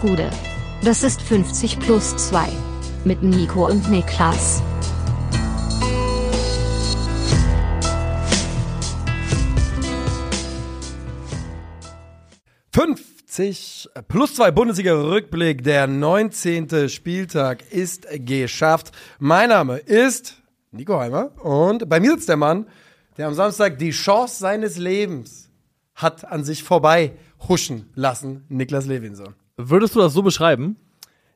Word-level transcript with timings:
Gude. 0.00 0.30
Das 0.82 1.02
ist 1.02 1.20
50 1.20 1.78
plus 1.78 2.16
2. 2.16 2.48
Mit 3.04 3.22
Nico 3.22 3.66
und 3.66 3.90
Niklas. 3.90 4.62
»50 12.72 13.88
plus 14.08 14.36
2 14.36 14.50
Bundesliga-Rückblick. 14.52 15.62
Der 15.64 15.86
19. 15.86 16.88
Spieltag 16.88 17.70
ist 17.70 18.06
geschafft. 18.10 18.92
Mein 19.18 19.50
Name 19.50 19.76
ist 19.76 20.40
Nico 20.70 20.98
Heimer 20.98 21.32
und 21.44 21.88
bei 21.88 22.00
mir 22.00 22.12
sitzt 22.12 22.28
der 22.30 22.36
Mann, 22.38 22.66
der 23.18 23.26
am 23.26 23.34
Samstag 23.34 23.78
die 23.78 23.90
Chance 23.90 24.38
seines 24.38 24.78
Lebens 24.78 25.50
hat 25.94 26.24
an 26.24 26.42
sich 26.42 26.62
vorbei 26.62 27.12
huschen 27.48 27.90
lassen, 27.94 28.44
Niklas 28.48 28.86
Levinson. 28.86 29.34
Würdest 29.68 29.94
du 29.94 30.00
das 30.00 30.12
so 30.12 30.22
beschreiben? 30.22 30.76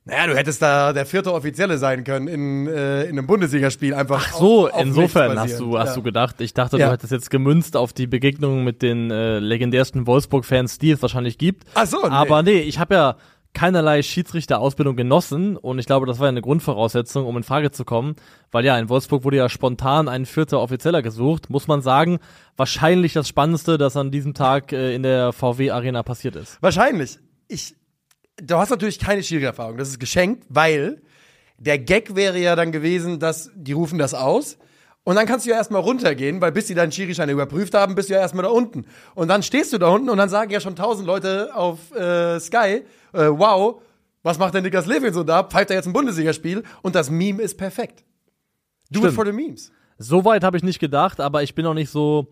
Naja, 0.06 0.26
du 0.26 0.36
hättest 0.36 0.60
da 0.60 0.92
der 0.92 1.06
vierte 1.06 1.32
Offizielle 1.32 1.78
sein 1.78 2.04
können 2.04 2.28
in, 2.28 2.66
äh, 2.66 3.04
in 3.04 3.18
einem 3.18 3.26
Bundesligaspiel 3.26 3.94
einfach. 3.94 4.26
Ach 4.28 4.34
so, 4.34 4.66
auf, 4.66 4.74
auf 4.74 4.82
insofern 4.82 5.38
hast 5.38 5.58
du, 5.58 5.78
hast 5.78 5.90
ja. 5.90 5.94
du 5.94 6.02
gedacht. 6.02 6.40
Ich 6.42 6.52
dachte, 6.52 6.76
Ja. 6.76 6.86
du 6.88 6.92
hättest 6.92 7.12
jetzt 7.12 7.30
gemünzt 7.30 7.74
auf 7.74 7.94
die 7.94 8.06
Begegnung 8.06 8.64
mit 8.64 8.82
den 8.82 9.10
äh, 9.10 9.38
legendärsten 9.38 10.06
Wolfsburg-Fans, 10.06 10.78
die 10.78 10.90
es 10.90 11.00
wahrscheinlich 11.00 11.38
gibt. 11.38 11.64
Ach 11.74 11.86
so, 11.86 12.02
nee. 12.02 12.08
Aber 12.08 12.42
nee, 12.42 12.60
ich 12.60 12.78
habe 12.78 12.94
ja 12.94 13.16
keinerlei 13.54 14.02
Schiedsrichterausbildung 14.02 14.96
genossen 14.96 15.56
und 15.56 15.78
ich 15.78 15.86
glaube, 15.86 16.06
das 16.06 16.18
war 16.18 16.26
ja 16.26 16.30
eine 16.30 16.42
Grundvoraussetzung, 16.42 17.24
um 17.24 17.36
in 17.38 17.44
Frage 17.44 17.70
zu 17.70 17.84
kommen, 17.84 18.16
weil 18.50 18.64
ja 18.64 18.76
in 18.78 18.88
Wolfsburg 18.90 19.24
wurde 19.24 19.38
ja 19.38 19.48
spontan 19.48 20.08
ein 20.08 20.26
vierter 20.26 20.60
Offizieller 20.60 21.00
gesucht, 21.02 21.48
muss 21.48 21.66
man 21.66 21.80
sagen, 21.80 22.18
wahrscheinlich 22.56 23.14
das 23.14 23.28
Spannendste, 23.28 23.78
das 23.78 23.96
an 23.96 24.10
diesem 24.10 24.34
Tag 24.34 24.72
äh, 24.72 24.94
in 24.94 25.02
der 25.02 25.32
VW 25.32 25.70
Arena 25.70 26.02
passiert 26.02 26.36
ist. 26.36 26.58
Wahrscheinlich. 26.60 27.18
Ich, 27.48 27.74
du 28.36 28.56
hast 28.56 28.70
natürlich 28.70 28.98
keine 28.98 29.22
Schiri-Erfahrung. 29.22 29.76
Das 29.76 29.88
ist 29.88 30.00
geschenkt, 30.00 30.44
weil 30.48 31.02
der 31.58 31.78
Gag 31.78 32.14
wäre 32.14 32.38
ja 32.38 32.56
dann 32.56 32.72
gewesen, 32.72 33.18
dass 33.18 33.50
die 33.54 33.72
rufen 33.72 33.98
das 33.98 34.14
aus. 34.14 34.58
Und 35.04 35.16
dann 35.16 35.26
kannst 35.26 35.44
du 35.44 35.50
ja 35.50 35.56
erstmal 35.56 35.82
runtergehen, 35.82 36.40
weil 36.40 36.50
bis 36.50 36.66
die 36.66 36.74
deinen 36.74 36.90
Schiri-Schein 36.90 37.28
überprüft 37.28 37.74
haben, 37.74 37.94
bist 37.94 38.08
du 38.08 38.14
ja 38.14 38.20
erstmal 38.20 38.44
da 38.44 38.50
unten. 38.50 38.86
Und 39.14 39.28
dann 39.28 39.42
stehst 39.42 39.72
du 39.72 39.78
da 39.78 39.88
unten 39.88 40.08
und 40.08 40.16
dann 40.16 40.30
sagen 40.30 40.50
ja 40.50 40.60
schon 40.60 40.76
tausend 40.76 41.06
Leute 41.06 41.54
auf 41.54 41.94
äh, 41.94 42.40
Sky, 42.40 42.84
äh, 43.12 43.28
wow, 43.28 43.82
was 44.22 44.38
macht 44.38 44.54
der 44.54 44.62
Niklas 44.62 44.86
Levin 44.86 45.12
so 45.12 45.22
da? 45.22 45.42
Pfeift 45.42 45.70
er 45.70 45.76
jetzt 45.76 45.86
ein 45.86 45.92
Bundesligaspiel? 45.92 46.62
Und 46.80 46.94
das 46.94 47.10
Meme 47.10 47.42
ist 47.42 47.58
perfekt. 47.58 48.02
Do 48.90 49.00
it 49.00 49.04
Stimmt. 49.04 49.14
for 49.14 49.26
the 49.26 49.32
memes. 49.32 49.70
So 49.98 50.24
weit 50.24 50.42
habe 50.42 50.56
ich 50.56 50.62
nicht 50.62 50.78
gedacht, 50.78 51.20
aber 51.20 51.42
ich 51.42 51.54
bin 51.54 51.66
auch 51.66 51.74
nicht 51.74 51.90
so, 51.90 52.28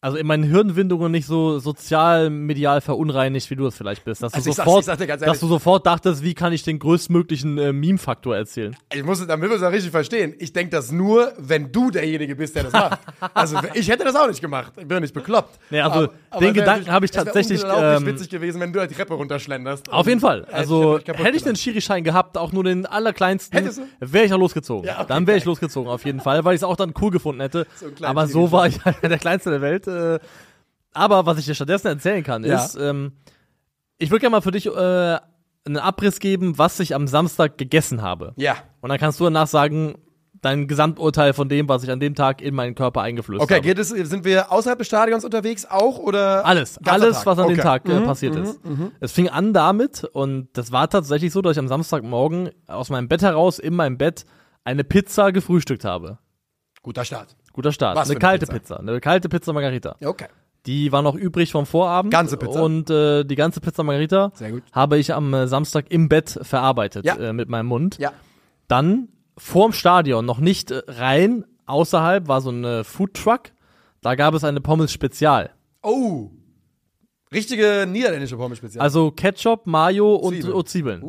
also 0.00 0.16
in 0.16 0.26
meinen 0.28 0.44
Hirnwindungen 0.44 1.10
nicht 1.10 1.26
so 1.26 1.58
sozial 1.58 2.30
medial 2.30 2.80
verunreinigt, 2.80 3.50
wie 3.50 3.56
du 3.56 3.66
es 3.66 3.76
vielleicht 3.76 4.04
bist. 4.04 4.22
Dass, 4.22 4.32
Also 4.32 4.50
du, 4.50 4.54
sag's- 4.54 4.64
sofort, 4.66 4.80
ich 4.82 4.86
sag 4.86 4.98
dir 4.98 5.06
ganz 5.08 5.20
dass 5.20 5.26
ehrlich- 5.26 5.40
du 5.40 5.46
sofort 5.48 5.86
dachtest, 5.86 6.22
wie 6.22 6.34
kann 6.34 6.52
ich 6.52 6.62
den 6.62 6.78
größtmöglichen 6.78 7.58
äh, 7.58 7.72
Meme-Faktor 7.72 8.36
erzielen. 8.36 8.76
Ich 8.94 9.02
muss, 9.02 9.26
damit 9.26 9.50
wir 9.50 9.56
es 9.56 9.62
auch 9.62 9.72
richtig 9.72 9.90
verstehen. 9.90 10.34
Ich 10.38 10.52
denke 10.52 10.70
das 10.70 10.92
nur, 10.92 11.32
wenn 11.38 11.72
du 11.72 11.90
derjenige 11.90 12.36
bist, 12.36 12.54
der 12.54 12.64
das 12.64 12.72
macht. 12.72 13.00
Also 13.34 13.58
ich 13.74 13.88
hätte 13.88 14.04
das 14.04 14.14
auch 14.14 14.28
nicht 14.28 14.40
gemacht. 14.40 14.72
Ich 14.76 14.86
bin 14.86 14.96
ja 14.96 15.00
nicht 15.00 15.14
bekloppt. 15.14 15.58
Nee, 15.70 15.80
also, 15.80 16.06
den 16.06 16.10
es 16.30 16.40
wär 16.40 16.52
Gedanken 16.52 16.90
habe 16.92 17.04
ich 17.04 17.10
es 17.10 17.16
tatsächlich, 17.16 17.62
unglaublich 17.62 18.00
ähm, 18.00 18.06
witzig 18.06 18.28
gewesen, 18.30 18.60
wenn 18.60 18.72
du 18.72 18.78
halt 18.80 18.90
die 18.90 18.94
Treppe 18.94 19.14
runterschlenderst. 19.14 19.92
Auf 19.92 20.06
jeden 20.06 20.20
Fall. 20.20 20.40
Hätte 20.42 20.50
ich 20.50 20.56
Also 20.56 20.98
hätte 20.98 21.36
ich 21.36 21.42
den. 21.42 21.56
Schiri-Schein 21.56 22.04
gehabt, 22.04 22.38
auch 22.38 22.52
nur 22.52 22.62
den 22.64 22.86
allerkleinsten, 22.86 23.68
wäre 24.00 24.24
ich 24.26 24.32
auch 24.32 24.38
losgezogen. 24.38 24.86
Ja, 24.86 24.98
okay, 24.98 25.06
dann 25.08 25.26
wäre 25.26 25.38
ich 25.38 25.44
losgezogen, 25.44 25.90
auf 25.90 26.04
jeden 26.04 26.20
Fall, 26.20 26.44
weil 26.44 26.54
ich 26.54 26.60
es 26.60 26.64
auch 26.64 26.76
dann 26.76 26.94
cool 27.00 27.10
gefunden 27.10 27.40
hätte. 27.40 27.66
So 27.76 27.86
Aber 28.04 28.28
so 28.28 28.52
war 28.52 28.68
ich 28.68 28.84
halt 28.84 29.02
der 29.02 29.18
Kleinste 29.18 29.50
der 29.50 29.60
Welt. 29.60 29.87
Äh, 29.88 30.18
aber 30.92 31.26
was 31.26 31.38
ich 31.38 31.44
dir 31.46 31.54
stattdessen 31.54 31.88
erzählen 31.88 32.22
kann, 32.22 32.44
Ja. 32.44 32.64
ist, 32.64 32.76
ähm, 32.76 33.12
ich 33.98 34.10
würde 34.10 34.20
gerne 34.20 34.36
mal 34.36 34.40
für 34.42 34.50
dich 34.52 34.66
äh, 34.66 34.70
einen 34.70 35.76
Abriss 35.76 36.20
geben, 36.20 36.56
was 36.58 36.78
ich 36.80 36.94
am 36.94 37.06
Samstag 37.08 37.58
gegessen 37.58 38.00
habe. 38.02 38.32
Ja. 38.36 38.56
Und 38.80 38.88
dann 38.90 38.98
kannst 38.98 39.18
du 39.20 39.24
danach 39.24 39.46
sagen, 39.48 39.96
dein 40.40 40.68
Gesamturteil 40.68 41.32
von 41.32 41.48
dem, 41.48 41.68
was 41.68 41.82
ich 41.82 41.90
an 41.90 41.98
dem 41.98 42.14
Tag 42.14 42.40
in 42.40 42.54
meinen 42.54 42.76
Körper 42.76 43.02
eingeflößt 43.02 43.42
Okay, 43.42 43.54
habe. 43.56 43.62
geht 43.66 43.78
es, 43.78 43.88
sind 43.88 44.24
wir 44.24 44.52
außerhalb 44.52 44.78
des 44.78 44.86
Stadions 44.86 45.24
unterwegs 45.24 45.66
auch 45.68 45.98
oder? 45.98 46.46
Alles, 46.46 46.78
alles, 46.86 47.16
Tag? 47.18 47.26
was 47.26 47.38
an 47.40 47.48
dem 47.48 47.54
Okay. 47.58 47.62
Tag 47.62 47.88
äh, 47.88 47.98
Mhm, 48.00 48.04
passiert 48.04 48.34
mhm, 48.36 48.42
ist. 48.44 48.60
Es 49.00 49.12
fing 49.12 49.28
an 49.28 49.52
damit, 49.52 50.04
und 50.04 50.48
das 50.52 50.70
war 50.70 50.88
tatsächlich 50.88 51.32
so, 51.32 51.42
dass 51.42 51.56
ich 51.56 51.58
am 51.58 51.66
Samstagmorgen 51.66 52.50
aus 52.68 52.88
meinem 52.88 53.08
Bett 53.08 53.22
heraus 53.22 53.58
in 53.58 53.74
meinem 53.74 53.98
Bett 53.98 54.24
eine 54.64 54.84
Pizza 54.84 55.32
gefrühstückt 55.32 55.84
habe. 55.84 56.18
Guter 56.82 57.04
Start. 57.04 57.34
Guter 57.58 57.72
Start. 57.72 57.96
Was 57.96 58.08
eine 58.08 58.20
kalte 58.20 58.46
Pizza? 58.46 58.76
Pizza? 58.76 58.78
Eine 58.78 59.00
kalte 59.00 59.28
Pizza 59.28 59.52
Margarita. 59.52 59.96
Okay. 60.04 60.26
Die 60.66 60.92
war 60.92 61.02
noch 61.02 61.16
übrig 61.16 61.50
vom 61.50 61.66
Vorabend. 61.66 62.12
Ganze 62.12 62.36
Pizza? 62.36 62.62
Und 62.62 62.88
äh, 62.88 63.24
die 63.24 63.34
ganze 63.34 63.60
Pizza 63.60 63.82
Margarita 63.82 64.30
Sehr 64.34 64.52
gut. 64.52 64.62
habe 64.70 64.96
ich 64.98 65.12
am 65.12 65.34
äh, 65.34 65.48
Samstag 65.48 65.86
im 65.90 66.08
Bett 66.08 66.38
verarbeitet 66.42 67.04
Ja. 67.04 67.16
äh, 67.16 67.32
mit 67.32 67.48
meinem 67.48 67.66
Mund. 67.66 67.98
Ja. 67.98 68.12
Dann 68.68 69.08
vorm 69.36 69.72
Stadion, 69.72 70.24
noch 70.24 70.38
nicht 70.38 70.70
äh, 70.70 70.82
rein, 70.86 71.44
außerhalb 71.66 72.28
war 72.28 72.40
so 72.42 72.50
ein 72.50 72.84
Food 72.84 73.14
Truck. 73.14 73.50
Da 74.02 74.14
gab 74.14 74.34
es 74.34 74.44
eine 74.44 74.60
Pommes 74.60 74.92
Spezial. 74.92 75.50
Oh. 75.82 76.30
Richtige 77.32 77.86
niederländische 77.88 78.36
Pommes-Spezial. 78.36 78.80
Also 78.82 79.10
Ketchup, 79.10 79.66
Mayo 79.66 80.14
und 80.14 80.34
Zwiebeln. 80.34 80.52
und 80.54 80.68
Zwiebeln. 80.68 81.02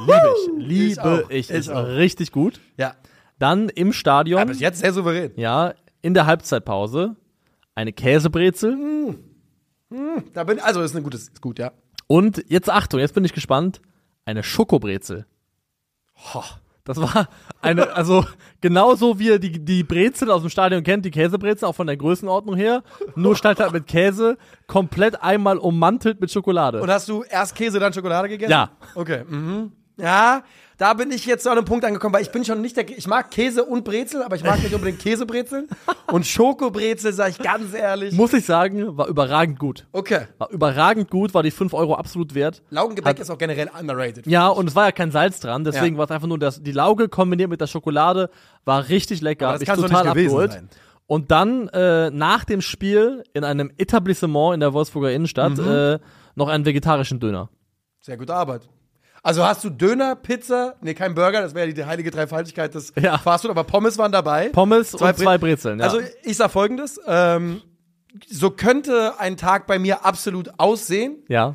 Liebe 0.00 0.20
ich. 0.58 0.68
Liebe 0.68 1.02
auch. 1.24 1.30
ich. 1.30 1.48
Ich 1.48 1.50
Ist 1.50 1.68
auch. 1.70 1.86
richtig 1.86 2.32
gut. 2.32 2.60
ja. 2.76 2.94
Dann 3.38 3.68
im 3.70 3.92
Stadion, 3.92 4.40
Aber 4.40 4.50
bis 4.50 4.60
jetzt 4.60 4.78
sehr 4.80 4.92
souverän. 4.92 5.32
ja, 5.34 5.74
in 6.02 6.14
der 6.14 6.26
Halbzeitpause, 6.26 7.16
eine 7.74 7.92
Käsebrezel. 7.92 9.16
Da 10.34 10.44
bin, 10.44 10.60
also 10.60 10.82
ist 10.82 10.96
ein 10.96 11.02
gutes, 11.02 11.28
ist 11.28 11.40
gut, 11.40 11.58
ja. 11.58 11.72
Und 12.06 12.44
jetzt 12.48 12.68
Achtung, 12.68 13.00
jetzt 13.00 13.14
bin 13.14 13.24
ich 13.24 13.32
gespannt, 13.32 13.80
eine 14.24 14.42
Schokobrezel. 14.42 15.26
Ho. 16.34 16.42
Das 16.84 17.00
war 17.00 17.28
eine, 17.60 17.92
also 17.92 18.24
genauso 18.60 19.20
wie 19.20 19.28
ihr 19.28 19.38
die, 19.38 19.64
die 19.64 19.84
Brezel 19.84 20.32
aus 20.32 20.40
dem 20.40 20.50
Stadion 20.50 20.82
kennt, 20.82 21.04
die 21.04 21.12
Käsebrezel, 21.12 21.68
auch 21.68 21.76
von 21.76 21.86
der 21.86 21.96
Größenordnung 21.96 22.56
her, 22.56 22.82
nur 23.14 23.36
statt 23.36 23.60
halt 23.60 23.72
mit 23.72 23.86
Käse, 23.86 24.36
komplett 24.66 25.22
einmal 25.22 25.58
ummantelt 25.58 26.20
mit 26.20 26.32
Schokolade. 26.32 26.82
Und 26.82 26.90
hast 26.90 27.08
du 27.08 27.22
erst 27.22 27.54
Käse, 27.54 27.78
dann 27.78 27.92
Schokolade 27.92 28.28
gegessen? 28.28 28.50
Ja. 28.50 28.70
Okay. 28.96 29.22
Mhm. 29.28 29.70
Ja, 29.96 30.42
da 30.78 30.94
bin 30.94 31.10
ich 31.12 31.26
jetzt 31.26 31.46
an 31.46 31.56
einem 31.58 31.64
Punkt 31.64 31.84
angekommen, 31.84 32.14
weil 32.14 32.22
ich 32.22 32.30
bin 32.32 32.44
schon 32.44 32.60
nicht 32.60 32.76
der, 32.76 32.88
ich 32.88 33.06
mag 33.06 33.30
Käse 33.30 33.64
und 33.64 33.84
Brezel, 33.84 34.22
aber 34.22 34.36
ich 34.36 34.42
mag 34.44 34.62
nicht 34.62 34.74
unbedingt 34.74 34.98
Käsebrezel. 35.00 35.68
Und 36.10 36.26
Schokobrezel, 36.26 37.12
sag 37.12 37.30
ich 37.30 37.38
ganz 37.38 37.72
ehrlich. 37.74 38.14
Muss 38.14 38.32
ich 38.32 38.44
sagen, 38.44 38.96
war 38.96 39.06
überragend 39.08 39.58
gut. 39.58 39.86
Okay. 39.92 40.26
War 40.38 40.50
überragend 40.50 41.10
gut, 41.10 41.34
war 41.34 41.42
die 41.42 41.50
5 41.50 41.72
Euro 41.74 41.94
absolut 41.94 42.34
wert. 42.34 42.62
Laugengebäck 42.70 43.18
ist 43.18 43.30
auch 43.30 43.38
generell 43.38 43.70
underrated. 43.78 44.26
Ja, 44.26 44.48
und 44.48 44.68
es 44.68 44.74
war 44.74 44.86
ja 44.86 44.92
kein 44.92 45.10
Salz 45.10 45.40
dran, 45.40 45.64
deswegen 45.64 45.94
Ja. 45.94 45.98
war 45.98 46.04
es 46.06 46.10
einfach 46.10 46.28
nur 46.28 46.38
das, 46.38 46.62
die 46.62 46.72
Lauge 46.72 47.08
kombiniert 47.08 47.50
mit 47.50 47.60
der 47.60 47.66
Schokolade, 47.66 48.30
war 48.64 48.88
richtig 48.88 49.20
lecker, 49.20 49.48
Aber 49.48 49.58
das 49.58 49.66
doch 49.66 49.76
total 49.76 50.04
nicht 50.04 50.12
gewesen 50.14 50.26
abgeholt. 50.30 50.52
sein. 50.52 50.68
Und 51.06 51.30
dann 51.30 51.68
äh, 51.68 52.10
nach 52.10 52.44
dem 52.44 52.60
Spiel 52.62 53.22
in 53.34 53.44
einem 53.44 53.70
Etablissement 53.76 54.54
in 54.54 54.60
der 54.60 54.72
Wolfsburger 54.72 55.12
Innenstadt 55.12 55.58
Mhm. 55.58 55.68
äh, 55.68 55.98
noch 56.34 56.48
einen 56.48 56.64
vegetarischen 56.64 57.20
Döner. 57.20 57.50
Sehr 58.00 58.16
gute 58.16 58.34
Arbeit. 58.34 58.62
Also 59.24 59.44
hast 59.44 59.62
du 59.62 59.70
Döner, 59.70 60.16
Pizza, 60.16 60.74
nee, 60.80 60.94
kein 60.94 61.14
Burger, 61.14 61.42
das 61.42 61.54
wäre 61.54 61.68
ja 61.68 61.72
die 61.72 61.84
heilige 61.84 62.10
Dreifaltigkeit 62.10 62.74
des 62.74 62.92
Ja. 63.00 63.18
Fastfood, 63.18 63.52
aber 63.52 63.62
Pommes 63.64 63.96
waren 63.98 64.10
dabei. 64.10 64.48
Pommes 64.48 64.94
und 64.94 65.00
Bre- 65.02 65.14
zwei 65.14 65.38
Brezeln, 65.38 65.78
ja. 65.78 65.84
Also 65.84 66.00
ich 66.24 66.36
sag 66.36 66.50
folgendes, 66.50 67.00
ähm, 67.06 67.62
so 68.28 68.50
könnte 68.50 69.14
ein 69.18 69.36
Tag 69.36 69.66
bei 69.68 69.78
mir 69.78 70.04
absolut 70.04 70.50
aussehen, 70.58 71.22
ja. 71.28 71.54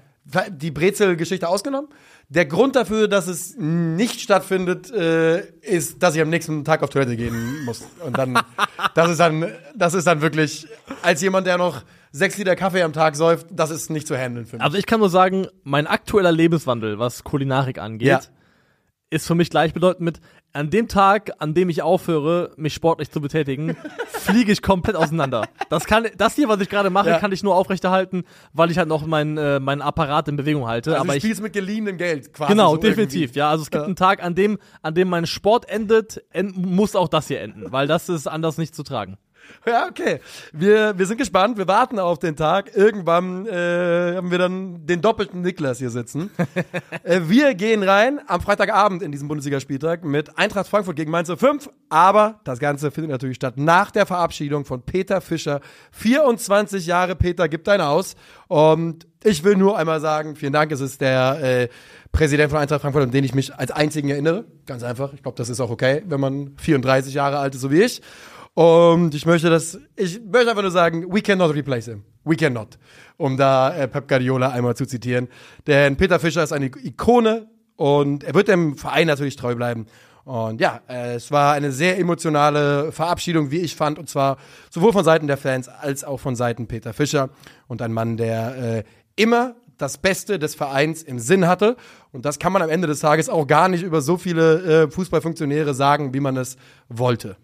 die 0.49 0.71
Brezel-Geschichte 0.71 1.47
ausgenommen. 1.49 1.89
Der 2.29 2.45
Grund 2.45 2.75
dafür, 2.75 3.07
dass 3.07 3.27
es 3.27 3.55
nicht 3.57 4.19
stattfindet, 4.21 4.91
äh, 4.91 5.39
ist, 5.61 6.01
dass 6.03 6.15
ich 6.15 6.21
am 6.21 6.29
nächsten 6.29 6.65
Tag 6.65 6.83
auf 6.83 6.89
Toilette 6.89 7.15
gehen 7.15 7.63
muss. 7.63 7.83
Und 8.05 8.17
dann, 8.17 8.37
das 8.95 9.11
ist 9.11 9.19
dann, 9.19 9.45
das 9.75 9.93
ist 9.93 10.07
dann 10.07 10.21
wirklich, 10.21 10.67
als 11.03 11.21
jemand, 11.21 11.47
der 11.47 11.57
noch 11.57 11.83
sechs 12.11 12.37
Liter 12.37 12.55
Kaffee 12.55 12.83
am 12.83 12.93
Tag 12.93 13.15
säuft, 13.15 13.47
das 13.51 13.69
ist 13.71 13.89
nicht 13.89 14.07
zu 14.07 14.17
handeln 14.17 14.45
für 14.45 14.57
mich. 14.57 14.63
Also 14.63 14.77
ich 14.77 14.85
kann 14.85 14.99
nur 14.99 15.09
sagen, 15.09 15.47
mein 15.63 15.87
aktueller 15.87 16.31
Lebenswandel, 16.31 16.99
was 16.99 17.23
Kulinarik 17.23 17.79
angeht, 17.79 18.07
Ja. 18.07 18.21
ist 19.09 19.27
für 19.27 19.35
mich 19.35 19.49
gleichbedeutend 19.49 20.01
mit, 20.01 20.19
an 20.53 20.69
dem 20.71 20.87
Tag, 20.87 21.31
an 21.39 21.53
dem 21.53 21.69
ich 21.69 21.81
aufhöre, 21.83 22.51
mich 22.57 22.73
sportlich 22.73 23.11
zu 23.11 23.21
betätigen, 23.21 23.75
fliege 24.07 24.51
ich 24.51 24.61
komplett 24.61 24.95
auseinander. 24.95 25.47
Das 25.69 25.85
kann, 25.85 26.07
das 26.17 26.35
hier, 26.35 26.49
was 26.49 26.59
ich 26.61 26.69
gerade 26.69 26.89
mache, 26.89 27.09
Ja. 27.09 27.19
kann 27.19 27.31
ich 27.31 27.43
nur 27.43 27.55
aufrechterhalten, 27.55 28.23
weil 28.53 28.71
ich 28.71 28.77
halt 28.77 28.87
noch 28.87 29.05
meinen, 29.05 29.37
äh, 29.37 29.59
meinen 29.59 29.81
Apparat 29.81 30.27
in 30.29 30.35
Bewegung 30.35 30.67
halte. 30.67 30.91
also 30.91 31.01
aber 31.03 31.11
du 31.13 31.17
ich, 31.17 31.23
spielst 31.23 31.41
mit 31.41 31.53
geliehenem 31.53 31.97
Geld 31.97 32.33
quasi. 32.33 32.51
genau, 32.53 32.71
so 32.71 32.77
definitiv, 32.77 33.21
irgendwie. 33.21 33.39
ja. 33.39 33.49
Also 33.51 33.63
es 33.63 33.69
gibt 33.71 33.83
einen 33.83 33.95
Tag, 33.95 34.23
an 34.23 34.33
dem, 34.35 34.57
an 34.81 34.95
dem 34.95 35.09
mein 35.09 35.25
Sport 35.27 35.69
endet, 35.69 36.23
en 36.31 36.53
muss 36.55 36.95
auch 36.95 37.07
das 37.09 37.27
hier 37.27 37.41
enden, 37.41 37.71
weil 37.71 37.85
das 37.87 38.09
ist 38.09 38.27
anders 38.27 38.57
nicht 38.57 38.73
zu 38.73 38.83
tragen. 38.83 39.17
Ja, 39.67 39.85
okay. 39.87 40.21
Wir, 40.53 40.97
wir 40.97 41.05
sind 41.05 41.17
gespannt. 41.17 41.57
Wir 41.57 41.67
warten 41.67 41.99
auf 41.99 42.19
den 42.19 42.35
Tag. 42.37 42.75
Irgendwann 42.75 43.45
äh, 43.47 44.15
haben 44.15 44.31
wir 44.31 44.37
dann 44.37 44.85
den 44.85 45.01
doppelten 45.01 45.41
Niklas 45.41 45.79
hier 45.79 45.89
sitzen. 45.89 46.31
äh, 47.03 47.21
wir 47.25 47.53
gehen 47.53 47.83
rein 47.83 48.21
am 48.27 48.39
Freitagabend 48.39 49.01
in 49.01 49.11
diesem 49.11 49.27
Bundesligaspieltag 49.27 50.05
mit 50.05 50.37
Eintracht 50.37 50.67
Frankfurt 50.67 50.95
gegen 50.95 51.11
Mainz 51.11 51.29
05. 51.29 51.69
Aber 51.89 52.39
das 52.45 52.59
Ganze 52.59 52.91
findet 52.91 53.11
natürlich 53.11 53.35
statt 53.35 53.55
nach 53.57 53.91
der 53.91 54.05
Verabschiedung 54.05 54.63
von 54.63 54.83
Peter 54.83 55.19
Fischer. 55.19 55.59
24 55.91 56.85
Jahre, 56.85 57.15
Peter, 57.15 57.49
gib 57.49 57.65
dein 57.65 57.81
aus. 57.81 58.15
Und 58.47 59.05
ich 59.23 59.43
will 59.43 59.55
nur 59.55 59.77
einmal 59.77 59.99
sagen, 59.99 60.35
vielen 60.35 60.53
Dank. 60.53 60.71
Es 60.71 60.79
ist 60.79 61.01
der 61.01 61.41
äh, 61.41 61.67
Präsident 62.11 62.51
von 62.51 62.59
Eintracht 62.59 62.81
Frankfurt, 62.81 63.03
an 63.03 63.11
den 63.11 63.23
ich 63.23 63.35
mich 63.35 63.53
als 63.53 63.71
einzigen 63.71 64.09
erinnere. 64.09 64.45
Ganz 64.65 64.83
einfach. 64.83 65.13
Ich 65.13 65.23
glaube, 65.23 65.37
das 65.37 65.49
ist 65.49 65.59
auch 65.59 65.69
okay, 65.69 66.03
wenn 66.07 66.19
man 66.19 66.55
34 66.57 67.13
Jahre 67.13 67.39
alt 67.39 67.55
ist, 67.55 67.61
so 67.61 67.71
wie 67.71 67.81
ich. 67.81 68.01
Und 68.57 69.13
ich 69.13 69.27
möchte 69.27 69.51
das, 69.51 69.77
ich 69.95 70.19
möchte 70.19 70.49
einfach 70.49 70.63
nur 70.63 70.71
sagen, 70.71 71.13
we 71.13 71.21
cannot 71.21 71.53
replace 71.53 71.85
him. 71.85 72.01
We 72.23 72.35
cannot. 72.35 72.79
Um 73.15 73.37
da 73.37 73.71
äh, 73.77 73.87
Pep 73.87 74.07
Guardiola 74.07 74.49
einmal 74.49 74.75
zu 74.75 74.87
zitieren. 74.87 75.27
Denn 75.67 75.95
Peter 75.95 76.17
Fischer 76.17 76.41
ist 76.41 76.51
eine 76.51 76.65
Ikone 76.65 77.45
und 77.75 78.23
er 78.23 78.33
wird 78.33 78.47
dem 78.47 78.75
Verein 78.75 79.05
natürlich 79.05 79.35
treu 79.35 79.53
bleiben. 79.53 79.85
Und 80.25 80.59
ja, 80.59 80.81
es 80.87 81.29
war 81.29 81.53
eine 81.53 81.71
sehr 81.71 81.99
emotionale 81.99 82.91
Verabschiedung, 82.91 83.51
wie 83.51 83.59
ich 83.59 83.75
fand, 83.75 83.99
und 83.99 84.09
zwar 84.09 84.37
sowohl 84.71 84.91
von 84.91 85.03
Seiten 85.03 85.27
der 85.27 85.37
Fans 85.37 85.69
als 85.69 86.03
auch 86.03 86.19
von 86.19 86.35
Seiten 86.35 86.65
Peter 86.65 86.93
Fischer. 86.93 87.29
Und 87.67 87.83
ein 87.83 87.93
Mann, 87.93 88.17
der 88.17 88.57
äh, 88.57 88.83
immer 89.15 89.53
das 89.77 89.99
Beste 89.99 90.39
des 90.39 90.55
Vereins 90.55 91.03
im 91.03 91.19
Sinn 91.19 91.47
hatte. 91.47 91.77
Und 92.11 92.25
das 92.25 92.39
kann 92.39 92.53
man 92.53 92.63
am 92.63 92.71
Ende 92.71 92.87
des 92.87 93.01
Tages 93.01 93.29
auch 93.29 93.45
gar 93.45 93.69
nicht 93.69 93.83
über 93.83 94.01
so 94.01 94.17
viele 94.17 94.85
äh, 94.85 94.89
Fußballfunktionäre 94.89 95.75
sagen, 95.75 96.15
wie 96.15 96.21
man 96.21 96.37
es 96.37 96.57
wollte. 96.89 97.37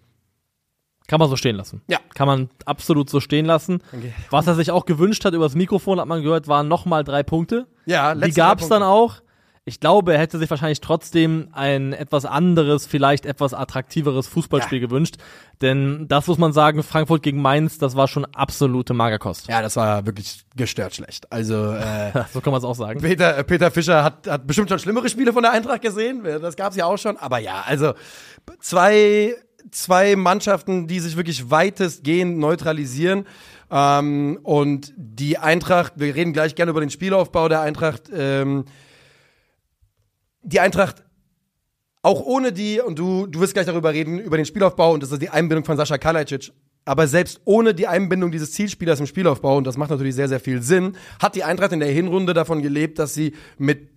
Kann 1.08 1.20
man 1.20 1.30
so 1.30 1.36
stehen 1.36 1.56
lassen. 1.56 1.82
Ja. 1.88 2.00
Kann 2.16 2.28
man 2.28 2.50
absolut 2.66 3.10
so 3.10 3.20
stehen 3.20 3.46
lassen. 3.46 3.82
Okay. 3.92 4.14
Was 4.30 4.48
er 4.48 4.56
sich 4.56 4.72
auch 4.72 4.86
gewünscht 4.86 5.26
hat 5.26 5.34
übers 5.34 5.56
Mikrofon, 5.56 6.00
hat 6.00 6.08
man 6.08 6.24
gehört, 6.24 6.48
waren 6.48 6.68
nochmal 6.68 7.04
drei 7.04 7.24
Punkte. 7.24 7.68
Ja, 7.86 8.16
Die 8.16 8.32
gab's 8.32 8.68
drei 8.70 8.76
dann 8.80 8.84
auch. 8.84 9.16
Ich 9.66 9.80
glaube, 9.80 10.14
er 10.14 10.20
hätte 10.20 10.38
sich 10.40 10.50
wahrscheinlich 10.50 10.82
trotzdem 10.82 11.48
ein 11.54 11.94
etwas 11.94 12.26
anderes, 12.26 12.86
vielleicht 12.86 13.26
etwas 13.26 13.54
attraktiveres 13.54 14.28
Fußballspiel 14.28 14.82
gewünscht. 14.82 15.16
Denn 15.62 16.06
das 16.10 16.28
muss 16.28 16.38
man 16.38 16.52
sagen, 16.52 16.84
Frankfurt 16.84 17.24
gegen 17.24 17.42
Mainz, 17.42 17.78
das 17.78 17.96
war 17.96 18.10
schon 18.10 18.26
absolute 18.26 18.94
Magerkost. 18.94 19.48
Ja, 19.48 19.62
das 19.62 19.78
war 19.78 20.06
wirklich 20.06 20.44
gestört 20.58 20.96
schlecht. 20.96 21.32
Also 21.32 21.72
äh, 21.72 22.12
So 22.34 22.42
kann 22.42 22.52
man 22.52 22.60
es 22.60 22.66
auch 22.66 22.76
sagen. 22.76 23.00
Peter, 23.00 23.38
äh, 23.38 23.44
Peter 23.46 23.72
Fischer 23.72 24.04
hat, 24.04 24.28
hat 24.28 24.46
bestimmt 24.46 24.68
schon 24.68 24.80
schlimmere 24.80 25.08
Spiele 25.08 25.32
von 25.32 25.44
der 25.44 25.54
Eintracht 25.54 25.82
gesehen. 25.82 26.24
Das 26.42 26.58
gab's 26.58 26.76
ja 26.76 26.86
auch 26.86 26.98
schon. 26.98 27.16
Aber 27.16 27.40
ja, 27.40 27.64
also 27.66 27.94
zwei, 28.60 29.34
zwei 29.72 30.16
Mannschaften, 30.16 30.88
die 30.88 31.00
sich 31.00 31.18
wirklich 31.18 31.50
weitestgehend 31.50 32.38
neutralisieren. 32.38 33.26
Ähm, 33.72 34.40
und 34.44 34.94
die 34.96 35.38
Eintracht, 35.38 35.94
wir 35.98 36.16
reden 36.16 36.34
gleich 36.34 36.56
gerne 36.56 36.72
über 36.72 36.82
den 36.82 36.90
Spielaufbau 36.90 37.50
der 37.50 37.62
Eintracht. 37.62 38.04
Ähm, 38.14 38.66
die 40.42 40.60
Eintracht 40.60 41.04
auch 42.04 42.22
ohne 42.22 42.52
die, 42.52 42.82
und 42.82 43.00
du, 43.00 43.28
du 43.28 43.40
wirst 43.40 43.54
gleich 43.54 43.66
darüber 43.66 43.94
reden, 43.94 44.20
über 44.20 44.36
den 44.36 44.46
Spielaufbau 44.46 44.94
und 44.94 45.02
das 45.02 45.12
ist 45.12 45.22
die 45.22 45.30
Einbindung 45.30 45.64
von 45.64 45.78
Sascha 45.78 45.98
Kalajdzic. 45.98 46.52
Aber 46.86 47.08
selbst 47.08 47.40
ohne 47.46 47.74
die 47.74 47.88
Einbindung 47.88 48.30
dieses 48.30 48.52
Zielspielers 48.52 49.00
im 49.00 49.06
Spielaufbau, 49.06 49.56
und 49.56 49.66
das 49.66 49.78
macht 49.78 49.90
natürlich 49.90 50.16
sehr, 50.16 50.28
sehr 50.28 50.42
viel 50.42 50.62
Sinn, 50.62 50.98
hat 51.22 51.36
die 51.36 51.46
Eintracht 51.46 51.72
in 51.72 51.80
der 51.80 51.90
Hinrunde 51.90 52.34
davon 52.34 52.62
gelebt, 52.62 53.00
dass 53.00 53.14
sie 53.14 53.34
mit, 53.58 53.90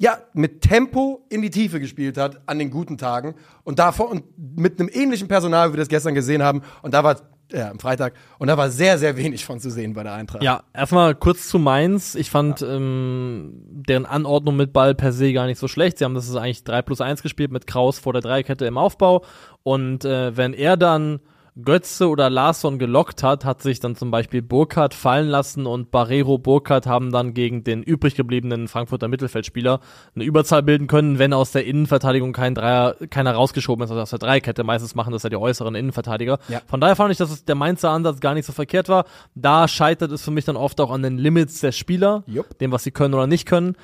ja, 0.00 0.18
mit 0.32 0.60
Tempo 0.60 1.26
in 1.28 1.42
die 1.42 1.50
Tiefe 1.50 1.80
gespielt 1.80 2.16
hat 2.16 2.40
an 2.46 2.58
den 2.58 2.70
guten 2.70 2.98
Tagen 2.98 3.34
und 3.64 3.80
davor 3.80 4.10
und 4.10 4.24
mit 4.56 4.78
einem 4.78 4.88
ähnlichen 4.92 5.26
Personal, 5.26 5.68
wie 5.68 5.72
wir 5.74 5.78
das 5.78 5.88
gestern 5.88 6.14
gesehen 6.14 6.42
haben. 6.42 6.62
Und 6.82 6.94
da 6.94 7.02
war, 7.02 7.16
ja, 7.50 7.70
am 7.70 7.80
Freitag, 7.80 8.14
und 8.38 8.46
da 8.46 8.56
war 8.56 8.70
sehr, 8.70 8.98
sehr 8.98 9.16
wenig 9.16 9.44
von 9.44 9.58
zu 9.58 9.70
sehen 9.70 9.94
bei 9.94 10.04
der 10.04 10.12
Eintracht. 10.12 10.44
Ja, 10.44 10.62
erstmal 10.72 11.16
kurz 11.16 11.48
zu 11.48 11.58
Mainz. 11.58 12.14
Ich 12.14 12.30
fand 12.30 12.62
ähm, 12.62 13.64
deren 13.66 14.06
Anordnung 14.06 14.56
mit 14.56 14.72
Ball 14.72 14.94
per 14.94 15.12
se 15.12 15.32
gar 15.32 15.46
nicht 15.46 15.58
so 15.58 15.66
schlecht. 15.66 15.98
Sie 15.98 16.04
haben 16.04 16.14
das 16.14 16.28
ist 16.28 16.36
eigentlich 16.36 16.62
3 16.62 16.82
plus 16.82 17.00
1 17.00 17.22
gespielt 17.22 17.50
mit 17.50 17.66
Kraus 17.66 17.98
vor 17.98 18.12
der 18.12 18.22
Dreierkette 18.22 18.66
im 18.66 18.78
Aufbau. 18.78 19.24
Und 19.64 20.04
äh, 20.04 20.36
wenn 20.36 20.52
er 20.52 20.76
dann 20.76 21.18
Götze 21.64 22.08
oder 22.08 22.30
Larsson 22.30 22.78
gelockt 22.78 23.22
hat, 23.22 23.44
hat 23.44 23.62
sich 23.62 23.80
dann 23.80 23.96
zum 23.96 24.12
Beispiel 24.12 24.42
Burkhardt 24.42 24.94
fallen 24.94 25.26
lassen 25.26 25.66
und 25.66 25.90
Barrero 25.90 26.38
Burkhardt 26.38 26.86
haben 26.86 27.10
dann 27.10 27.34
gegen 27.34 27.64
den 27.64 27.82
übrig 27.82 28.14
gebliebenen 28.14 28.68
Frankfurter 28.68 29.08
Mittelfeldspieler 29.08 29.80
eine 30.14 30.24
Überzahl 30.24 30.62
bilden 30.62 30.86
können, 30.86 31.18
wenn 31.18 31.32
aus 31.32 31.50
der 31.50 31.66
Innenverteidigung 31.66 32.32
kein 32.32 32.54
Dreier, 32.54 32.94
keiner 33.10 33.32
rausgeschoben 33.32 33.84
ist, 33.84 33.90
also 33.90 34.00
aus 34.00 34.10
der 34.10 34.20
Dreierkette. 34.20 34.62
Meistens 34.62 34.94
machen 34.94 35.12
das 35.12 35.24
ja 35.24 35.30
die 35.30 35.36
äußeren 35.36 35.74
Innenverteidiger. 35.74 36.38
Ja. 36.48 36.60
Von 36.66 36.80
daher 36.80 36.94
fand 36.94 37.10
ich, 37.10 37.18
dass 37.18 37.30
es 37.30 37.44
der 37.44 37.56
Mainzer 37.56 37.90
Ansatz 37.90 38.20
gar 38.20 38.34
nicht 38.34 38.46
so 38.46 38.52
verkehrt 38.52 38.88
war. 38.88 39.04
Da 39.34 39.66
scheitert 39.66 40.12
es 40.12 40.22
für 40.22 40.30
mich 40.30 40.44
dann 40.44 40.56
oft 40.56 40.80
auch 40.80 40.92
an 40.92 41.02
den 41.02 41.18
Limits 41.18 41.60
der 41.60 41.72
Spieler, 41.72 42.22
Jupp. 42.26 42.56
dem, 42.58 42.70
was 42.70 42.84
sie 42.84 42.92
können 42.92 43.14
oder 43.14 43.26
nicht 43.26 43.46
können. 43.46 43.74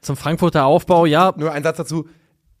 Zum 0.00 0.16
Frankfurter 0.16 0.66
Aufbau, 0.66 1.04
ja, 1.04 1.32
Nur 1.36 1.50
ein 1.50 1.64
Satz 1.64 1.78
dazu. 1.78 2.06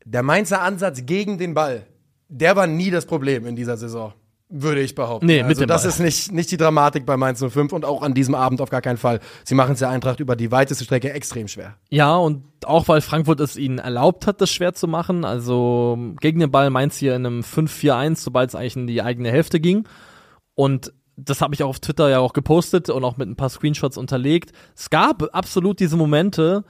Der 0.04 0.22
Mainzer 0.22 0.62
Ansatz 0.62 1.06
gegen 1.06 1.38
den 1.38 1.54
Ball, 1.54 1.86
der 2.28 2.56
war 2.56 2.66
nie 2.66 2.90
das 2.90 3.06
Problem 3.06 3.46
in 3.46 3.54
dieser 3.54 3.76
Saison. 3.76 4.12
Würde 4.50 4.82
ich 4.82 4.94
behaupten. 4.94 5.26
Nee, 5.26 5.42
mit 5.42 5.50
also 5.50 5.62
dem 5.62 5.68
das 5.68 5.82
Ball. 5.82 5.88
ist 5.88 5.98
nicht, 6.00 6.32
nicht 6.32 6.50
die 6.50 6.56
Dramatik 6.56 7.06
bei 7.06 7.16
Mainz 7.16 7.42
05 7.42 7.72
und 7.72 7.84
auch 7.84 8.02
an 8.02 8.12
diesem 8.14 8.34
Abend 8.34 8.60
auf 8.60 8.70
gar 8.70 8.82
keinen 8.82 8.98
Fall. 8.98 9.20
Sie 9.42 9.54
machen 9.54 9.72
es 9.72 9.78
der 9.78 9.88
Eintracht 9.88 10.20
über 10.20 10.36
die 10.36 10.52
weiteste 10.52 10.84
Strecke 10.84 11.12
extrem 11.12 11.48
schwer. 11.48 11.76
Ja, 11.88 12.14
und 12.16 12.44
auch 12.64 12.86
weil 12.88 13.00
Frankfurt 13.00 13.40
es 13.40 13.56
ihnen 13.56 13.78
erlaubt 13.78 14.26
hat, 14.26 14.40
das 14.40 14.52
schwer 14.52 14.74
zu 14.74 14.86
machen. 14.86 15.24
Also 15.24 15.98
gegen 16.20 16.40
den 16.40 16.50
Ball 16.50 16.70
Mainz 16.70 16.96
hier 16.96 17.16
in 17.16 17.24
einem 17.24 17.40
5-4-1, 17.40 18.16
sobald 18.16 18.50
es 18.50 18.54
eigentlich 18.54 18.76
in 18.76 18.86
die 18.86 19.02
eigene 19.02 19.30
Hälfte 19.30 19.60
ging. 19.60 19.88
Und 20.54 20.92
das 21.16 21.40
habe 21.40 21.54
ich 21.54 21.62
auch 21.62 21.70
auf 21.70 21.80
Twitter 21.80 22.08
ja 22.10 22.18
auch 22.18 22.32
gepostet 22.32 22.90
und 22.90 23.02
auch 23.02 23.16
mit 23.16 23.28
ein 23.28 23.36
paar 23.36 23.48
Screenshots 23.48 23.96
unterlegt. 23.96 24.52
Es 24.76 24.90
gab 24.90 25.22
absolut 25.34 25.80
diese 25.80 25.96
Momente, 25.96 26.64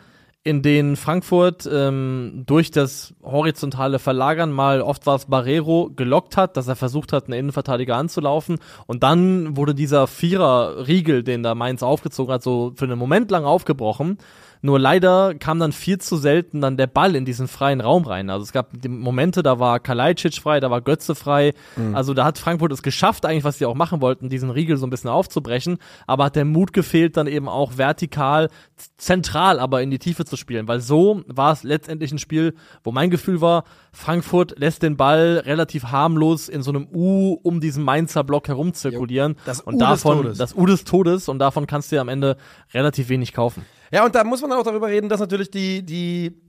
in 0.47 0.61
denen 0.61 0.97
Frankfurt 0.97 1.67
ähm, 1.73 2.43
durch 2.47 2.71
das 2.71 3.15
horizontale 3.23 3.99
Verlagern 3.99 4.53
mal, 4.53 4.83
oft 4.83 5.07
war 5.07 5.17
es 5.17 5.25
Barrero, 5.25 5.91
gelockt 5.97 6.37
hat, 6.37 6.59
dass 6.59 6.69
er 6.69 6.77
versucht 6.77 7.15
hat, 7.15 7.25
einen 7.25 7.39
Innenverteidiger 7.39 7.97
anzulaufen. 7.97 8.59
Und 8.87 9.03
dann 9.03 9.57
wurde 9.57 9.75
dieser 9.75 10.07
Vierer-Riegel, 10.07 11.23
den 11.23 11.43
da 11.43 11.55
Mainz 11.55 11.83
aufgezogen 11.83 12.35
hat, 12.35 12.43
so 12.43 12.75
für 12.77 12.85
einen 12.85 12.99
Moment 12.99 13.31
lang 13.31 13.47
aufgebrochen. 13.47 14.19
Nur 14.65 14.79
leider 14.79 15.35
kam 15.35 15.59
dann 15.59 15.73
viel 15.73 15.99
zu 15.99 16.17
selten 16.17 16.63
dann 16.63 16.79
der 16.79 16.87
Ball 16.87 17.17
in 17.17 17.27
diesen 17.27 17.49
freien 17.49 17.83
Raum 17.83 18.05
rein. 18.05 18.31
Also 18.31 18.45
es 18.45 18.53
gab 18.53 18.71
die 18.73 18.89
Momente, 18.89 19.43
da 19.43 19.59
war 19.59 19.79
Kalajdzic 19.79 20.37
frei, 20.37 20.59
da 20.59 20.71
war 20.71 20.81
Götze 20.81 21.15
frei. 21.15 21.53
Also 21.93 22.15
da 22.15 22.25
hat 22.25 22.39
Frankfurt 22.39 22.73
es 22.73 22.83
geschafft, 22.83 23.27
eigentlich, 23.27 23.45
was 23.45 23.59
sie 23.59 23.67
auch 23.67 23.75
machen 23.75 24.01
wollten, 24.01 24.31
diesen 24.31 24.49
Riegel 24.49 24.79
so 24.79 24.87
ein 24.87 24.91
bisschen 24.91 25.11
aufzubrechen. 25.11 25.77
Aber 26.07 26.25
hat 26.25 26.37
der 26.37 26.47
Mut 26.47 26.73
gefehlt, 26.73 27.19
dann 27.19 27.27
eben 27.27 27.47
auch 27.47 27.77
vertikal, 27.77 28.49
zentral 28.97 29.61
aber 29.61 29.83
in 29.83 29.91
die 29.91 29.99
Tiefe 29.99 30.25
zu 30.25 30.39
spielen. 30.39 30.67
Weil 30.67 30.81
so 30.81 31.21
war 31.27 31.53
es 31.53 31.63
letztendlich 31.63 32.11
ein 32.11 32.19
Spiel, 32.19 32.55
wo 32.83 32.91
mein 32.91 33.11
Gefühl 33.11 33.43
war, 33.43 33.65
Frankfurt 33.93 34.59
lässt 34.59 34.83
den 34.83 34.97
Ball 34.97 35.43
relativ 35.45 35.85
harmlos 35.85 36.49
in 36.49 36.63
so 36.63 36.71
einem 36.71 36.89
U 36.91 37.39
um 37.43 37.61
diesen 37.61 37.85
Mainzer 37.85 38.25
Block 38.25 38.49
herum 38.49 38.73
zirkulieren. 38.73 39.37
Das 39.45 39.61
und 39.61 39.75
U 39.75 39.79
davon, 39.79 40.35
das 40.39 40.55
U 40.55 40.65
des 40.65 40.85
Todes 40.85 41.29
und 41.29 41.39
davon 41.39 41.67
kannst 41.67 41.93
du 41.93 41.97
dir 41.97 42.01
am 42.01 42.09
Ende 42.09 42.39
relativ 42.73 43.11
wenig 43.11 43.35
kaufen. 43.35 43.67
Ja, 43.93 44.05
und 44.05 44.15
da 44.15 44.25
muss 44.25 44.41
man 44.43 44.53
auch 44.53 44.63
darüber 44.63 44.89
reden, 44.89 45.09
dass 45.09 45.21
natürlich 45.21 45.51
die, 45.51 45.83
die, 45.83 46.41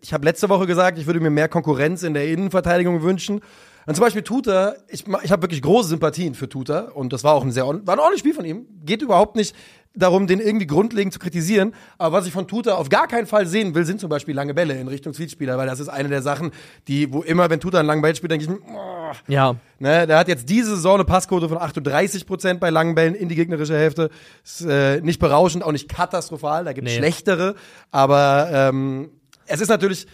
ich 0.00 0.12
habe 0.12 0.24
letzte 0.24 0.48
Woche 0.48 0.66
gesagt, 0.66 0.98
ich 0.98 1.06
würde 1.06 1.20
mir 1.20 1.30
mehr 1.30 1.48
Konkurrenz 1.48 2.02
in 2.02 2.14
der 2.14 2.28
Innenverteidigung 2.28 3.02
wünschen. 3.02 3.40
Und 3.86 3.94
zum 3.94 4.04
Beispiel 4.04 4.22
Tuta, 4.22 4.74
ich, 4.88 5.04
ich 5.22 5.32
habe 5.32 5.42
wirklich 5.42 5.62
große 5.62 5.88
Sympathien 5.88 6.34
für 6.34 6.48
Tuta 6.48 6.90
und 6.94 7.12
das 7.12 7.24
war 7.24 7.34
auch 7.34 7.42
ein 7.42 7.50
sehr, 7.50 7.66
war 7.66 7.72
ein 7.72 7.98
ordentliches 7.98 8.20
Spiel 8.20 8.34
von 8.34 8.44
ihm. 8.44 8.66
Geht 8.84 9.02
überhaupt 9.02 9.36
nicht 9.36 9.54
darum, 9.94 10.26
den 10.28 10.38
irgendwie 10.40 10.66
grundlegend 10.66 11.12
zu 11.12 11.18
kritisieren. 11.18 11.74
Aber 11.98 12.18
was 12.18 12.26
ich 12.26 12.32
von 12.32 12.46
Tuta 12.46 12.74
auf 12.74 12.88
gar 12.88 13.08
keinen 13.08 13.26
Fall 13.26 13.46
sehen 13.46 13.74
will, 13.74 13.84
sind 13.84 14.00
zum 14.00 14.08
Beispiel 14.08 14.34
lange 14.34 14.54
Bälle 14.54 14.78
in 14.78 14.86
Richtung 14.88 15.12
Zielspieler, 15.12 15.58
weil 15.58 15.66
das 15.66 15.80
ist 15.80 15.88
eine 15.88 16.08
der 16.08 16.22
Sachen, 16.22 16.52
die, 16.88 17.12
wo 17.12 17.22
immer, 17.22 17.50
wenn 17.50 17.58
Tuta 17.60 17.78
einen 17.80 17.88
langen 17.88 18.00
Ball 18.02 18.14
spielt, 18.14 18.30
denke 18.30 18.44
ich, 18.44 18.50
oh, 18.50 19.12
Ja, 19.26 19.56
Ne, 19.80 20.06
der 20.06 20.18
hat 20.18 20.28
jetzt 20.28 20.48
diese 20.48 20.76
Saison 20.76 20.94
eine 20.94 21.04
Passquote 21.04 21.48
von 21.48 21.58
38 21.58 22.26
Prozent 22.26 22.60
bei 22.60 22.70
langen 22.70 22.94
Bällen 22.94 23.14
in 23.14 23.28
die 23.28 23.34
gegnerische 23.34 23.76
Hälfte. 23.76 24.10
Ist 24.44 24.60
äh, 24.62 25.00
nicht 25.00 25.18
berauschend, 25.18 25.64
auch 25.64 25.72
nicht 25.72 25.88
katastrophal. 25.88 26.64
Da 26.64 26.72
gibt 26.72 26.86
es 26.86 26.92
Nee. 26.94 26.98
schlechtere. 26.98 27.54
Aber 27.90 28.48
ähm, 28.52 29.10
es 29.46 29.60
ist 29.60 29.68
natürlich, 29.68 30.06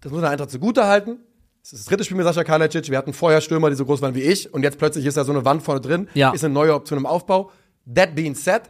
das 0.00 0.12
muss 0.12 0.20
man 0.20 0.30
Eintracht 0.30 0.50
zugute 0.50 0.84
halten. 0.86 1.18
Es 1.62 1.72
ist 1.72 1.80
das 1.80 1.86
dritte 1.86 2.04
Spiel 2.04 2.18
mit 2.18 2.26
Sascha 2.26 2.44
Kalajdzic. 2.44 2.90
Wir 2.90 2.98
hatten 2.98 3.14
vorher 3.14 3.40
Stürmer, 3.40 3.70
die 3.70 3.76
so 3.76 3.86
groß 3.86 4.02
waren 4.02 4.14
wie 4.14 4.20
ich. 4.22 4.52
Und 4.52 4.62
jetzt 4.62 4.76
plötzlich 4.78 5.06
ist 5.06 5.16
da 5.16 5.24
so 5.24 5.32
eine 5.32 5.46
Wand 5.46 5.62
vorne 5.62 5.80
drin. 5.80 6.08
Ja. 6.12 6.30
Ist 6.32 6.44
eine 6.44 6.52
neue 6.52 6.74
Option 6.74 6.98
im 6.98 7.06
Aufbau. 7.06 7.50
That 7.94 8.14
being 8.14 8.34
said, 8.34 8.62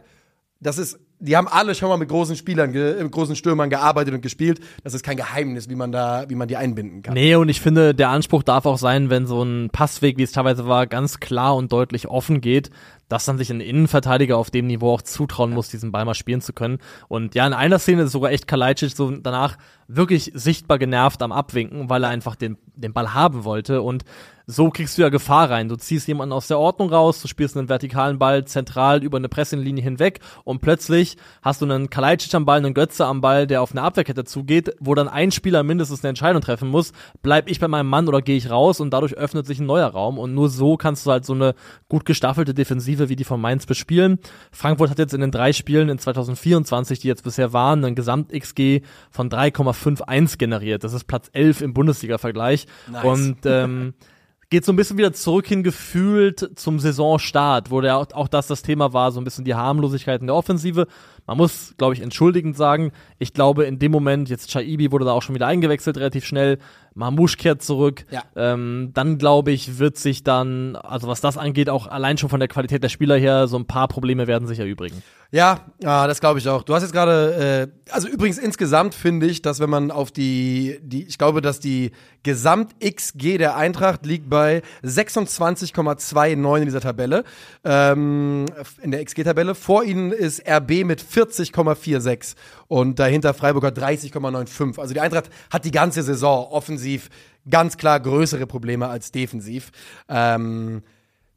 das 0.65 0.79
ist, 0.79 0.99
die 1.19 1.37
haben 1.37 1.47
alle 1.47 1.75
schon 1.75 1.89
mal 1.89 1.97
mit 1.97 2.09
großen 2.09 2.35
Spielern, 2.35 2.71
mit 2.71 3.11
großen 3.11 3.35
Stürmern 3.35 3.69
gearbeitet 3.69 4.15
und 4.15 4.21
gespielt. 4.21 4.59
Das 4.83 4.95
ist 4.95 5.03
kein 5.03 5.15
Geheimnis, 5.15 5.69
wie 5.69 5.75
man 5.75 5.91
da, 5.91 6.25
wie 6.27 6.33
man 6.33 6.47
die 6.47 6.57
einbinden 6.57 7.03
kann. 7.03 7.13
Nee, 7.13 7.35
und 7.35 7.49
ich 7.49 7.61
finde, 7.61 7.93
der 7.93 8.09
Anspruch 8.09 8.41
darf 8.41 8.65
auch 8.65 8.79
sein, 8.79 9.11
wenn 9.11 9.27
so 9.27 9.43
ein 9.43 9.69
Passweg, 9.69 10.17
wie 10.17 10.23
es 10.23 10.31
teilweise 10.31 10.67
war, 10.67 10.87
ganz 10.87 11.19
klar 11.19 11.55
und 11.55 11.71
deutlich 11.71 12.07
offen 12.07 12.41
geht, 12.41 12.71
dass 13.09 13.25
dann 13.25 13.37
sich 13.37 13.51
ein 13.51 13.61
Innenverteidiger 13.61 14.37
auf 14.37 14.49
dem 14.49 14.65
Niveau 14.65 14.91
auch 14.91 15.03
zutrauen 15.03 15.51
muss, 15.51 15.69
diesen 15.69 15.91
Ball 15.91 16.03
mal 16.03 16.15
spielen 16.15 16.41
zu 16.41 16.51
können. 16.51 16.79
Und 17.07 17.35
ja, 17.35 17.45
in 17.45 17.53
einer 17.53 17.77
Szene 17.77 18.03
ist 18.03 18.11
sogar 18.11 18.31
echt 18.31 18.47
Kalajdzic 18.47 18.95
so 18.95 19.11
danach 19.11 19.57
wirklich 19.87 20.31
sichtbar 20.33 20.79
genervt 20.79 21.21
am 21.21 21.31
Abwinken, 21.31 21.89
weil 21.89 22.03
er 22.03 22.09
einfach 22.09 22.35
den, 22.35 22.57
den 22.75 22.93
Ball 22.93 23.13
haben 23.13 23.43
wollte. 23.43 23.83
Und 23.83 24.03
so 24.47 24.69
kriegst 24.69 24.97
du 24.97 25.01
ja 25.01 25.09
Gefahr 25.09 25.49
rein. 25.49 25.69
Du 25.69 25.75
ziehst 25.75 26.07
jemanden 26.07 26.33
aus 26.33 26.47
der 26.47 26.59
Ordnung 26.59 26.89
raus, 26.89 27.21
du 27.21 27.27
spielst 27.27 27.57
einen 27.57 27.69
vertikalen 27.69 28.19
Ball 28.19 28.45
zentral 28.45 29.03
über 29.03 29.17
eine 29.17 29.29
Pressinglinie 29.29 29.83
hinweg 29.83 30.19
und 30.43 30.61
plötzlich 30.61 31.17
hast 31.41 31.61
du 31.61 31.65
einen 31.65 31.89
Kalajdzic 31.89 32.33
am 32.35 32.45
Ball, 32.45 32.57
einen 32.57 32.73
Götze 32.73 33.05
am 33.05 33.21
Ball, 33.21 33.47
der 33.47 33.61
auf 33.61 33.71
eine 33.71 33.81
Abwehrkette 33.81 34.23
zugeht, 34.23 34.75
wo 34.79 34.93
dann 34.93 35.07
ein 35.07 35.31
Spieler 35.31 35.63
mindestens 35.63 36.03
eine 36.03 36.09
Entscheidung 36.09 36.41
treffen 36.41 36.69
muss, 36.69 36.91
bleib 37.21 37.49
ich 37.49 37.59
bei 37.59 37.67
meinem 37.67 37.89
Mann 37.89 38.07
oder 38.07 38.21
gehe 38.21 38.37
ich 38.37 38.49
raus 38.49 38.79
und 38.79 38.91
dadurch 38.91 39.15
öffnet 39.15 39.45
sich 39.45 39.59
ein 39.59 39.65
neuer 39.65 39.87
Raum 39.87 40.19
und 40.19 40.33
nur 40.33 40.49
so 40.49 40.77
kannst 40.77 41.05
du 41.05 41.11
halt 41.11 41.25
so 41.25 41.33
eine 41.33 41.55
gut 41.89 42.05
gestaffelte 42.05 42.53
Defensive 42.53 43.09
wie 43.09 43.15
die 43.15 43.23
von 43.23 43.41
Mainz 43.41 43.65
bespielen. 43.65 44.19
Frankfurt 44.51 44.89
hat 44.89 44.99
jetzt 44.99 45.13
in 45.13 45.21
den 45.21 45.31
drei 45.31 45.53
Spielen 45.53 45.89
in 45.89 45.99
2024, 45.99 46.99
die 46.99 47.07
jetzt 47.07 47.23
bisher 47.23 47.53
waren, 47.53 47.83
einen 47.83 47.95
Gesamt-XG 47.95 48.81
von 49.09 49.29
3,51 49.29 50.37
generiert. 50.37 50.83
Das 50.83 50.93
ist 50.93 51.05
Platz 51.05 51.29
11 51.33 51.61
im 51.61 51.73
Bundesliga-Vergleich 51.73 52.67
Nice. 52.91 53.03
und 53.03 53.37
ähm, 53.45 53.93
geht 54.49 54.65
so 54.65 54.71
ein 54.71 54.75
bisschen 54.75 54.97
wieder 54.97 55.13
zurück 55.13 55.47
hin 55.47 55.63
gefühlt 55.63 56.51
zum 56.55 56.79
Saisonstart, 56.79 57.71
wo 57.71 57.81
der 57.81 57.97
auch, 57.97 58.11
auch 58.13 58.27
das 58.27 58.47
das 58.47 58.61
Thema 58.61 58.93
war, 58.93 59.11
so 59.11 59.19
ein 59.19 59.23
bisschen 59.23 59.45
die 59.45 59.55
Harmlosigkeit 59.55 60.21
in 60.21 60.27
der 60.27 60.35
Offensive. 60.35 60.87
Man 61.27 61.37
muss, 61.37 61.73
glaube 61.77 61.93
ich, 61.95 62.01
entschuldigend 62.01 62.55
sagen, 62.55 62.91
ich 63.17 63.33
glaube 63.33 63.65
in 63.65 63.79
dem 63.79 63.91
Moment, 63.91 64.29
jetzt 64.29 64.49
Chaibi 64.51 64.91
wurde 64.91 65.05
da 65.05 65.11
auch 65.11 65.21
schon 65.23 65.33
wieder 65.35 65.47
eingewechselt, 65.47 65.97
relativ 65.97 66.25
schnell, 66.25 66.59
Mamouche 66.97 67.35
kehrt 67.35 67.61
zurück, 67.61 68.05
Ja. 68.09 68.23
ähm, 68.37 68.91
dann 68.93 69.17
glaube 69.17 69.51
ich, 69.51 69.79
wird 69.79 69.97
sich 69.97 70.23
dann, 70.23 70.77
also 70.77 71.07
was 71.09 71.19
das 71.19 71.37
angeht, 71.37 71.69
auch 71.69 71.87
allein 71.87 72.17
schon 72.17 72.29
von 72.29 72.39
der 72.39 72.47
Qualität 72.47 72.83
der 72.83 72.89
Spieler 72.89 73.17
her, 73.17 73.47
so 73.47 73.57
ein 73.57 73.65
paar 73.65 73.87
Probleme 73.89 74.27
werden 74.27 74.47
sich 74.47 74.59
erübrigen. 74.59 75.03
Ja, 75.31 75.61
ja, 75.83 76.07
das 76.07 76.21
glaube 76.21 76.39
ich 76.39 76.47
auch. 76.47 76.63
Du 76.63 76.73
hast 76.73 76.83
jetzt 76.83 76.93
gerade, 76.93 77.67
äh, 77.87 77.91
also 77.91 78.07
übrigens 78.07 78.37
insgesamt 78.37 78.95
finde 78.95 79.25
ich, 79.25 79.41
dass 79.41 79.59
wenn 79.59 79.69
man 79.69 79.91
auf 79.91 80.11
die, 80.11 80.79
die, 80.83 81.03
ich 81.05 81.17
glaube, 81.17 81.41
dass 81.41 81.59
die 81.59 81.91
Gesamt-XG 82.23 83.37
der 83.39 83.57
Eintracht 83.57 84.05
liegt 84.05 84.29
bei 84.29 84.61
26,29 84.83 86.57
in 86.59 86.65
dieser 86.65 86.79
Tabelle, 86.81 87.23
ähm, 87.63 88.45
in 88.81 88.91
der 88.91 89.03
XG-Tabelle. 89.03 89.55
Vor 89.55 89.83
ihnen 89.83 90.11
ist 90.11 90.43
RB 90.47 90.85
mit 90.85 91.01
40,46 91.15 92.35
und 92.67 92.99
dahinter 92.99 93.33
Freiburger 93.33 93.69
30,95. 93.69 94.79
Also 94.79 94.93
die 94.93 94.99
Eintracht 94.99 95.29
hat 95.51 95.65
die 95.65 95.71
ganze 95.71 96.03
Saison 96.03 96.47
offensiv 96.51 97.09
ganz 97.49 97.77
klar 97.77 97.99
größere 97.99 98.47
Probleme 98.47 98.87
als 98.87 99.11
defensiv. 99.11 99.71
Ähm, 100.09 100.83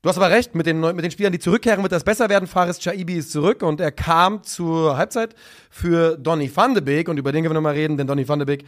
Du 0.01 0.09
hast 0.09 0.17
aber 0.17 0.31
recht, 0.31 0.55
mit 0.55 0.65
den, 0.65 0.79
mit 0.81 1.03
den 1.05 1.11
Spielern, 1.11 1.33
die 1.33 1.41
zurückkehren, 1.41 1.83
wird 1.83 1.91
das 1.91 2.05
besser 2.05 2.29
werden. 2.29 2.47
Faris 2.47 2.79
Chaibi 2.79 3.15
ist 3.15 3.33
zurück 3.33 3.65
und 3.65 3.81
er 3.81 3.91
kam 3.91 4.45
zur 4.45 4.97
Halbzeit 4.97 5.35
für 5.71 6.17
Donny 6.17 6.49
van 6.55 6.73
de 6.75 6.83
Beek 6.85 7.09
und 7.09 7.19
über 7.19 7.33
den 7.33 7.43
können 7.43 7.51
wir 7.51 7.55
nochmal 7.61 7.75
reden, 7.75 7.97
denn 7.97 8.07
Donny 8.07 8.27
van 8.27 8.39
de 8.39 8.47
Beek 8.47 8.65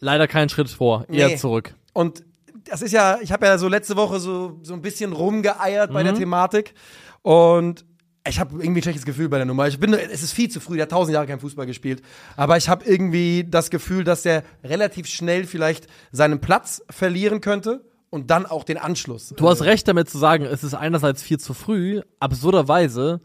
Leider 0.00 0.26
keinen 0.28 0.48
Schritt 0.48 0.70
vor, 0.70 1.04
eher 1.08 1.28
Nee. 1.28 1.36
zurück. 1.36 1.74
und 1.92 2.24
das 2.64 2.80
ist 2.80 2.92
ja, 2.92 3.18
ich 3.20 3.30
habe 3.32 3.44
ja 3.44 3.58
so 3.58 3.68
letzte 3.68 3.94
Woche 3.96 4.18
so, 4.18 4.58
so 4.62 4.72
ein 4.72 4.80
bisschen 4.80 5.12
rumgeeiert 5.12 5.92
bei 5.92 6.02
der 6.02 6.14
Thematik 6.14 6.72
und 7.20 7.84
ich 8.26 8.40
habe 8.40 8.54
irgendwie 8.54 8.80
ein 8.80 8.82
schlechtes 8.82 9.04
Gefühl 9.04 9.28
bei 9.28 9.36
der 9.36 9.46
Nummer. 9.46 9.68
Ich 9.68 9.78
bin, 9.78 9.92
es 9.92 10.22
ist 10.22 10.32
viel 10.32 10.48
zu 10.50 10.60
früh, 10.60 10.74
der 10.76 10.84
hat 10.84 10.90
tausend 10.90 11.14
Jahre 11.14 11.26
kein 11.26 11.40
Fußball 11.40 11.66
gespielt. 11.66 12.02
Aber 12.36 12.56
ich 12.56 12.68
habe 12.68 12.84
irgendwie 12.84 13.44
das 13.48 13.70
Gefühl, 13.70 14.04
dass 14.04 14.24
er 14.24 14.44
relativ 14.62 15.06
schnell 15.06 15.44
vielleicht 15.44 15.86
seinen 16.10 16.40
Platz 16.40 16.82
verlieren 16.88 17.40
könnte 17.40 17.84
und 18.08 18.30
dann 18.30 18.46
auch 18.46 18.64
den 18.64 18.78
Anschluss. 18.78 19.34
Du 19.36 19.48
hast 19.48 19.62
recht 19.62 19.86
damit 19.88 20.08
zu 20.08 20.18
sagen, 20.18 20.44
es 20.44 20.64
ist 20.64 20.74
einerseits 20.74 21.22
viel 21.22 21.38
zu 21.38 21.52
früh, 21.52 22.00
absurderweise 22.18 23.20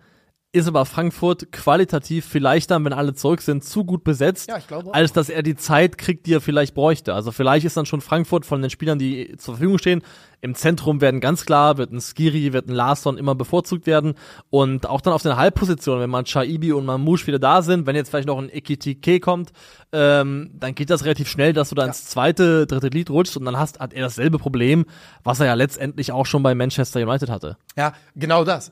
ist 0.51 0.67
aber 0.67 0.85
Frankfurt 0.85 1.51
qualitativ 1.51 2.25
vielleicht 2.25 2.71
dann, 2.71 2.83
wenn 2.83 2.93
alle 2.93 3.13
zurück 3.13 3.41
sind, 3.41 3.63
zu 3.63 3.85
gut 3.85 4.03
besetzt, 4.03 4.49
Ja, 4.49 4.57
als 4.91 5.13
dass 5.13 5.29
er 5.29 5.43
die 5.43 5.55
Zeit 5.55 5.99
kriegt, 5.99 6.25
die 6.25 6.33
er 6.33 6.41
vielleicht 6.41 6.73
bräuchte. 6.73 7.13
Also 7.13 7.31
vielleicht 7.31 7.65
ist 7.65 7.77
dann 7.77 7.85
schon 7.85 8.01
Frankfurt 8.01 8.47
von 8.47 8.61
den 8.61 8.71
Spielern, 8.71 8.97
die 8.97 9.35
zur 9.37 9.55
Verfügung 9.55 9.77
stehen, 9.77 10.01
im 10.41 10.55
Zentrum 10.55 11.01
werden 11.01 11.19
ganz 11.19 11.45
klar, 11.45 11.77
wird 11.77 11.91
ein 11.91 11.99
Skiri, 11.99 12.53
wird 12.53 12.67
ein 12.67 12.73
Larsson 12.73 13.17
immer 13.17 13.35
bevorzugt 13.35 13.85
werden 13.85 14.15
und 14.49 14.87
auch 14.87 15.01
dann 15.01 15.13
auf 15.13 15.21
den 15.21 15.35
Halbpositionen, 15.35 16.01
wenn 16.01 16.09
man 16.09 16.25
Chaibi 16.25 16.71
und 16.71 16.85
Mamouche 16.85 17.27
wieder 17.27 17.39
da 17.39 17.61
sind, 17.61 17.85
wenn 17.85 17.95
jetzt 17.95 18.09
vielleicht 18.09 18.27
noch 18.27 18.37
ein 18.37 18.49
Ekitike 18.49 19.19
kommt, 19.19 19.51
ähm, 19.91 20.51
dann 20.53 20.75
geht 20.75 20.89
das 20.89 21.03
relativ 21.03 21.27
schnell, 21.27 21.51
dass 21.53 21.69
du 21.69 21.75
da 21.75 21.85
ins 21.85 22.05
zweite, 22.05 22.65
dritte 22.67 22.89
Glied 22.89 23.09
rutschst 23.09 23.37
und 23.37 23.45
dann 23.45 23.57
hast, 23.57 23.79
hat 23.79 23.93
er 23.93 24.01
dasselbe 24.01 24.39
Problem, 24.39 24.85
was 25.23 25.41
er 25.41 25.47
ja 25.47 25.53
letztendlich 25.55 26.11
auch 26.11 26.25
schon 26.25 26.41
bei 26.41 26.55
Manchester 26.55 27.01
United 27.01 27.29
hatte. 27.29 27.57
Ja, 27.75 27.93
genau 28.15 28.45
das. 28.45 28.71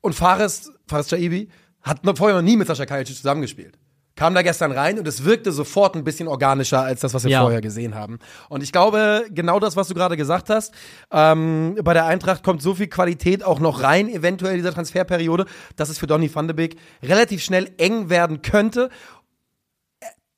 Und 0.00 0.14
Fares, 0.14 0.72
Fares 0.86 1.08
Chaibi 1.08 1.48
hat 1.82 2.04
noch 2.04 2.16
vorher 2.16 2.36
noch 2.36 2.42
nie 2.42 2.56
mit 2.56 2.66
Sascha 2.66 2.86
Kalajdzic 2.86 3.16
zusammengespielt. 3.16 3.78
Kam 4.16 4.34
da 4.34 4.42
gestern 4.42 4.72
rein 4.72 4.98
und 4.98 5.08
es 5.08 5.24
wirkte 5.24 5.50
sofort 5.50 5.94
ein 5.96 6.04
bisschen 6.04 6.28
organischer 6.28 6.82
als 6.82 7.00
das, 7.00 7.14
was 7.14 7.24
wir 7.24 7.30
Ja. 7.30 7.40
vorher 7.40 7.62
gesehen 7.62 7.94
haben. 7.94 8.18
Und 8.50 8.62
ich 8.62 8.70
glaube, 8.70 9.24
genau 9.30 9.60
das, 9.60 9.76
was 9.76 9.88
du 9.88 9.94
gerade 9.94 10.16
gesagt 10.16 10.50
hast, 10.50 10.74
ähm, 11.10 11.78
bei 11.82 11.94
der 11.94 12.04
Eintracht 12.06 12.42
kommt 12.42 12.60
so 12.60 12.74
viel 12.74 12.88
Qualität 12.88 13.42
auch 13.44 13.60
noch 13.60 13.82
rein, 13.82 14.08
eventuell 14.10 14.52
in 14.52 14.58
dieser 14.58 14.74
Transferperiode, 14.74 15.46
dass 15.76 15.88
es 15.88 15.98
für 15.98 16.06
Donny 16.06 16.34
van 16.34 16.48
de 16.48 16.54
Beek 16.54 16.76
relativ 17.02 17.42
schnell 17.42 17.70
eng 17.78 18.10
werden 18.10 18.42
könnte. 18.42 18.90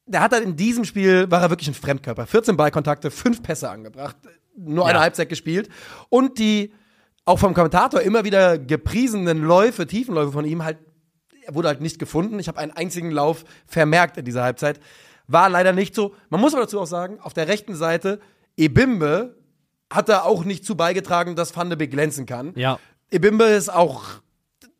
Der 0.06 0.20
hat 0.20 0.32
halt 0.32 0.44
in 0.44 0.56
diesem 0.56 0.84
Spiel, 0.84 1.30
war 1.30 1.42
er 1.42 1.50
wirklich 1.50 1.68
ein 1.68 1.74
Fremdkörper. 1.74 2.26
14 2.26 2.56
Ballkontakte, 2.56 3.10
5 3.10 3.42
Pässe 3.42 3.70
angebracht, 3.70 4.16
nur 4.56 4.84
eine 4.86 4.98
Ja. 4.98 5.02
Halbzeit 5.02 5.28
gespielt. 5.28 5.68
Und 6.08 6.38
die 6.38 6.72
auch 7.24 7.38
vom 7.38 7.54
Kommentator 7.54 8.00
immer 8.00 8.24
wieder 8.24 8.58
gepriesenen 8.58 9.42
Läufe, 9.42 9.86
Tiefenläufe 9.86 10.32
von 10.32 10.44
ihm 10.44 10.64
halt, 10.64 10.78
er 11.44 11.54
wurde 11.54 11.68
halt 11.68 11.80
nicht 11.80 11.98
gefunden. 11.98 12.38
Ich 12.38 12.48
habe 12.48 12.58
einen 12.58 12.72
einzigen 12.72 13.10
Lauf 13.10 13.44
vermerkt 13.66 14.16
in 14.16 14.24
dieser 14.24 14.42
Halbzeit. 14.42 14.80
War 15.28 15.48
leider 15.48 15.72
nicht 15.72 15.94
so. 15.94 16.14
Man 16.30 16.40
muss 16.40 16.52
aber 16.52 16.64
dazu 16.64 16.80
auch 16.80 16.86
sagen, 16.86 17.20
auf 17.20 17.32
der 17.32 17.48
rechten 17.48 17.74
Seite, 17.74 18.20
Ebimbe 18.56 19.36
hat 19.90 20.08
da 20.08 20.22
auch 20.22 20.44
nicht 20.44 20.64
zu 20.64 20.76
beigetragen, 20.76 21.36
dass 21.36 21.56
Van 21.56 21.68
de 21.68 21.76
Beek 21.76 21.90
glänzen 21.90 22.26
kann. 22.26 22.52
Ja. 22.56 22.78
Ebimbe 23.10 23.44
ist 23.44 23.72
auch, 23.72 24.04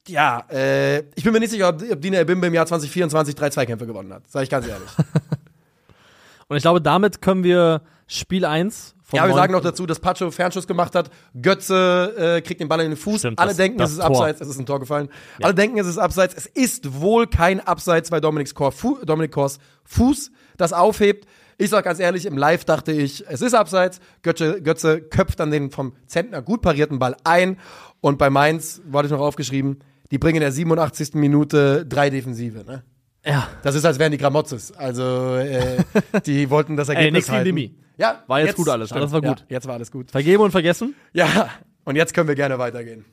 ja, 0.08 0.44
äh, 0.50 1.00
ich 1.14 1.22
bin 1.22 1.32
mir 1.32 1.40
nicht 1.40 1.50
sicher, 1.50 1.68
ob, 1.68 1.82
ob 1.90 2.00
Dina 2.00 2.20
Ebimbe 2.20 2.46
im 2.46 2.54
Jahr 2.54 2.66
2024 2.66 3.34
drei 3.34 3.50
Zweikämpfe 3.50 3.86
gewonnen 3.86 4.12
hat. 4.12 4.24
Sag 4.28 4.42
ich 4.42 4.50
ganz 4.50 4.66
ehrlich. 4.66 4.90
Und 6.48 6.56
ich 6.56 6.62
glaube, 6.62 6.80
damit 6.80 7.22
können 7.22 7.44
wir 7.44 7.82
Spiel 8.18 8.44
1 8.44 8.94
vom 9.02 9.16
Ja, 9.16 9.26
wir 9.26 9.34
sagen 9.34 9.52
noch 9.52 9.60
dazu, 9.62 9.86
dass 9.86 10.00
Pacho 10.00 10.30
Fernschuss 10.30 10.66
gemacht 10.66 10.94
hat. 10.94 11.10
Götze 11.40 12.14
äh, 12.36 12.40
kriegt 12.42 12.60
den 12.60 12.68
Ball 12.68 12.80
in 12.80 12.90
den 12.90 12.96
Fuß. 12.96 13.20
Stimmt, 13.20 13.38
Alle 13.38 13.48
das- 13.50 13.56
denken, 13.56 13.78
das 13.78 13.90
es 13.90 13.96
ist 13.98 14.04
Tor. 14.04 14.16
abseits. 14.16 14.40
Es 14.40 14.48
ist 14.48 14.58
ein 14.58 14.66
Tor 14.66 14.80
gefallen. 14.80 15.08
Alle 15.42 15.54
denken, 15.54 15.78
es 15.78 15.86
ist 15.86 15.98
abseits. 15.98 16.34
Es 16.34 16.46
ist 16.46 17.00
wohl 17.00 17.26
kein 17.26 17.60
Abseits, 17.60 18.10
weil 18.10 18.20
Dominik 18.20 18.52
Kors, 18.54 19.58
Fuß 19.84 20.30
das 20.56 20.72
aufhebt. 20.72 21.26
Ich 21.58 21.70
sag 21.70 21.84
ganz 21.84 22.00
ehrlich, 22.00 22.26
im 22.26 22.36
Live 22.36 22.64
dachte 22.64 22.92
ich, 22.92 23.24
es 23.28 23.40
ist 23.40 23.54
abseits. 23.54 24.00
Götze, 24.22 24.62
Götze 24.62 25.00
köpft 25.00 25.38
dann 25.40 25.50
den 25.50 25.70
vom 25.70 25.94
Zentner 26.06 26.42
gut 26.42 26.62
parierten 26.62 26.98
Ball 26.98 27.16
ein. 27.24 27.58
Und 28.00 28.18
bei 28.18 28.30
Mainz, 28.30 28.80
wurde 28.86 29.06
ich 29.06 29.12
noch 29.12 29.20
aufgeschrieben, 29.20 29.78
die 30.10 30.18
bringen 30.18 30.36
in 30.36 30.40
der 30.42 30.52
87. 30.52 31.14
Minute 31.14 31.86
drei 31.86 32.10
Defensive. 32.10 32.64
Ne? 32.64 32.82
Ja, 33.24 33.48
Das 33.62 33.74
ist, 33.74 33.84
als 33.84 33.98
wären 33.98 34.10
die 34.12 34.18
Gramotzes. 34.18 34.72
Also, 34.72 35.36
äh, 35.36 35.76
die 36.26 36.50
wollten 36.50 36.76
das 36.76 36.88
Ergebnis 36.88 37.12
nix 37.12 37.26
gegen 37.26 37.36
halten. 37.36 37.46
Demi. 37.46 37.74
Ja, 37.98 38.22
War 38.26 38.40
jetzt 38.40 38.56
gut 38.56 38.68
alles. 38.68 38.90
Alles 38.92 39.12
war 39.12 39.20
gut. 39.20 39.40
Ja, 39.40 39.46
jetzt 39.56 39.66
war 39.66 39.74
alles 39.74 39.90
gut. 39.92 40.10
vergeben 40.10 40.42
und 40.42 40.50
vergessen. 40.50 40.94
Ja, 41.12 41.48
und 41.84 41.94
jetzt 41.96 42.14
können 42.14 42.26
wir 42.28 42.34
gerne 42.34 42.58
weitergehen. 42.58 43.04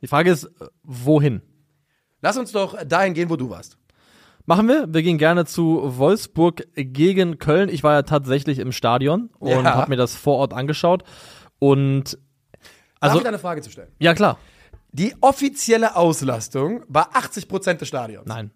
Die 0.00 0.06
Frage 0.06 0.30
ist, 0.30 0.48
wohin? 0.84 1.42
Lass 2.22 2.36
uns 2.38 2.52
doch 2.52 2.76
dahin 2.84 3.14
gehen, 3.14 3.28
wo 3.30 3.36
du 3.36 3.50
warst. 3.50 3.76
Machen 4.46 4.66
wir. 4.68 4.86
Wir 4.88 5.02
gehen 5.02 5.18
gerne 5.18 5.44
zu 5.44 5.82
Wolfsburg 5.98 6.66
gegen 6.74 7.38
Köln. 7.38 7.68
Ich 7.68 7.82
war 7.82 7.92
ja 7.92 8.02
tatsächlich 8.02 8.60
im 8.60 8.72
Stadion 8.72 9.28
und 9.38 9.50
Ja. 9.64 9.74
habe 9.74 9.90
mir 9.90 9.96
das 9.96 10.14
vor 10.16 10.36
Ort 10.38 10.54
angeschaut. 10.54 11.02
Und 11.58 12.14
Darf 12.14 12.20
also, 13.00 13.16
ich 13.18 13.22
dir 13.24 13.28
eine 13.28 13.38
Frage 13.38 13.60
zu 13.60 13.70
stellen? 13.70 13.88
ja 13.98 14.14
klar. 14.14 14.38
Die 14.92 15.14
offizielle 15.20 15.96
Auslastung 15.96 16.82
war 16.88 17.14
80% 17.14 17.74
des 17.74 17.88
Stadions. 17.88 18.26
Nein. 18.26 18.50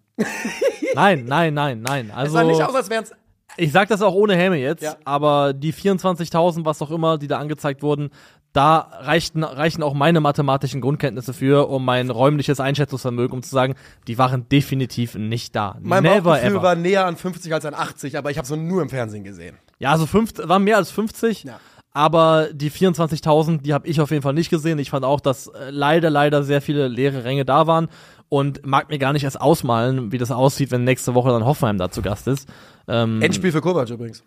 nein, 0.95 1.25
nein, 1.25 1.53
nein, 1.53 1.81
nein. 1.81 2.09
Es 2.09 2.15
Also 2.15 2.33
sah 2.33 2.43
nicht 2.43 2.61
aus, 2.63 2.75
als 2.75 2.89
wären 2.89 3.03
es. 3.03 3.11
ich 3.57 3.71
sag 3.71 3.89
das 3.89 4.01
auch 4.01 4.13
ohne 4.13 4.35
Helme 4.35 4.57
jetzt, 4.57 4.83
Ja. 4.83 4.95
aber 5.05 5.53
die 5.53 5.73
24.000, 5.73 6.65
was 6.65 6.81
auch 6.81 6.91
immer, 6.91 7.17
die 7.17 7.27
da 7.27 7.37
angezeigt 7.39 7.83
wurden, 7.83 8.09
da 8.51 8.77
reichten, 8.99 9.43
reichen 9.43 9.81
auch 9.81 9.95
meine 9.95 10.19
mathematischen 10.21 10.79
Grundkenntnisse 10.79 11.33
für, 11.33 11.69
um 11.69 11.83
mein 11.85 12.11
räumliches 12.11 12.59
Einschätzungsvermögen, 12.59 13.35
um 13.35 13.41
zu 13.41 13.49
sagen, 13.49 13.73
die 14.07 14.19
waren 14.19 14.47
definitiv 14.47 15.15
nicht 15.15 15.55
da. 15.55 15.77
Mein 15.81 16.03
Never 16.03 16.39
ever. 16.41 16.61
war 16.61 16.75
näher 16.75 17.07
an 17.07 17.17
50 17.17 17.51
als 17.51 17.65
an 17.65 17.73
80, 17.73 18.15
aber 18.15 18.29
ich 18.29 18.37
habe 18.37 18.45
es 18.45 18.51
nur 18.55 18.83
im 18.83 18.89
Fernsehen 18.89 19.23
gesehen. 19.23 19.57
Ja, 19.79 19.91
also 19.91 20.05
fünf, 20.05 20.33
waren 20.37 20.63
mehr 20.63 20.77
als 20.77 20.91
50. 20.91 21.45
Ja. 21.45 21.59
Aber 21.95 22.47
die 22.51 22.71
24.000, 22.71 23.61
die 23.61 23.73
habe 23.73 23.87
ich 23.87 24.01
auf 24.01 24.09
jeden 24.09 24.23
Fall 24.23 24.33
nicht 24.33 24.49
gesehen. 24.49 24.79
Ich 24.79 24.89
fand 24.89 25.05
auch, 25.05 25.19
dass 25.19 25.47
äh, 25.47 25.69
leider, 25.69 26.09
leider 26.09 26.43
sehr 26.43 26.61
viele 26.61 26.87
leere 26.87 27.23
Ränge 27.23 27.45
da 27.45 27.67
waren 27.67 27.87
und 28.29 28.65
mag 28.65 28.89
mir 28.89 28.97
gar 28.97 29.13
nicht 29.13 29.23
erst 29.23 29.39
ausmalen, 29.39 30.11
wie 30.11 30.17
das 30.17 30.31
aussieht, 30.31 30.71
wenn 30.71 30.83
nächste 30.83 31.13
Woche 31.13 31.29
dann 31.29 31.45
Hoffenheim 31.45 31.77
da 31.77 31.91
zu 31.91 32.01
Gast 32.01 32.27
ist. 32.27 32.49
Ähm, 32.87 33.21
Endspiel 33.21 33.51
für 33.51 33.61
Kovac 33.61 33.89
übrigens. 33.91 34.23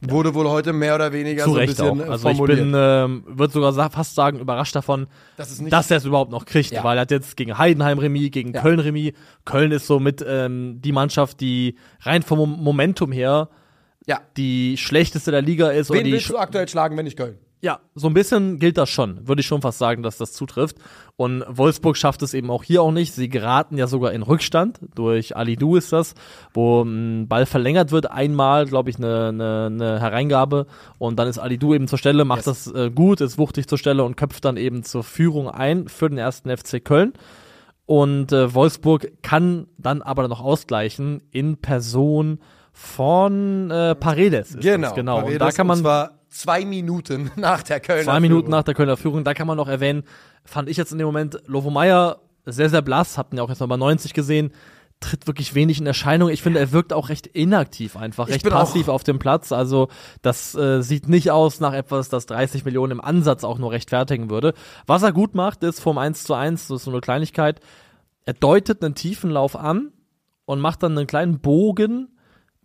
Wurde 0.00 0.32
wohl 0.34 0.48
heute 0.48 0.72
mehr 0.72 0.94
oder 0.94 1.12
weniger 1.12 1.42
Zu 1.42 1.50
so 1.50 1.56
ein 1.56 1.60
Recht 1.66 1.76
bisschen 1.78 2.00
auch. 2.02 2.06
äh, 2.06 2.10
Also 2.10 2.28
ich 2.28 2.36
formuliert. 2.36 2.58
bin, 2.60 2.72
ähm, 2.76 3.24
würde 3.26 3.52
sogar 3.52 3.90
fast 3.90 4.14
sagen, 4.14 4.38
überrascht 4.38 4.76
davon, 4.76 5.06
Das 5.36 5.60
dass 5.70 5.90
er 5.90 5.96
es 5.96 6.04
überhaupt 6.04 6.30
noch 6.30 6.44
kriegt, 6.44 6.70
Ja. 6.70 6.84
weil 6.84 6.98
er 6.98 7.00
hat 7.00 7.10
jetzt 7.10 7.36
gegen 7.36 7.58
Heidenheim 7.58 7.98
Remis, 7.98 8.30
gegen 8.30 8.52
Ja. 8.52 8.60
Köln 8.60 8.78
Remis. 8.78 9.12
Köln 9.44 9.72
ist 9.72 9.86
so 9.88 9.98
mit 9.98 10.24
ähm, 10.28 10.80
die 10.82 10.92
Mannschaft, 10.92 11.40
die 11.40 11.76
rein 12.02 12.22
vom 12.22 12.38
Mom- 12.38 12.62
Momentum 12.62 13.10
her 13.10 13.48
ja. 14.08 14.20
die 14.36 14.76
schlechteste 14.76 15.30
der 15.30 15.42
Liga 15.42 15.68
ist. 15.68 15.90
oder 15.90 16.00
Wen 16.00 16.12
willst 16.12 16.30
du 16.30 16.38
aktuell 16.38 16.66
schlagen, 16.66 16.96
wenn 16.96 17.04
nicht 17.04 17.16
Köln? 17.16 17.38
Ja, 17.60 17.80
so 17.96 18.06
ein 18.06 18.14
bisschen 18.14 18.60
gilt 18.60 18.78
das 18.78 18.88
schon. 18.88 19.26
Würde 19.26 19.40
ich 19.40 19.46
schon 19.46 19.62
fast 19.62 19.78
sagen, 19.78 20.04
dass 20.04 20.16
das 20.16 20.32
zutrifft. 20.32 20.76
Und 21.16 21.44
Wolfsburg 21.48 21.96
schafft 21.96 22.22
es 22.22 22.32
eben 22.32 22.52
auch 22.52 22.62
hier 22.62 22.82
auch 22.82 22.92
nicht. 22.92 23.14
Sie 23.14 23.28
geraten 23.28 23.76
ja 23.76 23.88
sogar 23.88 24.12
in 24.12 24.22
Rückstand. 24.22 24.78
Durch 24.94 25.36
Ali 25.36 25.56
Du 25.56 25.74
ist 25.74 25.92
das, 25.92 26.14
wo 26.54 26.82
ein 26.82 27.26
Ball 27.26 27.46
verlängert 27.46 27.90
wird. 27.90 28.12
Einmal, 28.12 28.66
glaube 28.66 28.90
ich, 28.90 28.96
eine, 28.98 29.28
eine, 29.28 29.66
eine 29.66 30.00
Hereingabe. 30.00 30.66
Und 30.98 31.18
dann 31.18 31.26
ist 31.26 31.38
Ali 31.38 31.58
Du 31.58 31.74
eben 31.74 31.88
zur 31.88 31.98
Stelle, 31.98 32.24
macht 32.24 32.46
das 32.46 32.68
äh, 32.72 32.92
gut, 32.92 33.20
ist 33.20 33.38
wuchtig 33.38 33.66
zur 33.66 33.78
Stelle 33.78 34.04
und 34.04 34.16
köpft 34.16 34.44
dann 34.44 34.56
eben 34.56 34.84
zur 34.84 35.02
Führung 35.02 35.50
ein 35.50 35.88
für 35.88 36.08
den 36.08 36.18
ersten 36.18 36.56
FC 36.56 36.84
Köln. 36.84 37.12
Und 37.86 38.30
äh, 38.30 38.54
Wolfsburg 38.54 39.20
kann 39.22 39.66
dann 39.78 40.00
aber 40.00 40.28
noch 40.28 40.40
ausgleichen 40.40 41.22
in 41.32 41.56
Person 41.56 42.38
von 42.78 43.72
äh, 43.72 43.96
Paredes. 43.96 44.50
Ist 44.50 44.60
Genau. 44.60 44.86
Das, 44.86 44.94
genau. 44.94 45.16
Und 45.16 45.22
Paredes, 45.24 45.40
da 45.40 45.50
kann 45.50 45.66
man 45.66 45.78
Und 45.78 45.82
zwar 45.82 46.12
zwei 46.28 46.64
Minuten 46.64 47.28
nach 47.36 47.64
der 47.64 47.80
Kölner 47.80 48.04
Zwei 48.04 48.20
Minuten 48.20 48.42
Führung. 48.42 48.50
nach 48.52 48.62
der 48.62 48.74
Kölner 48.74 48.96
Führung, 48.96 49.24
da 49.24 49.34
kann 49.34 49.48
man 49.48 49.56
noch 49.56 49.66
erwähnen, 49.66 50.04
fand 50.44 50.68
ich 50.68 50.76
jetzt 50.76 50.92
in 50.92 50.98
dem 50.98 51.06
Moment 51.06 51.40
Lovo 51.46 51.70
Meyer 51.70 52.20
sehr, 52.46 52.70
sehr 52.70 52.80
blass, 52.80 53.18
habt 53.18 53.34
ihn 53.34 53.38
ja 53.38 53.42
auch 53.42 53.48
jetzt 53.48 53.58
mal 53.58 53.66
bei 53.66 53.76
90 53.76 54.14
gesehen, 54.14 54.52
tritt 55.00 55.26
wirklich 55.26 55.56
wenig 55.56 55.80
in 55.80 55.86
Erscheinung. 55.86 56.28
Ich 56.28 56.40
finde, 56.40 56.60
er 56.60 56.70
wirkt 56.70 56.92
auch 56.92 57.08
recht 57.08 57.26
inaktiv 57.26 57.96
einfach, 57.96 58.28
Ich 58.28 58.34
recht 58.34 58.48
passiv 58.48 58.86
auf 58.86 59.02
dem 59.02 59.18
Platz. 59.18 59.50
Also 59.50 59.88
das 60.22 60.54
äh, 60.54 60.80
sieht 60.80 61.08
nicht 61.08 61.32
aus 61.32 61.58
nach 61.58 61.72
etwas, 61.72 62.08
das 62.08 62.26
30 62.26 62.64
Millionen 62.64 62.92
im 62.92 63.00
Ansatz 63.00 63.42
auch 63.42 63.58
nur 63.58 63.72
rechtfertigen 63.72 64.30
würde. 64.30 64.54
Was 64.86 65.02
er 65.02 65.12
gut 65.12 65.34
macht, 65.34 65.64
ist 65.64 65.80
vom 65.80 65.98
1 65.98 66.22
zu 66.22 66.34
1, 66.34 66.68
das 66.68 66.76
ist 66.76 66.84
so 66.84 66.92
eine 66.92 67.00
Kleinigkeit, 67.00 67.60
er 68.24 68.34
deutet 68.34 68.84
einen 68.84 68.94
Tiefenlauf 68.94 69.56
an 69.56 69.90
und 70.44 70.60
macht 70.60 70.84
dann 70.84 70.96
einen 70.96 71.08
kleinen 71.08 71.40
Bogen 71.40 72.08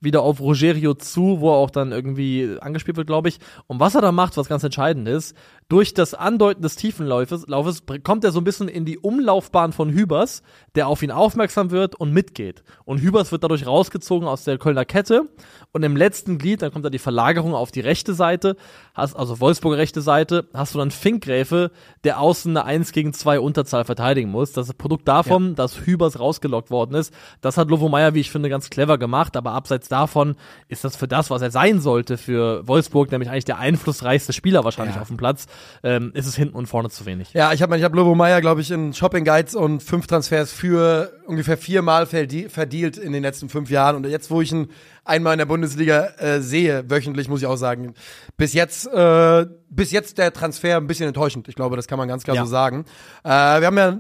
wieder 0.04 0.22
auf 0.22 0.40
Rogerio 0.40 0.94
zu, 0.94 1.40
wo 1.40 1.52
er 1.52 1.58
auch 1.58 1.70
dann 1.70 1.92
irgendwie 1.92 2.58
angespielt 2.60 2.98
wird, 2.98 3.08
glaube 3.08 3.30
ich. 3.30 3.40
Und 3.68 3.80
was 3.80 3.96
er 3.96 4.02
da 4.02 4.12
macht, 4.12 4.38
was 4.38 4.50
ganz 4.50 4.64
entscheidend 4.64 5.08
ist, 5.08 5.36
durch 5.70 5.94
das 5.94 6.14
Andeuten 6.14 6.62
des 6.62 6.76
Tiefenlaufes 6.76 7.48
Laufes, 7.48 7.84
kommt 8.04 8.24
er 8.24 8.32
so 8.32 8.40
ein 8.40 8.44
bisschen 8.44 8.68
in 8.68 8.86
die 8.86 8.98
Umlaufbahn 9.00 9.74
von 9.74 9.90
Hübers, 9.92 10.44
der 10.76 10.88
auf 10.88 11.02
ihn 11.04 11.12
aufmerksam 11.12 11.72
wird 11.72 11.96
und 11.96 12.12
mitgeht. 12.12 12.64
Und 12.86 13.00
Hübers 13.02 13.32
wird 13.32 13.44
dadurch 13.44 13.66
rausgezogen 13.66 14.28
aus 14.28 14.44
der 14.44 14.58
Kölner 14.58 14.86
Kette. 14.86 15.30
Und 15.72 15.84
im 15.84 15.96
letzten 15.96 16.38
Glied, 16.38 16.62
dann 16.62 16.72
kommt 16.72 16.86
da 16.86 16.90
die 16.90 17.00
Verlagerung 17.00 17.54
auf 17.56 17.72
die 17.72 17.80
rechte 17.80 18.14
Seite, 18.14 18.56
hast, 18.94 19.16
also 19.16 19.40
Wolfsburger 19.40 19.78
rechte 19.78 20.02
Seite, 20.02 20.48
hast 20.54 20.76
du 20.76 20.80
dann 20.80 20.92
Finkgräfe, 20.92 21.72
der 22.04 22.20
außen 22.20 22.56
eine 22.56 22.66
1 22.66 22.92
gegen 22.92 23.14
2 23.14 23.40
Unterzahl 23.40 23.86
verteidigen 23.86 24.30
muss. 24.30 24.52
Das 24.52 24.68
ist 24.68 24.74
ein 24.76 24.78
Produkt 24.78 25.08
davon, 25.08 25.56
dass 25.56 25.86
Hübers 25.86 26.20
rausgelockt 26.20 26.70
worden 26.72 26.96
ist. 26.96 27.14
Das 27.42 27.58
hat 27.58 27.70
Lovo 27.70 27.90
Meyer, 27.90 28.14
wie 28.14 28.20
ich 28.20 28.30
finde, 28.32 28.50
ganz 28.50 28.70
clever 28.70 28.98
gemacht, 28.98 29.36
aber 29.38 29.52
abseits 29.54 29.90
davon 29.90 30.36
ist 30.68 30.84
das 30.84 30.96
für 30.96 31.08
das, 31.08 31.30
was 31.30 31.42
er 31.42 31.52
sein 31.52 31.80
sollte 31.82 32.18
für 32.18 32.68
Wolfsburg, 32.68 33.12
nämlich 33.12 33.30
eigentlich 33.30 33.46
der 33.46 33.58
einflussreichste 33.60 34.34
Spieler 34.34 34.64
wahrscheinlich 34.64 34.96
Ja. 34.96 35.02
auf 35.02 35.08
dem 35.08 35.18
Platz, 35.18 35.48
ähm, 35.84 36.12
ist 36.14 36.28
es 36.28 36.36
hinten 36.36 36.56
und 36.56 36.68
vorne 36.68 36.90
zu 36.90 37.06
wenig. 37.06 37.34
Ja, 37.34 37.54
ich 37.54 37.62
habe 37.62 37.78
ich 37.78 37.84
hab 37.84 37.94
Lobo 37.94 38.16
Meyer, 38.16 38.42
glaube 38.42 38.62
ich, 38.62 38.72
in 38.72 38.94
Shopping 38.94 39.24
Guides 39.26 39.56
und 39.56 39.82
fünf 39.84 40.08
Transfers 40.08 40.52
für 40.52 41.12
ungefähr 41.26 41.58
viermal 41.58 42.06
verdi- 42.06 42.50
verdient 42.50 42.98
in 42.98 43.12
den 43.14 43.24
letzten 43.24 43.50
fünf 43.50 43.70
Jahren. 43.70 43.96
Und 43.98 44.06
jetzt, 44.08 44.32
wo 44.32 44.42
ich 44.42 44.52
ihn 44.52 44.70
einmal 45.06 45.34
in 45.34 45.40
der 45.40 45.46
Bundesliga 45.46 46.08
äh, 46.18 46.40
sehe, 46.42 46.90
wöchentlich, 46.90 47.28
muss 47.28 47.42
ich 47.42 47.48
auch 47.48 47.58
sagen, 47.58 47.94
bis 48.38 48.54
jetzt, 48.54 48.88
äh, 48.88 49.46
bis 49.70 49.92
jetzt 49.92 50.18
der 50.18 50.32
Transfer 50.34 50.78
ein 50.78 50.88
bisschen 50.88 51.08
enttäuschend. 51.08 51.48
Ich 51.50 51.56
glaube, 51.56 51.76
das 51.76 51.88
kann 51.88 51.98
man 51.98 52.08
ganz 52.08 52.24
klar 52.24 52.36
Ja. 52.38 52.46
so 52.46 52.50
sagen. 52.52 52.86
Äh, 53.24 53.30
wir 53.30 53.68
haben 53.68 53.78
ja 53.78 54.00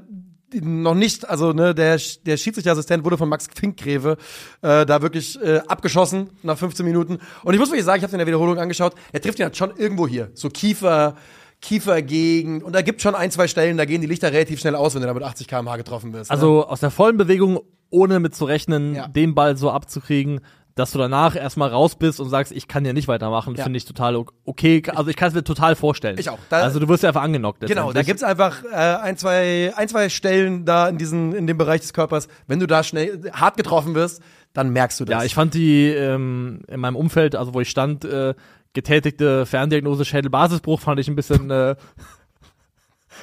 noch 0.61 0.93
nicht, 0.93 1.27
also 1.27 1.51
ne, 1.51 1.73
der, 1.73 1.99
der 2.27 2.37
Schiedsrichterassistent 2.37 3.03
wurde 3.03 3.17
von 3.17 3.27
Max 3.27 3.47
Finkgreve 3.55 4.17
äh, 4.61 4.85
da 4.85 5.01
wirklich 5.01 5.41
äh, 5.41 5.61
abgeschossen 5.67 6.29
nach 6.43 6.59
15 6.59 6.85
Minuten. 6.85 7.17
Und 7.43 7.53
ich 7.55 7.59
muss 7.59 7.69
wirklich 7.69 7.85
sagen, 7.85 7.97
ich 7.97 8.03
habe 8.03 8.11
in 8.13 8.19
der 8.19 8.27
Wiederholung 8.27 8.59
angeschaut, 8.59 8.93
er 9.11 9.19
trifft 9.19 9.39
ihn 9.39 9.45
halt 9.45 9.57
schon 9.57 9.75
irgendwo 9.75 10.07
hier. 10.07 10.29
So 10.35 10.49
Kiefer, 10.49 11.15
Kiefergegend. 11.63 12.63
Und 12.63 12.73
da 12.75 12.81
gibt 12.81 13.01
schon 13.01 13.15
ein, 13.15 13.31
zwei 13.31 13.47
Stellen, 13.47 13.77
da 13.77 13.85
gehen 13.85 14.01
die 14.01 14.07
Lichter 14.07 14.31
relativ 14.31 14.59
schnell 14.59 14.75
aus, 14.75 14.93
wenn 14.95 15.01
du 15.01 15.07
da 15.07 15.13
mit 15.13 15.23
80 15.23 15.47
km/h 15.47 15.77
getroffen 15.77 16.13
wirst. 16.13 16.29
ne? 16.29 16.35
Also 16.35 16.67
aus 16.67 16.79
der 16.79 16.91
vollen 16.91 17.17
Bewegung, 17.17 17.59
ohne 17.89 18.19
mit 18.19 18.35
zu 18.35 18.45
rechnen, 18.45 18.95
Ja. 18.95 19.07
den 19.07 19.33
Ball 19.35 19.57
so 19.57 19.71
abzukriegen, 19.71 20.41
dass 20.75 20.91
du 20.91 20.97
danach 20.97 21.35
erstmal 21.35 21.69
raus 21.69 21.95
bist 21.95 22.19
und 22.19 22.29
sagst, 22.29 22.51
ich 22.51 22.67
kann 22.67 22.83
ja 22.83 22.93
nicht 22.93 23.07
weitermachen, 23.07 23.53
Ja. 23.55 23.63
finde 23.63 23.77
ich 23.77 23.85
total 23.85 24.23
okay. 24.43 24.81
Also 24.95 25.09
ich 25.11 25.15
kann 25.15 25.27
es 25.27 25.35
mir 25.35 25.43
total 25.43 25.75
vorstellen. 25.75 26.17
Ich 26.17 26.29
auch. 26.31 26.39
Da- 26.49 26.61
also 26.61 26.79
du 26.79 26.87
wirst 26.89 27.03
ja 27.03 27.09
einfach 27.09 27.21
angenockt. 27.21 27.59
Genau, 27.67 27.93
da 27.93 28.01
gibt's 28.01 28.23
einfach 28.23 28.63
äh, 28.63 28.75
ein, 28.75 29.15
zwei, 29.17 29.71
ein, 29.75 29.87
zwei 29.87 30.09
Stellen 30.09 30.65
da 30.65 30.89
in, 30.89 30.97
diesen, 30.97 31.33
in 31.35 31.45
dem 31.45 31.57
Bereich 31.59 31.81
des 31.81 31.93
Körpers. 31.93 32.27
Wenn 32.47 32.59
du 32.59 32.65
da 32.65 32.81
schnell 32.83 33.31
hart 33.33 33.55
getroffen 33.57 33.93
wirst, 33.93 34.21
dann 34.53 34.71
merkst 34.71 34.99
du 34.99 35.05
das. 35.05 35.13
Ja, 35.19 35.23
ich 35.23 35.35
fand 35.35 35.53
die 35.53 35.87
ähm, 35.89 36.61
in 36.67 36.79
meinem 36.79 36.95
Umfeld, 36.95 37.35
also 37.35 37.53
wo 37.53 37.59
ich 37.61 37.69
stand, 37.69 38.03
äh, 38.05 38.33
getätigte 38.73 39.45
Ferndiagnose 39.45 40.05
Schädelbasisbruch 40.05 40.79
fand 40.79 40.99
ich 40.99 41.07
ein 41.07 41.15
bisschen 41.15 41.49
äh, 41.51 41.75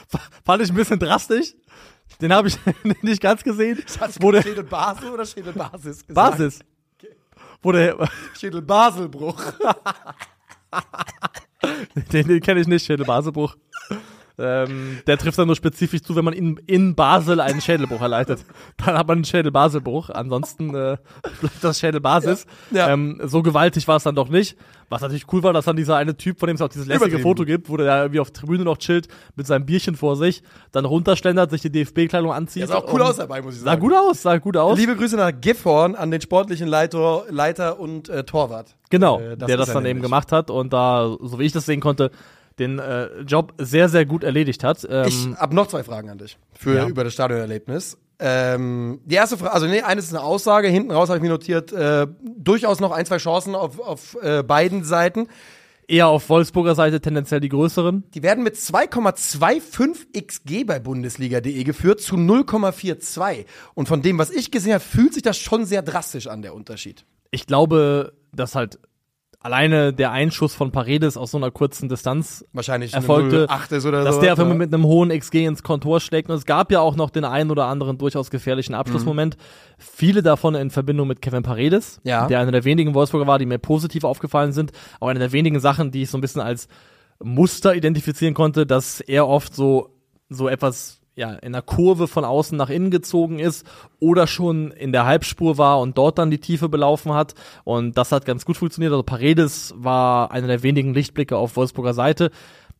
fand 0.44 0.62
ich 0.62 0.70
ein 0.70 0.76
bisschen 0.76 0.98
drastisch. 0.98 1.54
Den 2.20 2.32
habe 2.32 2.48
ich 2.48 2.58
nicht 3.02 3.20
ganz 3.20 3.42
gesehen. 3.42 3.82
Hast 3.98 4.16
du 4.16 4.22
Wo 4.22 4.30
der 4.30 4.42
Schädel 4.42 4.64
Basel 4.64 5.10
oder 5.10 5.24
Schädel 5.24 5.52
Basis 5.52 6.06
gesagt? 6.06 6.38
Basis. 6.38 6.60
Wo 7.62 7.72
der, 7.72 8.08
Schädel 8.38 8.62
Baselbruch. 8.62 9.40
den, 12.12 12.26
den 12.26 12.40
kenne 12.40 12.60
ich 12.60 12.66
nicht, 12.66 12.86
Schädelbasisbruch. 12.86 13.56
Ähm, 14.40 14.98
der 15.06 15.18
trifft 15.18 15.38
dann 15.38 15.46
nur 15.46 15.56
spezifisch 15.56 16.02
zu, 16.02 16.16
wenn 16.16 16.24
man 16.24 16.34
in, 16.34 16.56
in 16.66 16.94
Basel 16.94 17.40
einen 17.40 17.60
Schädelbruch 17.60 18.00
erleidet. 18.00 18.44
Dann 18.78 18.96
hat 18.96 19.06
man 19.06 19.18
einen 19.18 19.24
Schädelbaselbruch. 19.24 20.10
Ansonsten 20.10 20.70
äh, 20.74 20.96
bleibt 21.40 21.62
das 21.62 21.78
Schädelbasis. 21.80 22.46
Ja. 22.70 22.86
Ja. 22.88 22.92
Ähm, 22.94 23.20
so 23.24 23.42
gewaltig 23.42 23.86
war 23.88 23.96
es 23.96 24.04
dann 24.04 24.14
doch 24.14 24.28
nicht. 24.28 24.56
Was 24.88 25.02
natürlich 25.02 25.32
cool 25.32 25.42
war, 25.44 25.52
dass 25.52 25.66
dann 25.66 25.76
dieser 25.76 25.96
eine 25.96 26.16
Typ, 26.16 26.40
von 26.40 26.48
dem 26.48 26.56
es 26.56 26.62
auch 26.62 26.68
dieses 26.68 26.86
lässige. 26.88 27.20
Foto 27.20 27.44
gibt, 27.44 27.68
wo 27.68 27.76
der 27.76 27.86
da 27.86 28.02
irgendwie 28.02 28.18
auf 28.18 28.30
der 28.32 28.40
Tribüne 28.40 28.64
noch 28.64 28.78
chillt, 28.78 29.06
mit 29.36 29.46
seinem 29.46 29.64
Bierchen 29.64 29.94
vor 29.94 30.16
sich, 30.16 30.42
dann 30.72 30.84
runterschlendert, 30.84 31.50
sich 31.50 31.60
die 31.60 31.70
DFB-Kleidung 31.70 32.32
anzieht. 32.32 32.62
Der 32.62 32.68
sah 32.68 32.78
auch 32.78 32.92
cool 32.92 33.02
aus 33.02 33.16
dabei, 33.16 33.40
muss 33.40 33.54
ich 33.54 33.60
Sah 33.60 33.66
sagen. 33.66 33.80
gut 33.82 33.92
aus, 33.94 34.22
sah 34.22 34.38
gut 34.38 34.56
aus. 34.56 34.76
Liebe 34.76 34.96
Grüße 34.96 35.16
nach 35.16 35.30
Gifhorn 35.40 35.94
an 35.94 36.10
den 36.10 36.20
sportlichen 36.20 36.66
Leiter, 36.66 37.22
Leiter 37.30 37.78
und 37.78 38.08
äh, 38.08 38.24
Torwart. 38.24 38.74
Genau, 38.90 39.20
Äh, 39.20 39.36
der 39.36 39.56
das 39.56 39.60
ist 39.60 39.68
er 39.68 39.74
dann 39.74 39.84
eben 39.84 39.98
nämlich. 39.98 40.02
gemacht 40.02 40.32
hat 40.32 40.50
und 40.50 40.72
da, 40.72 41.16
so 41.20 41.38
wie 41.38 41.44
ich 41.44 41.52
das 41.52 41.66
sehen 41.66 41.80
konnte, 41.80 42.10
den 42.58 42.78
äh, 42.78 43.20
Job 43.20 43.54
sehr, 43.58 43.88
sehr 43.88 44.04
gut 44.04 44.24
erledigt 44.24 44.64
hat. 44.64 44.86
Ähm, 44.90 45.06
Ich 45.06 45.28
habe 45.36 45.54
noch 45.54 45.66
zwei 45.68 45.82
Fragen 45.84 46.10
an 46.10 46.18
dich 46.18 46.36
für 46.52 46.74
Ja. 46.76 46.88
über 46.88 47.04
das 47.04 47.12
Stadionerlebnis. 47.14 47.96
Ähm, 48.22 49.00
die 49.06 49.14
erste 49.14 49.38
Frage, 49.38 49.52
also 49.54 49.66
nee, 49.66 49.80
eines 49.80 50.04
ist 50.06 50.14
eine 50.14 50.22
Aussage, 50.22 50.68
hinten 50.68 50.90
raus 50.90 51.08
habe 51.08 51.16
ich 51.18 51.22
mir 51.22 51.30
notiert, 51.30 51.72
äh, 51.72 52.06
durchaus 52.36 52.78
noch 52.80 52.90
ein, 52.92 53.06
zwei 53.06 53.16
Chancen 53.16 53.54
auf, 53.54 53.80
auf 53.80 54.16
äh, 54.22 54.42
beiden 54.42 54.84
Seiten. 54.84 55.28
eher 55.88 56.06
auf 56.08 56.28
Wolfsburger 56.28 56.74
Seite 56.74 57.00
tendenziell 57.00 57.40
die 57.40 57.48
größeren. 57.48 58.04
Die 58.14 58.22
werden 58.22 58.44
mit 58.44 58.56
2,25 58.56 60.12
XG 60.26 60.64
bei 60.64 60.78
Bundesliga.de 60.78 61.64
geführt 61.64 62.00
zu 62.00 62.16
0,42. 62.16 63.46
Und 63.74 63.88
von 63.88 64.02
dem, 64.02 64.18
was 64.18 64.30
ich 64.30 64.50
gesehen 64.50 64.74
habe, 64.74 64.84
fühlt 64.84 65.14
sich 65.14 65.22
das 65.22 65.38
schon 65.38 65.64
sehr 65.64 65.82
drastisch 65.82 66.26
an, 66.26 66.42
der 66.42 66.54
Unterschied. 66.54 67.04
Ich 67.30 67.46
glaube, 67.46 68.12
dass 68.32 68.54
halt 68.54 68.78
alleine 69.40 69.92
der 69.94 70.12
Einschuss 70.12 70.54
von 70.54 70.70
Paredes 70.70 71.16
aus 71.16 71.30
so 71.30 71.38
einer 71.38 71.50
kurzen 71.50 71.88
Distanz 71.88 72.44
Wahrscheinlich 72.52 72.92
erfolgte, 72.92 73.46
0,8 73.48 73.76
ist 73.76 73.86
oder 73.86 74.04
dass 74.04 74.16
so. 74.16 74.20
der 74.20 74.34
auf 74.34 74.38
einmal 74.38 74.56
mit 74.56 74.72
einem 74.72 74.84
hohen 74.84 75.08
XG 75.10 75.46
ins 75.46 75.62
Kontor 75.62 76.00
schlägt. 76.00 76.28
Und 76.28 76.36
es 76.36 76.44
gab 76.44 76.70
ja 76.70 76.80
auch 76.80 76.94
noch 76.94 77.08
den 77.10 77.24
einen 77.24 77.50
oder 77.50 77.64
anderen 77.66 77.96
durchaus 77.98 78.30
gefährlichen 78.30 78.74
Abschlussmoment. 78.74 79.36
Viele 79.78 80.22
davon 80.22 80.54
in 80.54 80.70
Verbindung 80.70 81.08
mit 81.08 81.22
Kevin 81.22 81.42
Paredes, 81.42 82.00
Ja. 82.04 82.26
der 82.26 82.40
einer 82.40 82.52
der 82.52 82.64
wenigen 82.64 82.92
Wolfsburger 82.94 83.26
war, 83.26 83.38
die 83.38 83.46
mir 83.46 83.58
positiv 83.58 84.04
aufgefallen 84.04 84.52
sind. 84.52 84.72
Auch 85.00 85.08
eine 85.08 85.18
der 85.18 85.32
wenigen 85.32 85.58
Sachen, 85.58 85.90
die 85.90 86.02
ich 86.02 86.10
so 86.10 86.18
ein 86.18 86.20
bisschen 86.20 86.42
als 86.42 86.68
Muster 87.22 87.74
identifizieren 87.74 88.34
konnte, 88.34 88.66
dass 88.66 89.00
er 89.00 89.26
oft 89.26 89.54
so, 89.54 89.90
so 90.28 90.48
etwas 90.48 90.99
ja, 91.20 91.34
in 91.34 91.52
der 91.52 91.60
Kurve 91.60 92.08
von 92.08 92.24
außen 92.24 92.56
nach 92.56 92.70
innen 92.70 92.90
gezogen 92.90 93.38
ist 93.38 93.66
oder 94.00 94.26
schon 94.26 94.70
in 94.70 94.90
der 94.90 95.04
Halbspur 95.04 95.58
war 95.58 95.78
und 95.80 95.98
dort 95.98 96.16
dann 96.18 96.30
die 96.30 96.38
Tiefe 96.40 96.70
belaufen 96.70 97.12
hat. 97.12 97.34
Und 97.64 97.98
das 97.98 98.10
hat 98.10 98.24
ganz 98.24 98.46
gut 98.46 98.56
funktioniert. 98.56 98.90
Also 98.92 99.02
Paredes 99.02 99.74
war 99.76 100.30
einer 100.30 100.46
der 100.46 100.62
wenigen 100.62 100.94
Lichtblicke 100.94 101.36
auf 101.36 101.56
Wolfsburger 101.56 101.92
Seite. 101.92 102.30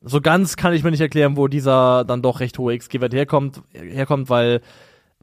So 0.02 0.22
ganz 0.22 0.56
kann 0.56 0.72
ich 0.72 0.82
mir 0.82 0.90
nicht 0.90 1.02
erklären, 1.02 1.36
wo 1.36 1.48
dieser 1.48 2.04
dann 2.06 2.22
doch 2.22 2.40
recht 2.40 2.58
hohe 2.58 2.76
XG-Wert 2.78 3.12
herkommt, 3.12 3.60
herkommt, 3.74 4.30
weil 4.30 4.62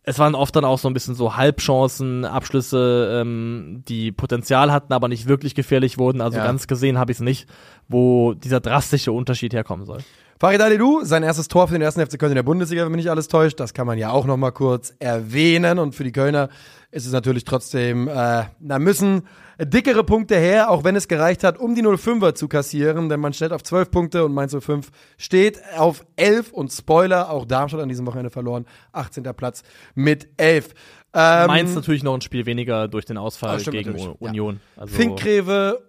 es 0.03 0.19
waren 0.19 0.35
oft 0.35 0.55
dann 0.55 0.63
auch 0.63 0.77
so 0.77 0.87
ein 0.87 0.93
bisschen 0.93 1.15
so 1.15 1.35
Halbchancen, 1.35 2.23
Abschlüsse, 2.23 3.19
ähm, 3.19 3.83
die 3.87 4.11
Potenzial 4.11 4.71
hatten, 4.71 4.93
aber 4.93 5.07
nicht 5.07 5.27
wirklich 5.27 5.55
gefährlich 5.55 5.97
wurden. 5.97 6.21
Also 6.21 6.37
Ja. 6.37 6.45
ganz 6.45 6.67
gesehen 6.67 6.99
habe 6.99 7.11
ich 7.11 7.17
es 7.17 7.21
nicht, 7.21 7.49
wo 7.87 8.33
dieser 8.35 8.59
drastische 8.59 9.11
Unterschied 9.11 9.53
herkommen 9.53 9.87
soll. 9.87 10.01
Farid 10.39 10.61
Alidou, 10.61 11.03
sein 11.03 11.23
erstes 11.23 11.47
Tor 11.47 11.67
für 11.67 11.73
den 11.73 11.81
ersten 11.81 12.05
FC 12.05 12.19
Köln 12.19 12.31
in 12.31 12.35
der 12.35 12.43
Bundesliga, 12.43 12.85
wenn 12.85 12.91
mich 12.91 13.05
nicht 13.05 13.09
alles 13.09 13.27
täuscht. 13.27 13.59
Das 13.59 13.73
kann 13.73 13.87
man 13.87 13.97
ja 13.97 14.11
auch 14.11 14.25
noch 14.25 14.37
mal 14.37 14.51
kurz 14.51 14.93
erwähnen. 14.99 15.79
Und 15.79 15.95
für 15.95 16.03
die 16.03 16.11
Kölner 16.11 16.49
ist 16.91 17.07
es 17.07 17.11
natürlich 17.11 17.43
trotzdem, 17.43 18.07
äh, 18.07 18.43
da 18.59 18.77
müssen 18.77 19.23
dickere 19.59 20.03
Punkte 20.03 20.35
her, 20.37 20.69
auch 20.69 20.83
wenn 20.83 20.95
es 20.95 21.07
gereicht 21.07 21.43
hat, 21.43 21.57
um 21.57 21.73
die 21.73 21.81
05er 21.81 22.35
zu 22.35 22.47
kassieren. 22.47 23.09
Denn 23.09 23.19
man 23.19 23.33
stellt 23.33 23.51
auf 23.51 23.63
12 23.63 23.89
Punkte 23.89 24.25
und 24.25 24.33
Mainz 24.35 24.55
05 24.55 24.91
steht 25.17 25.59
auf 25.75 26.05
11. 26.17 26.51
Und 26.53 26.71
Spoiler, 26.71 27.31
auch 27.31 27.45
Darmstadt 27.45 27.81
an 27.81 27.89
diesem 27.89 28.05
Wochenende 28.05 28.29
verloren. 28.29 28.67
18. 28.91 29.23
Platz 29.35 29.63
mit 29.95 30.29
11. 30.37 30.75
Ähm, 31.15 31.47
Mainz 31.47 31.73
natürlich 31.73 32.03
noch 32.03 32.13
ein 32.13 32.21
Spiel 32.21 32.45
weniger 32.45 32.87
durch 32.87 33.05
den 33.05 33.17
Ausfall 33.17 33.57
gegen 33.63 33.93
natürlich, 33.93 34.21
Union. 34.21 34.59
Also, 34.75 34.93
Finkgreve 34.93 35.81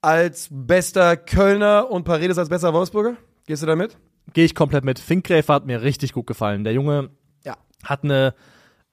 als 0.00 0.46
bester 0.48 1.16
Kölner 1.16 1.90
und 1.90 2.04
Paredes 2.04 2.38
als 2.38 2.48
bester 2.48 2.72
Wolfsburger. 2.72 3.16
Gehst 3.46 3.62
du 3.62 3.66
damit? 3.66 3.96
Gehe 4.32 4.44
ich 4.44 4.54
komplett 4.54 4.84
mit. 4.84 4.98
Finkgräfer 4.98 5.54
hat 5.54 5.66
mir 5.66 5.82
richtig 5.82 6.12
gut 6.12 6.26
gefallen. 6.26 6.64
Der 6.64 6.72
Junge 6.72 7.10
Ja. 7.44 7.56
hat 7.84 8.02
eine, 8.02 8.34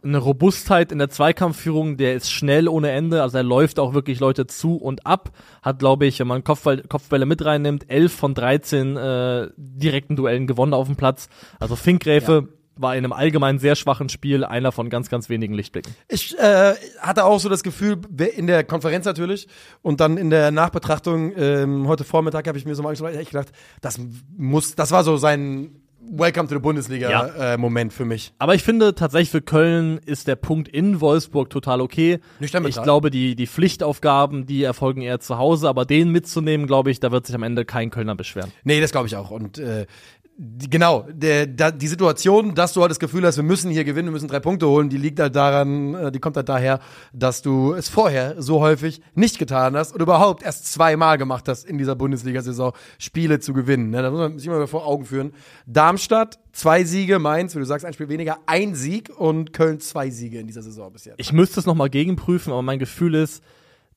eine 0.03 0.17
Robustheit 0.19 0.91
in 0.91 0.99
der 0.99 1.09
Zweikampfführung, 1.09 1.97
der 1.97 2.13
ist 2.13 2.29
schnell 2.31 2.67
ohne 2.67 2.91
Ende, 2.91 3.21
also 3.23 3.37
er 3.37 3.43
läuft 3.43 3.79
auch 3.79 3.93
wirklich 3.93 4.19
Leute 4.19 4.45
zu 4.47 4.75
und 4.75 5.05
ab. 5.07 5.31
Hat, 5.63 5.79
glaube 5.79 6.05
ich, 6.05 6.19
wenn 6.19 6.27
man 6.27 6.43
Kopfball, 6.43 6.83
Kopfbälle 6.83 7.25
mit 7.25 7.43
reinnimmt, 7.43 7.89
11 7.89 8.13
von 8.13 8.33
13 8.35 8.95
äh, 8.97 9.49
direkten 9.57 10.15
Duellen 10.15 10.45
gewonnen 10.45 10.73
auf 10.73 10.87
dem 10.87 10.97
Platz. 10.97 11.29
Also 11.59 11.75
Finkgräfe 11.75 12.49
war 12.75 12.95
in 12.95 13.03
einem 13.03 13.13
allgemein 13.13 13.59
sehr 13.59 13.75
schwachen 13.75 14.09
Spiel 14.09 14.43
einer 14.43 14.71
von 14.71 14.89
ganz, 14.89 15.09
ganz 15.09 15.29
wenigen 15.29 15.53
Lichtblicken. 15.53 15.93
Ich 16.07 16.37
äh, 16.37 16.73
hatte 16.99 17.25
auch 17.25 17.39
so 17.39 17.49
das 17.49 17.63
Gefühl, 17.63 17.99
in 18.35 18.47
der 18.47 18.63
Konferenz 18.63 19.05
natürlich 19.05 19.47
und 19.81 19.99
dann 19.99 20.17
in 20.17 20.29
der 20.29 20.51
Nachbetrachtung 20.51 21.33
ähm, 21.35 21.87
heute 21.87 22.03
Vormittag 22.03 22.47
habe 22.47 22.57
ich 22.57 22.65
mir 22.65 22.75
so 22.75 22.83
mal 22.83 22.89
angeschaut, 22.89 23.15
echt 23.15 23.31
gedacht, 23.31 23.51
das 23.81 23.99
muss, 24.37 24.75
das 24.75 24.91
war 24.91 25.03
so 25.03 25.17
sein 25.17 25.83
Welcome 26.11 26.49
to 26.49 26.55
the 26.55 26.59
Bundesliga 26.59 27.09
Ja. 27.09 27.53
äh, 27.53 27.57
Moment 27.57 27.93
für 27.93 28.03
mich. 28.05 28.33
Aber 28.37 28.55
ich 28.55 28.63
finde 28.63 28.93
tatsächlich 28.93 29.29
für 29.29 29.41
Köln 29.41 29.99
ist 30.05 30.27
der 30.27 30.35
Punkt 30.35 30.67
in 30.67 30.99
Wolfsburg 30.99 31.49
total 31.49 31.79
okay. 31.79 32.19
Nüchtern 32.39 32.65
Ich 32.65 32.81
glaube, 32.81 33.09
die, 33.09 33.35
die 33.35 33.47
Pflichtaufgaben, 33.47 34.45
die 34.45 34.63
erfolgen 34.63 35.01
eher 35.01 35.21
zu 35.21 35.37
Hause, 35.37 35.69
aber 35.69 35.85
den 35.85 36.09
mitzunehmen, 36.09 36.67
glaube 36.67 36.91
ich, 36.91 36.99
da 36.99 37.11
wird 37.11 37.25
sich 37.25 37.35
am 37.35 37.43
Ende 37.43 37.63
kein 37.63 37.89
Kölner 37.89 38.15
beschweren. 38.15 38.51
Nee, 38.63 38.81
das 38.81 38.91
glaube 38.91 39.07
ich 39.07 39.15
auch. 39.15 39.31
Und 39.31 39.59
äh, 39.59 39.85
die, 40.35 40.69
genau, 40.69 41.05
der, 41.11 41.45
da, 41.45 41.69
die 41.69 41.87
Situation, 41.87 42.55
dass 42.55 42.73
du 42.73 42.81
halt 42.81 42.89
das 42.89 42.99
Gefühl 42.99 43.23
hast, 43.25 43.37
wir 43.37 43.43
müssen 43.43 43.69
hier 43.69 43.83
gewinnen, 43.83 44.07
wir 44.07 44.13
müssen 44.13 44.27
drei 44.27 44.39
Punkte 44.39 44.67
holen, 44.67 44.89
die 44.89 44.97
liegt 44.97 45.19
halt 45.19 45.35
daran, 45.35 45.93
äh, 45.93 46.11
die 46.11 46.19
kommt 46.19 46.35
halt 46.37 46.49
daher, 46.49 46.79
dass 47.13 47.43
du 47.43 47.73
es 47.73 47.87
vorher 47.87 48.41
so 48.41 48.59
häufig 48.59 49.01
nicht 49.13 49.37
getan 49.37 49.77
hast 49.77 49.93
und 49.93 50.01
überhaupt 50.01 50.41
erst 50.41 50.71
zweimal 50.73 51.19
gemacht 51.19 51.47
hast 51.47 51.65
in 51.65 51.77
dieser 51.77 51.95
Bundesliga-Saison, 51.95 52.73
Spiele 52.97 53.39
zu 53.39 53.53
gewinnen. 53.53 53.91
Ne? 53.91 54.01
Da 54.01 54.09
muss 54.09 54.19
man 54.19 54.39
sich 54.39 54.47
mal 54.47 54.65
vor 54.65 54.87
Augen 54.87 55.05
führen. 55.05 55.33
Darmstadt, 55.67 56.39
zwei 56.51 56.83
Siege, 56.83 57.19
Mainz, 57.19 57.53
wie 57.53 57.59
du 57.59 57.65
sagst, 57.65 57.85
ein 57.85 57.93
Spiel 57.93 58.09
weniger, 58.09 58.39
ein 58.47 58.73
Sieg 58.73 59.11
und 59.15 59.53
Köln 59.53 59.79
zwei 59.79 60.09
Siege 60.09 60.39
in 60.39 60.47
dieser 60.47 60.63
Saison 60.63 60.91
bis 60.91 61.05
jetzt. 61.05 61.19
Ich 61.19 61.31
müsste 61.31 61.59
es 61.59 61.67
nochmal 61.67 61.91
gegenprüfen, 61.91 62.51
aber 62.51 62.63
mein 62.63 62.79
Gefühl 62.79 63.13
ist, 63.13 63.43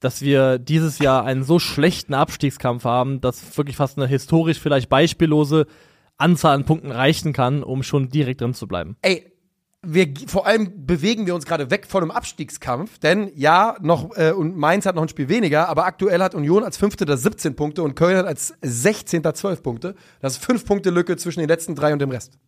dass 0.00 0.20
wir 0.20 0.58
dieses 0.58 0.98
Jahr 0.98 1.24
einen 1.24 1.44
so 1.44 1.58
schlechten 1.58 2.12
Abstiegskampf 2.12 2.84
haben, 2.84 3.22
dass 3.22 3.56
wirklich 3.56 3.76
fast 3.76 3.96
eine 3.96 4.06
historisch 4.06 4.60
vielleicht 4.60 4.90
beispiellose 4.90 5.66
Anzahl 6.18 6.54
an 6.54 6.64
Punkten 6.64 6.90
reichen 6.90 7.32
kann, 7.32 7.62
um 7.62 7.82
schon 7.82 8.08
direkt 8.08 8.40
drin 8.40 8.54
zu 8.54 8.66
bleiben. 8.66 8.96
Ey, 9.02 9.32
wir 9.82 10.12
vor 10.26 10.46
allem 10.46 10.86
bewegen 10.86 11.26
wir 11.26 11.34
uns 11.34 11.44
gerade 11.44 11.70
weg 11.70 11.86
von 11.86 12.02
einem 12.02 12.10
Abstiegskampf, 12.10 12.98
denn 12.98 13.30
ja, 13.34 13.76
noch 13.80 14.16
äh, 14.16 14.32
und 14.32 14.56
Mainz 14.56 14.86
hat 14.86 14.96
noch 14.96 15.02
ein 15.02 15.08
Spiel 15.08 15.28
weniger, 15.28 15.68
aber 15.68 15.84
aktuell 15.84 16.20
hat 16.22 16.34
Union 16.34 16.64
als 16.64 16.76
Fünfte 16.76 17.04
da 17.04 17.16
17 17.16 17.54
Punkte 17.54 17.82
und 17.82 17.94
Köln 17.94 18.16
hat 18.16 18.26
als 18.26 18.54
16. 18.62 19.22
12 19.22 19.62
Punkte. 19.62 19.94
Das 20.20 20.34
ist 20.34 20.44
fünf 20.44 20.64
Punkte 20.64 20.90
Lücke 20.90 21.16
zwischen 21.16 21.40
den 21.40 21.48
letzten 21.48 21.74
drei 21.74 21.92
und 21.92 22.00
dem 22.00 22.10
Rest. 22.10 22.38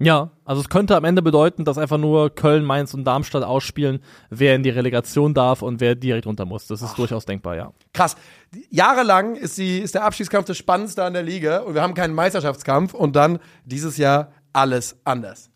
Ja, 0.00 0.30
also 0.44 0.60
es 0.60 0.68
könnte 0.68 0.96
am 0.96 1.04
Ende 1.04 1.22
bedeuten, 1.22 1.64
dass 1.64 1.76
einfach 1.76 1.98
nur 1.98 2.32
Köln, 2.32 2.64
Mainz 2.64 2.94
und 2.94 3.04
Darmstadt 3.04 3.42
ausspielen, 3.42 4.00
wer 4.30 4.54
in 4.54 4.62
die 4.62 4.70
Relegation 4.70 5.34
darf 5.34 5.60
und 5.60 5.80
wer 5.80 5.96
direkt 5.96 6.26
runter 6.26 6.44
muss. 6.44 6.68
Das 6.68 6.82
ist 6.82 6.96
durchaus 6.96 7.24
denkbar, 7.24 7.56
ja. 7.56 7.72
Krass. 7.92 8.16
Jahrelang 8.70 9.34
ist, 9.34 9.58
die, 9.58 9.78
ist 9.78 9.96
der 9.96 10.04
Abstiegskampf 10.04 10.46
das 10.46 10.56
Spannendste 10.56 11.02
an 11.02 11.14
der 11.14 11.24
Liga 11.24 11.58
und 11.58 11.74
wir 11.74 11.82
haben 11.82 11.94
keinen 11.94 12.14
Meisterschaftskampf 12.14 12.94
und 12.94 13.16
dann 13.16 13.40
dieses 13.64 13.96
Jahr 13.96 14.30
alles 14.52 14.96
anders. 15.04 15.50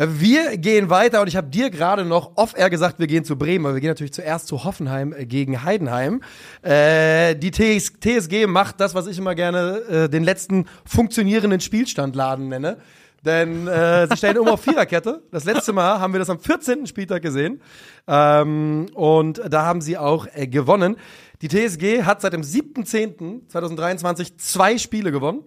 Äh, 0.00 0.06
Wir 0.18 0.56
gehen 0.56 0.88
weiter 0.88 1.20
und 1.20 1.28
ich 1.28 1.36
habe 1.36 1.48
dir 1.48 1.70
gerade 1.70 2.04
noch 2.06 2.36
off-air 2.36 2.70
gesagt, 2.70 2.98
wir 2.98 3.06
gehen 3.06 3.24
zu 3.24 3.36
Bremen, 3.36 3.66
aber 3.66 3.74
wir 3.74 3.80
gehen 3.80 3.90
natürlich 3.90 4.14
zuerst 4.14 4.46
zu 4.46 4.64
Hoffenheim 4.64 5.12
äh, 5.12 5.26
gegen 5.26 5.62
Heidenheim. 5.62 6.22
Äh, 6.62 7.36
die 7.36 7.50
TS 7.50 7.92
TSG 8.00 8.46
macht 8.46 8.80
das, 8.80 8.94
was 8.94 9.06
ich 9.06 9.18
immer 9.18 9.34
gerne 9.34 9.82
äh, 9.90 10.08
den 10.08 10.24
letzten 10.24 10.64
funktionierenden 10.86 11.60
Spielstandladen 11.60 12.48
nenne. 12.48 12.78
Denn 13.26 13.68
äh, 13.68 14.06
sie 14.08 14.16
stellen 14.16 14.38
um 14.38 14.48
auf 14.48 14.62
Viererkette. 14.62 15.22
Das 15.30 15.44
letzte 15.44 15.74
Mal 15.74 16.00
haben 16.00 16.14
wir 16.14 16.20
das 16.20 16.30
am 16.30 16.40
14. 16.40 16.86
Spieltag 16.86 17.20
gesehen. 17.20 17.60
Ähm, 18.08 18.86
und 18.94 19.42
da 19.50 19.66
haben 19.66 19.82
sie 19.82 19.98
auch 19.98 20.26
äh, 20.32 20.46
gewonnen. 20.46 20.96
Die 21.42 21.48
TSG 21.48 22.04
hat 22.04 22.22
seit 22.22 22.32
dem 22.32 22.40
7.10.2023 22.40 24.38
zwei 24.38 24.78
Spiele 24.78 25.12
gewonnen 25.12 25.44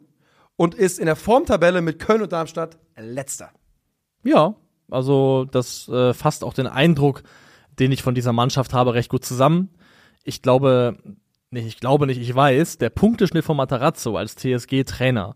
und 0.56 0.76
ist 0.76 1.00
in 1.00 1.08
der 1.08 1.16
Formtabelle 1.16 1.82
mit 1.82 1.98
Köln 1.98 2.22
und 2.22 2.32
Darmstadt 2.32 2.78
letzter. 2.96 3.50
Ja, 4.24 4.56
also 4.90 5.46
das 5.46 5.88
äh, 5.90 6.14
fasst 6.14 6.44
auch 6.44 6.54
den 6.54 6.68
Eindruck, 6.68 7.24
den 7.80 7.92
ich 7.92 8.04
von 8.04 8.16
dieser 8.16 8.34
Mannschaft 8.34 8.74
habe, 8.74 8.94
recht 8.94 9.10
gut 9.10 9.26
zusammen. 9.26 9.70
Ich 10.24 10.42
glaube, 10.42 10.98
nicht, 11.50 11.68
ich 11.68 11.80
glaube 11.80 12.08
nicht, 12.08 12.22
ich 12.22 12.34
weiß, 12.34 12.78
der 12.78 12.90
Punkteschnitt 12.90 13.44
von 13.44 13.58
Matarazzo 13.58 14.18
als 14.18 14.36
TSG-Trainer, 14.36 15.36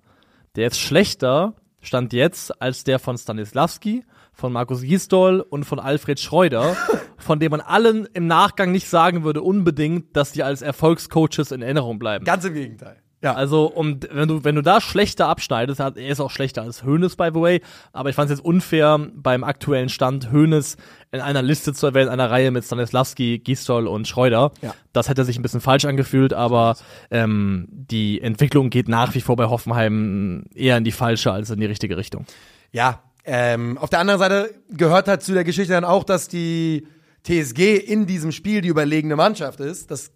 der 0.55 0.67
ist 0.67 0.79
schlechter, 0.79 1.55
stand 1.81 2.13
jetzt, 2.13 2.61
als 2.61 2.83
der 2.83 2.99
von 2.99 3.17
Stanislavski, 3.17 4.03
von 4.33 4.53
Markus 4.53 4.81
Gisdol 4.81 5.41
und 5.41 5.65
von 5.65 5.79
Alfred 5.79 6.19
Schreuder, 6.19 6.75
von 7.17 7.39
dem 7.39 7.51
man 7.51 7.61
allen 7.61 8.07
im 8.13 8.27
Nachgang 8.27 8.71
nicht 8.71 8.87
sagen 8.87 9.23
würde 9.23 9.41
unbedingt, 9.41 10.15
dass 10.15 10.31
die 10.31 10.43
als 10.43 10.61
Erfolgscoaches 10.61 11.51
in 11.51 11.61
Erinnerung 11.61 11.99
bleiben. 11.99 12.25
Ganz 12.25 12.45
im 12.45 12.53
Gegenteil. 12.53 13.01
Ja, 13.21 13.33
Also, 13.33 13.65
und 13.65 14.07
wenn 14.11 14.27
du, 14.27 14.43
wenn 14.43 14.53
du 14.53 14.61
da 14.61 14.79
schlechter 14.79 15.27
abschneidest, 15.27 15.79
er 15.79 15.95
ist 15.97 16.19
auch 16.19 16.29
schlechter 16.29 16.61
als 16.61 16.83
Hoeneß, 16.83 17.15
by 17.15 17.29
the 17.33 17.41
way, 17.41 17.61
aber 17.91 18.09
ich 18.09 18.15
fand 18.15 18.29
es 18.29 18.37
jetzt 18.37 18.45
unfair, 18.45 18.99
beim 19.15 19.43
aktuellen 19.43 19.89
Stand 19.89 20.31
Hoeneß 20.31 20.77
in 21.11 21.21
einer 21.21 21.41
Liste 21.41 21.73
zu 21.73 21.87
erwähnen, 21.87 22.09
einer 22.09 22.29
Reihe 22.29 22.51
mit 22.51 22.63
Stanislavski, 22.63 23.39
Gisdol 23.39 23.87
und 23.87 24.07
Schreuder. 24.07 24.51
Ja. 24.61 24.75
Das 24.93 25.09
hätte 25.09 25.25
sich 25.25 25.39
ein 25.39 25.41
bisschen 25.41 25.61
falsch 25.61 25.85
angefühlt, 25.85 26.33
aber 26.33 26.75
ähm, 27.09 27.67
die 27.71 28.21
Entwicklung 28.21 28.69
geht 28.69 28.87
nach 28.87 29.15
wie 29.15 29.21
vor 29.21 29.35
bei 29.35 29.45
Hoffenheim 29.45 30.43
eher 30.53 30.77
in 30.77 30.83
die 30.83 30.91
falsche 30.91 31.31
als 31.31 31.49
in 31.49 31.59
die 31.59 31.65
richtige 31.65 31.97
Richtung. 31.97 32.25
ja. 32.71 33.01
Ähm, 33.29 33.77
auf 33.77 33.89
der 33.89 33.99
anderen 33.99 34.21
Seite 34.21 34.53
gehört 34.69 35.09
halt 35.09 35.21
zu 35.21 35.33
der 35.33 35.43
Geschichte 35.43 35.73
dann 35.73 35.83
auch, 35.83 36.05
dass 36.05 36.29
die 36.29 36.87
TSG 37.23 37.75
in 37.75 38.05
diesem 38.05 38.31
Spiel 38.31 38.61
die 38.61 38.69
überlegene 38.69 39.17
Mannschaft 39.17 39.59
ist. 39.59 39.91
Das 39.91 40.11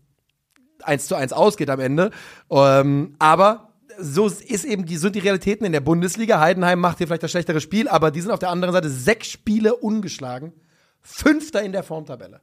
1 0.82 1.08
zu 1.08 1.16
1 1.16 1.34
ausgeht 1.34 1.70
am 1.70 1.80
Ende. 1.80 2.12
Ähm, 2.50 3.16
aber 3.20 3.70
so 4.00 4.28
ist 4.28 4.66
eben 4.66 4.86
die, 4.86 4.98
sind 4.98 5.16
die 5.16 5.20
Realitäten 5.20 5.66
in 5.66 5.72
der 5.72 5.82
Bundesliga. 5.82 6.40
Heidenheim 6.40 6.80
macht 6.80 6.98
hier 6.98 7.08
vielleicht 7.08 7.24
das 7.24 7.32
schlechtere 7.32 7.62
Spiel, 7.62 7.88
aber 7.88 8.12
die 8.12 8.22
sind 8.22 8.32
auf 8.32 8.40
der 8.40 8.50
anderen 8.50 8.74
Seite 8.74 8.90
sechs 8.90 9.28
Spiele 9.30 9.76
ungeschlagen. 9.76 10.54
Fünfter 11.02 11.62
in 11.62 11.72
der 11.72 11.84
Formtabelle. 11.84 12.42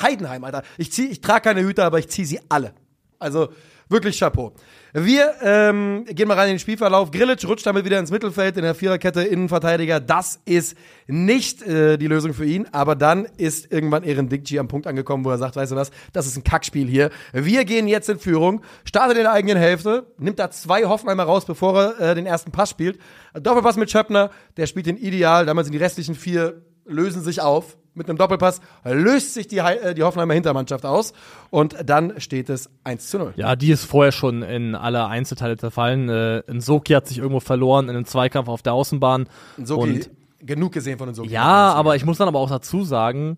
Heidenheim, 0.00 0.44
Alter. 0.44 0.62
Ich, 0.76 0.96
ich 0.98 1.20
trage 1.20 1.42
keine 1.42 1.62
Hüte, 1.62 1.84
aber 1.84 1.98
ich 1.98 2.08
ziehe 2.08 2.26
sie 2.26 2.40
alle. 2.48 2.74
Also 3.18 3.48
wirklich 3.88 4.18
Chapeau. 4.18 4.52
Wir 4.94 5.34
ähm, 5.42 6.06
gehen 6.08 6.28
mal 6.28 6.34
rein 6.34 6.48
in 6.48 6.54
den 6.54 6.58
Spielverlauf. 6.58 7.10
Grillitsch 7.10 7.44
rutscht 7.44 7.66
damit 7.66 7.84
wieder 7.84 7.98
ins 7.98 8.10
Mittelfeld 8.10 8.56
in 8.56 8.62
der 8.62 8.74
Viererkette 8.74 9.22
Innenverteidiger. 9.22 10.00
Das 10.00 10.40
ist 10.46 10.76
nicht 11.06 11.62
äh, 11.62 11.98
die 11.98 12.06
Lösung 12.06 12.32
für 12.32 12.46
ihn. 12.46 12.66
Aber 12.72 12.94
dann 12.94 13.26
ist 13.36 13.70
irgendwann 13.70 14.02
Ehren 14.02 14.28
Dickji 14.28 14.58
am 14.58 14.68
Punkt 14.68 14.86
angekommen, 14.86 15.24
wo 15.24 15.30
er 15.30 15.38
sagt, 15.38 15.56
weißt 15.56 15.72
du 15.72 15.76
was, 15.76 15.90
das 16.12 16.26
ist 16.26 16.36
ein 16.36 16.44
Kackspiel 16.44 16.88
hier. 16.88 17.10
Wir 17.32 17.64
gehen 17.64 17.86
jetzt 17.86 18.08
in 18.08 18.18
Führung, 18.18 18.62
startet 18.84 19.18
in 19.18 19.24
der 19.24 19.32
eigenen 19.32 19.58
Hälfte, 19.58 20.06
nimmt 20.18 20.38
da 20.38 20.50
zwei 20.50 20.84
Hoffenheimer 20.86 21.24
raus, 21.24 21.44
bevor 21.44 21.78
er 21.78 22.10
äh, 22.10 22.14
den 22.14 22.26
ersten 22.26 22.50
Pass 22.50 22.70
spielt. 22.70 22.98
Doppelpass 23.34 23.76
mit 23.76 23.90
Schöppner, 23.90 24.30
der 24.56 24.66
spielt 24.66 24.86
den 24.86 24.96
ideal. 24.96 25.44
Damals 25.44 25.66
sind 25.66 25.74
die 25.74 25.82
restlichen 25.82 26.14
vier 26.14 26.62
lösen 26.88 27.22
sich 27.22 27.40
auf. 27.40 27.76
Mit 27.98 28.08
einem 28.08 28.16
Doppelpass 28.16 28.60
löst 28.84 29.34
sich 29.34 29.48
die, 29.48 29.58
äh, 29.58 29.94
die 29.94 30.02
Hoffenheimer 30.02 30.34
Hintermannschaft 30.34 30.86
aus 30.86 31.12
und 31.50 31.76
dann 31.84 32.20
steht 32.20 32.48
es 32.48 32.70
1 32.84 33.10
zu 33.10 33.18
0. 33.18 33.34
Ja, 33.36 33.56
die 33.56 33.70
ist 33.70 33.84
vorher 33.84 34.12
schon 34.12 34.42
in 34.42 34.74
alle 34.74 35.06
Einzelteile 35.06 35.56
zerfallen. 35.56 36.08
Äh, 36.08 36.42
Nsoki 36.50 36.94
hat 36.94 37.08
sich 37.08 37.18
irgendwo 37.18 37.40
verloren 37.40 37.88
in 37.88 37.96
einem 37.96 38.06
Zweikampf 38.06 38.48
auf 38.48 38.62
der 38.62 38.72
Außenbahn. 38.72 39.28
Soki, 39.62 39.80
Und 39.82 40.10
genug 40.40 40.72
gesehen 40.72 40.96
von 40.98 41.12
Soki. 41.12 41.28
Ja, 41.28 41.72
aber 41.74 41.96
ich 41.96 42.04
muss 42.04 42.18
dann 42.18 42.28
aber 42.28 42.38
auch 42.38 42.50
dazu 42.50 42.84
sagen, 42.84 43.36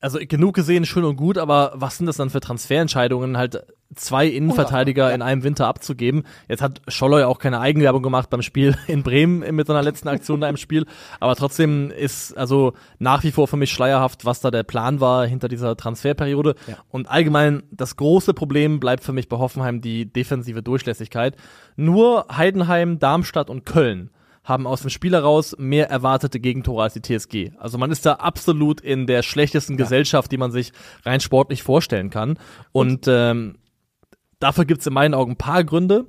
also 0.00 0.18
genug 0.20 0.54
gesehen, 0.54 0.86
schön 0.86 1.04
und 1.04 1.16
gut, 1.16 1.38
aber 1.38 1.72
was 1.74 1.96
sind 1.96 2.06
das 2.06 2.16
dann 2.16 2.30
für 2.30 2.40
Transferentscheidungen, 2.40 3.36
halt 3.36 3.64
zwei 3.94 4.26
Innenverteidiger 4.26 5.08
ja. 5.08 5.14
in 5.14 5.22
einem 5.22 5.42
Winter 5.42 5.66
abzugeben? 5.66 6.24
Jetzt 6.48 6.62
hat 6.62 6.82
Scholloy 6.86 7.24
auch 7.24 7.38
keine 7.38 7.58
Eigenwerbung 7.58 8.02
gemacht 8.02 8.30
beim 8.30 8.42
Spiel 8.42 8.76
in 8.86 9.02
Bremen 9.02 9.54
mit 9.56 9.66
seiner 9.66 9.82
letzten 9.82 10.08
Aktion 10.08 10.40
da 10.40 10.48
im 10.48 10.56
Spiel, 10.56 10.86
aber 11.18 11.34
trotzdem 11.34 11.90
ist 11.90 12.36
also 12.36 12.74
nach 12.98 13.24
wie 13.24 13.32
vor 13.32 13.48
für 13.48 13.56
mich 13.56 13.72
schleierhaft, 13.72 14.24
was 14.24 14.40
da 14.40 14.50
der 14.52 14.62
Plan 14.62 15.00
war 15.00 15.26
hinter 15.26 15.48
dieser 15.48 15.76
Transferperiode. 15.76 16.54
Ja. 16.68 16.76
Und 16.90 17.08
allgemein 17.08 17.64
das 17.72 17.96
große 17.96 18.34
Problem 18.34 18.78
bleibt 18.78 19.02
für 19.02 19.12
mich 19.12 19.28
bei 19.28 19.38
Hoffenheim 19.38 19.80
die 19.80 20.12
defensive 20.12 20.62
Durchlässigkeit. 20.62 21.36
Nur 21.76 22.26
Heidenheim, 22.30 22.98
Darmstadt 23.00 23.50
und 23.50 23.66
Köln 23.66 24.10
haben 24.48 24.66
aus 24.66 24.80
dem 24.80 24.90
Spiel 24.90 25.12
heraus 25.12 25.54
mehr 25.58 25.90
erwartete 25.90 26.40
Gegentore 26.40 26.84
als 26.84 26.94
die 26.94 27.02
TSG. 27.02 27.52
Also 27.58 27.76
man 27.78 27.90
ist 27.90 28.06
da 28.06 28.14
absolut 28.14 28.80
in 28.80 29.06
der 29.06 29.22
schlechtesten 29.22 29.76
Gesellschaft, 29.76 30.32
die 30.32 30.38
man 30.38 30.50
sich 30.50 30.72
rein 31.04 31.20
sportlich 31.20 31.62
vorstellen 31.62 32.10
kann. 32.10 32.38
Und, 32.72 33.06
ähm, 33.08 33.56
dafür 34.40 34.64
gibt's 34.64 34.86
in 34.86 34.94
meinen 34.94 35.14
Augen 35.14 35.32
ein 35.32 35.36
paar 35.36 35.64
Gründe. 35.64 36.06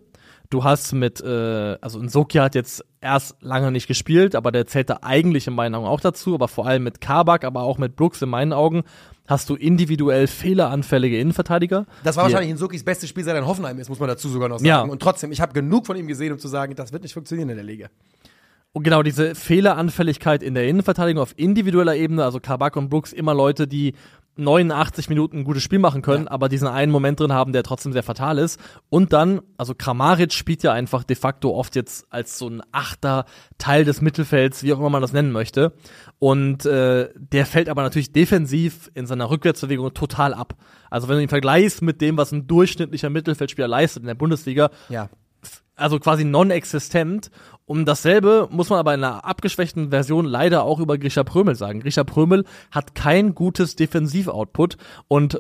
Du 0.50 0.64
hast 0.64 0.94
mit, 0.94 1.22
äh, 1.22 1.78
also 1.80 2.02
Nsoki 2.02 2.40
hat 2.40 2.56
jetzt 2.56 2.84
erst 3.02 3.36
lange 3.42 3.72
nicht 3.72 3.88
gespielt, 3.88 4.36
aber 4.36 4.52
der 4.52 4.66
zählt 4.66 4.90
da 4.90 5.00
eigentlich 5.04 5.46
in 5.46 5.54
meinen 5.54 5.76
Augen 5.76 5.86
auch 5.86 6.02
dazu, 6.02 6.34
aber 6.34 6.48
vor 6.48 6.66
allem 6.66 6.84
mit 6.84 7.02
Kabak, 7.02 7.44
aber 7.44 7.62
auch 7.62 7.78
mit 7.78 7.96
Brooks 7.96 8.22
in 8.24 8.30
meinen 8.30 8.52
Augen 8.52 8.84
hast 9.28 9.50
du 9.52 9.56
individuell 9.56 10.26
fehleranfällige 10.26 11.20
Innenverteidiger. 11.20 11.86
Das 12.04 12.18
war 12.18 12.24
wahrscheinlich 12.24 12.50
Insukis 12.50 12.84
bestes 12.84 13.10
Spiel, 13.10 13.24
seit 13.24 13.36
er 13.36 13.42
in 13.42 13.48
Hoffenheim 13.48 13.78
ist, 13.78 13.90
muss 13.90 14.00
man 14.00 14.10
dazu 14.10 14.28
sogar 14.28 14.50
noch 14.50 14.58
sagen. 14.58 14.68
Ja. 14.68 14.82
Und 14.82 15.00
trotzdem, 15.02 15.32
ich 15.32 15.40
habe 15.40 15.54
genug 15.54 15.86
von 15.86 15.96
ihm 15.96 16.08
gesehen, 16.08 16.34
um 16.34 16.40
zu 16.40 16.48
sagen, 16.48 16.74
das 16.76 16.92
wird 16.92 17.04
nicht 17.04 17.14
funktionieren 17.14 17.50
in 17.50 17.56
der 17.56 17.66
Liga. 17.66 17.90
Und 18.74 18.84
genau 18.84 19.02
diese 19.04 19.34
Fehleranfälligkeit 19.36 20.44
in 20.44 20.54
der 20.54 20.68
Innenverteidigung 20.68 21.22
auf 21.22 21.34
individueller 21.38 21.96
Ebene, 21.96 22.24
also 22.24 22.40
Kabak 22.40 22.76
und 22.76 22.90
Brooks 22.90 23.14
immer 23.14 23.34
Leute, 23.34 23.68
die 23.68 23.94
89 24.36 25.10
Minuten 25.10 25.40
ein 25.40 25.44
gutes 25.44 25.64
Spiel 25.64 25.80
machen 25.80 26.02
können, 26.02 26.28
aber 26.30 26.48
diesen 26.48 26.68
einen 26.68 26.92
Moment 26.94 27.20
drin 27.20 27.34
haben, 27.34 27.52
der 27.52 27.64
trotzdem 27.64 27.92
sehr 27.92 28.04
fatal 28.04 28.38
ist. 28.38 28.58
Und 28.90 29.12
dann, 29.12 29.42
also 29.58 29.74
Kramaric 29.76 30.32
spielt 30.32 30.64
ja 30.64 30.72
einfach 30.72 31.04
de 31.04 31.18
facto 31.18 31.54
oft 31.54 31.76
jetzt 31.76 32.06
als 32.10 32.38
so 32.38 32.48
ein 32.48 32.62
achter 32.72 33.26
Teil 33.58 33.84
des 33.84 34.02
Mittelfelds, 34.02 34.64
wie 34.64 34.72
auch 34.72 34.80
immer 34.80 34.90
man 34.90 35.02
das 35.02 35.12
nennen 35.12 35.32
möchte. 35.34 35.74
Und 36.20 36.66
äh, 36.66 37.10
der 37.16 37.46
fällt 37.46 37.68
aber 37.68 37.82
natürlich 37.82 38.14
defensiv 38.14 38.90
in 38.94 39.08
seiner 39.08 39.30
Rückwärtsbewegung 39.30 39.94
total 39.94 40.34
ab. 40.34 40.54
Also 40.90 41.10
wenn 41.10 41.18
du 41.18 41.24
ihn 41.24 41.30
vergleichst 41.30 41.82
mit 41.82 42.00
dem, 42.00 42.16
was 42.16 42.32
ein 42.32 42.48
durchschnittlicher 42.48 43.10
Mittelfeldspieler 43.10 43.68
leistet 43.68 44.04
in 44.04 44.08
der 44.08 44.16
Bundesliga, 44.16 44.70
Ja. 44.88 45.10
also 45.76 46.00
quasi 46.00 46.24
non-existent. 46.24 47.30
Um 47.70 47.86
dasselbe 47.86 48.48
muss 48.50 48.72
man 48.72 48.80
aber 48.80 48.96
in 48.96 49.04
einer 49.04 49.24
abgeschwächten 49.26 49.92
Version 49.92 50.26
leider 50.26 50.64
auch 50.64 50.80
über 50.80 50.98
Grisha 50.98 51.24
Prömel 51.24 51.54
sagen. 51.54 51.82
Grisha 51.82 52.04
Prömel 52.04 52.46
hat 52.72 52.96
kein 52.96 53.36
gutes 53.36 53.76
Defensiv-Output 53.76 54.78
und 55.08 55.40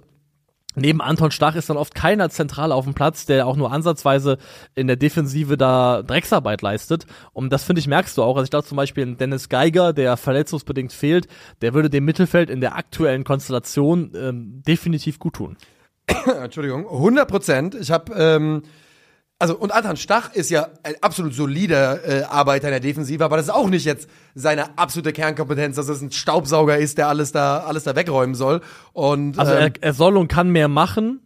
Neben 0.76 1.02
Anton 1.02 1.32
Stach 1.32 1.56
ist 1.56 1.72
dann 1.72 1.78
oft 1.78 1.96
keiner 1.96 2.30
zentral 2.30 2.72
auf 2.72 2.86
dem 2.86 2.94
Platz, 2.94 3.26
der 3.26 3.48
auch 3.48 3.56
nur 3.56 3.72
ansatzweise 3.72 4.38
in 4.76 4.86
der 4.86 4.96
Defensive 4.96 5.58
da 5.58 6.04
Drecksarbeit 6.04 6.62
leistet. 6.62 7.08
Und 7.34 7.52
das 7.52 7.64
finde 7.64 7.80
ich 7.80 7.88
merkst 7.88 8.16
du 8.16 8.22
auch. 8.22 8.36
Also 8.36 8.44
ich 8.44 8.52
glaube 8.52 8.68
zum 8.68 8.76
Beispiel 8.76 9.16
Dennis 9.16 9.50
Geiger, 9.50 9.92
der 9.92 10.16
verletzungsbedingt 10.16 10.94
fehlt, 10.94 11.28
der 11.64 11.74
würde 11.74 11.90
dem 11.90 12.06
Mittelfeld 12.06 12.52
in 12.52 12.62
der 12.62 12.76
aktuellen 12.76 13.24
Konstellation 13.24 14.12
ähm, 14.16 14.62
definitiv 14.68 15.18
gut 15.18 15.34
tun. 15.34 15.58
Entschuldigung, 16.44 16.88
100 16.88 17.28
Prozent. 17.28 17.74
Ich 17.74 17.90
habe, 17.90 18.14
ähm, 18.14 18.62
also 19.40 19.58
und 19.58 19.72
Anton 19.72 19.96
Stach 19.96 20.34
ist 20.34 20.50
ja 20.50 20.68
ein 20.84 20.96
absolut 21.02 21.34
solider 21.34 22.06
äh, 22.06 22.24
Arbeiter 22.24 22.68
in 22.68 22.74
der 22.74 22.82
Defensive, 22.82 23.24
aber 23.24 23.38
das 23.38 23.46
ist 23.48 23.54
auch 23.54 23.70
nicht 23.70 23.86
jetzt 23.86 24.10
seine 24.36 24.78
absolute 24.78 25.14
Kernkompetenz, 25.14 25.78
dass 25.78 25.88
es 25.88 26.02
ein 26.02 26.12
Staubsauger 26.12 26.78
ist, 26.78 26.98
der 26.98 27.08
alles 27.08 27.32
da 27.32 27.60
alles 27.62 27.86
da 27.86 27.96
wegräumen 27.96 28.36
soll. 28.36 28.62
Und 28.94 29.40
Also 29.40 29.54
ähm, 29.54 29.60
er, 29.60 29.72
er 29.82 29.94
soll 29.94 30.18
und 30.18 30.28
kann 30.28 30.50
mehr 30.50 30.68
machen. 30.68 31.22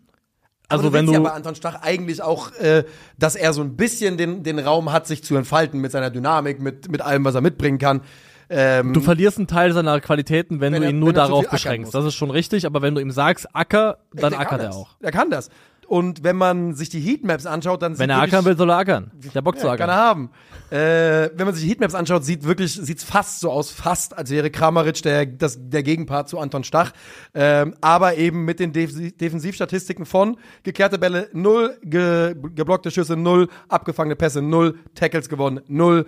Also 0.69 0.85
aber 0.85 0.93
wenn 0.93 1.07
willst 1.07 1.19
du 1.19 1.23
ja 1.23 1.29
bei 1.29 1.35
Anton 1.35 1.55
Stach 1.55 1.81
eigentlich 1.81 2.21
auch, 2.21 2.51
äh, 2.53 2.83
dass 3.17 3.35
er 3.35 3.51
so 3.53 3.61
ein 3.61 3.75
bisschen 3.75 4.17
den, 4.17 4.43
den 4.43 4.59
Raum 4.59 4.91
hat, 4.91 5.07
sich 5.07 5.23
zu 5.23 5.35
entfalten 5.35 5.81
mit 5.81 5.91
seiner 5.91 6.09
Dynamik, 6.09 6.59
mit, 6.59 6.89
mit 6.89 7.01
allem, 7.01 7.25
was 7.25 7.35
er 7.35 7.41
mitbringen 7.41 7.79
kann. 7.79 8.01
Ähm, 8.49 8.93
Du 8.93 9.01
verlierst 9.01 9.37
einen 9.37 9.47
Teil 9.47 9.73
seiner 9.73 9.99
Qualitäten, 10.01 10.61
wenn, 10.61 10.73
Wenn 10.73 10.83
du 10.83 10.89
ihn 10.89 10.99
nur 10.99 11.09
wenn 11.09 11.15
er 11.15 11.25
zu 11.25 11.31
darauf 11.31 11.49
beschränkst. 11.49 11.93
Das 11.93 12.05
ist 12.05 12.15
schon 12.15 12.29
richtig, 12.29 12.65
aber 12.65 12.81
wenn 12.81 12.93
du 12.95 13.01
ihm 13.01 13.11
sagst, 13.11 13.47
Acker, 13.55 13.97
dann 14.13 14.33
ackert 14.33 14.61
er 14.61 14.73
auch. 14.73 14.95
Er 15.01 15.11
kann 15.11 15.29
das. 15.29 15.49
Und 15.93 16.23
wenn 16.23 16.37
man 16.37 16.73
sich 16.73 16.89
die 16.89 16.99
Heatmaps 16.99 17.45
anschaut, 17.45 17.83
dann 17.83 17.99
Wenn 17.99 18.09
sieht 18.09 18.17
er 18.17 18.21
ackern 18.23 18.45
will, 18.45 18.57
soll 18.57 18.71
er 18.71 18.77
ackern. 18.77 19.11
Der 19.35 19.43
Bock 19.43 19.59
zu 19.59 19.67
Ja, 19.67 19.77
kann 19.77 19.91
ackern. 19.91 19.95
er 19.95 20.03
haben. 20.03 20.29
Äh, 20.71 21.29
wenn 21.37 21.45
man 21.45 21.53
sich 21.53 21.65
die 21.65 21.69
Heatmaps 21.69 21.93
anschaut, 21.93 22.25
sieht 22.25 22.45
wirklich, 22.45 22.73
sieht's 22.73 23.03
fast 23.03 23.41
so 23.41 23.51
aus, 23.51 23.69
fast 23.69 24.17
als 24.17 24.31
wäre 24.31 24.49
Kramaric 24.49 25.03
der, 25.03 25.27
das, 25.27 25.59
der 25.59 25.83
Gegenpart 25.83 26.29
zu 26.29 26.39
Anton 26.39 26.63
Stach. 26.63 26.93
Ähm, 27.35 27.75
aber 27.79 28.17
eben 28.17 28.43
mit 28.43 28.59
den 28.59 28.73
Def 28.73 28.89
Defensivstatistiken 29.17 30.07
von 30.07 30.37
geklärte 30.63 30.97
Bälle 30.97 31.29
null, 31.31 31.77
ge 31.83 32.33
geblockte 32.55 32.89
Schüsse 32.89 33.15
null, 33.15 33.49
abgefangene 33.69 34.15
Pässe 34.15 34.41
null, 34.41 34.79
Tackles 34.95 35.29
gewonnen 35.29 35.61
null. 35.67 36.07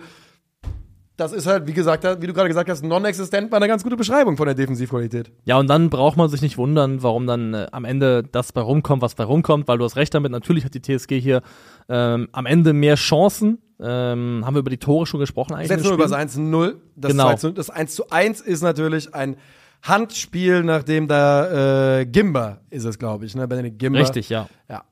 Das 1.16 1.32
ist 1.32 1.46
halt, 1.46 1.66
wie 1.66 1.72
gesagt, 1.72 2.04
wie 2.20 2.26
du 2.26 2.34
gerade 2.34 2.48
gesagt 2.48 2.68
hast, 2.68 2.84
non-existent 2.84 3.50
war 3.50 3.56
eine 3.56 3.68
ganz 3.68 3.82
gute 3.82 3.96
Beschreibung 3.96 4.36
von 4.36 4.44
der 4.46 4.54
Defensivqualität. 4.54 5.32
Ja, 5.46 5.58
und 5.58 5.66
dann 5.68 5.88
braucht 5.88 6.16
man 6.18 6.28
sich 6.28 6.42
nicht 6.42 6.58
wundern, 6.58 7.02
warum 7.02 7.26
dann 7.26 7.54
äh, 7.54 7.66
am 7.72 7.86
Ende 7.86 8.22
das 8.22 8.52
bei 8.52 8.60
rumkommt, 8.60 9.00
was 9.00 9.14
bei 9.14 9.24
rumkommt, 9.24 9.66
weil 9.66 9.78
du 9.78 9.84
hast 9.84 9.96
recht 9.96 10.12
damit. 10.12 10.30
Natürlich 10.32 10.64
hat 10.66 10.74
die 10.74 10.82
TSG 10.82 11.18
hier 11.18 11.40
ähm, 11.88 12.28
am 12.32 12.44
Ende 12.44 12.72
mehr 12.74 12.96
Chancen. 12.96 13.58
Ähm, 13.80 14.42
haben 14.44 14.54
wir 14.54 14.60
über 14.60 14.70
die 14.70 14.76
Tore 14.78 15.06
schon 15.06 15.20
gesprochen 15.20 15.54
eigentlich? 15.54 15.68
Setz 15.68 15.80
im 15.80 15.84
nur 15.86 15.94
über 15.94 16.04
das 16.08 16.12
1-0. 16.12 16.74
Das, 16.96 17.12
Genau. 17.12 17.24
2 17.28 17.34
zu- 17.36 17.52
das 17.52 17.70
1 17.70 17.94
zu 17.94 18.10
1 18.10 18.40
ist 18.42 18.62
natürlich 18.62 19.14
ein 19.14 19.36
Handspiel, 19.82 20.62
nachdem 20.64 21.08
da 21.08 21.98
äh, 22.00 22.06
Gimba 22.06 22.58
ist 22.70 22.84
es, 22.84 22.98
glaube 22.98 23.24
ich, 23.26 23.34
ne? 23.34 23.46
Benedikt 23.46 23.78
Gimba. 23.78 23.98
Richtig, 24.00 24.28
ja. 24.28 24.48
Ja. 24.68 24.82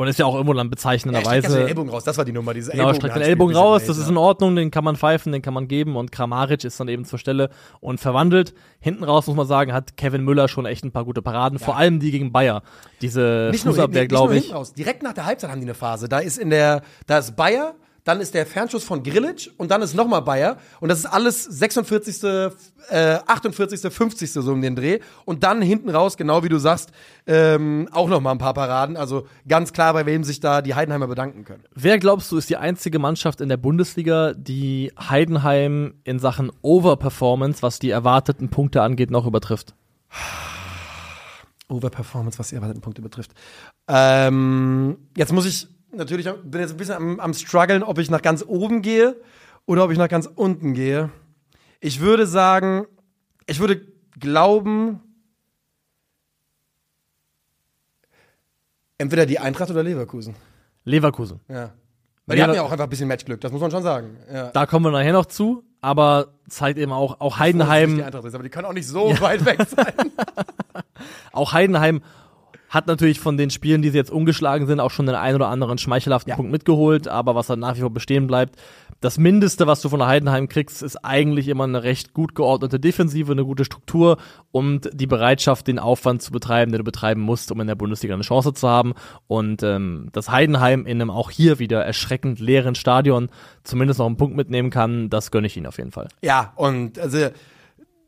Und 0.00 0.08
ist 0.08 0.18
ja 0.18 0.24
auch 0.24 0.34
irgendwo 0.34 0.54
dann 0.54 0.68
Er 0.68 0.70
bezeichnenderweise. 0.70 1.48
ja 1.52 1.58
den 1.58 1.68
Ellbogen 1.68 1.90
raus, 1.90 2.04
das 2.04 2.16
war 2.16 2.24
die 2.24 2.32
Nummer, 2.32 2.54
diese 2.54 2.70
Genau, 2.70 2.94
streckt 2.94 3.16
den 3.16 3.22
Ellbogen 3.22 3.54
raus, 3.54 3.84
das 3.84 3.98
ist 3.98 4.08
in 4.08 4.16
Ordnung, 4.16 4.56
den 4.56 4.70
kann 4.70 4.82
man 4.82 4.96
pfeifen, 4.96 5.30
den 5.30 5.42
kann 5.42 5.52
man 5.52 5.68
geben 5.68 5.94
und 5.96 6.10
Kramaric 6.10 6.64
ist 6.64 6.80
dann 6.80 6.88
eben 6.88 7.04
zur 7.04 7.18
Stelle 7.18 7.50
und 7.80 8.00
verwandelt. 8.00 8.54
Hinten 8.78 9.04
raus, 9.04 9.26
muss 9.26 9.36
man 9.36 9.46
sagen, 9.46 9.74
hat 9.74 9.98
Kevin 9.98 10.24
Müller 10.24 10.48
schon 10.48 10.64
echt 10.64 10.86
ein 10.86 10.90
paar 10.90 11.04
gute 11.04 11.20
Paraden, 11.20 11.58
vor 11.58 11.76
allem 11.76 12.00
die 12.00 12.12
gegen 12.12 12.32
Bayer. 12.32 12.62
Diese 13.02 13.50
nicht 13.52 13.66
nur, 13.66 13.74
Fußabwehr, 13.74 14.00
nicht 14.04 14.08
glaube 14.08 14.28
nur 14.32 14.36
ich. 14.38 14.44
hinten 14.44 14.56
raus. 14.56 14.72
Direkt 14.72 15.02
nach 15.02 15.12
der 15.12 15.26
Halbzeit 15.26 15.50
haben 15.50 15.60
die 15.60 15.66
eine 15.66 15.74
Phase. 15.74 16.08
Da 16.08 16.20
ist 16.20 16.38
in 16.38 16.48
der, 16.48 16.80
da 17.06 17.18
ist 17.18 17.36
Bayer, 17.36 17.74
dann 18.04 18.20
ist 18.20 18.34
der 18.34 18.46
Fernschuss 18.46 18.84
von 18.84 19.02
Grilic 19.02 19.50
und 19.56 19.70
dann 19.70 19.82
ist 19.82 19.94
nochmal 19.94 20.22
Bayer. 20.22 20.58
Und 20.80 20.88
das 20.88 21.00
ist 21.00 21.06
alles 21.06 21.44
46., 21.44 22.24
äh, 22.90 23.18
48., 23.26 23.92
50. 23.92 24.32
so 24.32 24.52
um 24.52 24.62
den 24.62 24.76
Dreh. 24.76 25.00
Und 25.24 25.44
dann 25.44 25.62
hinten 25.62 25.90
raus, 25.90 26.16
genau 26.16 26.42
wie 26.42 26.48
du 26.48 26.58
sagst, 26.58 26.92
ähm, 27.26 27.88
auch 27.92 28.08
nochmal 28.08 28.34
ein 28.34 28.38
paar 28.38 28.54
Paraden. 28.54 28.96
Also 28.96 29.26
ganz 29.46 29.72
klar, 29.72 29.92
bei 29.92 30.06
wem 30.06 30.24
sich 30.24 30.40
da 30.40 30.62
die 30.62 30.74
Heidenheimer 30.74 31.06
bedanken 31.06 31.44
können. 31.44 31.64
Wer 31.74 31.98
glaubst 31.98 32.32
du 32.32 32.36
ist 32.36 32.50
die 32.50 32.56
einzige 32.56 32.98
Mannschaft 32.98 33.40
in 33.40 33.48
der 33.48 33.56
Bundesliga, 33.56 34.32
die 34.34 34.92
Heidenheim 34.98 35.94
in 36.04 36.18
Sachen 36.18 36.50
Overperformance, 36.62 37.62
was 37.62 37.78
die 37.78 37.90
erwarteten 37.90 38.48
Punkte 38.48 38.82
angeht, 38.82 39.10
noch 39.10 39.26
übertrifft? 39.26 39.74
Overperformance, 41.68 42.38
was 42.38 42.48
die 42.48 42.56
erwarteten 42.56 42.80
Punkte 42.80 43.02
betrifft. 43.02 43.32
Ähm, 43.88 44.98
jetzt 45.16 45.32
muss 45.32 45.46
ich 45.46 45.68
natürlich, 45.92 46.28
bin 46.44 46.60
jetzt 46.60 46.72
ein 46.72 46.76
bisschen 46.76 46.94
am, 46.94 47.20
am 47.20 47.34
struggeln, 47.34 47.82
ob 47.82 47.98
ich 47.98 48.10
nach 48.10 48.22
ganz 48.22 48.44
oben 48.46 48.82
gehe 48.82 49.16
oder 49.66 49.84
ob 49.84 49.90
ich 49.90 49.98
nach 49.98 50.08
ganz 50.08 50.26
unten 50.26 50.74
gehe. 50.74 51.10
Ich 51.80 52.00
würde 52.00 52.26
sagen, 52.26 52.86
ich 53.46 53.60
würde 53.60 53.80
glauben, 54.18 55.00
entweder 58.98 59.26
die 59.26 59.38
Eintracht 59.38 59.70
oder 59.70 59.82
Leverkusen. 59.82 60.34
Leverkusen. 60.84 61.40
Ja. 61.48 61.72
Weil 62.26 62.36
die 62.36 62.40
Ja, 62.40 62.46
hatten 62.46 62.56
ja 62.56 62.62
auch 62.62 62.70
einfach 62.70 62.84
ein 62.84 62.90
bisschen 62.90 63.08
Matchglück, 63.08 63.40
das 63.40 63.50
muss 63.50 63.60
man 63.60 63.70
schon 63.70 63.82
sagen. 63.82 64.16
Ja. 64.32 64.50
Da 64.50 64.66
kommen 64.66 64.84
wir 64.84 64.92
nachher 64.92 65.12
noch 65.12 65.26
zu, 65.26 65.64
aber 65.80 66.28
zeigt 66.48 66.78
eben 66.78 66.92
auch, 66.92 67.20
auch 67.20 67.36
Die 67.36 67.40
Heidenheim, 67.40 68.02
Eintracht 68.02 68.24
ist, 68.24 68.34
aber 68.34 68.44
die 68.44 68.50
können 68.50 68.66
auch 68.66 68.72
nicht 68.72 68.86
so 68.86 69.10
weit 69.20 69.44
weg 69.44 69.60
sein. 69.66 69.92
auch 71.32 71.52
Heidenheim 71.52 72.02
hat 72.70 72.86
natürlich 72.86 73.20
von 73.20 73.36
den 73.36 73.50
Spielen, 73.50 73.82
die 73.82 73.90
sie 73.90 73.98
jetzt 73.98 74.12
ungeschlagen 74.12 74.66
sind, 74.66 74.80
auch 74.80 74.92
schon 74.92 75.06
den 75.06 75.16
einen 75.16 75.34
oder 75.34 75.48
anderen 75.48 75.76
schmeichelhaften 75.76 76.30
Ja. 76.30 76.36
Punkt 76.36 76.52
mitgeholt, 76.52 77.08
aber 77.08 77.34
was 77.34 77.48
dann 77.48 77.58
nach 77.58 77.76
wie 77.76 77.80
vor 77.80 77.90
bestehen 77.90 78.28
bleibt, 78.28 78.56
das 79.00 79.18
Mindeste, 79.18 79.66
was 79.66 79.80
du 79.80 79.88
von 79.88 80.06
Heidenheim 80.06 80.48
kriegst, 80.48 80.82
ist 80.82 80.96
eigentlich 81.04 81.48
immer 81.48 81.64
eine 81.64 81.82
recht 81.82 82.12
gut 82.12 82.34
geordnete 82.34 82.78
Defensive, 82.78 83.32
eine 83.32 83.44
gute 83.44 83.64
Struktur 83.64 84.18
und 84.52 84.90
die 84.92 85.06
Bereitschaft, 85.06 85.66
den 85.66 85.78
Aufwand 85.78 86.22
zu 86.22 86.30
betreiben, 86.32 86.70
den 86.70 86.78
du 86.78 86.84
betreiben 86.84 87.22
musst, 87.22 87.50
um 87.50 87.60
in 87.60 87.66
der 87.66 87.74
Bundesliga 87.74 88.14
eine 88.14 88.22
Chance 88.22 88.52
zu 88.52 88.68
haben. 88.68 88.92
Und 89.26 89.62
ähm, 89.62 90.10
dass 90.12 90.30
Heidenheim 90.30 90.86
in 90.86 91.00
einem 91.00 91.10
auch 91.10 91.30
hier 91.30 91.58
wieder 91.58 91.82
erschreckend 91.82 92.40
leeren 92.40 92.74
Stadion 92.74 93.30
zumindest 93.64 93.98
noch 93.98 94.06
einen 94.06 94.18
Punkt 94.18 94.36
mitnehmen 94.36 94.70
kann, 94.70 95.08
das 95.08 95.30
gönne 95.30 95.46
ich 95.46 95.56
ihnen 95.56 95.66
auf 95.66 95.78
jeden 95.78 95.92
Fall. 95.92 96.08
Ja, 96.22 96.52
und 96.56 96.98
also 96.98 97.30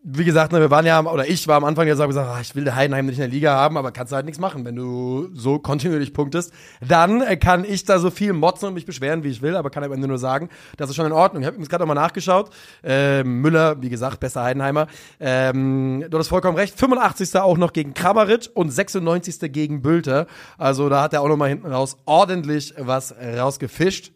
wie 0.04 0.24
gesagt, 0.24 0.50
ne, 0.50 0.58
wir 0.58 0.70
waren 0.70 0.84
ja, 0.84 1.00
oder 1.00 1.28
ich 1.28 1.46
war 1.46 1.56
am 1.56 1.64
Anfang 1.64 1.86
ja 1.86 1.94
so 1.94 2.04
gesagt, 2.08 2.28
ach, 2.28 2.40
ich 2.40 2.56
will 2.56 2.64
der 2.64 2.74
Heidenheim 2.74 3.06
nicht 3.06 3.16
in 3.16 3.20
der 3.20 3.28
Liga 3.28 3.54
haben, 3.54 3.76
aber 3.76 3.92
kannst 3.92 4.10
du 4.10 4.16
halt 4.16 4.26
nichts 4.26 4.40
machen, 4.40 4.64
wenn 4.64 4.74
du 4.74 5.28
so 5.32 5.60
kontinuierlich 5.60 6.12
punktest. 6.12 6.52
Dann 6.86 7.20
äh, 7.22 7.36
kann 7.36 7.64
ich 7.64 7.84
da 7.84 8.00
so 8.00 8.10
viel 8.10 8.32
motzen 8.32 8.68
und 8.68 8.74
mich 8.74 8.84
beschweren, 8.84 9.22
wie 9.22 9.28
ich 9.28 9.42
will, 9.42 9.54
aber 9.54 9.70
kann 9.70 9.84
am 9.84 9.92
Ende 9.92 10.08
nur 10.08 10.18
sagen, 10.18 10.48
das 10.76 10.90
ist 10.90 10.96
schon 10.96 11.06
in 11.06 11.12
Ordnung. 11.12 11.42
Ich 11.42 11.46
habe 11.46 11.54
übrigens 11.54 11.70
gerade 11.70 11.82
nochmal 11.82 12.02
nachgeschaut. 12.02 12.50
Ähm, 12.82 13.42
Müller, 13.42 13.80
wie 13.80 13.90
gesagt, 13.90 14.18
bester 14.18 14.42
Heidenheimer. 14.42 14.88
Ähm, 15.20 16.04
du 16.10 16.18
hast 16.18 16.28
vollkommen 16.28 16.56
recht. 16.56 16.76
85. 16.76 17.40
auch 17.40 17.56
noch 17.56 17.72
gegen 17.72 17.94
Kramaric 17.94 18.50
und 18.54 18.70
96. 18.70 19.52
gegen 19.52 19.82
Bülter. 19.82 20.26
Also 20.58 20.88
da 20.88 21.02
hat 21.02 21.12
er 21.12 21.22
auch 21.22 21.28
nochmal 21.28 21.50
hinten 21.50 21.68
raus 21.68 21.96
ordentlich 22.06 22.74
was 22.76 23.14
rausgefischt. 23.14 24.12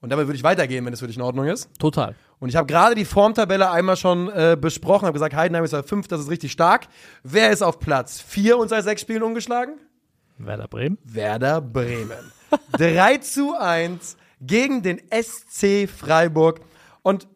Und 0.00 0.10
damit 0.10 0.26
würde 0.26 0.36
ich 0.36 0.42
weitergehen, 0.42 0.84
wenn 0.86 0.92
es 0.92 1.00
für 1.00 1.06
dich 1.06 1.16
in 1.16 1.22
Ordnung 1.22 1.46
ist. 1.46 1.68
Total. 1.78 2.14
Und 2.38 2.48
ich 2.48 2.56
habe 2.56 2.66
gerade 2.66 2.94
die 2.94 3.04
Formtabelle 3.04 3.70
einmal 3.70 3.96
schon 3.96 4.28
äh, 4.30 4.56
besprochen, 4.58 5.04
habe 5.04 5.12
gesagt, 5.12 5.34
Heidenheim 5.34 5.64
ist 5.64 5.74
auf 5.74 5.86
5, 5.86 6.08
das 6.08 6.20
ist 6.20 6.30
richtig 6.30 6.52
stark. 6.52 6.88
Wer 7.22 7.50
ist 7.50 7.62
auf 7.62 7.78
Platz 7.78 8.20
4 8.20 8.56
und 8.56 8.68
seit 8.68 8.84
sechs 8.84 9.02
Spielen 9.02 9.22
ungeschlagen? 9.22 9.78
Werder 10.38 10.68
Bremen. 10.68 10.96
Werder 11.04 11.60
Bremen. 11.60 12.32
3 12.78 13.18
zu 13.18 13.54
1 13.58 14.16
gegen 14.40 14.82
den 14.82 15.00
SC 15.10 15.86
Freiburg. 15.86 16.60
Und 17.02 17.28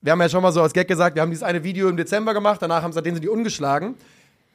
wir 0.00 0.12
haben 0.12 0.20
ja 0.20 0.28
schon 0.28 0.42
mal 0.42 0.52
so 0.52 0.62
als 0.62 0.72
Gag 0.72 0.88
gesagt, 0.88 1.14
wir 1.14 1.22
haben 1.22 1.30
dieses 1.30 1.44
eine 1.44 1.62
Video 1.62 1.88
im 1.88 1.96
Dezember 1.96 2.34
gemacht, 2.34 2.60
danach 2.60 2.82
haben 2.82 2.92
seitdem 2.92 3.14
sind 3.14 3.22
die 3.22 3.28
ungeschlagen. 3.28 3.94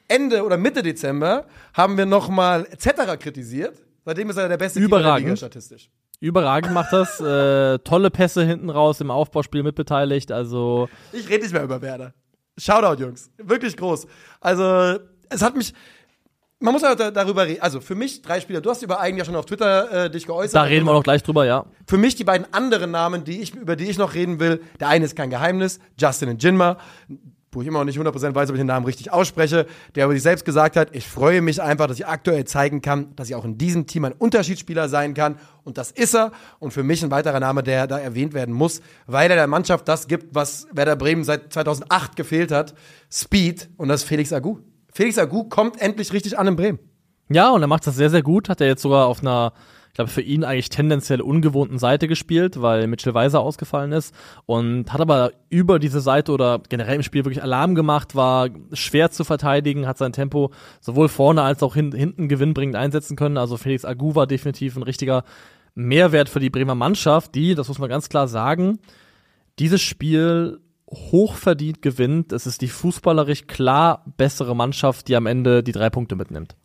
Ende 0.09 0.43
oder 0.43 0.57
Mitte 0.57 0.83
Dezember 0.83 1.45
haben 1.73 1.97
wir 1.97 2.05
nochmal 2.05 2.67
Zetterer 2.77 3.15
kritisiert. 3.15 3.81
Seitdem 4.03 4.29
ist 4.29 4.37
er 4.37 4.49
der 4.49 4.57
beste 4.57 4.79
Überragend. 4.79 5.27
Liga 5.27 5.37
statistisch. 5.37 5.89
Überragend 6.21 6.71
macht 6.73 6.93
das. 6.93 7.19
Äh, 7.19 7.79
tolle 7.79 8.10
Pässe 8.12 8.43
hinten 8.45 8.69
raus 8.69 9.01
im 9.01 9.12
Aufbauspiel 9.12 9.63
mitbeteiligt. 9.63 10.31
Also 10.31 10.88
Ich 11.12 11.27
rede 11.27 11.43
nicht 11.43 11.51
mehr 11.53 11.63
über 11.63 11.81
Werder. 11.81 12.13
Shoutout, 12.57 13.01
Jungs. 13.01 13.29
Wirklich 13.38 13.75
groß. 13.75 14.05
Also, 14.39 14.99
es 15.29 15.41
hat 15.41 15.55
mich. 15.57 15.73
Man 16.60 16.73
muss 16.73 16.84
ja 16.84 16.93
da- 16.93 17.10
darüber 17.10 17.47
reden. 17.47 17.62
Also, 17.63 17.81
für 17.81 17.95
mich 17.95 18.21
drei 18.21 18.39
Spieler. 18.39 18.62
Du 18.62 18.69
hast 18.69 18.84
über 18.84 18.99
einen 18.99 19.17
ja 19.17 19.25
schon 19.25 19.36
auf 19.36 19.45
Twitter 19.47 20.05
äh, 20.05 20.10
dich 20.12 20.27
geäußert. 20.27 20.53
da 20.55 20.62
reden 20.62 20.86
wir 20.86 20.93
noch 20.93 21.01
gleich 21.03 21.23
drüber, 21.23 21.43
ja. 21.45 21.65
Für 21.88 21.97
mich 21.97 22.13
die 22.15 22.23
beiden 22.23 22.45
anderen 22.53 22.91
Namen, 22.91 23.23
die 23.23 23.41
ich, 23.41 23.55
über 23.55 23.75
die 23.75 23.89
ich 23.89 23.97
noch 23.97 24.13
reden 24.13 24.39
will. 24.39 24.62
Der 24.79 24.89
eine 24.89 25.05
ist 25.05 25.15
kein 25.15 25.31
Geheimnis. 25.31 25.79
Justin 25.99 26.29
Njinma. 26.38 26.77
Wo 27.53 27.61
ich 27.61 27.67
immer 27.67 27.79
noch 27.79 27.85
nicht 27.85 27.99
100% 27.99 28.33
weiß, 28.33 28.49
ob 28.49 28.55
ich 28.55 28.61
den 28.61 28.67
Namen 28.67 28.85
richtig 28.85 29.11
ausspreche. 29.11 29.65
Der 29.95 30.05
aber 30.05 30.13
sich 30.13 30.23
selbst 30.23 30.45
gesagt 30.45 30.77
hat, 30.77 30.95
ich 30.95 31.07
freue 31.07 31.41
mich 31.41 31.61
einfach, 31.61 31.87
dass 31.87 31.99
ich 31.99 32.07
aktuell 32.07 32.45
zeigen 32.45 32.81
kann, 32.81 33.13
dass 33.15 33.29
ich 33.29 33.35
auch 33.35 33.43
in 33.43 33.57
diesem 33.57 33.87
Team 33.87 34.05
ein 34.05 34.13
Unterschiedsspieler 34.13 34.87
sein 34.87 35.13
kann. 35.13 35.37
Und 35.63 35.77
das 35.77 35.91
ist 35.91 36.15
er. 36.15 36.31
Und 36.59 36.71
für 36.71 36.83
mich 36.83 37.03
ein 37.03 37.11
weiterer 37.11 37.39
Name, 37.39 37.61
der 37.61 37.87
da 37.87 37.99
erwähnt 37.99 38.33
werden 38.33 38.53
muss, 38.53 38.81
weil 39.05 39.29
er 39.29 39.35
der 39.35 39.47
Mannschaft 39.47 39.87
das 39.87 40.07
gibt, 40.07 40.33
was 40.33 40.67
Werder 40.71 40.95
Bremen 40.95 41.23
seit 41.23 41.51
2008 41.51 42.15
gefehlt 42.15 42.51
hat. 42.51 42.73
Speed. 43.11 43.69
Und 43.77 43.89
das 43.89 44.03
ist 44.03 44.07
Felix 44.07 44.31
Agu. 44.31 44.59
Felix 44.93 45.17
Agu 45.17 45.43
kommt 45.43 45.81
endlich 45.81 46.13
richtig 46.13 46.39
an 46.39 46.47
in 46.47 46.55
Bremen. 46.55 46.79
Ja, 47.29 47.49
und 47.51 47.61
er 47.61 47.67
macht 47.67 47.87
das 47.87 47.95
sehr, 47.95 48.09
sehr 48.09 48.23
gut. 48.23 48.49
Hat 48.49 48.61
er 48.61 48.67
jetzt 48.67 48.81
sogar 48.81 49.07
auf 49.07 49.21
einer, 49.21 49.53
für 50.07 50.21
ihn 50.21 50.43
eigentlich 50.43 50.69
tendenziell 50.69 51.21
ungewohnten 51.21 51.77
Seite 51.77 52.07
gespielt, 52.07 52.61
weil 52.61 52.87
Mitchell 52.87 53.13
Weiser 53.13 53.39
ausgefallen 53.41 53.91
ist. 53.91 54.13
Und 54.45 54.91
hat 54.91 55.01
aber 55.01 55.31
über 55.49 55.79
diese 55.79 56.01
Seite 56.01 56.31
oder 56.31 56.61
generell 56.69 56.95
im 56.95 57.03
Spiel 57.03 57.25
wirklich 57.25 57.43
Alarm 57.43 57.75
gemacht, 57.75 58.15
war 58.15 58.49
schwer 58.73 59.11
zu 59.11 59.23
verteidigen, 59.23 59.87
hat 59.87 59.97
sein 59.97 60.13
Tempo 60.13 60.51
sowohl 60.79 61.09
vorne 61.09 61.41
als 61.41 61.63
auch 61.63 61.75
hin, 61.75 61.91
hinten 61.91 62.27
gewinnbringend 62.27 62.75
einsetzen 62.75 63.15
können. 63.15 63.37
Also 63.37 63.57
Felix 63.57 63.85
Agu 63.85 64.15
war 64.15 64.27
definitiv 64.27 64.75
ein 64.75 64.83
richtiger 64.83 65.23
Mehrwert 65.73 66.29
für 66.29 66.39
die 66.39 66.49
Bremer 66.49 66.75
Mannschaft, 66.75 67.35
die, 67.35 67.55
das 67.55 67.67
muss 67.67 67.79
man 67.79 67.89
ganz 67.89 68.09
klar 68.09 68.27
sagen, 68.27 68.79
dieses 69.59 69.81
Spiel 69.81 70.59
hochverdient 70.89 71.81
gewinnt. 71.81 72.33
Es 72.33 72.45
ist 72.45 72.61
die 72.61 72.67
fußballerisch 72.67 73.47
klar 73.47 74.03
bessere 74.17 74.55
Mannschaft, 74.55 75.07
die 75.07 75.15
am 75.15 75.25
Ende 75.25 75.63
die 75.63 75.71
drei 75.71 75.89
Punkte 75.89 76.15
mitnimmt. 76.15 76.55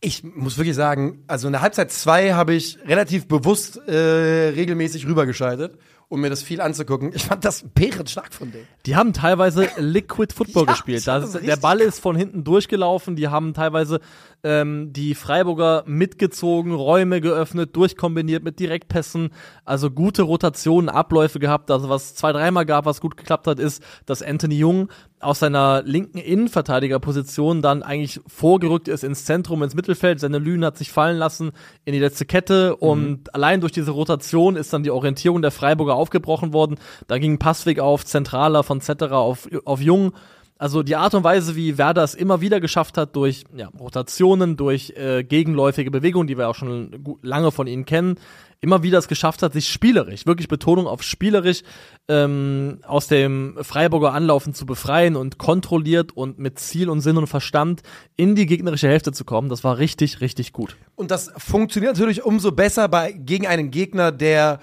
Ich 0.00 0.22
muss 0.22 0.58
wirklich 0.58 0.76
sagen, 0.76 1.24
also 1.26 1.48
in 1.48 1.52
der 1.52 1.62
Halbzeit 1.62 1.90
zwei 1.90 2.34
habe 2.34 2.54
ich 2.54 2.78
relativ 2.86 3.26
bewusst 3.26 3.78
äh, 3.88 4.52
regelmäßig 4.54 5.06
rübergeschaltet, 5.06 5.78
um 6.08 6.20
mir 6.20 6.30
das 6.30 6.42
viel 6.42 6.60
anzugucken. 6.60 7.10
Ich 7.14 7.24
fand 7.24 7.44
das 7.44 7.64
bärenstark 7.74 8.32
von 8.32 8.52
denen. 8.52 8.68
Die 8.86 8.94
haben 8.94 9.12
teilweise 9.12 9.68
Liquid 9.76 10.32
Football 10.32 10.64
Ja, 10.66 10.72
gespielt. 10.72 11.06
das 11.06 11.32
Da, 11.32 11.38
ist 11.38 11.46
der 11.46 11.56
Ball 11.56 11.80
ist 11.80 11.98
von 11.98 12.14
hinten 12.14 12.44
durchgelaufen. 12.44 13.16
Die 13.16 13.26
haben 13.26 13.54
teilweise 13.54 14.00
ähm, 14.44 14.92
die 14.92 15.16
Freiburger 15.16 15.82
mitgezogen, 15.86 16.72
Räume 16.72 17.20
geöffnet, 17.20 17.74
durchkombiniert 17.74 18.44
mit 18.44 18.60
Direktpässen. 18.60 19.30
Also 19.64 19.90
gute 19.90 20.22
Rotationen, 20.22 20.88
Abläufe 20.88 21.40
gehabt. 21.40 21.72
Also 21.72 21.88
was 21.88 22.14
zwei, 22.14 22.32
dreimal 22.32 22.66
gab, 22.66 22.84
was 22.86 23.00
gut 23.00 23.16
geklappt 23.16 23.48
hat, 23.48 23.58
ist, 23.58 23.82
dass 24.04 24.22
Anthony 24.22 24.58
Jung 24.58 24.88
aus 25.18 25.40
seiner 25.40 25.82
linken 25.82 26.18
Innenverteidigerposition 26.18 27.62
dann 27.62 27.82
eigentlich 27.82 28.20
vorgerückt 28.26 28.86
ist 28.86 29.02
ins 29.02 29.24
Zentrum, 29.24 29.62
ins 29.62 29.74
Mittelfeld. 29.74 30.20
Seine 30.20 30.38
Lünen 30.38 30.64
hat 30.64 30.76
sich 30.76 30.92
fallen 30.92 31.16
lassen 31.16 31.52
in 31.84 31.94
die 31.94 31.98
letzte 31.98 32.26
Kette 32.26 32.76
und 32.76 33.34
allein 33.34 33.60
durch 33.60 33.72
diese 33.72 33.90
Rotation 33.92 34.56
ist 34.56 34.72
dann 34.72 34.82
die 34.82 34.90
Orientierung 34.90 35.40
der 35.42 35.50
Freiburger 35.50 35.95
aufgebrochen 35.96 36.52
worden. 36.52 36.76
Da 37.06 37.18
ging 37.18 37.38
Passweg 37.38 37.80
auf 37.80 38.04
Zentraler 38.04 38.62
von 38.62 38.80
Zetterer 38.80 39.18
auf, 39.18 39.48
auf 39.64 39.80
Jung. 39.80 40.12
Also 40.58 40.82
die 40.82 40.96
Art 40.96 41.14
und 41.14 41.22
Weise, 41.22 41.54
wie 41.54 41.76
Werder 41.76 42.02
es 42.02 42.14
immer 42.14 42.40
wieder 42.40 42.60
geschafft 42.60 42.96
hat, 42.96 43.14
durch 43.14 43.44
ja, 43.54 43.68
Rotationen, 43.78 44.56
durch 44.56 44.94
äh, 44.96 45.22
gegenläufige 45.22 45.90
Bewegungen, 45.90 46.28
die 46.28 46.38
wir 46.38 46.48
auch 46.48 46.54
schon 46.54 47.18
lange 47.20 47.52
von 47.52 47.66
ihnen 47.66 47.84
kennen, 47.84 48.18
immer 48.60 48.82
wieder 48.82 48.98
es 48.98 49.06
geschafft 49.06 49.42
hat, 49.42 49.52
sich 49.52 49.68
spielerisch, 49.68 50.24
wirklich 50.24 50.48
Betonung 50.48 50.86
auf 50.86 51.02
spielerisch, 51.02 51.62
ähm, 52.08 52.78
aus 52.86 53.06
dem 53.06 53.58
Freiburger 53.60 54.14
Anlaufen 54.14 54.54
zu 54.54 54.64
befreien 54.64 55.14
und 55.14 55.36
kontrolliert 55.36 56.16
und 56.16 56.38
mit 56.38 56.58
Ziel 56.58 56.88
und 56.88 57.02
Sinn 57.02 57.18
und 57.18 57.26
Verstand 57.26 57.82
in 58.16 58.34
die 58.34 58.46
gegnerische 58.46 58.88
Hälfte 58.88 59.12
zu 59.12 59.26
kommen. 59.26 59.50
Das 59.50 59.62
war 59.62 59.76
richtig, 59.76 60.22
richtig 60.22 60.54
gut. 60.54 60.76
Und 60.94 61.10
das 61.10 61.30
funktioniert 61.36 61.92
natürlich 61.92 62.24
umso 62.24 62.50
besser 62.52 62.88
bei, 62.88 63.12
gegen 63.12 63.46
einen 63.46 63.70
Gegner, 63.70 64.10
der 64.10 64.60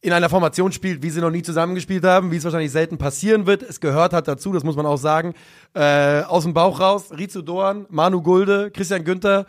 in 0.00 0.12
einer 0.12 0.28
Formation 0.28 0.70
spielt, 0.70 1.02
wie 1.02 1.10
sie 1.10 1.20
noch 1.20 1.30
nie 1.30 1.42
zusammengespielt 1.42 2.04
haben, 2.04 2.30
wie 2.30 2.36
es 2.36 2.44
wahrscheinlich 2.44 2.70
selten 2.70 2.98
passieren 2.98 3.46
wird. 3.46 3.62
Es 3.62 3.80
gehört 3.80 4.12
halt 4.12 4.28
dazu, 4.28 4.52
das 4.52 4.62
muss 4.62 4.76
man 4.76 4.86
auch 4.86 4.96
sagen. 4.96 5.34
Äh, 5.74 6.22
aus 6.22 6.44
dem 6.44 6.54
Bauch 6.54 6.78
raus, 6.78 7.10
Rizu 7.16 7.42
Doan, 7.42 7.86
Manu 7.90 8.22
Gulde, 8.22 8.70
Christian 8.70 9.04
Günther, 9.04 9.46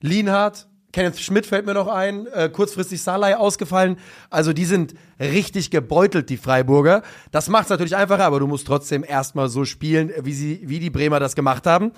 Lienhardt, 0.00 0.66
Kenneth 0.92 1.18
Schmidt 1.18 1.46
fällt 1.46 1.64
mir 1.64 1.74
noch 1.74 1.88
ein, 1.88 2.26
äh, 2.26 2.50
kurzfristig 2.50 3.02
Salai 3.02 3.36
ausgefallen. 3.36 3.96
Also 4.28 4.52
die 4.52 4.66
sind 4.66 4.94
richtig 5.18 5.70
gebeutelt, 5.70 6.28
die 6.28 6.36
Freiburger. 6.36 7.02
Das 7.30 7.48
macht 7.48 7.64
es 7.64 7.70
natürlich 7.70 7.96
einfacher, 7.96 8.24
aber 8.24 8.40
du 8.40 8.46
musst 8.46 8.66
trotzdem 8.66 9.02
erstmal 9.02 9.48
so 9.48 9.64
spielen, 9.64 10.12
wie, 10.22 10.34
sie, 10.34 10.60
wie 10.64 10.80
die 10.80 10.90
Bremer 10.90 11.18
das 11.18 11.34
gemacht 11.34 11.66
haben. 11.66 11.92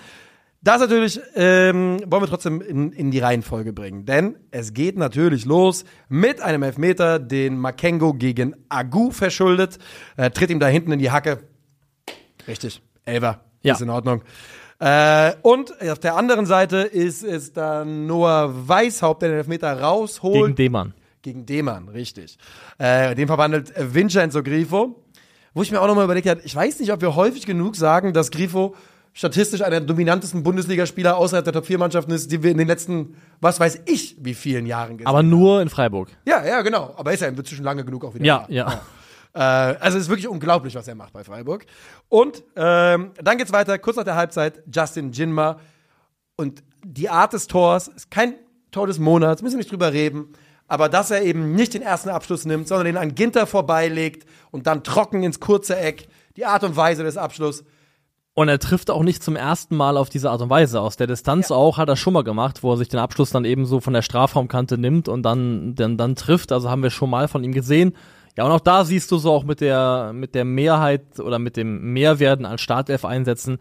Das 0.65 0.81
natürlich 0.81 1.21
ähm, 1.35 2.01
wollen 2.07 2.23
wir 2.23 2.27
trotzdem 2.27 2.63
in, 2.63 2.91
in 2.93 3.11
die 3.11 3.19
Reihenfolge 3.19 3.75
bringen. 3.75 4.07
Denn 4.07 4.37
es 4.51 4.73
geht 4.73 4.97
natürlich 4.97 5.45
los 5.45 5.85
mit 6.09 6.41
einem 6.41 6.63
Elfmeter, 6.63 7.19
den 7.19 7.59
Makengo 7.59 8.15
gegen 8.15 8.57
Agu 8.71 9.11
verschuldet. 9.11 9.79
Äh, 10.17 10.31
tritt 10.31 10.49
ihm 10.49 10.61
da 10.61 10.67
hinten 10.67 10.91
in 10.93 10.99
die 10.99 11.11
Hacke. 11.11 11.41
Richtig. 12.49 12.81
Elver. 13.05 13.45
Ja. 13.63 13.75
Ist 13.75 13.83
in 13.83 13.91
Ordnung. 13.91 14.23
Äh, 14.79 15.35
und 15.43 15.79
auf 15.83 15.99
der 15.99 16.17
anderen 16.17 16.47
Seite 16.47 16.79
ist 16.79 17.23
es 17.23 17.53
dann 17.53 18.07
Noah 18.07 18.51
Weishaupt, 18.67 19.21
der 19.21 19.29
den 19.29 19.39
Elfmeter 19.39 19.79
rausholt. 19.79 20.35
Gegen 20.35 20.55
Demann. 20.57 20.95
Gegen 21.21 21.45
Demann, 21.45 21.89
richtig. 21.91 22.39
Äh, 22.79 23.15
den 23.15 23.27
verwandelt 23.27 23.73
Vincenzo 23.77 24.43
Grifo. 24.43 25.05
Wo 25.53 25.63
ich 25.63 25.71
mir 25.71 25.81
auch 25.81 25.87
nochmal 25.87 26.05
überlegt 26.05 26.29
habe, 26.29 26.41
ich 26.43 26.57
weiß 26.57 26.81
nicht, 26.81 26.91
ob 26.91 27.03
wir 27.03 27.15
häufig 27.15 27.47
genug 27.47 27.77
sagen, 27.77 28.13
dass 28.15 28.31
Grifo 28.31 28.75
statistisch 29.15 29.63
einer 29.63 29.79
der 29.79 29.87
dominantesten 29.87 30.43
Bundesligaspieler 30.43 31.17
außerhalb 31.17 31.45
der 31.45 31.55
Top-4-Mannschaften 31.55 32.13
ist, 32.13 32.31
die 32.31 32.43
wir 32.43 32.51
in 32.51 32.59
den 32.59 32.67
letzten, 32.67 33.17
was 33.41 33.61
weiß 33.61 33.83
ich, 33.87 34.17
wie 34.19 34.35
vielen 34.35 34.67
Jahren 34.67 34.99
gesehen 34.99 35.07
Aber 35.07 35.23
nur 35.23 35.63
in 35.63 35.69
Freiburg. 35.71 36.11
Ja, 36.27 36.45
ja, 36.45 36.61
genau. 36.63 36.93
Aber 36.97 37.13
ist 37.13 37.21
ja 37.21 37.29
inzwischen 37.29 37.65
lange 37.65 37.85
genug 37.85 38.05
auch 38.05 38.15
wieder. 38.15 38.25
Ja, 38.25 38.45
da. 38.49 38.53
ja. 38.53 38.81
Äh, 39.35 39.77
also 39.79 39.97
es 39.97 40.05
ist 40.05 40.09
wirklich 40.11 40.29
unglaublich, 40.29 40.75
was 40.75 40.89
er 40.89 40.97
macht 40.97 41.13
bei 41.13 41.23
Freiburg. 41.23 41.65
Und 42.09 42.43
ähm, 42.57 43.13
dann 43.23 43.39
geht's 43.39 43.53
weiter, 43.53 43.79
kurz 43.79 43.97
nach 43.97 44.05
der 44.05 44.17
Halbzeit, 44.17 44.63
Justin 44.73 45.13
Jinma. 45.13 45.61
Und 46.37 46.65
die 46.85 47.09
Art 47.09 47.33
des 47.33 47.47
Tors 47.47 47.89
ist 47.89 48.11
kein 48.11 48.35
Tor 48.73 48.89
des 48.89 48.99
Monats, 48.99 49.43
müssen 49.43 49.55
wir 49.55 49.59
nicht 49.59 49.71
drüber 49.71 49.93
reden. 49.93 50.33
Aber 50.67 50.89
dass 50.89 51.13
er 51.13 51.23
eben 51.23 51.55
nicht 51.55 51.75
den 51.75 51.83
ersten 51.83 52.09
Abschluss 52.09 52.47
nimmt, 52.47 52.67
sondern 52.67 52.87
den 52.87 52.97
an 52.97 53.15
Ginter 53.15 53.47
vorbeilegt 53.47 54.27
und 54.51 54.67
dann 54.67 54.83
trocken 54.83 55.23
ins 55.23 55.39
kurze 55.39 55.77
Eck. 55.77 56.09
Die 56.37 56.47
Art 56.47 56.65
und 56.65 56.75
Weise 56.75 57.05
des 57.05 57.17
Abschlusses. 57.17 57.65
Und 58.35 58.49
er 58.49 58.59
trifft 58.59 58.91
auch 58.91 59.05
nicht 59.05 59.23
zum 59.23 59.37
ersten 59.37 59.77
Mal 59.77 59.97
auf 59.97 60.09
diese 60.09 60.31
Art 60.31 60.43
und 60.43 60.51
Weise. 60.51 60.81
Aus 60.81 60.97
der 60.97 61.07
Distanz 61.07 61.53
auch 61.53 61.79
hat 61.79 61.89
er 61.89 61.97
schon 61.97 62.13
mal 62.13 62.25
gemacht, 62.25 62.65
wo 62.65 62.73
er 62.73 62.77
sich 62.77 62.89
den 62.89 62.99
Abschluss 62.99 63.31
dann 63.31 63.45
eben 63.45 63.65
so 63.65 63.81
von 63.81 63.95
der 63.95 64.03
Strafraumkante 64.03 64.77
nimmt 64.77 65.09
und 65.09 65.23
dann, 65.23 65.77
dann, 65.77 65.97
dann 65.97 66.17
trifft. 66.17 66.51
Also 66.51 66.69
haben 66.69 66.83
wir 66.83 66.91
schon 66.91 67.11
mal 67.11 67.29
von 67.29 67.45
ihm 67.45 67.53
gesehen. 67.53 67.95
Ja, 68.37 68.45
und 68.45 68.51
auch 68.51 68.61
da 68.61 68.85
siehst 68.85 69.13
du 69.13 69.19
so 69.19 69.33
auch 69.33 69.45
mit 69.45 69.61
der, 69.61 70.13
mit 70.13 70.35
der 70.35 70.45
Mehrheit 70.45 71.21
oder 71.21 71.39
mit 71.39 71.57
dem 71.57 71.93
Mehrwerden 71.93 72.45
an 72.45 72.59
Startelf 72.59 73.05
einsetzen, 73.05 73.59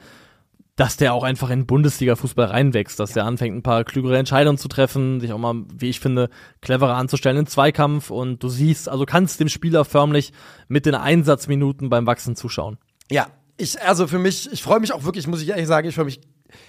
dass 0.75 0.97
der 0.97 1.13
auch 1.13 1.23
einfach 1.23 1.51
in 1.51 1.67
Bundesliga-Fußball 1.67 2.47
reinwächst, 2.47 2.99
dass 2.99 3.13
der 3.13 3.25
anfängt, 3.25 3.55
ein 3.55 3.61
paar 3.61 3.83
klügere 3.83 4.17
Entscheidungen 4.17 4.57
zu 4.57 4.67
treffen, 4.67 5.19
sich 5.19 5.31
auch 5.31 5.37
mal, 5.37 5.53
wie 5.71 5.89
ich 5.89 5.99
finde, 5.99 6.29
cleverer 6.61 6.95
anzustellen 6.95 7.37
im 7.37 7.45
Zweikampf 7.45 8.09
und 8.09 8.41
du 8.41 8.49
siehst, 8.49 8.89
also 8.89 9.05
kannst 9.05 9.39
dem 9.39 9.49
Spieler 9.49 9.85
förmlich 9.85 10.33
mit 10.67 10.87
den 10.87 10.95
Einsatzminuten 10.95 11.89
beim 11.89 12.07
Wachsen 12.07 12.35
zuschauen. 12.35 12.79
Ja, 13.11 13.27
ich, 13.63 13.81
also 13.81 14.07
für 14.07 14.19
mich, 14.19 14.51
ich 14.51 14.61
freue 14.61 14.79
mich 14.79 14.91
auch 14.93 15.03
wirklich, 15.03 15.25
muss 15.27 15.41
ich 15.41 15.49
ehrlich 15.49 15.67
sagen, 15.67 15.87
ich 15.87 15.95
freue 15.95 16.05
mich, 16.05 16.19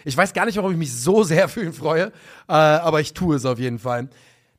ich 0.05 0.17
weiß 0.17 0.33
gar 0.33 0.47
nicht, 0.47 0.57
warum 0.57 0.73
ich 0.73 0.79
mich 0.79 0.95
so 0.95 1.23
sehr 1.23 1.49
für 1.51 1.63
ihn 1.63 1.73
freue, 1.73 2.07
äh, 2.49 2.53
aber 2.53 3.01
ich 3.01 3.13
tue 3.13 3.37
es 3.37 3.45
auf 3.45 3.59
jeden 3.59 3.79
Fall 3.79 4.09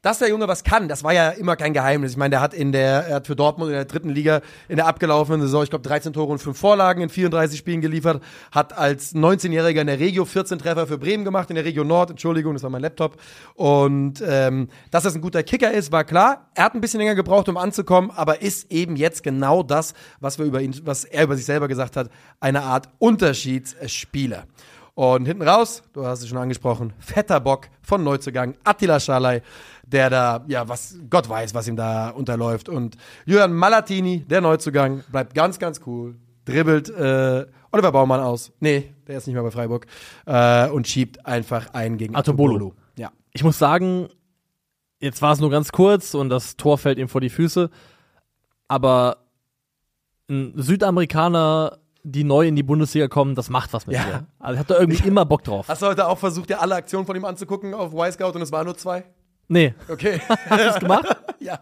dass 0.06 0.20
der 0.20 0.30
Junge 0.30 0.48
was 0.48 0.63
kann, 0.63 0.88
das 0.88 1.04
war 1.04 1.13
ja 1.13 1.30
immer 1.30 1.56
kein 1.56 1.74
Geheimnis. 1.74 2.12
Ich 2.12 2.18
meine, 2.18 2.30
der 2.30 2.41
hat 2.41 2.54
in 2.54 2.72
der, 2.72 3.08
er 3.08 3.15
hat 3.15 3.26
für 3.26 3.36
Dortmund 3.36 3.72
in 3.72 3.76
der 3.76 3.86
dritten 3.86 4.10
Liga 4.10 4.41
in 4.70 4.76
der 4.76 4.86
abgelaufenen 4.86 5.41
Saison, 5.41 5.63
ich 5.63 5.72
glaube, 5.72 5.82
13 5.82 6.13
Tore 6.13 6.32
und 6.32 6.38
5 6.38 6.56
Vorlagen 6.56 7.02
in 7.02 7.10
34 7.10 7.58
Spielen 7.58 7.82
geliefert, 7.82 8.22
hat 8.52 8.78
als 8.78 9.15
19-Jähriger 9.15 9.82
in 9.82 9.88
der 9.88 10.00
Regio 10.00 10.26
14 10.26 10.60
Treffer 10.60 10.86
für 10.86 11.00
Bremen 11.00 11.26
gemacht, 11.26 11.50
in 11.50 11.56
der 11.56 11.65
Regio 11.65 11.84
Nord, 11.84 12.12
Entschuldigung, 12.12 12.54
das 12.54 12.62
war 12.62 12.70
mein 12.70 12.84
Laptop. 12.84 13.18
Und 13.56 14.24
ähm, 14.24 14.70
dass 14.91 15.02
das 15.02 15.15
ein 15.15 15.22
guter 15.22 15.41
Kicker 15.41 15.72
ist, 15.72 15.91
war 15.91 16.04
klar. 16.04 16.52
Er 16.54 16.65
hat 16.65 16.76
ein 16.76 16.82
bisschen 16.82 17.00
länger 17.00 17.15
gebraucht, 17.15 17.50
um 17.50 17.58
anzukommen, 17.58 18.12
aber 18.12 18.44
ist 18.44 18.72
eben 18.72 18.98
jetzt 18.98 19.24
genau 19.24 19.63
das, 19.63 19.96
was 20.20 20.38
wir 20.38 20.46
über 20.46 20.62
ihn, 20.62 20.80
was 20.84 21.06
er 21.06 21.24
über 21.24 21.36
sich 21.36 21.46
selber 21.46 21.68
gesagt 21.68 21.98
hat, 21.98 22.12
eine 22.39 22.62
Art 22.62 22.89
Unterschiedsspieler. 23.00 24.46
Und 24.96 25.26
hinten 25.26 25.44
raus, 25.44 25.84
du 25.91 26.06
hast 26.06 26.22
es 26.22 26.30
schon 26.30 26.38
angesprochen, 26.38 26.94
fetter 27.00 27.41
Bock 27.41 27.68
von 27.82 28.02
Neuzugang, 28.06 28.56
Attila 28.63 29.02
Schalay, 29.02 29.41
der 29.88 30.10
da, 30.10 30.45
ja, 30.48 30.67
was, 30.67 30.98
Gott 31.10 31.30
weiß, 31.30 31.54
was 31.54 31.67
ihm 31.67 31.76
da 31.76 32.10
unterläuft. 32.10 32.69
Und 32.69 32.98
Julian 33.26 33.54
Malatini, 33.54 34.19
der 34.28 34.41
Neuzugang, 34.41 35.04
bleibt 35.12 35.34
ganz, 35.34 35.60
ganz 35.60 35.82
cool, 35.86 36.15
dribbelt 36.46 36.90
äh, 36.90 37.46
Oliver 37.71 37.92
Baumann 37.92 38.19
aus. 38.19 38.52
Nee, 38.60 38.94
der 39.08 39.17
ist 39.17 39.27
nicht 39.27 39.33
mehr 39.33 39.44
bei 39.44 39.52
Freiburg. 39.52 39.86
Äh, 40.25 40.69
und 40.69 40.88
schiebt 40.88 41.25
einfach 41.25 41.73
einen 41.73 41.98
gegen 41.98 42.15
Atobolo. 42.15 42.73
Ja. 42.98 43.12
Ich 43.31 43.44
muss 43.44 43.58
sagen, 43.60 44.08
jetzt 45.00 45.21
war 45.21 45.33
es 45.33 45.40
nur 45.40 45.50
ganz 45.50 45.71
kurz 45.71 46.13
und 46.13 46.29
das 46.29 46.58
Tor 46.58 46.77
fällt 46.77 46.98
ihm 46.98 47.10
vor 47.10 47.21
die 47.21 47.29
Füße. 47.29 47.69
Aber 48.67 49.17
ein 50.29 50.54
Südamerikaner 50.56 51.79
die 52.06 52.23
neu 52.23 52.48
in 52.48 52.56
die 52.56 52.63
Bundesliga 52.63 53.08
kommen, 53.08 53.33
das 53.36 53.50
macht 53.50 53.73
was 53.73 53.88
mit 53.88 53.96
Ja. 53.96 54.04
dir. 54.04 54.27
Also 54.40 54.54
ich 54.54 54.60
hab 54.60 54.67
da 54.67 54.79
irgendwie 54.79 55.08
immer 55.08 55.25
Bock 55.25 55.44
drauf. 55.44 55.67
Hast 55.67 55.81
du 55.81 55.88
heute 55.88 56.08
auch 56.08 56.17
versucht, 56.19 56.50
dir 56.50 56.62
alle 56.62 56.75
Aktionen 56.75 57.06
von 57.06 57.15
ihm 57.15 57.25
anzugucken 57.25 57.73
auf 57.73 57.94
Y-Scout 57.94 58.36
und 58.36 58.42
es 58.42 58.52
waren 58.52 58.65
nur 58.65 58.77
zwei? 58.77 59.06
Nee, 59.48 59.73
Okay. 59.89 60.19
hast 60.29 60.52
du 60.52 60.58
das 60.65 60.79
gemacht? 60.79 61.17
ja. 61.39 61.60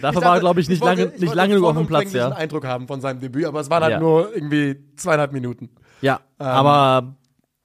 Dafür 0.00 0.22
war 0.22 0.34
er, 0.36 0.40
glaube 0.40 0.60
ich, 0.60 0.68
nicht 0.68 0.80
wollte- 0.80 1.02
lange, 1.02 1.14
ich 1.14 1.20
nicht 1.20 1.34
lange 1.34 1.54
genug 1.54 1.68
auf 1.68 1.76
dem 1.76 1.86
Platz, 1.86 2.12
ja. 2.14 2.30
Eindruck 2.30 2.64
haben 2.66 2.86
von 2.88 3.00
seinem 3.00 3.20
Debüt, 3.20 3.44
aber 3.44 3.60
es 3.60 3.68
waren 3.68 3.82
halt 3.82 3.92
Ja. 3.92 4.00
nur 4.00 4.34
irgendwie 4.34 4.76
zweieinhalb 4.96 5.32
Minuten. 5.32 5.68
Ja, 6.00 6.20
Ähm. 6.40 6.46
aber 6.46 7.14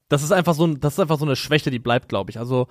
das 0.09 0.23
ist 0.23 0.31
einfach 0.33 0.53
so, 0.53 0.65
ein- 0.65 0.79
das 0.81 0.93
ist 0.93 0.99
einfach 0.99 1.17
so 1.17 1.25
eine 1.25 1.35
Schwäche, 1.37 1.71
die 1.71 1.79
bleibt, 1.79 2.09
glaube 2.09 2.29
ich. 2.31 2.37
Also 2.37 2.67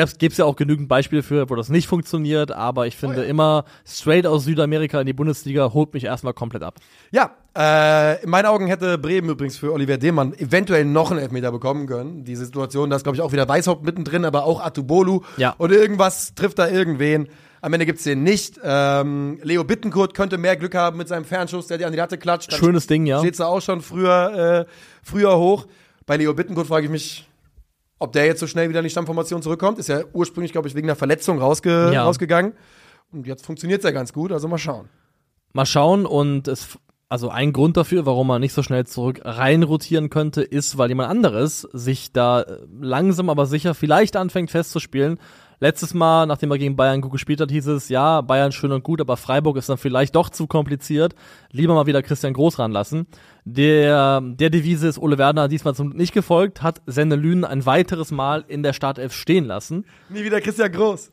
gab's, 0.00 0.18
gibt's 0.18 0.38
ja 0.38 0.44
auch 0.44 0.56
genügend 0.56 0.88
Beispiele 0.88 1.22
für, 1.22 1.48
wo 1.50 1.54
das 1.54 1.68
nicht 1.68 1.86
funktioniert, 1.86 2.52
aber 2.52 2.86
ich 2.86 2.96
finde 2.96 3.20
Oh 3.20 3.22
ja. 3.22 3.28
immer 3.28 3.64
straight 3.86 4.26
aus 4.26 4.44
Südamerika 4.44 5.00
in 5.00 5.06
die 5.06 5.12
Bundesliga 5.12 5.72
holt 5.72 5.94
mich 5.94 6.04
erstmal 6.04 6.32
komplett 6.32 6.62
ab. 6.62 6.76
Ja, 7.10 7.32
äh, 7.56 8.22
in 8.22 8.30
meinen 8.30 8.46
Augen 8.46 8.66
hätte 8.66 8.98
Bremen 8.98 9.28
übrigens 9.28 9.56
für 9.56 9.72
Oliver 9.72 9.98
Demann 9.98 10.32
eventuell 10.34 10.84
noch 10.84 11.10
einen 11.10 11.20
Elfmeter 11.20 11.50
bekommen 11.50 11.86
können. 11.86 12.24
Die 12.24 12.36
Situation, 12.36 12.90
da 12.90 12.96
ist, 12.96 13.02
glaube 13.02 13.16
ich, 13.16 13.22
auch 13.22 13.32
wieder 13.32 13.48
Weishaupt 13.48 13.84
mittendrin, 13.84 14.24
aber 14.24 14.44
auch 14.44 14.60
Atubolu. 14.60 15.22
Ja. 15.36 15.54
Und 15.58 15.72
irgendwas 15.72 16.34
trifft 16.34 16.58
da 16.58 16.68
irgendwen. 16.68 17.28
Am 17.60 17.72
Ende 17.72 17.84
gibt's 17.84 18.04
den 18.04 18.22
nicht. 18.22 18.58
Ähm, 18.64 19.38
Leo 19.42 19.64
Bittenkurt 19.64 20.14
könnte 20.14 20.38
mehr 20.38 20.56
Glück 20.56 20.74
haben 20.74 20.96
mit 20.96 21.08
seinem 21.08 21.24
Fernschuss, 21.24 21.66
der 21.66 21.78
die 21.78 21.84
an 21.84 21.92
die 21.92 21.98
Latte 21.98 22.16
klatscht. 22.16 22.52
Dann 22.52 22.58
Schönes 22.58 22.86
Ding, 22.86 23.04
ja. 23.04 23.18
Steht's 23.18 23.38
da 23.38 23.46
auch 23.46 23.60
schon 23.60 23.82
früher, 23.82 24.66
äh, 24.66 24.72
früher 25.02 25.36
hoch. 25.36 25.66
Bei 26.06 26.16
Leo 26.16 26.32
Bittenkurt 26.32 26.66
frage 26.68 26.86
ich 26.86 26.90
mich, 26.90 27.29
ob 28.00 28.12
der 28.12 28.26
jetzt 28.26 28.40
so 28.40 28.46
schnell 28.48 28.68
wieder 28.68 28.80
in 28.80 28.84
die 28.84 28.90
Stammformation 28.90 29.42
zurückkommt. 29.42 29.78
Ist 29.78 29.88
ja 29.88 30.00
ursprünglich, 30.12 30.50
glaube 30.52 30.66
ich, 30.66 30.74
wegen 30.74 30.88
einer 30.88 30.96
Verletzung 30.96 31.38
rausge 31.38 31.90
Ja. 31.92 32.02
rausgegangen. 32.04 32.54
Und 33.12 33.26
jetzt 33.26 33.46
funktioniert's 33.46 33.84
ja 33.84 33.92
ganz 33.92 34.12
gut, 34.12 34.32
also 34.32 34.48
mal 34.48 34.58
schauen. 34.58 34.88
Mal 35.52 35.66
schauen 35.66 36.06
und 36.06 36.48
es, 36.48 36.78
also 37.08 37.28
ein 37.28 37.52
Grund 37.52 37.76
dafür, 37.76 38.06
warum 38.06 38.28
man 38.28 38.40
nicht 38.40 38.52
so 38.52 38.62
schnell 38.62 38.86
zurück 38.86 39.20
rein 39.24 39.62
rotieren 39.62 40.10
könnte, 40.10 40.42
ist, 40.42 40.78
weil 40.78 40.88
jemand 40.88 41.10
anderes 41.10 41.62
sich 41.72 42.12
da 42.12 42.42
äh, 42.42 42.58
langsam 42.80 43.28
aber 43.30 43.46
sicher 43.46 43.74
vielleicht 43.74 44.16
anfängt 44.16 44.50
festzuspielen. 44.50 45.18
Letztes 45.62 45.92
Mal, 45.92 46.24
nachdem 46.24 46.50
er 46.50 46.56
gegen 46.58 46.74
Bayern 46.74 47.02
gut 47.02 47.12
gespielt 47.12 47.40
hat, 47.42 47.50
hieß 47.50 47.66
es, 47.66 47.90
ja, 47.90 48.22
Bayern 48.22 48.50
schön 48.50 48.72
und 48.72 48.82
gut, 48.82 48.98
aber 48.98 49.18
Freiburg 49.18 49.58
ist 49.58 49.68
dann 49.68 49.76
vielleicht 49.76 50.16
doch 50.16 50.30
zu 50.30 50.46
kompliziert. 50.46 51.14
Lieber 51.52 51.74
mal 51.74 51.86
wieder 51.86 52.02
Christian 52.02 52.32
Groß 52.32 52.58
ranlassen. 52.58 53.06
Der, 53.44 54.22
der 54.22 54.48
Devise 54.48 54.88
ist 54.88 54.98
Ole 54.98 55.18
Werner 55.18 55.48
diesmal 55.48 55.74
zum 55.74 55.90
nicht 55.90 56.14
gefolgt, 56.14 56.62
hat 56.62 56.80
Sendelünen 56.86 57.44
ein 57.44 57.66
weiteres 57.66 58.10
Mal 58.10 58.42
in 58.48 58.62
der 58.62 58.72
Startelf 58.72 59.12
stehen 59.12 59.44
lassen. 59.44 59.84
Nie 60.08 60.24
wieder 60.24 60.40
Christian 60.40 60.72
Groß. 60.72 61.12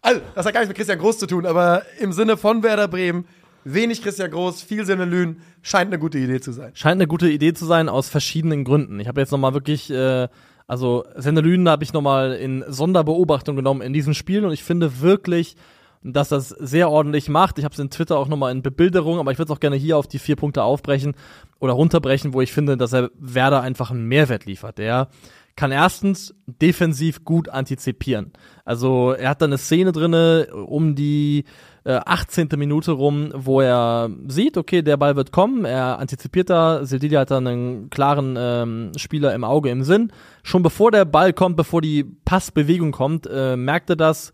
Also, 0.00 0.20
das 0.36 0.46
hat 0.46 0.52
gar 0.54 0.60
nichts 0.60 0.68
mit 0.68 0.76
Christian 0.76 1.00
Groß 1.00 1.18
zu 1.18 1.26
tun, 1.26 1.44
aber 1.44 1.82
im 1.98 2.12
Sinne 2.12 2.36
von 2.36 2.62
Werder 2.62 2.86
Bremen, 2.86 3.24
wenig 3.64 4.00
Christian 4.02 4.30
Groß, 4.30 4.62
viel 4.62 4.86
Sinne 4.86 5.06
Lünen, 5.06 5.42
scheint 5.62 5.88
eine 5.88 5.98
gute 5.98 6.18
Idee 6.18 6.38
zu 6.38 6.52
sein. 6.52 6.70
Scheint 6.74 7.00
eine 7.00 7.08
gute 7.08 7.28
Idee 7.28 7.52
zu 7.52 7.66
sein 7.66 7.88
aus 7.88 8.08
verschiedenen 8.08 8.62
Gründen. 8.62 9.00
Ich 9.00 9.08
habe 9.08 9.20
jetzt 9.20 9.32
nochmal 9.32 9.54
wirklich, 9.54 9.90
äh, 9.90 10.28
also 10.68 11.04
Sendelünen 11.16 11.68
habe 11.68 11.82
ich 11.82 11.94
nochmal 11.94 12.34
in 12.34 12.62
Sonderbeobachtung 12.68 13.56
genommen 13.56 13.80
in 13.80 13.94
diesem 13.94 14.12
Spiel 14.12 14.44
und 14.44 14.52
ich 14.52 14.62
finde 14.62 15.00
wirklich, 15.00 15.56
dass 16.02 16.28
das 16.28 16.50
sehr 16.50 16.90
ordentlich 16.90 17.30
macht. 17.30 17.58
Ich 17.58 17.64
habe 17.64 17.72
es 17.72 17.78
in 17.78 17.90
Twitter 17.90 18.18
auch 18.18 18.28
nochmal 18.28 18.52
in 18.52 18.62
Bebilderung, 18.62 19.18
aber 19.18 19.32
ich 19.32 19.38
würde 19.38 19.50
es 19.50 19.56
auch 19.56 19.60
gerne 19.60 19.76
hier 19.76 19.96
auf 19.96 20.06
die 20.06 20.18
vier 20.18 20.36
Punkte 20.36 20.62
aufbrechen 20.62 21.14
oder 21.58 21.72
runterbrechen, 21.72 22.34
wo 22.34 22.42
ich 22.42 22.52
finde, 22.52 22.76
dass 22.76 22.92
er 22.92 23.10
Werder 23.18 23.62
einfach 23.62 23.90
einen 23.90 24.06
Mehrwert 24.06 24.44
liefert. 24.44 24.76
Der 24.76 25.08
kann 25.56 25.72
erstens 25.72 26.34
defensiv 26.46 27.24
gut 27.24 27.48
antizipieren. 27.48 28.32
Also 28.64 29.12
er 29.12 29.30
hat 29.30 29.42
da 29.42 29.46
eine 29.46 29.58
Szene 29.58 29.90
drinne 29.90 30.48
um 30.52 30.94
die 30.94 31.46
äh, 31.88 32.00
18. 32.04 32.48
Minute 32.56 32.92
rum, 32.92 33.30
wo 33.34 33.62
er 33.62 34.10
sieht, 34.26 34.58
okay, 34.58 34.82
der 34.82 34.98
Ball 34.98 35.16
wird 35.16 35.32
kommen, 35.32 35.64
er 35.64 35.98
antizipiert 35.98 36.50
da, 36.50 36.84
Sildili 36.84 37.14
hat 37.14 37.30
da 37.30 37.38
einen 37.38 37.88
klaren 37.88 38.36
ähm, 38.38 38.92
Spieler 38.96 39.34
im 39.34 39.42
Auge 39.42 39.70
im 39.70 39.82
Sinn. 39.82 40.12
Schon 40.42 40.62
bevor 40.62 40.90
der 40.90 41.06
Ball 41.06 41.32
kommt, 41.32 41.56
bevor 41.56 41.80
die 41.80 42.04
Passbewegung 42.04 42.92
kommt, 42.92 43.26
äh, 43.26 43.56
merkt 43.56 43.88
er 43.88 43.96
das, 43.96 44.32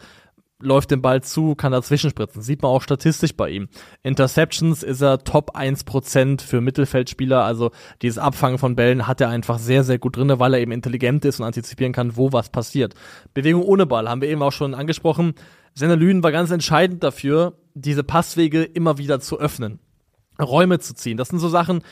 läuft 0.61 0.91
den 0.91 1.01
Ball 1.01 1.23
zu, 1.23 1.55
kann 1.55 1.71
dazwischen 1.71 2.11
spritzen. 2.11 2.43
Sieht 2.43 2.63
man 2.63 2.73
auch 2.73 2.83
statistisch 2.83 3.37
bei 3.37 3.51
ihm. 3.51 3.69
Interceptions 4.03 4.83
ist 4.83 5.01
er 5.01 5.19
Top 5.19 5.57
1% 5.57 6.41
für 6.41 6.61
Mittelfeldspieler, 6.61 7.45
also 7.45 7.71
dieses 8.03 8.19
Abfangen 8.19 8.59
von 8.59 8.75
Bällen 8.75 9.07
hat 9.07 9.21
er 9.21 9.29
einfach 9.29 9.61
sehr, 9.61 9.85
sehr 9.85 9.99
gut 9.99 10.17
drinne, 10.17 10.41
weil 10.41 10.55
er 10.55 10.61
eben 10.61 10.73
intelligent 10.73 11.25
ist 11.25 11.39
und 11.39 11.47
antizipieren 11.47 11.93
kann, 11.93 12.17
wo 12.17 12.33
was 12.33 12.49
passiert. 12.49 12.95
Bewegung 13.33 13.63
ohne 13.63 13.87
Ball 13.87 14.09
haben 14.09 14.23
wir 14.23 14.29
eben 14.29 14.43
auch 14.43 14.53
schon 14.53 14.75
angesprochen. 14.75 15.35
Senelün 15.75 16.23
war 16.23 16.33
ganz 16.33 16.51
entscheidend 16.51 17.03
dafür, 17.03 17.55
diese 17.75 18.05
Passwege 18.05 18.63
immer 18.63 18.99
wieder 18.99 19.21
zu 19.21 19.39
öffnen. 19.39 19.81
Räume 20.41 20.79
zu 20.79 20.95
ziehen. 20.95 21.17
Das 21.17 21.29
sind 21.29 21.41
so 21.41 21.49
Sachen, 21.49 21.83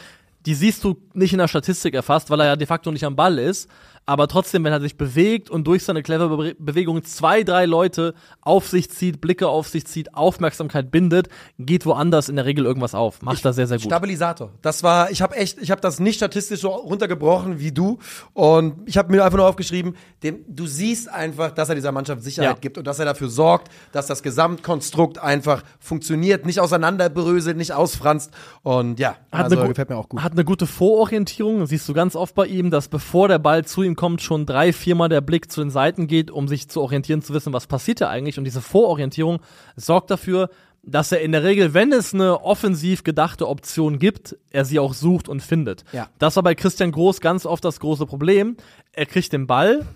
die 0.46 0.54
siehst 0.54 0.82
du 0.84 0.96
nicht 1.14 1.32
in 1.32 1.38
der 1.38 1.48
Statistik 1.48 1.94
erfasst, 1.94 2.30
weil 2.30 2.40
er 2.40 2.46
ja 2.46 2.56
de 2.56 2.66
facto 2.66 2.90
nicht 2.90 3.04
am 3.04 3.16
Ball 3.16 3.38
ist. 3.38 3.68
Aber 4.04 4.26
trotzdem, 4.26 4.64
wenn 4.64 4.72
er 4.72 4.80
sich 4.80 4.96
bewegt 4.96 5.48
und 5.48 5.66
durch 5.66 5.84
seine 5.84 6.02
clevere 6.02 6.36
Be 6.36 6.56
Bewegung 6.58 7.04
zwei, 7.04 7.44
drei 7.44 7.66
Leute 7.66 8.14
auf 8.40 8.68
sich 8.68 8.90
zieht, 8.90 9.20
Blicke 9.20 9.48
auf 9.48 9.68
sich 9.68 9.86
zieht, 9.86 10.14
Aufmerksamkeit 10.14 10.90
bindet, 10.90 11.28
geht 11.58 11.86
woanders 11.86 12.28
in 12.28 12.36
der 12.36 12.44
Regel 12.44 12.64
irgendwas 12.64 12.94
auf. 12.94 13.22
Macht 13.22 13.44
das 13.44 13.56
sehr, 13.56 13.66
sehr 13.66 13.76
gut. 13.78 13.86
Stabilisator. 13.86 14.50
Das 14.62 14.82
war, 14.82 15.10
ich 15.10 15.22
habe 15.22 15.36
echt, 15.36 15.58
ich 15.60 15.70
habe 15.70 15.80
das 15.80 16.00
nicht 16.00 16.16
statistisch 16.16 16.60
so 16.60 16.68
runtergebrochen 16.70 17.60
wie 17.60 17.70
du 17.72 17.98
und 18.32 18.74
ich 18.86 18.96
habe 18.98 19.12
mir 19.12 19.24
einfach 19.24 19.38
nur 19.38 19.46
aufgeschrieben, 19.46 19.94
dem, 20.22 20.44
du 20.48 20.66
siehst 20.66 21.08
einfach, 21.08 21.52
dass 21.52 21.68
er 21.68 21.74
dieser 21.76 21.92
Mannschaft 21.92 22.22
Sicherheit 22.22 22.56
Ja. 22.56 22.60
gibt 22.60 22.78
und 22.78 22.86
dass 22.86 22.98
er 22.98 23.04
dafür 23.04 23.28
sorgt, 23.28 23.70
dass 23.92 24.06
das 24.06 24.22
Gesamtkonstrukt 24.22 25.18
einfach 25.18 25.62
funktioniert, 25.78 26.44
nicht 26.46 26.58
auseinanderbröselt, 26.60 27.56
nicht 27.56 27.72
ausfranst 27.72 28.30
und 28.62 28.98
ja, 28.98 29.16
Hat 29.30 29.44
also 29.44 29.58
eine 29.58 29.68
gefällt 29.68 29.90
mir 29.90 29.96
auch 29.96 30.08
gut. 30.08 30.22
Hat 30.22 30.32
eine 30.32 30.44
gute 30.44 30.66
Vororientierung. 30.66 31.66
Siehst 31.66 31.88
du 31.88 31.92
ganz 31.94 32.16
oft 32.16 32.34
bei 32.34 32.46
ihm, 32.46 32.70
dass 32.70 32.88
bevor 32.88 33.28
der 33.28 33.38
Ball 33.38 33.64
zu 33.64 33.82
ihm 33.82 33.91
kommt, 33.96 34.22
schon 34.22 34.46
drei, 34.46 34.72
viermal 34.72 35.08
der 35.08 35.20
Blick 35.20 35.50
zu 35.50 35.60
den 35.60 35.70
Seiten 35.70 36.06
geht, 36.06 36.30
um 36.30 36.48
sich 36.48 36.68
zu 36.68 36.80
orientieren, 36.80 37.22
zu 37.22 37.34
wissen, 37.34 37.52
was 37.52 37.66
passiert 37.66 38.00
da 38.00 38.08
eigentlich. 38.08 38.38
Und 38.38 38.44
diese 38.44 38.60
Vororientierung 38.60 39.40
sorgt 39.76 40.10
dafür, 40.10 40.50
dass 40.82 41.12
er 41.12 41.20
in 41.20 41.32
der 41.32 41.44
Regel, 41.44 41.74
wenn 41.74 41.92
es 41.92 42.12
eine 42.12 42.42
offensiv 42.42 43.04
gedachte 43.04 43.48
Option 43.48 43.98
gibt, 43.98 44.36
er 44.50 44.64
sie 44.64 44.78
auch 44.78 44.94
sucht 44.94 45.28
und 45.28 45.40
findet. 45.40 45.84
Ja. 45.92 46.08
Das 46.18 46.36
war 46.36 46.42
bei 46.42 46.54
Christian 46.54 46.90
Groß 46.90 47.20
ganz 47.20 47.46
oft 47.46 47.64
das 47.64 47.78
große 47.78 48.06
Problem. 48.06 48.56
Er 48.92 49.06
kriegt 49.06 49.32
den 49.32 49.46
Ball 49.46 49.86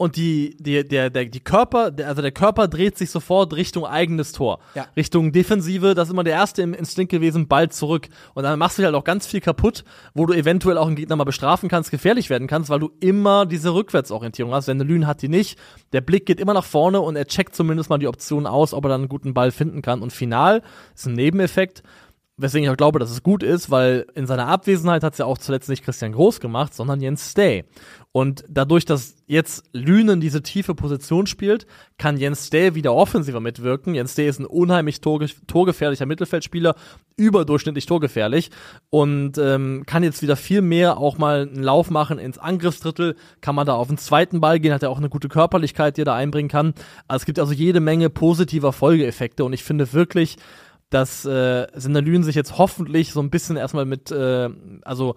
und 0.00 0.16
die, 0.16 0.56
die, 0.58 0.82
der, 0.82 1.10
der, 1.10 1.26
die 1.26 1.40
Körper, 1.40 1.92
also 2.06 2.22
der 2.22 2.32
Körper 2.32 2.68
dreht 2.68 2.96
sich 2.96 3.10
sofort 3.10 3.52
Richtung 3.52 3.84
eigenes 3.84 4.32
Tor. 4.32 4.60
Ja. 4.74 4.86
Richtung 4.96 5.30
Defensive, 5.30 5.94
das 5.94 6.08
ist 6.08 6.12
immer 6.14 6.24
der 6.24 6.32
erste 6.32 6.62
im 6.62 6.72
Instinkt 6.72 7.10
gewesen, 7.10 7.48
Ball 7.48 7.68
zurück. 7.68 8.08
Und 8.32 8.44
dann 8.44 8.58
machst 8.58 8.78
du 8.78 8.82
halt 8.82 8.94
auch 8.94 9.04
ganz 9.04 9.26
viel 9.26 9.42
kaputt, 9.42 9.84
wo 10.14 10.24
du 10.24 10.32
eventuell 10.32 10.78
auch 10.78 10.86
einen 10.86 10.96
Gegner 10.96 11.16
mal 11.16 11.24
bestrafen 11.24 11.68
kannst, 11.68 11.90
gefährlich 11.90 12.30
werden 12.30 12.48
kannst, 12.48 12.70
weil 12.70 12.78
du 12.78 12.90
immer 13.00 13.44
diese 13.44 13.74
Rückwärtsorientierung 13.74 14.54
hast. 14.54 14.68
Lün 14.68 15.06
hat 15.06 15.20
die 15.20 15.28
nicht. 15.28 15.58
Der 15.92 16.00
Blick 16.00 16.24
geht 16.24 16.40
immer 16.40 16.54
nach 16.54 16.64
vorne 16.64 17.02
und 17.02 17.16
er 17.16 17.26
checkt 17.26 17.54
zumindest 17.54 17.90
mal 17.90 17.98
die 17.98 18.08
Option 18.08 18.46
aus, 18.46 18.72
ob 18.72 18.86
er 18.86 18.88
dann 18.88 19.02
einen 19.02 19.10
guten 19.10 19.34
Ball 19.34 19.50
finden 19.50 19.82
kann. 19.82 20.00
Und 20.00 20.14
final 20.14 20.62
ist 20.94 21.08
ein 21.08 21.12
Nebeneffekt 21.12 21.82
weswegen 22.40 22.64
ich 22.64 22.70
auch 22.70 22.76
glaube, 22.76 22.98
dass 22.98 23.10
es 23.10 23.22
gut 23.22 23.42
ist, 23.42 23.70
weil 23.70 24.06
in 24.14 24.26
seiner 24.26 24.48
Abwesenheit 24.48 25.02
hat 25.02 25.12
es 25.12 25.18
ja 25.18 25.26
auch 25.26 25.38
zuletzt 25.38 25.68
nicht 25.68 25.84
Christian 25.84 26.12
Groß 26.12 26.40
gemacht, 26.40 26.74
sondern 26.74 27.00
Jens 27.00 27.30
Stay. 27.30 27.64
Und 28.12 28.44
dadurch, 28.48 28.84
dass 28.84 29.14
jetzt 29.26 29.64
Lünen 29.72 30.20
diese 30.20 30.42
tiefe 30.42 30.74
Position 30.74 31.28
spielt, 31.28 31.66
kann 31.96 32.16
Jens 32.16 32.48
Stay 32.48 32.74
wieder 32.74 32.92
offensiver 32.92 33.40
mitwirken. 33.40 33.94
Jens 33.94 34.12
Stay 34.12 34.28
ist 34.28 34.40
ein 34.40 34.46
unheimlich 34.46 35.00
torge 35.00 35.26
torgefährlicher 35.46 36.06
Mittelfeldspieler, 36.06 36.74
überdurchschnittlich 37.16 37.86
torgefährlich 37.86 38.50
und 38.88 39.38
ähm, 39.38 39.84
kann 39.86 40.02
jetzt 40.02 40.22
wieder 40.22 40.34
viel 40.34 40.62
mehr 40.62 40.98
auch 40.98 41.18
mal 41.18 41.42
einen 41.42 41.62
Lauf 41.62 41.90
machen 41.90 42.18
ins 42.18 42.38
Angriffsdrittel, 42.38 43.14
kann 43.42 43.54
man 43.54 43.66
da 43.66 43.74
auf 43.74 43.88
den 43.88 43.98
zweiten 43.98 44.40
Ball 44.40 44.58
gehen, 44.58 44.72
hat 44.72 44.82
er 44.82 44.90
auch 44.90 44.98
eine 44.98 45.10
gute 45.10 45.28
Körperlichkeit, 45.28 45.96
die 45.96 46.02
er 46.02 46.06
da 46.06 46.14
einbringen 46.14 46.48
kann. 46.48 46.74
Also 47.06 47.22
es 47.22 47.26
gibt 47.26 47.38
also 47.38 47.52
jede 47.52 47.80
Menge 47.80 48.10
positiver 48.10 48.72
Folgeeffekte 48.72 49.44
und 49.44 49.52
ich 49.52 49.62
finde 49.62 49.92
wirklich, 49.92 50.36
dass 50.90 51.24
äh, 51.24 51.66
Senderlün 51.74 52.22
sich 52.22 52.34
jetzt 52.34 52.58
hoffentlich 52.58 53.12
so 53.12 53.20
ein 53.20 53.30
bisschen 53.30 53.56
erstmal 53.56 53.86
mit, 53.86 54.10
äh, 54.10 54.48
also 54.82 55.14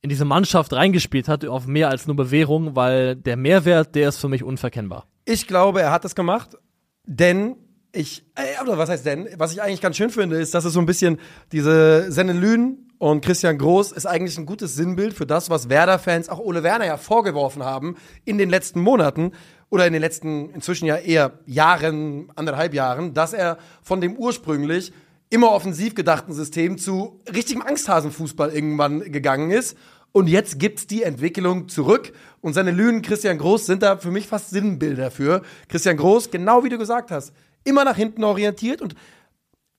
in 0.00 0.08
diese 0.08 0.24
Mannschaft 0.24 0.72
reingespielt 0.72 1.28
hat, 1.28 1.44
auf 1.44 1.66
mehr 1.66 1.88
als 1.88 2.06
nur 2.06 2.16
Bewährung, 2.16 2.76
weil 2.76 3.16
der 3.16 3.36
Mehrwert, 3.36 3.94
der 3.94 4.08
ist 4.08 4.18
für 4.18 4.28
mich 4.28 4.44
unverkennbar. 4.44 5.06
Ich 5.24 5.46
glaube, 5.46 5.82
er 5.82 5.90
hat 5.90 6.04
das 6.04 6.14
gemacht, 6.14 6.56
denn 7.04 7.56
ich, 7.92 8.24
äh, 8.36 8.62
oder 8.62 8.78
was 8.78 8.88
heißt 8.88 9.04
denn? 9.04 9.28
Was 9.36 9.52
ich 9.52 9.60
eigentlich 9.60 9.80
ganz 9.80 9.96
schön 9.96 10.10
finde, 10.10 10.36
ist, 10.36 10.54
dass 10.54 10.64
es 10.64 10.72
so 10.72 10.80
ein 10.80 10.86
bisschen 10.86 11.18
diese 11.52 12.12
Sennelün 12.12 12.88
und 12.98 13.24
Christian 13.24 13.58
Groß 13.58 13.92
ist 13.92 14.06
eigentlich 14.06 14.38
ein 14.38 14.46
gutes 14.46 14.74
Sinnbild 14.74 15.14
für 15.14 15.26
das, 15.26 15.50
was 15.50 15.68
Werder-Fans 15.68 16.28
auch 16.28 16.38
Ole 16.38 16.62
Werner 16.62 16.86
ja 16.86 16.96
vorgeworfen 16.96 17.64
haben 17.64 17.96
in 18.24 18.38
den 18.38 18.50
letzten 18.50 18.80
Monaten 18.80 19.32
oder 19.70 19.86
in 19.86 19.92
den 19.92 20.02
letzten 20.02 20.50
inzwischen 20.50 20.86
ja 20.86 20.96
eher 20.96 21.38
Jahren, 21.46 22.30
anderthalb 22.34 22.74
Jahren, 22.74 23.14
dass 23.14 23.32
er 23.32 23.58
von 23.82 24.00
dem 24.00 24.16
ursprünglich 24.16 24.92
immer 25.30 25.50
offensiv 25.52 25.94
gedachten 25.94 26.32
System 26.32 26.78
zu 26.78 27.20
richtigem 27.32 27.62
Angsthasenfußball 27.62 28.50
irgendwann 28.50 29.00
gegangen 29.12 29.50
ist. 29.50 29.76
Und 30.12 30.26
jetzt 30.26 30.58
gibt's 30.58 30.86
die 30.86 31.02
Entwicklung 31.02 31.68
zurück. 31.68 32.12
Und 32.40 32.54
seine 32.54 32.70
Lünen 32.70 33.02
Christian 33.02 33.36
Groß 33.38 33.66
sind 33.66 33.82
da 33.82 33.98
für 33.98 34.10
mich 34.10 34.26
fast 34.26 34.50
Sinnbilder 34.50 35.10
für. 35.10 35.42
Christian 35.68 35.96
Groß, 35.98 36.30
genau 36.30 36.64
wie 36.64 36.70
du 36.70 36.78
gesagt 36.78 37.10
hast, 37.10 37.32
immer 37.64 37.84
nach 37.84 37.96
hinten 37.96 38.24
orientiert. 38.24 38.80
Und 38.80 38.94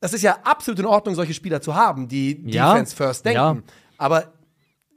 das 0.02 0.14
ist 0.14 0.22
ja 0.22 0.38
absolut 0.44 0.80
in 0.80 0.86
Ordnung, 0.86 1.16
solche 1.16 1.34
Spieler 1.34 1.62
zu 1.62 1.74
haben, 1.76 2.08
die 2.08 2.44
Ja, 2.46 2.74
Defense 2.74 2.96
first 2.96 3.26
denken. 3.26 3.36
ja. 3.38 3.58
Aber 3.98 4.32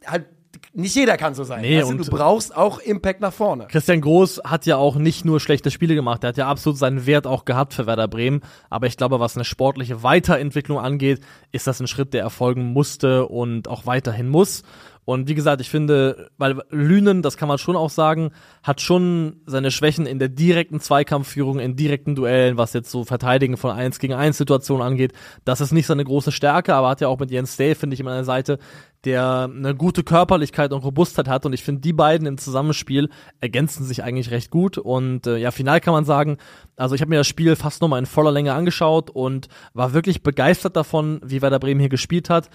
halt, 0.06 0.26
nicht 0.74 0.94
jeder 0.94 1.16
kann 1.16 1.34
so 1.34 1.44
sein. 1.44 1.60
Nee, 1.60 1.80
du? 1.80 1.86
und- 1.88 1.98
du 1.98 2.10
brauchst 2.10 2.56
auch 2.56 2.78
Impact 2.78 3.20
nach 3.20 3.32
vorne. 3.32 3.66
Christian 3.68 4.00
Groß 4.00 4.42
hat 4.44 4.64
ja 4.66 4.76
auch 4.76 4.96
nicht 4.96 5.24
nur 5.24 5.40
schlechte 5.40 5.70
Spiele 5.70 5.94
gemacht, 5.94 6.24
er 6.24 6.28
hat 6.28 6.36
ja 6.36 6.48
absolut 6.48 6.78
seinen 6.78 7.06
Wert 7.06 7.26
auch 7.26 7.44
gehabt 7.44 7.74
für 7.74 7.86
Werder 7.86 8.08
Bremen. 8.08 8.40
Aber 8.70 8.86
ich 8.86 8.96
glaube, 8.96 9.20
was 9.20 9.36
eine 9.36 9.44
sportliche 9.44 10.02
Weiterentwicklung 10.02 10.78
angeht, 10.78 11.20
ist 11.50 11.66
das 11.66 11.80
ein 11.80 11.86
Schritt, 11.86 12.14
der 12.14 12.22
erfolgen 12.22 12.72
musste 12.72 13.26
und 13.26 13.68
auch 13.68 13.86
weiterhin 13.86 14.28
muss. 14.28 14.62
Und 15.04 15.28
wie 15.28 15.34
gesagt, 15.34 15.60
ich 15.60 15.68
finde, 15.68 16.30
weil 16.38 16.62
Lünen, 16.70 17.22
das 17.22 17.36
kann 17.36 17.48
man 17.48 17.58
schon 17.58 17.74
auch 17.74 17.90
sagen, 17.90 18.30
hat 18.62 18.80
schon 18.80 19.40
seine 19.46 19.72
Schwächen 19.72 20.06
in 20.06 20.20
der 20.20 20.28
direkten 20.28 20.78
Zweikampfführung, 20.78 21.58
in 21.58 21.74
direkten 21.74 22.14
Duellen, 22.14 22.56
was 22.56 22.72
jetzt 22.72 22.90
so 22.90 23.04
Verteidigen 23.04 23.56
von 23.56 23.72
1 23.72 23.98
gegen 23.98 24.14
1 24.14 24.38
Situationen 24.38 24.86
angeht. 24.86 25.12
Das 25.44 25.60
ist 25.60 25.72
nicht 25.72 25.86
seine 25.86 26.04
große 26.04 26.30
Stärke, 26.30 26.74
aber 26.74 26.88
hat 26.88 27.00
ja 27.00 27.08
auch 27.08 27.18
mit 27.18 27.32
Jens 27.32 27.56
Day, 27.56 27.74
finde 27.74 27.94
ich, 27.94 28.00
immer 28.00 28.12
eine 28.12 28.24
Seite, 28.24 28.58
der 29.04 29.50
eine 29.52 29.74
gute 29.74 30.04
Körperlichkeit 30.04 30.72
und 30.72 30.84
Robustheit 30.84 31.26
hat. 31.26 31.44
Und 31.46 31.52
ich 31.52 31.64
finde, 31.64 31.80
die 31.80 31.92
beiden 31.92 32.28
im 32.28 32.38
Zusammenspiel 32.38 33.10
ergänzen 33.40 33.84
sich 33.84 34.04
eigentlich 34.04 34.30
recht 34.30 34.50
gut. 34.50 34.78
Und 34.78 35.26
äh, 35.26 35.36
ja, 35.36 35.50
final 35.50 35.80
kann 35.80 35.94
man 35.94 36.04
sagen, 36.04 36.36
also 36.76 36.94
ich 36.94 37.00
habe 37.00 37.10
mir 37.10 37.16
das 37.16 37.26
Spiel 37.26 37.56
fast 37.56 37.82
nochmal 37.82 37.98
in 37.98 38.06
voller 38.06 38.30
Länge 38.30 38.52
angeschaut 38.54 39.10
und 39.10 39.48
war 39.74 39.94
wirklich 39.94 40.22
begeistert 40.22 40.76
davon, 40.76 41.20
wie 41.24 41.42
Werder 41.42 41.58
Bremen 41.58 41.80
hier 41.80 41.88
gespielt 41.88 42.30
hat. 42.30 42.48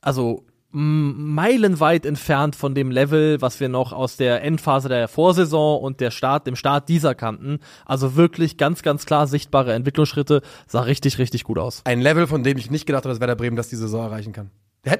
Also 0.00 0.44
meilenweit 0.72 2.06
entfernt 2.06 2.54
von 2.54 2.74
dem 2.74 2.90
Level, 2.90 3.40
was 3.40 3.58
wir 3.58 3.68
noch 3.68 3.92
aus 3.92 4.16
der 4.16 4.42
Endphase 4.42 4.88
der 4.88 5.08
Vorsaison 5.08 5.80
und 5.82 6.00
der 6.00 6.10
Start, 6.10 6.46
dem 6.46 6.56
Start 6.56 6.88
dieser 6.88 7.14
kannten. 7.14 7.58
Also 7.84 8.14
wirklich 8.14 8.56
ganz, 8.56 8.82
ganz 8.82 9.04
klar 9.04 9.26
sichtbare 9.26 9.72
Entwicklungsschritte, 9.72 10.42
sah 10.66 10.82
richtig, 10.82 11.18
richtig 11.18 11.44
gut 11.44 11.58
aus. 11.58 11.82
Ein 11.84 12.00
Level, 12.00 12.26
von 12.26 12.44
dem 12.44 12.56
ich 12.56 12.70
nicht 12.70 12.86
gedacht 12.86 13.04
habe, 13.04 13.12
dass 13.12 13.20
Werder 13.20 13.36
Bremen 13.36 13.56
das 13.56 13.68
die 13.68 13.76
Saison 13.76 14.04
erreichen 14.04 14.32
kann. 14.32 14.50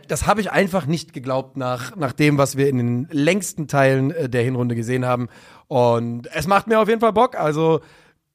Das 0.08 0.26
habe 0.26 0.42
ich 0.42 0.50
einfach 0.50 0.86
nicht 0.86 1.14
geglaubt 1.14 1.56
nach, 1.56 1.96
nach 1.96 2.12
dem, 2.12 2.36
was 2.36 2.56
wir 2.56 2.68
in 2.68 2.76
den 2.76 3.08
längsten 3.10 3.66
Teilen 3.66 4.10
äh, 4.10 4.28
der 4.28 4.42
Hinrunde 4.42 4.74
gesehen 4.74 5.06
haben. 5.06 5.28
Und 5.68 6.28
es 6.34 6.46
macht 6.46 6.66
mir 6.66 6.80
auf 6.80 6.88
jeden 6.88 7.00
Fall 7.00 7.14
Bock. 7.14 7.34
Also, 7.34 7.80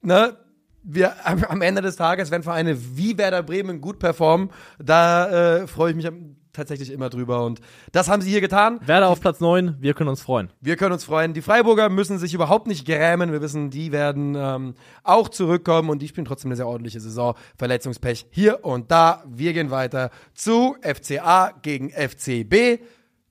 ne, 0.01 0.38
wir 0.81 1.13
am, 1.27 1.61
Ende 1.61 1.81
des 1.81 1.97
Tages, 1.97 2.31
wenn 2.31 2.41
Vereine 2.41 2.77
wie 2.97 3.17
Werder 3.17 3.43
Bremen 3.43 3.81
gut 3.81 3.99
performen, 3.99 4.49
da 4.79 5.59
äh, 5.59 5.67
freue 5.67 5.91
ich 5.91 5.95
mich 5.95 6.07
am- 6.07 6.38
tatsächlich 6.56 6.91
immer 6.91 7.10
drüber. 7.10 7.43
Und 7.45 7.62
das 7.91 8.10
haben 8.10 8.22
sie 8.22 8.30
hier 8.30 8.41
getan. 8.41 8.80
Werder 8.86 9.10
auf 9.10 9.20
Platz 9.20 9.39
9, 9.39 9.78
wir 9.80 9.93
können 9.93 10.10
uns 10.10 10.22
freuen. 10.22 10.51
Wir 10.62 10.76
können 10.76 10.93
uns 10.93 11.03
freuen. 11.03 11.34
Die 11.34 11.41
Freiburger 11.41 11.89
müssen 11.89 12.18
sich 12.18 12.34
überhaupt 12.34 12.68
nicht 12.68 12.86
grämen. 12.86 13.32
Wir 13.32 13.41
wissen, 13.41 13.70
die 13.70 13.91
werden 13.91 14.36
ähm, 14.36 14.76
auch 15.03 15.30
zurückkommen 15.30 15.89
und 15.89 16.01
die 16.01 16.08
spielen 16.08 16.26
trotzdem 16.26 16.49
eine 16.49 16.56
sehr 16.56 16.68
ordentliche 16.68 16.99
Saison. 16.99 17.36
Verletzungspech 17.58 18.28
hier 18.30 18.64
und 18.66 18.91
da. 18.91 19.24
Wir 19.28 19.53
gehen 19.53 19.72
weiter 19.72 20.12
zu 20.34 20.76
FCA 20.82 21.53
gegen 21.62 21.89
FCB. 21.89 22.82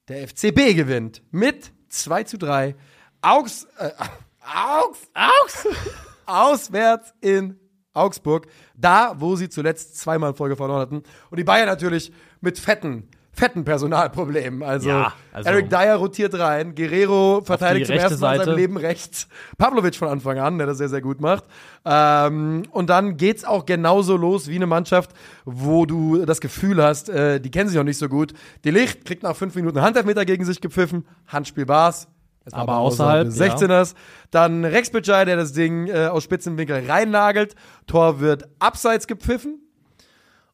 Der 0.09 0.29
FCB 0.29 0.75
gewinnt 0.77 1.23
mit 1.31 1.73
2 1.89 2.25
zu 2.25 2.39
3. 2.39 2.77
Augs, 3.23 3.67
äh, 3.79 3.91
Augs, 4.45 5.09
Augs, 5.15 5.69
auswärts 6.27 7.15
in 7.21 7.59
Augsburg. 7.95 8.47
Da, 8.77 9.15
wo 9.19 9.37
sie 9.37 9.49
zuletzt 9.49 9.97
zweimal 9.99 10.31
in 10.31 10.37
Folge 10.37 10.57
verloren 10.57 10.81
hatten. 10.81 11.03
Und 11.31 11.39
die 11.39 11.45
Bayern 11.45 11.69
natürlich 11.69 12.13
mit 12.45 12.59
fetten, 12.59 13.09
fetten 13.33 13.65
Personalproblemen. 13.65 14.63
Also, 14.63 14.89
Ja, 14.91 15.13
also- 15.33 15.51
Eric 15.51 15.69
Dyer 15.71 15.97
rotiert 15.97 16.39
rein, 16.39 16.75
Guerrero 16.77 17.41
verteidigt 17.45 17.87
zum 17.87 17.97
ersten 17.97 18.21
Mal 18.21 18.37
in 18.39 18.45
seinem. 18.45 18.57
Leben 18.57 18.77
rechts, 18.77 19.27
Pavlovic 19.59 19.97
von 19.97 20.07
Anfang 20.09 20.39
an, 20.39 20.59
der 20.59 20.69
das 20.69 20.79
sehr, 20.79 20.89
sehr 20.89 21.01
gut 21.01 21.21
macht. 21.21 21.45
Ähm, 21.85 22.63
und 22.71 22.91
dann 22.91 23.17
geht's 23.17 23.45
auch 23.45 23.67
genauso 23.67 24.17
los 24.17 24.47
wie 24.49 24.55
eine 24.57 24.67
Mannschaft, 24.67 25.11
wo 25.45 25.85
du 25.87 26.25
das 26.25 26.41
Gefühl 26.41 26.81
hast, 26.83 27.09
äh, 27.09 27.41
die 27.41 27.51
kennen 27.51 27.69
sich 27.69 27.77
noch 27.77 27.85
nicht 27.85 27.99
so 27.99 28.09
gut. 28.09 28.33
Die 28.65 28.71
Licht 28.71 29.05
kriegt 29.05 29.25
nach 29.25 29.35
fünf 29.35 29.55
Minuten 29.57 29.81
Handelfmeter 29.83 30.25
gegen 30.25 30.45
sich 30.45 30.61
gepfiffen, 30.61 31.05
Handspiel 31.27 31.67
war's. 31.67 32.07
War 32.51 32.61
Aber 32.61 32.77
außerhalb, 32.77 33.25
des 33.29 33.41
16ers. 33.41 33.95
Dann 34.31 34.67
Rex 34.67 34.91
Bitschei, 34.91 35.25
der 35.25 35.37
das 35.37 35.55
Ding 35.55 35.87
äh, 35.89 36.09
aus 36.09 36.25
Spitzenwinkel 36.25 36.85
reinnagelt. 36.87 37.55
Tor 37.87 38.21
wird 38.21 38.45
abseits 38.59 39.07
gepfiffen. 39.07 39.63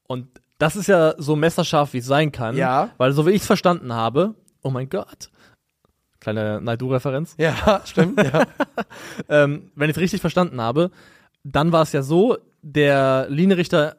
Und 0.06 0.28
das 0.60 0.76
ist 0.76 0.86
ja 0.88 1.14
so 1.18 1.36
messerscharf, 1.36 1.92
wie 1.94 1.98
es 1.98 2.06
sein 2.06 2.30
kann. 2.30 2.56
Ja. 2.56 2.90
Weil 2.98 3.12
so 3.12 3.26
wie 3.26 3.30
ich 3.30 3.40
es 3.40 3.46
verstanden 3.46 3.92
habe, 3.94 4.34
oh 4.62 4.70
mein 4.70 4.88
Gott. 4.90 5.30
Kleine 6.20 6.60
Naidu-Referenz. 6.60 7.34
Ja, 7.38 7.80
stimmt. 7.86 8.22
ja. 8.22 8.44
ähm, 9.28 9.72
wenn 9.74 9.88
ich 9.88 9.96
es 9.96 10.02
richtig 10.02 10.20
verstanden 10.20 10.60
habe, 10.60 10.90
dann 11.44 11.72
war 11.72 11.82
es 11.82 11.92
ja 11.92 12.02
so, 12.02 12.36
der 12.60 13.26
Linienrichter 13.30 13.96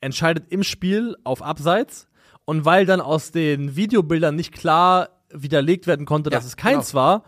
entscheidet 0.00 0.46
im 0.50 0.64
Spiel 0.64 1.16
auf 1.22 1.42
Abseits 1.42 2.08
und 2.44 2.64
weil 2.64 2.86
dann 2.86 3.00
aus 3.00 3.30
den 3.30 3.76
Videobildern 3.76 4.34
nicht 4.34 4.52
klar 4.52 5.10
widerlegt 5.32 5.86
werden 5.86 6.06
konnte, 6.06 6.28
dass 6.30 6.42
Ja, 6.42 6.48
es 6.48 6.56
keins 6.56 6.90
genau. 6.90 7.00
war, 7.02 7.24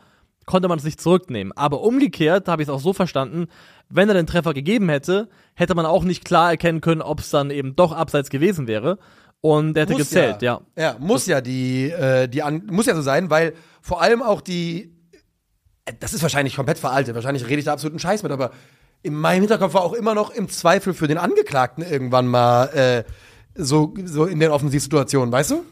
konnte 0.46 0.68
man 0.68 0.78
es 0.78 0.84
nicht 0.84 1.00
zurücknehmen. 1.00 1.52
Aber 1.56 1.82
umgekehrt 1.82 2.48
habe 2.48 2.62
ich 2.62 2.68
es 2.68 2.74
auch 2.74 2.80
so 2.80 2.92
verstanden, 2.92 3.46
wenn 3.88 4.08
er 4.08 4.14
den 4.14 4.26
Treffer 4.26 4.54
gegeben 4.54 4.88
hätte, 4.88 5.28
hätte 5.54 5.74
man 5.74 5.86
auch 5.86 6.04
nicht 6.04 6.24
klar 6.24 6.50
erkennen 6.50 6.80
können, 6.80 7.02
ob 7.02 7.20
es 7.20 7.30
dann 7.30 7.50
eben 7.50 7.76
doch 7.76 7.92
Abseits 7.92 8.30
gewesen 8.30 8.66
wäre. 8.66 8.98
Und 9.40 9.76
er 9.76 9.82
hätte 9.82 9.94
Muss 9.94 10.02
gezählt, 10.02 10.40
ja. 10.40 10.60
Ja, 10.76 10.96
muss 11.00 11.26
ja 11.26 11.40
die, 11.40 11.90
äh, 11.90 12.28
die 12.28 12.42
an, 12.42 12.62
muss 12.70 12.86
ja 12.86 12.94
so 12.94 13.02
sein, 13.02 13.28
weil 13.28 13.54
vor 13.80 14.00
allem 14.00 14.22
auch 14.22 14.40
die, 14.40 14.94
äh, 15.84 15.92
das 15.98 16.14
ist 16.14 16.22
wahrscheinlich 16.22 16.54
komplett 16.54 16.78
veraltet, 16.78 17.14
wahrscheinlich 17.16 17.46
rede 17.46 17.58
ich 17.58 17.64
da 17.64 17.72
absoluten 17.72 17.98
Scheiß 17.98 18.22
mit, 18.22 18.30
aber 18.30 18.52
in 19.02 19.14
meinem 19.14 19.40
Hinterkopf 19.40 19.74
war 19.74 19.82
auch 19.82 19.94
immer 19.94 20.14
noch 20.14 20.30
im 20.30 20.48
Zweifel 20.48 20.94
für 20.94 21.08
den 21.08 21.18
Angeklagten 21.18 21.84
irgendwann 21.84 22.28
mal 22.28 22.66
äh, 22.66 23.04
so, 23.54 23.94
so 24.04 24.26
in 24.26 24.38
den 24.38 24.50
Offensivsituationen, 24.50 25.32
weißt 25.32 25.50
du? 25.50 25.64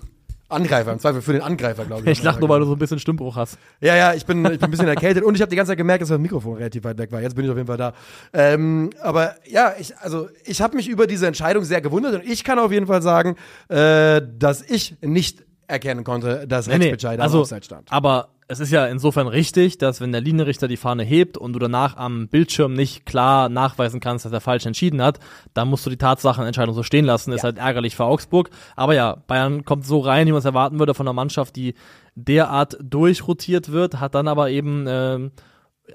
Angreifer, 0.51 0.93
im 0.93 0.99
Zweifel 0.99 1.23
für 1.23 1.33
den 1.33 1.43
Angreifer, 1.43 1.85
glaube 1.85 2.03
ich. 2.03 2.19
Ich 2.19 2.23
lach 2.23 2.39
nur, 2.41 2.49
weil 2.49 2.61
du 2.61 2.67
so 2.67 2.73
ein 2.73 2.79
bisschen 2.79 2.99
Stimmbruch 2.99 3.37
hast. 3.37 3.59
Ja, 3.81 3.97
ja, 3.97 4.15
ich 4.15 4.27
bin, 4.27 4.45
ich 4.45 4.59
bin 4.59 4.63
ein 4.63 4.71
bisschen 4.71 4.89
erkältet 4.89 5.25
und 5.25 5.35
ich 5.35 5.41
habe 5.41 5.51
die 5.51 5.57
ganze 5.57 5.71
Zeit 5.71 5.79
gemerkt, 5.79 6.03
dass 6.03 6.09
das 6.09 6.19
Mikrofon 6.19 6.57
relativ 6.57 6.85
weit 6.85 6.99
weg 6.99 7.13
war. 7.13 7.21
Jetzt 7.21 7.35
bin 7.35 7.45
ich 7.45 7.51
auf 7.51 7.57
jeden 7.57 7.67
Fall 7.67 7.77
da. 7.77 7.93
Ähm, 8.33 8.91
aber 9.01 9.35
ja, 9.47 9.75
ich, 9.79 9.97
also 9.99 10.29
ich 10.45 10.61
habe 10.61 10.77
mich 10.77 10.89
über 10.89 11.07
diese 11.07 11.27
Entscheidung 11.27 11.65
sehr 11.65 11.81
gewundert 11.81 12.15
und 12.15 12.25
ich 12.25 12.45
kann 12.45 12.59
auf 12.59 12.73
jeden 12.73 12.87
Fall 12.87 13.03
sagen, 13.03 13.37
äh, 13.69 14.23
dass 14.39 14.63
ich 14.63 14.97
nicht 15.01 15.45
erkennen 15.67 16.05
konnte, 16.05 16.47
dass 16.47 16.67
nee, 16.67 16.97
da 16.97 17.09
also, 17.11 17.39
im 17.39 17.43
Offside 17.43 17.65
stand. 17.65 17.93
Aber 17.93 18.29
es 18.51 18.59
ist 18.59 18.73
ja 18.73 18.85
insofern 18.87 19.29
richtig, 19.29 19.79
dass 19.79 20.01
wenn 20.01 20.11
der 20.11 20.21
Linienrichter 20.21 20.67
die 20.67 20.77
Fahne 20.77 21.05
hebt 21.05 21.39
und 21.39 21.53
du 21.53 21.61
danach 21.61 21.97
am 21.97 22.27
Bildschirm 22.27 22.75
nicht 22.75 23.07
klar 23.07 23.49
nachweisen 23.49 24.01
kannst, 24.01 24.25
dass 24.25 24.33
er 24.33 24.41
falsch 24.41 24.67
entschieden 24.67 25.01
hat, 25.01 25.21
dann 25.55 25.69
musst 25.69 25.87
du 25.87 25.91
die 25.91 25.97
Tatsachenentscheidung 25.97 26.75
so 26.75 26.83
stehen 26.83 27.05
lassen. 27.05 27.33
Ist 27.33 27.45
halt 27.45 27.59
ärgerlich 27.59 27.95
für 27.95 28.07
Augsburg. 28.07 28.51
Aber 28.75 28.93
ja, 28.93 29.23
Bayern 29.29 29.65
kommt 29.65 29.87
so 29.87 30.01
rein, 30.01 30.27
wie 30.27 30.33
man 30.33 30.41
es 30.41 30.45
erwarten 30.45 30.81
würde 30.81 30.95
von 30.95 31.07
einer 31.07 31.13
Mannschaft, 31.13 31.55
die 31.55 31.75
derart 32.17 32.77
durchrotiert 32.83 33.71
wird, 33.71 34.01
hat 34.01 34.17
dann 34.17 34.27
aber 34.27 34.51
eben 34.51 34.85
ähm, 34.89 35.31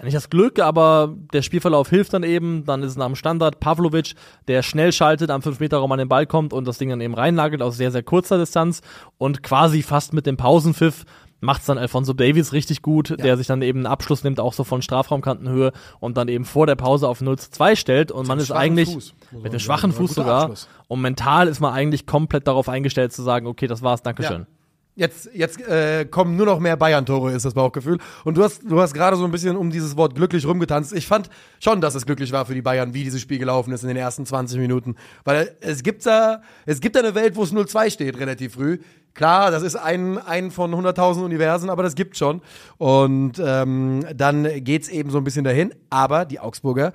nicht 0.04 0.16
das 0.16 0.30
Glück, 0.30 0.60
aber 0.60 1.14
der 1.34 1.42
Spielverlauf 1.42 1.90
hilft 1.90 2.14
dann 2.14 2.24
eben. 2.24 2.64
Dann 2.66 2.84
ist 2.84 2.92
es 2.92 2.98
nach 2.98 3.08
dem 3.08 3.16
Standard 3.16 3.60
Pavlovic, 3.60 4.14
der 4.48 4.62
schnell 4.62 4.92
schaltet, 4.92 5.30
am 5.30 5.42
5-Meter-Raum 5.42 5.92
an 5.92 6.00
den 6.00 6.10
Ball 6.10 6.26
kommt 6.26 6.54
und 6.54 6.66
das 6.66 6.78
Ding 6.78 6.90
dann 6.90 7.02
eben 7.02 7.14
reinnagelt 7.14 7.62
aus 7.62 7.78
sehr, 7.78 7.92
sehr 7.92 8.04
kurzer 8.04 8.38
Distanz 8.38 8.82
und 9.18 9.44
quasi 9.44 9.82
fast 9.82 10.14
mit 10.14 10.26
dem 10.26 10.38
Pausenpfiff 10.38 11.06
macht's 11.46 11.66
dann 11.66 11.78
Alfonso 11.78 12.14
Davies 12.14 12.52
richtig 12.52 12.82
gut, 12.82 13.10
ja. 13.12 13.16
der 13.16 13.38
sich 13.38 13.48
dann 13.48 13.62
eben 13.62 13.80
einen 13.80 13.86
Abschluss 13.86 14.24
nimmt, 14.24 14.40
auch 14.40 14.54
so 14.54 14.64
von 14.64 14.82
Strafraumkantenhöhe 14.82 15.72
und 16.00 16.18
dann 16.18 16.28
eben 16.28 16.46
vor 16.46 16.68
der 16.68 16.76
Pause 16.76 17.08
auf 17.08 17.22
0 17.22 17.38
zu 17.38 17.52
2 17.52 17.76
stellt 17.76 18.12
und 18.12 18.28
man 18.28 18.40
ist 18.40 18.52
eigentlich 18.52 18.92
Fuß, 18.92 19.14
mit 19.44 19.54
dem 19.54 19.60
schwachen 19.60 19.92
Fuß 19.92 20.16
sogar 20.16 20.44
Abschluss. 20.44 20.68
und 20.88 21.02
mental 21.02 21.48
ist 21.48 21.60
man 21.60 21.74
eigentlich 21.74 22.06
komplett 22.06 22.48
darauf 22.48 22.68
eingestellt 22.68 23.14
zu 23.14 23.24
sagen, 23.24 23.48
okay, 23.48 23.68
das 23.68 23.82
war's, 23.82 24.02
Dankeschön. 24.02 24.42
Ja. 24.42 24.55
Jetzt, 24.98 25.30
jetzt 25.34 25.60
äh, 25.68 26.06
kommen 26.06 26.38
nur 26.38 26.46
noch 26.46 26.60
mehr 26.60 26.78
Bayern-Tore, 26.78 27.34
ist 27.34 27.44
das 27.44 27.54
Bauchgefühl. 27.54 27.98
Und 28.24 28.38
du 28.38 28.44
hast, 28.44 28.62
du 28.64 28.80
hast 28.80 28.94
gerade 28.94 29.18
so 29.18 29.26
ein 29.26 29.32
bisschen 29.32 29.58
um 29.58 29.70
dieses 29.70 29.98
Wort 29.98 30.16
glücklich 30.16 30.48
rumgetanzt. 30.48 30.94
Ich 30.94 31.06
fand 31.06 31.30
schon, 31.60 31.82
dass 31.82 31.96
es 31.96 32.06
glücklich 32.06 32.32
war 32.32 32.46
für 32.46 32.54
die 32.54 32.62
Bayern, 32.62 32.94
wie 32.94 33.04
dieses 33.04 33.20
Spiel 33.20 33.38
gelaufen 33.38 33.74
ist 33.74 33.82
in 33.82 33.90
den 33.90 33.98
ersten 33.98 34.26
20 34.26 34.58
Minuten. 34.58 34.96
Weil 35.26 35.54
es 35.60 35.84
gibt 35.84 36.06
da, 36.06 36.42
es 36.66 36.80
gibt 36.80 36.96
da 36.96 37.02
eine 37.02 37.14
Welt, 37.14 37.36
wo 37.36 37.44
es 37.44 37.52
0-2 37.52 37.92
steht, 37.92 38.18
relativ 38.18 38.54
früh. 38.54 38.80
Klar, 39.14 39.52
das 39.52 39.64
ist 39.64 39.76
ein, 39.76 40.18
ein 40.18 40.50
von 40.50 40.74
100.000 40.74 41.26
Universen, 41.26 41.70
aber 41.70 41.84
das 41.84 41.96
gibt 41.96 42.16
schon. 42.16 42.42
Und 42.78 43.34
ähm, 43.44 44.06
dann 44.16 44.64
geht's 44.64 44.88
eben 44.88 45.10
so 45.10 45.18
ein 45.18 45.26
bisschen 45.26 45.44
dahin. 45.44 45.74
Aber 45.90 46.24
die 46.24 46.40
Augsburger 46.40 46.94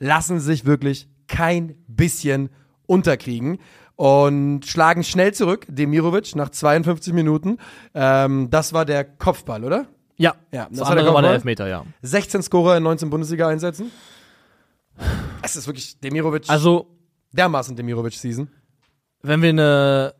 lassen 0.00 0.40
sich 0.40 0.64
wirklich 0.64 1.08
kein 1.28 1.76
bisschen 1.86 2.50
unterkriegen 2.86 3.58
und 3.96 4.64
schlagen 4.66 5.02
schnell 5.02 5.34
zurück. 5.34 5.66
Demirovic 5.68 6.36
nach 6.36 6.50
52 6.50 7.12
Minuten. 7.12 7.58
Ähm, 7.94 8.48
das 8.50 8.72
war 8.72 8.84
der 8.84 9.04
Kopfball, 9.04 9.64
oder? 9.64 9.86
Ja, 10.16 10.34
ja 10.52 10.66
das, 10.70 10.78
das 10.78 10.88
war 10.88 10.94
der, 10.94 11.12
war 11.12 11.22
der 11.22 11.32
Elfmeter, 11.32 11.66
ja. 11.66 11.84
16 12.02 12.42
Scorer 12.42 12.76
in 12.76 12.82
19 12.82 13.10
Bundesliga-Einsätzen. 13.10 13.90
Es 15.42 15.56
ist 15.56 15.66
wirklich 15.66 15.98
Demirovic. 16.00 16.44
Also 16.48 16.86
dermaßen 17.32 17.76
Demirovic-Season. 17.76 18.48
Wenn 19.22 19.42
wir 19.42 19.50
eine 19.50 20.14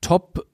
Top 0.00 0.46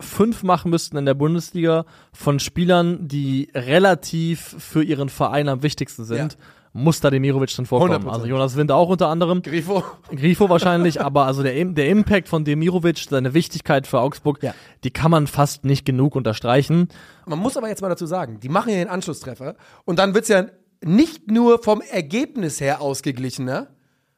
5 0.00 0.44
machen 0.44 0.70
müssten 0.70 0.96
in 0.96 1.06
der 1.06 1.14
Bundesliga 1.14 1.84
von 2.12 2.38
Spielern, 2.38 3.08
die 3.08 3.50
relativ 3.54 4.56
für 4.58 4.84
ihren 4.84 5.08
Verein 5.08 5.48
am 5.48 5.62
wichtigsten 5.62 6.04
sind, 6.04 6.34
ja 6.34 6.38
muss 6.78 7.00
da 7.00 7.10
Demirovic 7.10 7.54
dann 7.56 7.66
vorkommen. 7.66 8.06
100%. 8.06 8.10
Also 8.10 8.26
Jonas 8.26 8.56
Wind 8.56 8.72
auch 8.72 8.88
unter 8.88 9.08
anderem. 9.08 9.42
Grifo. 9.42 9.82
Grifo 10.10 10.48
wahrscheinlich, 10.48 11.00
aber 11.02 11.26
also 11.26 11.42
der, 11.42 11.64
der 11.64 11.88
Impact 11.88 12.28
von 12.28 12.44
Demirovic, 12.44 13.06
seine 13.10 13.34
Wichtigkeit 13.34 13.86
für 13.86 14.00
Augsburg, 14.00 14.42
ja. 14.42 14.54
die 14.84 14.90
kann 14.90 15.10
man 15.10 15.26
fast 15.26 15.64
nicht 15.64 15.84
genug 15.84 16.16
unterstreichen. 16.16 16.88
Man 17.26 17.38
muss 17.38 17.56
aber 17.56 17.68
jetzt 17.68 17.82
mal 17.82 17.88
dazu 17.88 18.06
sagen, 18.06 18.40
die 18.40 18.48
machen 18.48 18.70
ja 18.70 18.76
den 18.76 18.88
Anschlusstreffer 18.88 19.56
und 19.84 19.98
dann 19.98 20.14
wird's 20.14 20.28
ja 20.28 20.46
nicht 20.84 21.30
nur 21.30 21.62
vom 21.62 21.80
Ergebnis 21.80 22.60
her 22.60 22.80
ausgeglichen, 22.80 23.44
ne? 23.44 23.68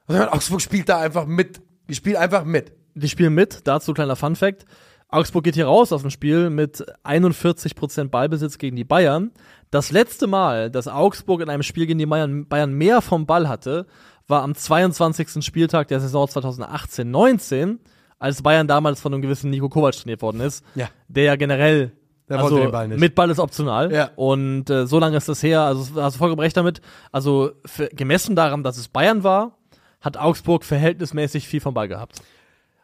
Sondern 0.06 0.28
Augsburg 0.28 0.60
spielt 0.60 0.88
da 0.88 0.98
einfach 0.98 1.26
mit. 1.26 1.60
Die 1.88 1.94
spielen 1.94 2.16
einfach 2.16 2.44
mit. 2.44 2.72
Die 2.94 3.08
spielen 3.08 3.34
mit, 3.34 3.60
dazu 3.64 3.94
kleiner 3.94 4.16
Fun 4.16 4.36
Fact. 4.36 4.64
Augsburg 5.08 5.44
geht 5.44 5.54
hier 5.54 5.66
raus 5.66 5.92
aus 5.92 6.02
dem 6.02 6.10
Spiel 6.10 6.50
mit 6.50 6.84
41% 7.04 8.08
Ballbesitz 8.08 8.58
gegen 8.58 8.76
die 8.76 8.84
Bayern. 8.84 9.32
Das 9.70 9.92
letzte 9.92 10.26
Mal, 10.26 10.70
dass 10.70 10.88
Augsburg 10.88 11.40
in 11.40 11.48
einem 11.48 11.62
Spiel 11.62 11.86
gegen 11.86 11.98
die 11.98 12.06
Bayern, 12.06 12.72
mehr 12.72 13.00
vom 13.00 13.26
Ball 13.26 13.48
hatte, 13.48 13.86
war 14.26 14.42
am 14.42 14.54
22. 14.54 15.44
Spieltag 15.44 15.88
der 15.88 16.00
Saison 16.00 16.26
2018-19, 16.26 17.78
als 18.18 18.42
Bayern 18.42 18.66
damals 18.66 19.00
von 19.00 19.14
einem 19.14 19.22
gewissen 19.22 19.50
Nico 19.50 19.68
Kovac 19.68 19.94
trainiert 19.94 20.22
worden 20.22 20.40
ist, 20.40 20.64
ja. 20.74 20.88
der 21.08 21.24
ja 21.24 21.36
generell 21.36 21.92
der 22.28 22.38
also 22.38 22.70
Ball 22.70 22.86
mit 22.88 23.16
Ball 23.16 23.28
ist 23.30 23.40
optional. 23.40 23.92
Ja. 23.92 24.10
Und 24.14 24.70
äh, 24.70 24.86
so 24.86 25.00
lange 25.00 25.16
ist 25.16 25.28
das 25.28 25.42
her, 25.42 25.62
also 25.62 26.00
hast 26.00 26.14
du 26.14 26.18
vollkommen 26.18 26.40
recht 26.40 26.56
damit. 26.56 26.80
Also 27.10 27.50
für, 27.66 27.88
gemessen 27.88 28.36
daran, 28.36 28.62
dass 28.62 28.78
es 28.78 28.86
Bayern 28.86 29.24
war, 29.24 29.58
hat 30.00 30.16
Augsburg 30.16 30.64
verhältnismäßig 30.64 31.48
viel 31.48 31.60
vom 31.60 31.74
Ball 31.74 31.88
gehabt. 31.88 32.22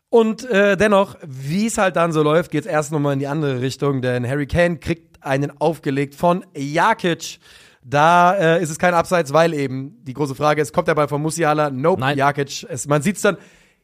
Und 0.09 0.49
äh, 0.51 0.77
dennoch, 0.77 1.17
wie 1.23 1.67
es 1.67 1.79
halt 1.79 1.97
dann 1.97 2.13
so 2.13 2.23
läuft, 2.23 2.51
geht 2.51 2.63
es 2.63 2.67
erst 2.67 2.91
nochmal 2.91 3.13
in 3.13 3.19
die 3.19 3.27
andere 3.27 3.61
Richtung, 3.61 4.03
denn 4.03 4.27
Harry 4.27 4.47
Kane 4.47 4.79
kriegt 4.79 5.06
einen 5.27 5.61
aufgelegt 5.61 6.15
von 6.15 6.45
Jakic. 6.55 7.39
Da 7.83 8.35
äh, 8.35 8.63
ist 8.63 8.71
es 8.71 8.79
kein 8.79 8.95
Abseits, 8.95 9.33
weil 9.33 9.55
eben 9.55 10.03
die 10.03 10.15
große 10.15 10.35
Frage 10.35 10.61
ist, 10.61 10.73
kommt 10.73 10.89
der 10.89 10.95
Ball 10.95 11.09
von 11.09 11.23
Musiala? 11.23 11.71
Nope, 11.71 12.01
Nein. 12.01 12.19
Jakic. 12.19 12.67
Es, 12.69 12.87
man 12.89 13.03
sieht 13.03 13.17
es 13.17 13.23
dann 13.23 13.37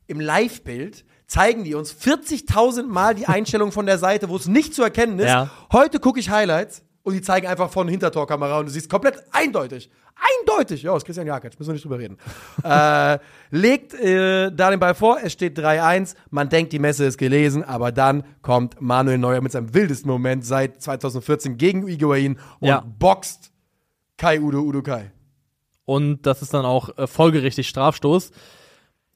im 0.06 0.18
Live-Bild, 0.18 1.04
zeigen 1.26 1.64
die 1.64 1.74
uns 1.74 1.94
40.000 1.94 2.84
Mal 2.84 3.14
die 3.14 3.26
Einstellung 3.26 3.70
von 3.70 3.86
der 3.86 3.98
Seite, 3.98 4.28
wo 4.28 4.36
es 4.36 4.48
nicht 4.48 4.74
zu 4.74 4.82
erkennen 4.82 5.18
ist. 5.18 5.28
Ja. 5.28 5.50
Heute 5.72 6.00
gucke 6.00 6.18
ich 6.18 6.30
Highlights 6.30 6.82
und 7.02 7.14
die 7.14 7.22
zeigen 7.22 7.46
einfach 7.46 7.70
von 7.70 7.88
Hintertorkamera 7.88 8.58
und 8.58 8.66
du 8.66 8.72
siehst 8.72 8.88
komplett 8.88 9.22
eindeutig. 9.32 9.90
Eindeutig, 10.40 10.82
ja, 10.82 10.96
ist 10.96 11.04
Christian 11.04 11.26
Jakic, 11.26 11.58
müssen 11.58 11.70
wir 11.70 11.74
nicht 11.74 11.84
drüber 11.84 11.98
reden. 11.98 12.16
äh, 12.62 13.18
legt 13.50 13.94
äh, 13.94 14.52
da 14.52 14.70
den 14.70 14.78
Ball 14.78 14.94
vor, 14.94 15.18
es 15.22 15.32
steht 15.32 15.58
3-1, 15.58 16.14
man 16.30 16.48
denkt, 16.48 16.72
die 16.72 16.78
Messe 16.78 17.04
ist 17.04 17.18
gelesen, 17.18 17.64
aber 17.64 17.92
dann 17.92 18.24
kommt 18.42 18.80
Manuel 18.80 19.18
Neuer 19.18 19.40
mit 19.40 19.52
seinem 19.52 19.74
wildesten 19.74 20.10
Moment 20.10 20.44
seit 20.44 20.80
2014 20.80 21.56
gegen 21.56 21.88
Iguain 21.88 22.38
und 22.60 22.68
ja. 22.68 22.84
boxt 22.98 23.52
Kai 24.16 24.40
Udo 24.40 24.60
Udo 24.60 24.82
Kai. 24.82 25.10
Und 25.84 26.26
das 26.26 26.42
ist 26.42 26.54
dann 26.54 26.64
auch 26.64 26.96
äh, 26.96 27.06
folgerichtig 27.06 27.68
Strafstoß. 27.68 28.30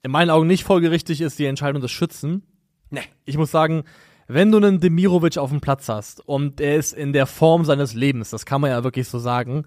In 0.02 0.10
meinen 0.10 0.30
Augen 0.30 0.46
nicht 0.46 0.64
folgerichtig 0.64 1.20
ist 1.20 1.38
die 1.38 1.46
Entscheidung 1.46 1.82
des 1.82 1.92
Schützen. 1.92 2.42
Nee. 2.90 3.02
Ich 3.24 3.36
muss 3.36 3.50
sagen, 3.50 3.84
wenn 4.28 4.50
du 4.50 4.58
einen 4.58 4.80
Demirovic 4.80 5.38
auf 5.38 5.50
dem 5.50 5.60
Platz 5.60 5.88
hast 5.88 6.26
und 6.26 6.60
er 6.60 6.76
ist 6.76 6.92
in 6.92 7.12
der 7.12 7.26
Form 7.26 7.64
seines 7.64 7.94
Lebens, 7.94 8.30
das 8.30 8.46
kann 8.46 8.60
man 8.60 8.70
ja 8.70 8.82
wirklich 8.84 9.08
so 9.08 9.18
sagen, 9.18 9.66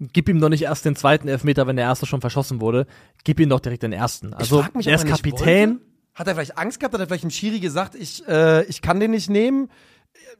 gib 0.00 0.28
ihm 0.28 0.40
doch 0.40 0.48
nicht 0.48 0.62
erst 0.62 0.84
den 0.84 0.96
zweiten 0.96 1.28
Elfmeter, 1.28 1.66
wenn 1.66 1.76
der 1.76 1.86
erste 1.86 2.06
schon 2.06 2.20
verschossen 2.20 2.60
wurde. 2.60 2.86
Gib 3.24 3.40
ihm 3.40 3.48
doch 3.48 3.60
direkt 3.60 3.82
den 3.82 3.92
ersten. 3.92 4.34
Also, 4.34 4.64
mich, 4.74 4.86
er 4.86 4.96
ist 4.96 5.06
Kapitän. 5.06 5.80
Hat 6.14 6.26
er 6.26 6.34
vielleicht 6.34 6.56
Angst 6.56 6.80
gehabt? 6.80 6.94
Hat 6.94 7.00
er 7.00 7.06
vielleicht 7.06 7.24
dem 7.24 7.30
Schiri 7.30 7.60
gesagt, 7.60 7.94
ich, 7.94 8.26
äh, 8.26 8.64
ich 8.64 8.80
kann 8.80 9.00
den 9.00 9.10
nicht 9.10 9.28
nehmen? 9.28 9.68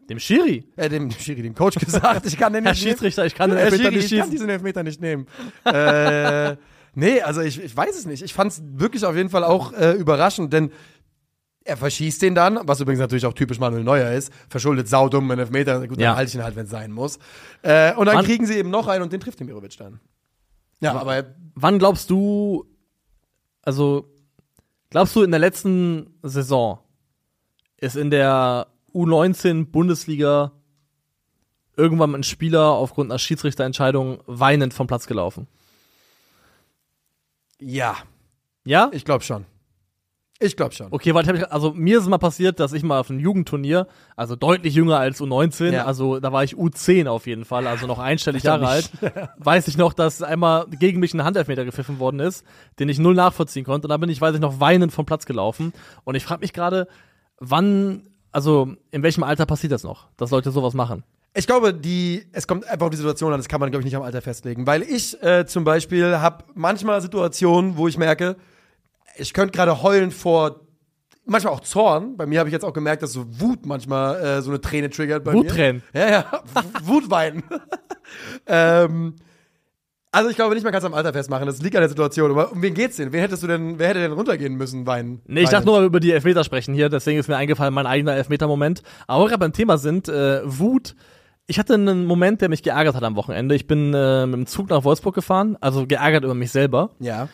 Dem 0.09 0.19
Schiri? 0.19 0.65
Äh, 0.77 0.89
dem 0.89 1.11
Schiri, 1.11 1.43
dem 1.43 1.55
Coach 1.55 1.79
gesagt, 1.79 2.25
ich 2.27 2.39
kann 2.39 2.53
den 2.53 2.65
nicht 2.65 2.83
Herr 2.83 2.91
Schiedsrichter, 2.91 3.27
ich 3.27 3.35
kann 3.35 3.51
den 3.51 3.59
Elfmeter 3.59 3.85
Schiri, 3.85 3.97
nicht 3.97 4.03
schießen. 4.05 4.17
Ich 4.17 4.23
kann 4.23 4.31
diesen 4.31 4.49
Elfmeter 4.49 4.83
nicht 4.83 5.01
nehmen. 5.01 5.27
äh, 5.65 6.57
nee, 6.95 7.21
also 7.21 7.43
ich, 7.43 7.63
ich 7.63 7.77
weiß 7.77 7.99
es 7.99 8.07
nicht. 8.07 8.23
Ich 8.23 8.33
fand 8.33 8.53
es 8.53 8.63
wirklich 8.65 9.05
auf 9.05 9.17
jeden 9.17 9.29
Fall 9.29 9.45
auch 9.45 9.75
äh, 9.75 9.93
überraschend, 9.93 10.53
denn 10.53 10.71
er 11.67 11.77
verschießt 11.77 12.23
den 12.23 12.35
dann, 12.35 12.61
was 12.63 12.81
übrigens 12.81 13.01
natürlich 13.01 13.27
auch 13.27 13.33
typisch 13.33 13.59
Manuel 13.59 13.83
Neuer 13.83 14.13
ist, 14.13 14.33
verschuldet 14.49 14.89
saudumm 14.89 15.31
einen 15.31 15.41
Elfmeter, 15.41 15.81
gut, 15.81 15.99
dann 15.99 16.05
ja. 16.05 16.17
halte 16.17 16.29
ich 16.29 16.35
ihn 16.35 16.45
halt, 16.45 16.55
wenn 16.55 16.65
es 16.65 16.71
sein 16.71 16.93
muss. 16.93 17.19
Äh, 17.63 17.95
und 17.95 18.07
dann 18.07 18.17
wann, 18.17 18.25
kriegen 18.25 18.47
sie 18.47 18.55
eben 18.55 18.71
noch 18.71 18.87
einen 18.87 19.03
und 19.03 19.13
den 19.13 19.21
trifft 19.21 19.41
Demirovic 19.41 19.77
dann. 19.77 20.01
Ja, 20.81 20.95
aber 20.95 21.25
wann 21.55 21.79
glaubst 21.79 22.11
du, 22.11 22.67
also 23.63 24.09
glaubst 24.91 25.17
du 25.17 25.23
in 25.23 25.31
der 25.31 25.41
letzten 25.41 26.15
Saison 26.23 26.79
ist 27.79 27.97
in 27.97 28.11
der 28.11 28.69
U19 28.95 29.67
Bundesliga 29.67 30.53
irgendwann 31.77 32.15
ein 32.15 32.23
Spieler 32.23 32.71
aufgrund 32.71 33.11
einer 33.11 33.19
Schiedsrichterentscheidung 33.19 34.23
weinend 34.27 34.73
vom 34.73 34.87
Platz 34.87 35.07
gelaufen? 35.07 35.49
Ja. 37.59 37.97
Ja? 38.65 38.91
Ich 38.93 39.05
glaube 39.05 39.25
schon. 39.25 39.47
Ich 40.39 40.57
glaube 40.57 40.75
schon. 40.75 40.89
Okay, 40.91 41.15
weil 41.15 41.35
ich, 41.35 41.51
also 41.51 41.73
mir 41.73 41.97
ist 41.97 42.05
es 42.05 42.09
mal 42.11 42.19
passiert, 42.19 42.61
dass 42.61 42.75
ich 42.75 42.83
mal 42.83 43.01
auf 43.01 43.09
einem 43.09 43.21
Jugendturnier, 43.21 43.87
also 44.17 44.37
deutlich 44.37 44.75
jünger 44.75 44.99
als 44.99 45.21
U19, 45.21 45.73
ja. 45.73 45.85
also 45.87 46.21
da 46.21 46.31
war 46.31 46.45
ich 46.45 46.55
U10 46.55 47.07
auf 47.09 47.27
jeden 47.27 47.47
Fall, 47.47 47.67
also 47.67 47.87
noch 47.87 47.99
einstellig 47.99 48.43
Jahre 48.43 48.69
alt, 48.69 48.91
weiß 49.39 49.67
ich 49.69 49.79
noch, 49.79 49.95
dass 49.95 50.23
einmal 50.23 50.67
gegen 50.79 51.01
mich 51.01 51.15
ein 51.15 51.25
Handelfmeter 51.25 51.65
gepfiffen 51.65 51.99
worden 51.99 52.21
ist, 52.21 52.45
den 52.79 52.89
ich 52.91 52.99
null 52.99 53.15
nachvollziehen 53.15 53.65
konnte. 53.65 53.87
Und 53.87 53.91
da 53.91 53.97
bin 53.97 54.11
ich, 54.11 54.21
weiß 54.21 54.35
ich 54.35 54.41
noch, 54.41 54.61
weinend 54.61 54.93
vom 54.93 55.07
Platz 55.07 55.25
gelaufen. 55.25 55.73
Und 56.05 56.17
ich 56.17 56.25
frage 56.25 56.41
mich 56.41 56.53
gerade, 56.53 56.87
wann, 57.39 58.03
also 58.31 58.75
in 58.91 59.03
welchem 59.03 59.23
Alter 59.23 59.47
passiert 59.47 59.73
das 59.73 59.85
noch, 59.85 60.09
dass 60.19 60.31
Leute 60.31 60.51
sowas 60.51 60.75
machen? 60.75 61.03
Ich 61.33 61.47
glaube, 61.47 61.73
die, 61.73 62.27
es 62.33 62.47
kommt 62.47 62.67
einfach 62.67 62.87
auf 62.87 62.91
die 62.91 62.97
Situation 62.97 63.33
an, 63.33 63.39
das 63.39 63.49
kann 63.49 63.61
man, 63.61 63.71
glaube 63.71 63.83
ich, 63.83 63.87
nicht 63.87 63.97
am 63.97 64.03
Alter 64.03 64.23
festlegen. 64.23 64.67
Weil 64.67 64.83
ich 64.83 65.23
äh, 65.23 65.47
zum 65.47 65.65
Beispiel 65.65 66.19
habe 66.19 66.45
manchmal 66.55 67.01
Situationen, 67.01 67.77
wo 67.77 67.89
ich 67.89 67.97
merke, 67.99 68.37
ich 69.19 69.33
könnte 69.33 69.53
gerade 69.53 69.83
heulen 69.83 70.11
vor 70.11 70.67
manchmal 71.27 71.53
auch 71.53 71.61
Zorn. 71.61 72.17
Bei 72.17 72.27
mir 72.27 72.39
habe 72.39 72.49
ich 72.49 72.53
jetzt 72.53 72.65
auch 72.65 72.73
gemerkt, 72.73 73.03
dass 73.03 73.13
so 73.13 73.27
Wut 73.41 73.67
manchmal 73.67 74.17
äh, 74.23 74.43
so 74.43 74.51
eine 74.51 74.61
Träne 74.61 74.89
triggert 74.91 75.25
bei 75.25 75.33
Wuttränen. 75.33 75.83
mir. 75.93 76.01
Ja, 76.01 76.11
ja, 76.11 76.43
Wutweinen. 76.83 77.43
ähm, 78.47 79.17
also 80.13 80.31
ich 80.31 80.37
glaube 80.37 80.55
nicht, 80.55 80.65
man 80.65 80.73
kann 80.73 80.79
es 80.79 80.85
am 80.85 80.95
Alter 80.95 81.13
festmachen. 81.13 81.47
Das 81.47 81.61
liegt 81.61 81.77
an 81.77 81.83
der 81.83 81.91
Situation. 81.91 82.31
Aber 82.31 82.53
um 82.53 82.63
wen 82.63 82.73
geht's 82.73 82.97
denn? 82.97 83.13
Wen 83.13 83.21
hättest 83.21 83.43
du 83.43 83.47
denn, 83.47 83.79
wer 83.79 83.89
hätte 83.89 84.01
denn 84.01 84.13
runtergehen 84.13 84.55
müssen, 84.55 84.87
weinen? 84.87 85.21
Nee, 85.27 85.43
ich 85.43 85.51
dachte 85.51 85.67
nur 85.67 85.81
über 85.83 86.01
die 86.01 86.13
Elfmeter 86.13 86.45
sprechen 86.45 86.75
hier, 86.75 86.89
deswegen 86.89 87.19
ist 87.19 87.29
mir 87.29 87.37
eingefallen, 87.37 87.75
mein 87.75 87.87
eigener 87.87 88.15
Elfmeter-Moment. 88.15 88.83
Aber 89.07 89.21
wo 89.21 89.25
wir 89.25 89.31
gerade 89.31 89.41
beim 89.41 89.53
Thema 89.53 89.77
sind, 89.77 90.09
äh, 90.09 90.41
Wut. 90.45 90.95
Ich 91.49 91.61
hatte 91.61 91.75
einen 91.75 92.07
Moment, 92.07 92.41
der 92.41 92.49
mich 92.49 92.65
geärgert 92.65 92.97
hat 92.97 93.05
am 93.05 93.15
Wochenende. 93.15 93.55
Ich 93.55 93.69
bin 93.69 93.95
äh, 93.95 94.27
mit 94.27 94.35
dem 94.35 94.47
Zug 94.47 94.69
nach 94.69 94.83
Wolfsburg 94.83 95.15
gefahren, 95.15 95.57
also 95.61 95.87
geärgert 95.87 96.25
über 96.25 96.35
mich 96.35 96.51
selber. 96.51 96.91
Ja 96.99 97.29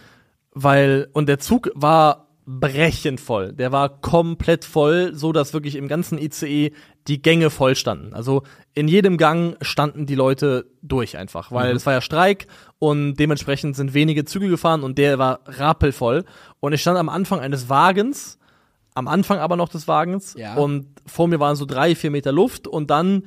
weil, 0.53 1.09
und 1.13 1.29
der 1.29 1.39
Zug 1.39 1.71
war 1.75 2.29
brechend 2.45 3.21
voll. 3.21 3.53
Der 3.53 3.71
war 3.71 4.01
komplett 4.01 4.65
voll, 4.65 5.13
so 5.15 5.33
dass 5.33 5.53
wirklich 5.55 5.77
im 5.77 5.87
ganzen 5.87 6.19
ICE 6.19 6.73
die 7.07 7.23
Gänge 7.23 7.51
voll 7.51 7.77
standen. 7.77 8.15
Also 8.15 8.43
in 8.75 8.89
jedem 8.89 9.17
Gang 9.17 9.57
standen 9.61 10.07
die 10.07 10.17
Leute 10.17 10.67
durch 10.83 11.17
einfach, 11.17 11.53
weil 11.53 11.75
es 11.77 11.87
war 11.87 11.93
ja 11.93 12.01
Streik 12.01 12.47
und 12.79 13.15
dementsprechend 13.15 13.77
sind 13.77 13.95
wenige 13.95 14.25
Züge 14.25 14.49
gefahren 14.49 14.83
und 14.83 14.99
der 14.99 15.19
war 15.19 15.41
rappelvoll. 15.47 16.25
Und 16.61 16.73
ich 16.73 16.81
stand 16.81 16.99
am 16.99 17.09
Anfang 17.09 17.39
eines 17.39 17.69
Wagens, 17.69 18.39
am 18.95 19.07
Anfang 19.09 19.39
aber 19.39 19.57
noch 19.57 19.69
des 19.69 19.87
Wagens 19.87 20.35
Ja. 20.37 20.55
und 20.55 20.87
vor 21.07 21.29
mir 21.29 21.39
waren 21.41 21.57
so 21.57 21.65
drei, 21.65 21.95
vier 21.95 22.11
Meter 22.11 22.33
Luft 22.33 22.67
und 22.67 22.91
dann 22.91 23.25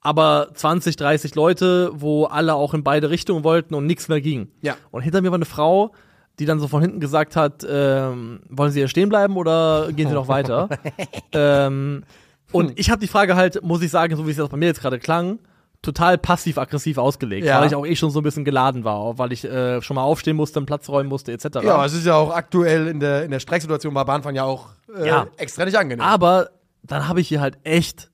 aber 0.00 0.48
20, 0.54 0.96
30 0.96 1.34
Leute, 1.34 1.90
wo 1.94 2.24
alle 2.24 2.54
auch 2.54 2.74
in 2.74 2.84
beide 2.84 3.10
Richtungen 3.10 3.42
wollten 3.44 3.74
und 3.74 3.86
nichts 3.86 4.08
mehr 4.08 4.20
ging. 4.20 4.48
Ja. 4.62 4.76
Und 4.90 5.02
hinter 5.02 5.20
mir 5.22 5.30
war 5.30 5.36
eine 5.38 5.44
Frau, 5.46 5.92
die 6.38 6.44
dann 6.46 6.58
so 6.60 6.68
von 6.68 6.82
hinten 6.82 7.00
gesagt 7.00 7.34
hat, 7.36 7.66
ähm, 7.68 8.40
wollen 8.48 8.70
Sie 8.70 8.80
hier 8.80 8.88
stehen 8.88 9.08
bleiben 9.08 9.36
oder 9.36 9.90
gehen 9.92 10.08
Sie 10.08 10.14
noch 10.14 10.28
weiter? 10.28 10.68
ähm, 11.32 12.04
und 12.52 12.78
ich 12.78 12.90
habe 12.90 13.00
die 13.00 13.08
Frage 13.08 13.36
halt, 13.36 13.62
muss 13.62 13.82
ich 13.82 13.90
sagen, 13.90 14.16
so 14.16 14.26
wie 14.26 14.30
es 14.30 14.36
jetzt 14.36 14.50
bei 14.50 14.56
mir 14.56 14.66
jetzt 14.66 14.80
gerade 14.80 14.98
klang, 14.98 15.38
total 15.82 16.18
passiv-aggressiv 16.18 16.98
ausgelegt, 16.98 17.46
Ja. 17.46 17.60
weil 17.60 17.68
ich 17.68 17.74
auch 17.74 17.86
eh 17.86 17.94
schon 17.96 18.10
so 18.10 18.20
ein 18.20 18.22
bisschen 18.22 18.44
geladen 18.44 18.84
war, 18.84 19.18
weil 19.18 19.32
ich 19.32 19.44
äh, 19.44 19.80
schon 19.82 19.94
mal 19.94 20.02
aufstehen 20.02 20.36
musste, 20.36 20.58
einen 20.58 20.66
Platz 20.66 20.88
räumen 20.88 21.08
musste, 21.08 21.32
etc. 21.32 21.46
Ja, 21.62 21.84
es 21.84 21.92
ist 21.94 22.06
ja 22.06 22.14
auch 22.16 22.30
aktuell 22.34 22.88
in 22.88 23.00
der, 23.00 23.24
in 23.24 23.30
der 23.30 23.40
Strecksituation 23.40 23.92
bei 23.94 24.04
Bahnfahren 24.04 24.34
ja 24.36 24.44
auch 24.44 24.68
äh, 24.96 25.06
Ja. 25.08 25.26
extra 25.36 25.64
nicht 25.64 25.76
angenehm. 25.78 26.04
Aber 26.04 26.50
dann 26.82 27.08
habe 27.08 27.20
ich 27.20 27.28
hier 27.28 27.40
halt 27.40 27.58
echt 27.64 28.10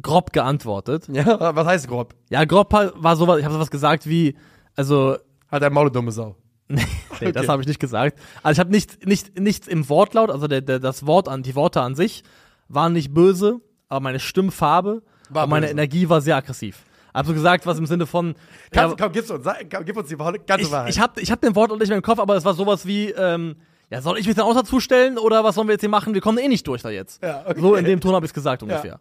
grob 0.00 0.32
geantwortet. 0.32 1.08
Ja, 1.12 1.54
was 1.54 1.66
heißt 1.66 1.88
grob? 1.88 2.14
Ja, 2.28 2.44
grob 2.44 2.72
war 2.72 3.16
sowas, 3.16 3.38
ich 3.38 3.44
habe 3.44 3.54
sowas 3.54 3.70
gesagt 3.70 4.06
wie, 4.08 4.36
also 4.76 5.16
Hat 5.48 5.62
der 5.62 5.70
Maul 5.70 5.90
dumme 5.90 6.12
Sau. 6.12 6.36
Nee, 7.20 7.32
das 7.32 7.48
habe 7.48 7.60
ich 7.60 7.68
nicht 7.68 7.80
gesagt. 7.80 8.18
Also 8.42 8.56
ich 8.56 8.60
habe 8.60 8.70
nicht, 8.70 9.06
nicht, 9.06 9.38
nichts 9.38 9.68
im 9.68 9.88
Wortlaut, 9.90 10.30
also 10.30 10.46
der, 10.46 10.62
der, 10.62 10.78
das 10.78 11.06
Wort 11.06 11.28
an, 11.28 11.42
die 11.42 11.54
Worte 11.54 11.82
an 11.82 11.94
sich 11.94 12.22
waren 12.68 12.94
nicht 12.94 13.12
böse, 13.12 13.60
aber 13.88 14.00
meine 14.00 14.20
Stimmfarbe 14.20 15.02
War 15.28 15.44
und 15.44 15.50
meine 15.50 15.66
böse. 15.66 15.72
Energie 15.72 16.08
war 16.08 16.20
sehr 16.22 16.36
aggressiv. 16.36 16.78
Also 17.12 17.34
gesagt, 17.34 17.66
was 17.66 17.78
im 17.78 17.86
Sinne 17.86 18.06
von, 18.06 18.34
Kannst, 18.70 18.98
ja, 18.98 19.04
komm, 19.04 19.12
gib's 19.12 19.30
uns, 19.30 19.44
komm, 19.44 19.84
gib 19.84 19.96
uns 19.96 20.08
die 20.08 20.16
ganze 20.16 20.64
ich, 20.64 20.70
Wahrheit. 20.70 20.90
ich 20.90 21.00
habe 21.00 21.20
ich 21.20 21.30
hab 21.30 21.40
den 21.40 21.54
Wortlaut 21.56 21.80
nicht 21.80 21.88
mehr 21.88 21.98
im 21.98 22.02
Kopf, 22.02 22.20
aber 22.20 22.36
es 22.36 22.44
war 22.44 22.54
sowas 22.54 22.86
wie, 22.86 23.10
ähm, 23.10 23.56
ja, 23.90 24.00
soll 24.00 24.18
ich 24.18 24.26
mich 24.26 24.36
dann 24.36 24.46
auch 24.46 24.54
dazu 24.54 24.78
stellen 24.78 25.18
oder 25.18 25.42
was 25.42 25.56
sollen 25.56 25.66
wir 25.66 25.72
jetzt 25.72 25.80
hier 25.80 25.90
machen? 25.90 26.14
Wir 26.14 26.20
kommen 26.20 26.38
eh 26.38 26.48
nicht 26.48 26.66
durch 26.66 26.82
da 26.82 26.90
jetzt. 26.90 27.22
Ja, 27.22 27.44
okay. 27.46 27.60
So 27.60 27.74
in 27.74 27.84
dem 27.84 28.00
Ton 28.00 28.14
habe 28.14 28.24
ich 28.24 28.30
es 28.30 28.34
gesagt 28.34 28.62
ungefähr. 28.62 29.00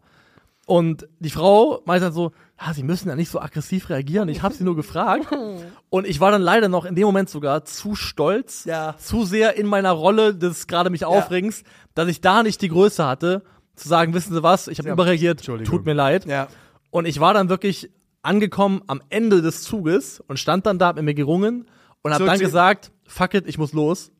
Und 0.65 1.07
die 1.20 1.30
Frau 1.30 1.82
meinte 1.86 2.05
dann 2.05 2.13
so, 2.13 2.32
ja, 2.62 2.74
sie 2.74 2.84
müssen 2.84 3.07
ja 3.10 3.16
nicht 3.16 3.32
so 3.32 3.39
aggressiv 3.39 3.89
reagieren. 3.89 4.28
Ich 4.30 4.41
habe 4.41 4.53
sie 4.53 4.64
nur 4.64 4.76
gefragt. 4.76 5.28
Und 5.89 6.05
ich 6.07 6.20
war 6.20 6.32
dann 6.32 6.41
leider 6.41 6.68
noch 6.70 6.86
in 6.86 6.95
dem 6.95 7.05
Moment 7.05 7.30
sogar 7.30 7.64
zu 7.66 7.95
stolz, 7.95 8.66
Ja. 8.66 8.95
zu 8.97 9.24
sehr 9.26 9.55
in 9.57 9.66
meiner 9.66 9.91
Rolle 9.91 10.36
des 10.36 10.68
gerade 10.68 10.89
mich 10.89 11.05
Aufregens, 11.05 11.64
dass 11.95 12.07
ich 12.10 12.22
da 12.22 12.43
nicht 12.43 12.62
die 12.62 12.70
Größe 12.70 13.05
hatte, 13.05 13.43
zu 13.76 13.88
sagen, 13.88 14.14
wissen 14.14 14.34
Sie 14.34 14.43
was, 14.43 14.68
ich 14.68 14.78
habe 14.80 14.89
Ja, 14.89 14.93
überreagiert, 14.93 15.41
tut 15.43 15.86
mir 15.86 15.93
leid. 15.93 16.26
ja. 16.26 16.47
Und 16.91 17.05
ich 17.05 17.20
war 17.20 17.34
dann 17.36 17.49
wirklich 17.49 17.91
angekommen 18.24 18.82
am 18.88 19.01
Ende 19.10 19.41
des 19.41 19.62
Zuges 19.62 20.20
und 20.28 20.38
stand 20.39 20.66
dann 20.66 20.80
da, 20.80 20.88
hab 20.88 20.95
mit 20.97 21.05
mir 21.05 21.14
gerungen 21.14 21.66
und 22.01 22.12
hab 22.12 22.18
So, 22.20 22.26
dann 22.26 22.39
gesagt, 22.39 22.91
fuck 23.05 23.34
it, 23.36 23.47
ich 23.47 23.57
muss 23.57 23.74
los. 23.74 24.12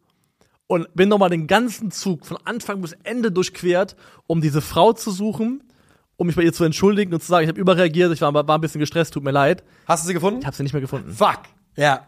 Und 0.68 0.88
bin 0.94 1.10
nochmal 1.10 1.32
den 1.32 1.48
ganzen 1.48 1.90
Zug 1.92 2.26
von 2.28 2.38
Anfang 2.46 2.80
bis 2.82 2.94
Ende 3.04 3.32
durchquert, 3.32 3.96
um 4.28 4.40
diese 4.40 4.62
Frau 4.62 4.94
zu 4.94 5.10
suchen, 5.12 5.64
um 6.20 6.28
mich 6.28 6.36
bei 6.36 6.44
ihr 6.44 6.52
zu 6.52 6.66
entschuldigen 6.66 7.14
und 7.14 7.22
zu 7.22 7.28
sagen, 7.28 7.46
ich 7.46 7.50
habe 7.50 7.60
überreagiert, 7.60 8.12
ich 8.12 8.20
war, 8.20 8.34
war 8.34 8.50
ein 8.50 8.62
bisschen 8.62 8.80
gestresst, 8.80 9.14
tut 9.14 9.24
mir 9.24 9.32
leid. 9.32 9.64
Hast 9.88 10.04
du 10.04 10.08
sie 10.08 10.14
gefunden? 10.14 10.42
Ich 10.42 10.46
habe 10.46 10.56
sie 10.56 10.64
nicht 10.64 10.74
mehr 10.74 10.82
gefunden. 10.82 11.10
Fuck. 11.12 11.44
Ja. 11.78 12.08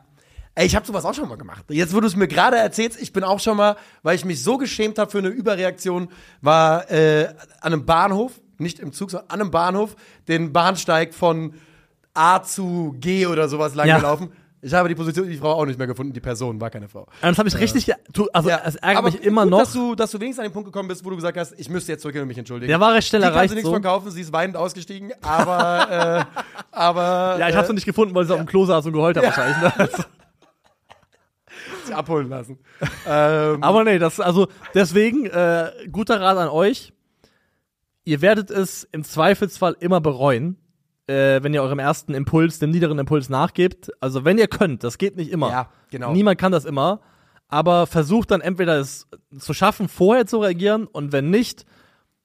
Ey, 0.53 0.66
ich 0.66 0.76
habe 0.76 0.86
sowas 0.86 1.05
auch 1.05 1.14
schon 1.14 1.30
mal 1.30 1.38
gemacht. 1.38 1.64
Jetzt, 1.70 1.95
wo 1.95 2.01
du 2.01 2.07
es 2.07 2.18
mir 2.18 2.28
gerade 2.28 2.57
erzählst, 2.57 3.01
ich 3.01 3.14
bin 3.14 3.24
auch 3.24 3.39
schon 3.39 3.55
mal, 3.55 3.78
weil 4.03 4.18
ich 4.18 4.26
mich 4.26 4.43
so 4.43 4.57
geschämt 4.57 4.99
habe 4.99 5.09
für 5.09 5.20
eine 5.20 5.30
Überreaktion, 5.30 6.09
war 6.41 6.91
äh, 6.91 7.30
an 7.62 7.72
einem 7.72 7.86
Bahnhof, 7.86 8.34
nicht 8.57 8.80
im 8.80 8.91
Zug, 8.91 9.12
sondern 9.12 9.30
an 9.30 9.39
einem 9.39 9.51
Bahnhof, 9.51 9.95
den 10.28 10.51
Bahnsteig 10.51 11.14
von 11.14 11.53
A 12.14 12.43
zu 12.43 12.97
G 12.99 13.28
oder 13.28 13.47
sowas 13.47 13.76
lang 13.76 13.88
Ja. 13.88 14.18
Ich 14.64 14.74
habe 14.74 14.88
die 14.89 14.95
Position, 14.95 15.28
die 15.28 15.38
Frau 15.38 15.53
auch 15.53 15.66
nicht 15.66 15.80
mehr 15.80 15.88
gefunden. 15.88 16.14
Die 16.14 16.20
Person 16.20 16.62
war 16.62 16.70
keine 16.70 16.88
Frau. 16.88 17.01
Und 17.01 17.09
das 17.24 17.38
habe 17.39 17.49
ich 17.49 17.57
richtig, 17.57 17.91
tu- 18.14 18.28
also 18.32 18.49
es 18.49 18.76
ärgert 18.76 18.97
aber 18.99 19.12
mich 19.12 19.24
immer 19.24 19.41
gut, 19.43 19.51
noch. 19.51 19.59
Dass 19.59 19.74
du, 19.74 19.95
dass 19.95 20.12
du 20.12 20.20
wenigstens 20.20 20.43
an 20.45 20.49
den 20.49 20.53
Punkt 20.53 20.68
gekommen 20.68 20.88
bist, 20.88 21.03
wo 21.03 21.09
du 21.09 21.16
gesagt 21.16 21.36
hast, 21.38 21.53
ich 21.59 21.68
müsste 21.70 21.91
jetzt 21.93 22.01
zurückgehen 22.03 22.22
und 22.22 22.28
mich 22.28 22.38
entschuldigen. 22.38 22.68
Der 22.70 22.80
war 22.80 22.93
recht 22.93 23.07
schnell 23.07 23.22
Die 23.22 23.26
kann 23.28 23.34
erreicht, 23.34 23.49
sie 23.49 23.55
nichts 23.55 23.68
so. 23.68 23.74
verkaufen, 23.74 24.12
sie 24.12 24.22
ist 24.22 24.32
weinend 24.32 24.55
ausgestiegen, 24.57 25.14
aber, 25.24 26.28
äh, 26.36 26.41
aber 26.72 27.38
ja, 27.39 27.49
ich 27.49 27.55
habe 27.55 27.66
sie 27.66 27.74
nicht 27.74 27.86
gefunden, 27.86 28.14
weil 28.14 28.26
sie 28.26 28.34
auf 28.34 28.39
dem 28.39 28.45
Klo 28.45 28.66
saß 28.66 28.86
und 28.86 28.93
geheult 28.93 29.18
hat 29.18 29.24
wahrscheinlich. 29.24 29.57
Ne? 29.78 29.89
Sie 31.86 31.93
abholen 31.93 32.30
lassen. 32.30 32.59
ähm, 33.07 33.64
Aber 33.64 33.84
nee, 33.84 33.97
das, 33.99 34.20
also 34.20 34.47
deswegen, 34.74 35.26
äh, 35.26 35.72
guter 35.91 36.22
Rat 36.22 36.38
an 36.38 36.49
euch. 36.49 36.93
Ihr 38.03 38.22
werdet 38.22 38.49
es 38.51 38.84
im 38.91 39.03
Zweifelsfall 39.03 39.76
immer 39.80 40.01
bereuen, 40.01 40.57
äh, 41.08 41.41
wenn 41.43 41.54
ihr 41.54 41.62
eurem 41.62 41.80
ersten 41.80 42.14
Impuls, 42.14 42.60
dem 42.60 42.72
niederen 42.72 42.99
Impuls 42.99 43.30
nachgebt. 43.30 43.91
Also 43.99 44.26
wenn 44.26 44.38
ihr 44.38 44.47
könnt, 44.47 44.84
das 44.84 44.97
geht 44.97 45.16
nicht 45.18 45.32
immer. 45.32 45.49
Ja, 45.49 45.70
genau. 45.89 46.14
Niemand 46.14 46.39
kann 46.39 46.52
das 46.52 46.66
immer. 46.66 47.02
Aber 47.47 47.86
versucht 47.86 48.32
dann 48.32 48.39
entweder 48.39 48.80
es 48.80 49.08
zu 49.38 49.54
schaffen, 49.54 49.89
vorher 49.89 50.26
zu 50.26 50.38
reagieren 50.38 50.88
und 50.88 51.12
wenn 51.12 51.30
nicht, 51.30 51.66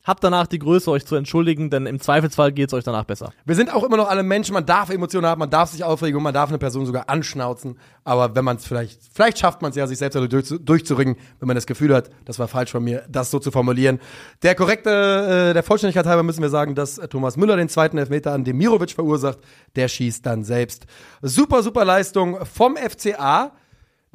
habt 0.06 0.22
danach 0.22 0.46
die 0.46 0.58
Größe, 0.58 0.90
euch 0.90 1.04
zu 1.04 1.16
entschuldigen, 1.16 1.68
denn 1.68 1.86
im 1.86 2.00
Zweifelsfall 2.00 2.52
geht 2.52 2.68
es 2.68 2.74
euch 2.74 2.84
danach 2.84 3.04
besser. 3.04 3.32
Wir 3.44 3.56
sind 3.56 3.74
auch 3.74 3.82
immer 3.82 3.96
noch 3.96 4.08
alle 4.08 4.22
Menschen, 4.22 4.54
man 4.54 4.64
darf 4.64 4.90
Emotionen 4.90 5.26
haben, 5.26 5.40
man 5.40 5.50
darf 5.50 5.70
sich 5.70 5.82
aufregen 5.82 6.16
und 6.16 6.22
man 6.22 6.32
darf 6.32 6.48
eine 6.48 6.58
Person 6.58 6.86
sogar 6.86 7.10
anschnauzen. 7.10 7.78
Aber 8.04 8.36
wenn 8.36 8.44
man 8.44 8.56
es 8.56 8.66
vielleicht, 8.66 9.00
vielleicht 9.12 9.38
schafft 9.38 9.62
man 9.62 9.70
es 9.70 9.76
ja, 9.76 9.86
sich 9.86 9.98
selbst 9.98 10.14
dadurch 10.14 10.30
durch, 10.30 10.60
durchzuringen, 10.64 11.16
wenn 11.40 11.48
man 11.48 11.56
das 11.56 11.66
Gefühl 11.66 11.92
hat, 11.92 12.10
das 12.24 12.38
war 12.38 12.46
falsch 12.46 12.70
von 12.70 12.84
mir, 12.84 13.04
das 13.08 13.30
so 13.30 13.40
zu 13.40 13.50
formulieren. 13.50 13.98
Der 14.42 14.54
korrekte, 14.54 15.50
äh, 15.50 15.54
der 15.54 15.62
Vollständigkeit 15.64 16.06
halber 16.06 16.22
müssen 16.22 16.42
wir 16.42 16.50
sagen, 16.50 16.76
dass 16.76 16.96
Thomas 17.10 17.36
Müller 17.36 17.56
den 17.56 17.68
zweiten 17.68 17.98
Elfmeter 17.98 18.32
an 18.32 18.44
Demirovic 18.44 18.92
verursacht. 18.92 19.38
Der 19.74 19.88
schießt 19.88 20.24
dann 20.24 20.44
selbst. 20.44 20.86
Super, 21.20 21.62
super 21.62 21.84
Leistung 21.84 22.44
vom 22.46 22.76
FCA. 22.76 23.52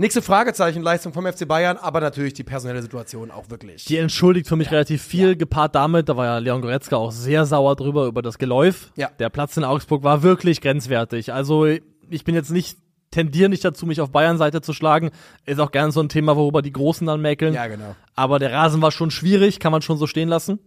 Nächste 0.01 0.23
Fragezeichen, 0.23 0.81
Leistung 0.81 1.13
vom 1.13 1.27
FC 1.27 1.47
Bayern, 1.47 1.77
aber 1.77 2.01
natürlich 2.01 2.33
die 2.33 2.43
personelle 2.43 2.81
Situation 2.81 3.29
auch 3.29 3.51
wirklich. 3.51 3.85
Die 3.85 3.97
entschuldigt 3.97 4.47
für 4.47 4.55
mich 4.55 4.71
relativ 4.71 5.03
viel, 5.03 5.35
gepaart 5.35 5.75
damit, 5.75 6.09
da 6.09 6.17
war 6.17 6.25
ja 6.25 6.37
Leon 6.39 6.63
Goretzka 6.63 6.95
auch 6.95 7.11
sehr 7.11 7.45
sauer 7.45 7.75
drüber, 7.75 8.07
über 8.07 8.23
das 8.23 8.39
Geläuf. 8.39 8.91
Ja. 8.95 9.11
Der 9.19 9.29
Platz 9.29 9.57
in 9.57 9.63
Augsburg 9.63 10.01
war 10.01 10.23
wirklich 10.23 10.59
grenzwertig. 10.59 11.33
Also 11.33 11.67
ich 11.67 12.23
bin 12.23 12.33
jetzt 12.33 12.49
nicht, 12.49 12.79
tendiere 13.11 13.47
nicht 13.47 13.63
dazu, 13.63 13.85
mich 13.85 14.01
auf 14.01 14.09
Bayern-Seite 14.09 14.61
zu 14.61 14.73
schlagen. 14.73 15.11
Ist 15.45 15.59
auch 15.59 15.71
gerne 15.71 15.91
so 15.91 15.99
ein 15.99 16.09
Thema, 16.09 16.35
worüber 16.35 16.63
die 16.63 16.73
Großen 16.73 17.05
dann 17.05 17.21
mäkeln. 17.21 17.53
Ja, 17.53 17.67
genau. 17.67 17.95
Aber 18.15 18.39
der 18.39 18.51
Rasen 18.51 18.81
war 18.81 18.91
schon 18.91 19.11
schwierig, 19.11 19.59
kann 19.59 19.71
man 19.71 19.83
schon 19.83 19.99
so 19.99 20.07
stehen 20.07 20.29
lassen. 20.29 20.57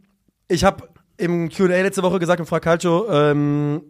Ich 0.47 0.63
habe 0.63 0.89
im 1.17 1.51
Q&A 1.51 1.67
letzte 1.67 2.05
Woche 2.05 2.21
gesagt 2.21 2.39
im 2.39 2.47
Fracalcio, 2.47 3.11
ähm, 3.11 3.83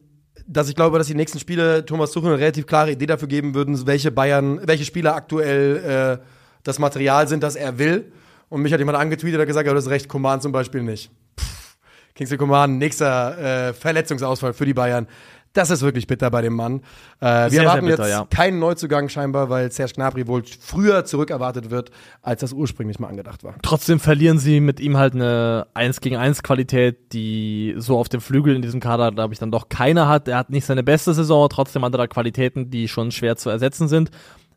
dass 0.46 0.68
ich 0.68 0.74
glaube, 0.74 0.98
dass 0.98 1.06
die 1.06 1.14
nächsten 1.14 1.38
Spiele 1.38 1.84
Thomas 1.84 2.12
Tuchel 2.12 2.30
eine 2.30 2.38
relativ 2.38 2.66
klare 2.66 2.92
Idee 2.92 3.06
dafür 3.06 3.28
geben 3.28 3.54
würden, 3.54 3.86
welche 3.86 4.10
Bayern, 4.10 4.60
welche 4.66 4.84
Spieler 4.84 5.14
aktuell 5.14 6.18
äh, 6.20 6.24
das 6.62 6.78
Material 6.78 7.28
sind, 7.28 7.42
das 7.42 7.56
er 7.56 7.78
will. 7.78 8.12
Und 8.48 8.62
mich 8.62 8.72
hat 8.72 8.80
jemand 8.80 8.98
angetweetet, 8.98 9.38
der 9.38 9.46
gesagt, 9.46 9.66
ja, 9.66 9.74
das 9.74 9.84
ist 9.84 9.90
recht, 9.90 10.08
Coman 10.08 10.40
zum 10.40 10.52
Beispiel 10.52 10.82
nicht. 10.82 11.10
Pff, 11.38 11.76
Kingsley 12.14 12.38
Coman, 12.38 12.78
nächster 12.78 13.68
äh, 13.68 13.72
Verletzungsausfall 13.72 14.52
für 14.52 14.66
die 14.66 14.74
Bayern. 14.74 15.06
Das 15.54 15.70
ist 15.70 15.82
wirklich 15.82 16.08
bitter 16.08 16.30
bei 16.30 16.42
dem 16.42 16.54
Mann. 16.54 16.80
Äh, 17.20 17.44
wir 17.44 17.50
Sehr, 17.50 17.62
erwarten 17.62 17.86
sehr 17.86 17.96
bitter, 17.96 18.08
jetzt 18.08 18.16
ja. 18.18 18.26
keinen 18.28 18.58
Neuzugang 18.58 19.08
scheinbar, 19.08 19.50
weil 19.50 19.70
Serge 19.70 19.92
Gnabry 19.94 20.26
wohl 20.26 20.42
früher 20.44 21.04
zurückerwartet 21.04 21.70
wird, 21.70 21.92
als 22.22 22.40
das 22.40 22.52
ursprünglich 22.52 22.98
mal 22.98 23.06
angedacht 23.06 23.44
war. 23.44 23.54
Trotzdem 23.62 24.00
verlieren 24.00 24.38
sie 24.40 24.58
mit 24.58 24.80
ihm 24.80 24.96
halt 24.96 25.14
eine 25.14 25.68
1 25.74 26.00
gegen 26.00 26.16
1 26.16 26.42
Qualität, 26.42 27.12
die 27.12 27.74
so 27.78 27.96
auf 27.98 28.08
dem 28.08 28.20
Flügel 28.20 28.56
in 28.56 28.62
diesem 28.62 28.80
Kader, 28.80 29.12
glaube 29.12 29.32
ich, 29.32 29.38
dann 29.38 29.52
doch 29.52 29.68
keiner 29.68 30.08
hat. 30.08 30.26
Er 30.26 30.38
hat 30.38 30.50
nicht 30.50 30.66
seine 30.66 30.82
beste 30.82 31.14
Saison, 31.14 31.48
trotzdem 31.48 31.84
hat 31.84 31.94
er 31.94 31.98
da 31.98 32.06
Qualitäten, 32.08 32.70
die 32.70 32.88
schon 32.88 33.12
schwer 33.12 33.36
zu 33.36 33.48
ersetzen 33.48 33.86
sind. 33.86 34.10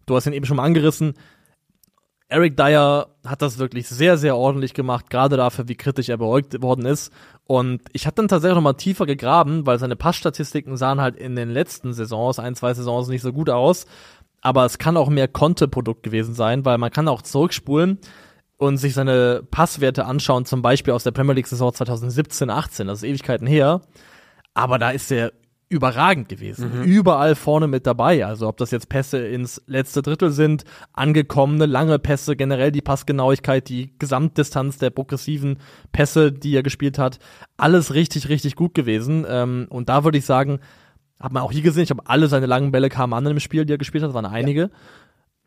Du 0.08 0.16
hast 0.16 0.26
ihn 0.26 0.34
eben 0.34 0.45
schon 0.45 0.58
mal 0.58 0.64
angerissen. 0.64 1.14
Eric 2.30 2.58
Dyer 2.58 3.08
hat 3.26 3.41
das 3.41 3.58
wirklich 3.58 3.88
sehr, 3.88 4.18
sehr 4.18 4.36
ordentlich 4.36 4.74
gemacht, 4.74 5.10
gerade 5.10 5.38
dafür, 5.38 5.68
wie 5.70 5.76
kritisch 5.76 6.10
er 6.10 6.18
beäugt 6.18 6.62
worden 6.62 6.86
ist. 6.86 7.14
Und 7.48 7.82
ich 7.93 8.06
habe 8.06 8.16
dann 8.16 8.28
tatsächlich 8.28 8.56
noch 8.56 8.62
mal 8.62 8.74
tiefer 8.74 9.06
gegraben, 9.06 9.66
weil 9.66 9.80
seine 9.80 9.95
Passstatistiken 9.95 10.76
sahen 10.76 11.00
halt 11.00 11.16
in 11.16 11.36
den 11.36 11.50
letzten 11.50 11.93
Saisons, 11.93 12.39
ein, 12.39 12.56
zwei 12.56 12.74
Saisons 12.74 13.08
nicht 13.08 13.22
so 13.22 13.32
gut 13.32 13.50
aus. 13.50 13.86
Aber 14.41 14.66
es 14.66 14.78
kann 14.78 14.98
auch 14.98 15.10
mehr 15.10 15.30
Konteprodukt 15.30 16.04
gewesen 16.04 16.34
sein, 16.36 16.66
weil 16.66 16.78
man 16.78 16.91
kann 16.91 17.08
auch 17.08 17.22
zurückspulen 17.22 18.00
und 18.58 18.78
sich 18.78 18.93
seine 18.93 19.43
Passwerte 19.50 20.06
anschauen, 20.06 20.45
zum 20.45 20.62
Beispiel 20.62 20.93
aus 20.93 21.04
der 21.04 21.12
Premier 21.12 21.34
League-Saison 21.34 21.74
2017, 21.74 22.50
18, 22.50 22.88
das 22.88 23.00
ist 23.00 23.10
Ewigkeiten 23.10 23.48
her. 23.48 23.82
Aber 24.54 24.78
da 24.78 24.89
ist 24.91 25.12
er 25.12 25.32
überragend 25.70 26.30
gewesen. 26.30 26.84
Überall 26.84 27.36
vorne 27.36 27.68
mit 27.68 27.86
dabei. 27.86 28.26
Also 28.26 28.47
ob 28.47 28.57
das 28.57 28.72
jetzt 28.72 28.88
Pässe 28.88 29.20
ins 29.20 29.61
letzte 29.68 30.01
Drittel 30.01 30.32
sind, 30.32 30.63
angekommene, 30.93 31.65
lange 31.65 31.99
Pässe, 31.99 32.36
generell 32.36 32.72
die 32.72 32.82
Passgenauigkeit, 32.82 33.68
die 33.68 33.93
Gesamtdistanz 33.99 34.78
der 34.78 34.91
progressiven 34.91 35.59
Pässe, 35.91 36.32
die 36.32 36.55
er 36.55 36.63
gespielt 36.63 36.97
hat. 36.97 37.20
Alles 37.57 37.93
richtig, 37.93 38.30
richtig 38.30 38.55
gut 38.55 38.74
gewesen. 38.74 39.26
Ähm, 39.28 39.68
und 39.70 39.89
da 39.89 40.03
würde 40.03 40.18
ich 40.18 40.26
sagen, 40.26 40.59
hat 41.20 41.34
man 41.34 41.43
auch 41.43 41.51
hier 41.51 41.63
gesehen, 41.63 41.84
ich 41.84 41.89
habe 41.89 42.03
alle 42.05 42.28
seine 42.28 42.45
langen 42.45 42.72
Bälle 42.72 42.89
kamen 42.89 43.13
an 43.13 43.26
im 43.26 43.39
Spiel, 43.39 43.65
die 43.65 43.74
er 43.74 43.80
gespielt 43.80 44.03
hat, 44.03 44.13
waren 44.13 44.26
einige. 44.26 44.70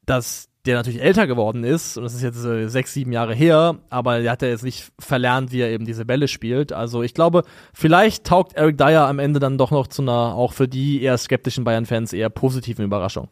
Dass 0.07 0.51
der 0.67 0.77
natürlich 0.77 1.01
älter 1.01 1.27
geworden 1.27 1.65
ist, 1.65 1.97
und 1.97 2.05
das 2.05 2.15
ist 2.15 2.23
jetzt 2.23 2.45
äh, 2.45 2.69
sechs, 2.69 2.93
sieben 2.93 3.13
Jahre 3.13 3.35
her, 3.35 3.79
aber 3.89 4.19
er 4.19 4.31
hat 4.31 4.43
ja 4.43 4.49
jetzt 4.49 4.63
nicht 4.63 4.93
verlernt, 4.99 5.53
wie 5.53 5.61
er 5.61 5.71
eben 5.71 5.87
diese 5.87 6.05
Bälle 6.05 6.29
spielt. 6.29 6.73
Also 6.73 7.03
ich 7.03 7.15
glaube, 7.15 7.45
vielleicht 7.73 8.25
taugt 8.25 8.55
Eric 8.55 8.77
Dyer 8.77 9.07
am 9.07 9.19
Ende 9.19 9.41
dann 9.41 9.57
doch 9.57 9.71
noch 9.71 9.87
zu 9.87 10.03
einer, 10.03 10.35
auch 10.35 10.53
für 10.53 10.69
die 10.69 11.03
eher 11.03 11.17
skeptischen 11.17 11.65
Bayern-Fans, 11.65 12.13
eher 12.13 12.29
positiven 12.29 12.85
Überraschung. 12.85 13.29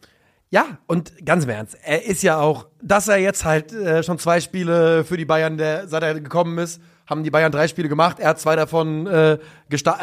Ja, 0.50 0.78
und 0.86 1.26
ganz 1.26 1.44
im 1.44 1.50
Ernst, 1.50 1.76
er 1.82 2.06
ist 2.06 2.22
ja 2.22 2.40
auch, 2.40 2.68
dass 2.82 3.08
er 3.08 3.18
jetzt 3.18 3.44
halt 3.44 3.72
äh, 3.74 4.02
schon 4.02 4.18
zwei 4.18 4.40
Spiele 4.40 5.04
für 5.04 5.18
die 5.18 5.26
Bayern, 5.26 5.58
der, 5.58 5.86
seit 5.88 6.02
er 6.02 6.18
gekommen 6.18 6.56
ist, 6.56 6.80
haben 7.08 7.22
die 7.24 7.30
Bayern 7.30 7.50
drei 7.50 7.68
Spiele 7.68 7.88
gemacht. 7.88 8.18
Er 8.20 8.30
hat 8.30 8.40
zwei 8.40 8.54
davon 8.54 9.06
äh, 9.06 9.38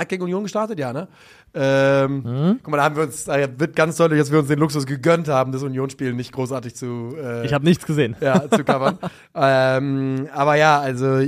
gegen 0.08 0.24
Union 0.24 0.44
gestartet, 0.44 0.80
ja, 0.80 0.92
ne? 0.92 1.08
Ähm, 1.54 2.24
Mhm. 2.24 2.60
Guck 2.64 2.72
mal, 2.72 2.78
da 2.78 2.84
haben 2.84 2.96
wir 2.96 3.04
uns, 3.04 3.26
da 3.26 3.38
wird 3.60 3.76
ganz 3.76 3.98
deutlich, 3.98 4.20
dass 4.20 4.32
wir 4.32 4.40
uns 4.40 4.48
den 4.48 4.60
Luxus 4.60 4.86
gegönnt 4.86 5.28
haben, 5.28 5.52
das 5.52 5.64
Unionsspiel 5.64 6.14
nicht 6.14 6.32
großartig 6.32 6.76
zu, 6.76 7.16
äh, 7.18 7.46
Ich 7.46 7.54
habe 7.54 7.64
nichts 7.64 7.86
gesehen. 7.86 8.16
ja, 8.20 8.50
zu 8.50 8.64
covern. 8.64 8.98
ähm, 9.36 10.28
aber 10.34 10.56
ja, 10.56 10.80
also 10.80 11.20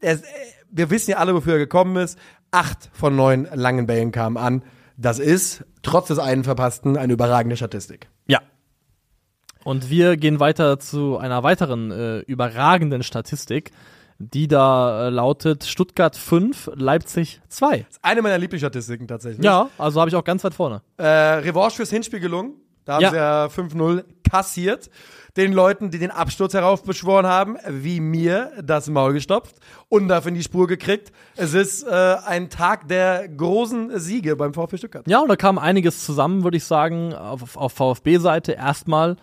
es, 0.00 0.22
wir 0.70 0.90
wissen 0.90 1.10
ja 1.12 1.16
alle, 1.18 1.34
wofür 1.34 1.54
er 1.54 1.58
gekommen 1.58 1.96
ist. 1.96 2.18
Acht 2.50 2.90
von 2.92 3.16
neun 3.16 3.48
langen 3.52 3.86
Bällen 3.86 4.12
kamen 4.12 4.36
an. 4.36 4.62
Das 4.96 5.18
ist, 5.18 5.64
trotz 5.82 6.08
des 6.08 6.20
einen 6.20 6.44
verpassten, 6.44 6.96
eine 6.96 7.12
überragende 7.12 7.56
Statistik. 7.56 8.08
Ja. 8.26 8.40
Und 9.64 9.90
wir 9.90 10.16
gehen 10.16 10.40
weiter 10.40 10.78
zu 10.78 11.16
einer 11.18 11.42
weiteren 11.42 11.90
äh, 11.90 12.18
überragenden 12.20 13.02
Statistik, 13.02 13.70
die 14.18 14.48
da 14.48 15.06
äh, 15.06 15.10
lautet 15.10 15.64
Stuttgart 15.64 16.16
5, 16.16 16.70
Leipzig 16.74 17.40
2. 17.48 17.86
Eine 18.02 18.22
meiner 18.22 18.38
Lieblingsstatistiken 18.38 19.08
tatsächlich. 19.08 19.44
Ja, 19.44 19.68
also 19.78 20.00
habe 20.00 20.08
ich 20.08 20.16
auch 20.16 20.24
ganz 20.24 20.44
weit 20.44 20.54
vorne. 20.54 20.82
Äh, 20.96 21.04
Revanche 21.06 21.76
fürs 21.76 21.90
Hinspiel 21.90 22.20
gelungen. 22.20 22.54
Da 22.84 22.94
haben 22.94 23.02
Ja. 23.02 23.10
sie 23.10 23.16
ja 23.16 23.46
5-0 23.48 24.04
kassiert. 24.28 24.90
Den 25.36 25.52
Leuten, 25.52 25.90
die 25.90 25.98
den 25.98 26.12
Absturz 26.12 26.54
heraufbeschworen 26.54 27.26
haben, 27.26 27.56
wie 27.68 27.98
mir, 27.98 28.52
das 28.62 28.88
Maul 28.88 29.14
gestopft 29.14 29.56
und 29.88 30.06
dafür 30.06 30.28
in 30.28 30.36
die 30.36 30.42
Spur 30.44 30.68
gekriegt. 30.68 31.10
Es 31.34 31.54
ist 31.54 31.82
äh, 31.82 31.90
ein 32.24 32.50
Tag 32.50 32.86
der 32.86 33.28
großen 33.28 33.98
Siege 33.98 34.36
beim 34.36 34.54
VfB 34.54 34.76
Stuttgart. 34.76 35.08
Ja, 35.08 35.18
und 35.20 35.28
da 35.28 35.34
kam 35.34 35.58
einiges 35.58 36.04
zusammen, 36.04 36.44
würde 36.44 36.56
ich 36.58 36.64
sagen, 36.64 37.14
auf, 37.14 37.56
auf 37.56 37.72
VfB-Seite 37.72 38.52
erstmal 38.52 39.16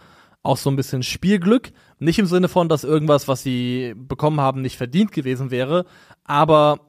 auch 0.44 0.58
so 0.58 0.70
ein 0.70 0.76
bisschen 0.76 1.04
Spielglück. 1.04 1.72
Nicht 2.02 2.18
im 2.18 2.26
Sinne 2.26 2.47
von, 2.47 2.68
dass 2.68 2.84
irgendwas, 2.84 3.28
was 3.28 3.43
sie 3.43 3.93
bekommen 3.95 4.41
haben, 4.41 4.62
nicht 4.62 4.76
verdient 4.76 5.12
gewesen 5.12 5.52
wäre, 5.52 5.86
aber 6.24 6.80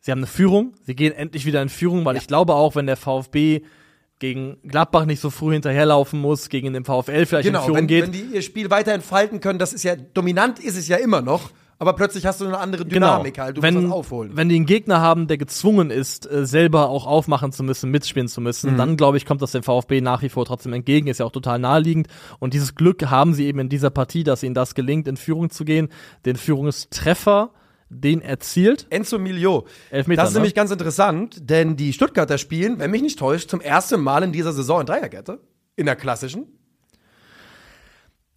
sie 0.00 0.10
haben 0.10 0.18
eine 0.18 0.26
Führung, 0.26 0.74
sie 0.82 0.96
gehen 0.96 1.12
endlich 1.12 1.46
wieder 1.46 1.62
in 1.62 1.68
Führung, 1.68 2.04
weil 2.04 2.16
ich 2.16 2.26
glaube 2.26 2.54
auch, 2.54 2.74
wenn 2.74 2.86
der 2.86 2.96
VfB 2.96 3.62
gegen 4.18 4.56
Gladbach 4.66 5.06
nicht 5.06 5.20
so 5.20 5.30
früh 5.30 5.52
hinterherlaufen 5.52 6.20
muss, 6.20 6.48
gegen 6.48 6.72
den 6.72 6.84
VfL 6.84 7.26
vielleicht 7.26 7.46
in 7.46 7.52
Genau, 7.52 7.62
Führung 7.64 7.78
wenn, 7.78 7.86
geht. 7.86 8.04
wenn 8.06 8.12
die 8.12 8.34
ihr 8.34 8.42
Spiel 8.42 8.70
weiter 8.70 8.92
entfalten 8.92 9.40
können, 9.40 9.60
das 9.60 9.72
ist 9.72 9.84
ja, 9.84 9.94
dominant 9.94 10.58
ist 10.58 10.76
es 10.76 10.88
ja 10.88 10.96
immer 10.96 11.22
noch, 11.22 11.50
aber 11.80 11.94
plötzlich 11.94 12.24
hast 12.26 12.40
du 12.40 12.44
eine 12.46 12.58
andere 12.58 12.84
Genau. 12.84 13.08
Dynamik 13.08 13.38
halt, 13.38 13.56
du 13.56 13.62
wenn, 13.62 13.74
musst 13.74 13.86
was 13.88 13.92
aufholen. 13.92 14.36
wenn 14.36 14.48
die 14.48 14.54
einen 14.54 14.66
Gegner 14.66 15.00
haben, 15.00 15.26
der 15.26 15.36
gezwungen 15.38 15.90
ist, 15.90 16.30
äh, 16.30 16.46
selber 16.46 16.88
auch 16.90 17.06
aufmachen 17.06 17.50
zu 17.50 17.64
müssen, 17.64 17.90
mitspielen 17.90 18.28
zu 18.28 18.40
Mhm. 18.40 18.44
müssen, 18.44 18.76
dann 18.76 18.96
glaube 18.96 19.16
ich, 19.16 19.26
kommt 19.26 19.42
das 19.42 19.50
dem 19.50 19.64
VfB 19.64 20.00
nach 20.00 20.22
wie 20.22 20.28
vor 20.28 20.44
trotzdem 20.44 20.72
entgegen. 20.72 21.08
Ist 21.08 21.18
ja 21.18 21.26
auch 21.26 21.32
total 21.32 21.58
naheliegend. 21.58 22.06
Und 22.38 22.54
dieses 22.54 22.76
Glück 22.76 23.06
haben 23.10 23.34
sie 23.34 23.46
eben 23.46 23.58
in 23.58 23.68
dieser 23.68 23.90
Partie, 23.90 24.22
dass 24.22 24.44
ihnen 24.44 24.54
das 24.54 24.76
gelingt, 24.76 25.08
in 25.08 25.16
Führung 25.16 25.50
zu 25.50 25.64
gehen. 25.64 25.88
Den 26.24 26.36
Führungstreffer, 26.36 27.50
den 27.88 28.20
erzielt. 28.22 28.86
Enzo 28.90 29.18
Milio. 29.18 29.66
Elfmeter, 29.90 30.22
das 30.22 30.30
ist 30.30 30.34
ne? 30.34 30.40
nämlich 30.40 30.54
ganz 30.54 30.70
interessant, 30.70 31.38
denn 31.50 31.76
die 31.76 31.92
Stuttgarter 31.92 32.38
spielen, 32.38 32.78
wenn 32.78 32.90
mich 32.92 33.02
nicht 33.02 33.18
täuscht, 33.18 33.50
zum 33.50 33.60
ersten 33.60 34.00
Mal 34.00 34.22
in 34.22 34.30
dieser 34.32 34.52
Saison 34.52 34.80
in 34.80 34.86
Dreierkette. 34.86 35.40
In 35.76 35.86
der 35.86 35.96
klassischen. 35.96 36.46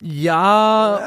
Ja, 0.04 0.99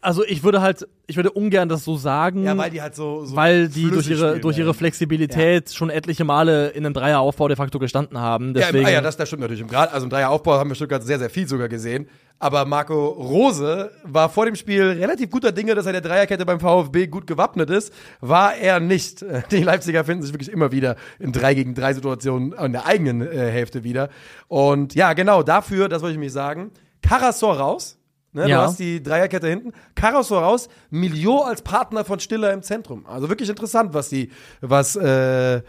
also 0.00 0.24
ich 0.24 0.42
würde 0.42 0.62
halt, 0.62 0.88
ich 1.06 1.16
würde 1.16 1.30
ungern 1.30 1.68
das 1.68 1.84
so 1.84 1.96
sagen. 1.96 2.44
Ja, 2.44 2.56
weil 2.56 2.70
die 2.70 2.80
halt 2.80 2.94
so. 2.94 3.24
so 3.24 3.36
weil 3.36 3.68
die 3.68 3.90
durch 3.90 4.08
ihre, 4.08 4.28
spielen, 4.28 4.42
durch 4.42 4.56
ja. 4.56 4.64
ihre 4.64 4.74
Flexibilität 4.74 5.72
schon 5.72 5.90
etliche 5.90 6.24
Male 6.24 6.68
in 6.68 6.86
einem 6.86 6.94
Dreieraufbau 6.94 7.48
de 7.48 7.56
facto 7.56 7.78
gestanden 7.78 8.18
haben. 8.18 8.48
Ja, 8.48 8.66
Deswegen, 8.66 8.78
im, 8.78 8.86
ah, 8.86 8.90
ja, 8.90 9.00
das, 9.00 9.16
das 9.16 9.28
stimmt 9.28 9.42
natürlich. 9.42 9.60
Im 9.60 9.68
Grad, 9.68 9.92
also 9.92 10.04
im 10.04 10.10
Dreieraufbau 10.10 10.54
haben 10.54 10.70
wir 10.70 10.74
Stuttgart 10.74 11.02
sehr, 11.02 11.18
sehr 11.18 11.30
viel 11.30 11.46
sogar 11.46 11.68
gesehen. 11.68 12.08
Aber 12.38 12.64
Marco 12.64 13.08
Rose 13.08 13.90
war 14.04 14.28
vor 14.28 14.46
dem 14.46 14.56
Spiel 14.56 14.82
relativ 14.82 15.30
guter 15.30 15.52
Dinge, 15.52 15.74
dass 15.74 15.86
er 15.86 15.92
der 15.92 16.00
Dreierkette 16.00 16.44
beim 16.46 16.60
VfB 16.60 17.06
gut 17.06 17.26
gewappnet 17.26 17.70
ist. 17.70 17.92
War 18.20 18.56
er 18.56 18.80
nicht. 18.80 19.24
Die 19.50 19.62
Leipziger 19.62 20.04
finden 20.04 20.22
sich 20.22 20.32
wirklich 20.32 20.50
immer 20.50 20.72
wieder 20.72 20.96
in 21.18 21.32
drei 21.32 21.54
gegen 21.54 21.74
drei 21.74 21.92
Situationen 21.92 22.54
an 22.54 22.72
der 22.72 22.86
eigenen 22.86 23.20
äh, 23.20 23.50
Hälfte 23.50 23.84
wieder. 23.84 24.08
Und 24.48 24.94
ja, 24.94 25.12
genau 25.12 25.42
dafür, 25.42 25.88
das 25.88 26.02
wollte 26.02 26.14
ich 26.14 26.20
mich 26.20 26.32
sagen. 26.32 26.70
Karasor 27.02 27.58
raus. 27.58 27.98
Ne, 28.34 28.48
Ja. 28.48 28.58
Du 28.58 28.62
hast 28.64 28.78
die 28.78 29.02
Dreierkette 29.02 29.48
hinten. 29.48 29.72
Karasor 29.94 30.42
raus. 30.42 30.68
Milio 30.90 31.40
als 31.42 31.62
Partner 31.62 32.04
von 32.04 32.20
Stiller 32.20 32.52
im 32.52 32.62
Zentrum. 32.62 33.06
Also 33.06 33.28
wirklich 33.30 33.48
interessant, 33.48 33.94
was 33.94 34.08
die, 34.10 34.30
was, 34.60 34.96
äh, 34.96 35.62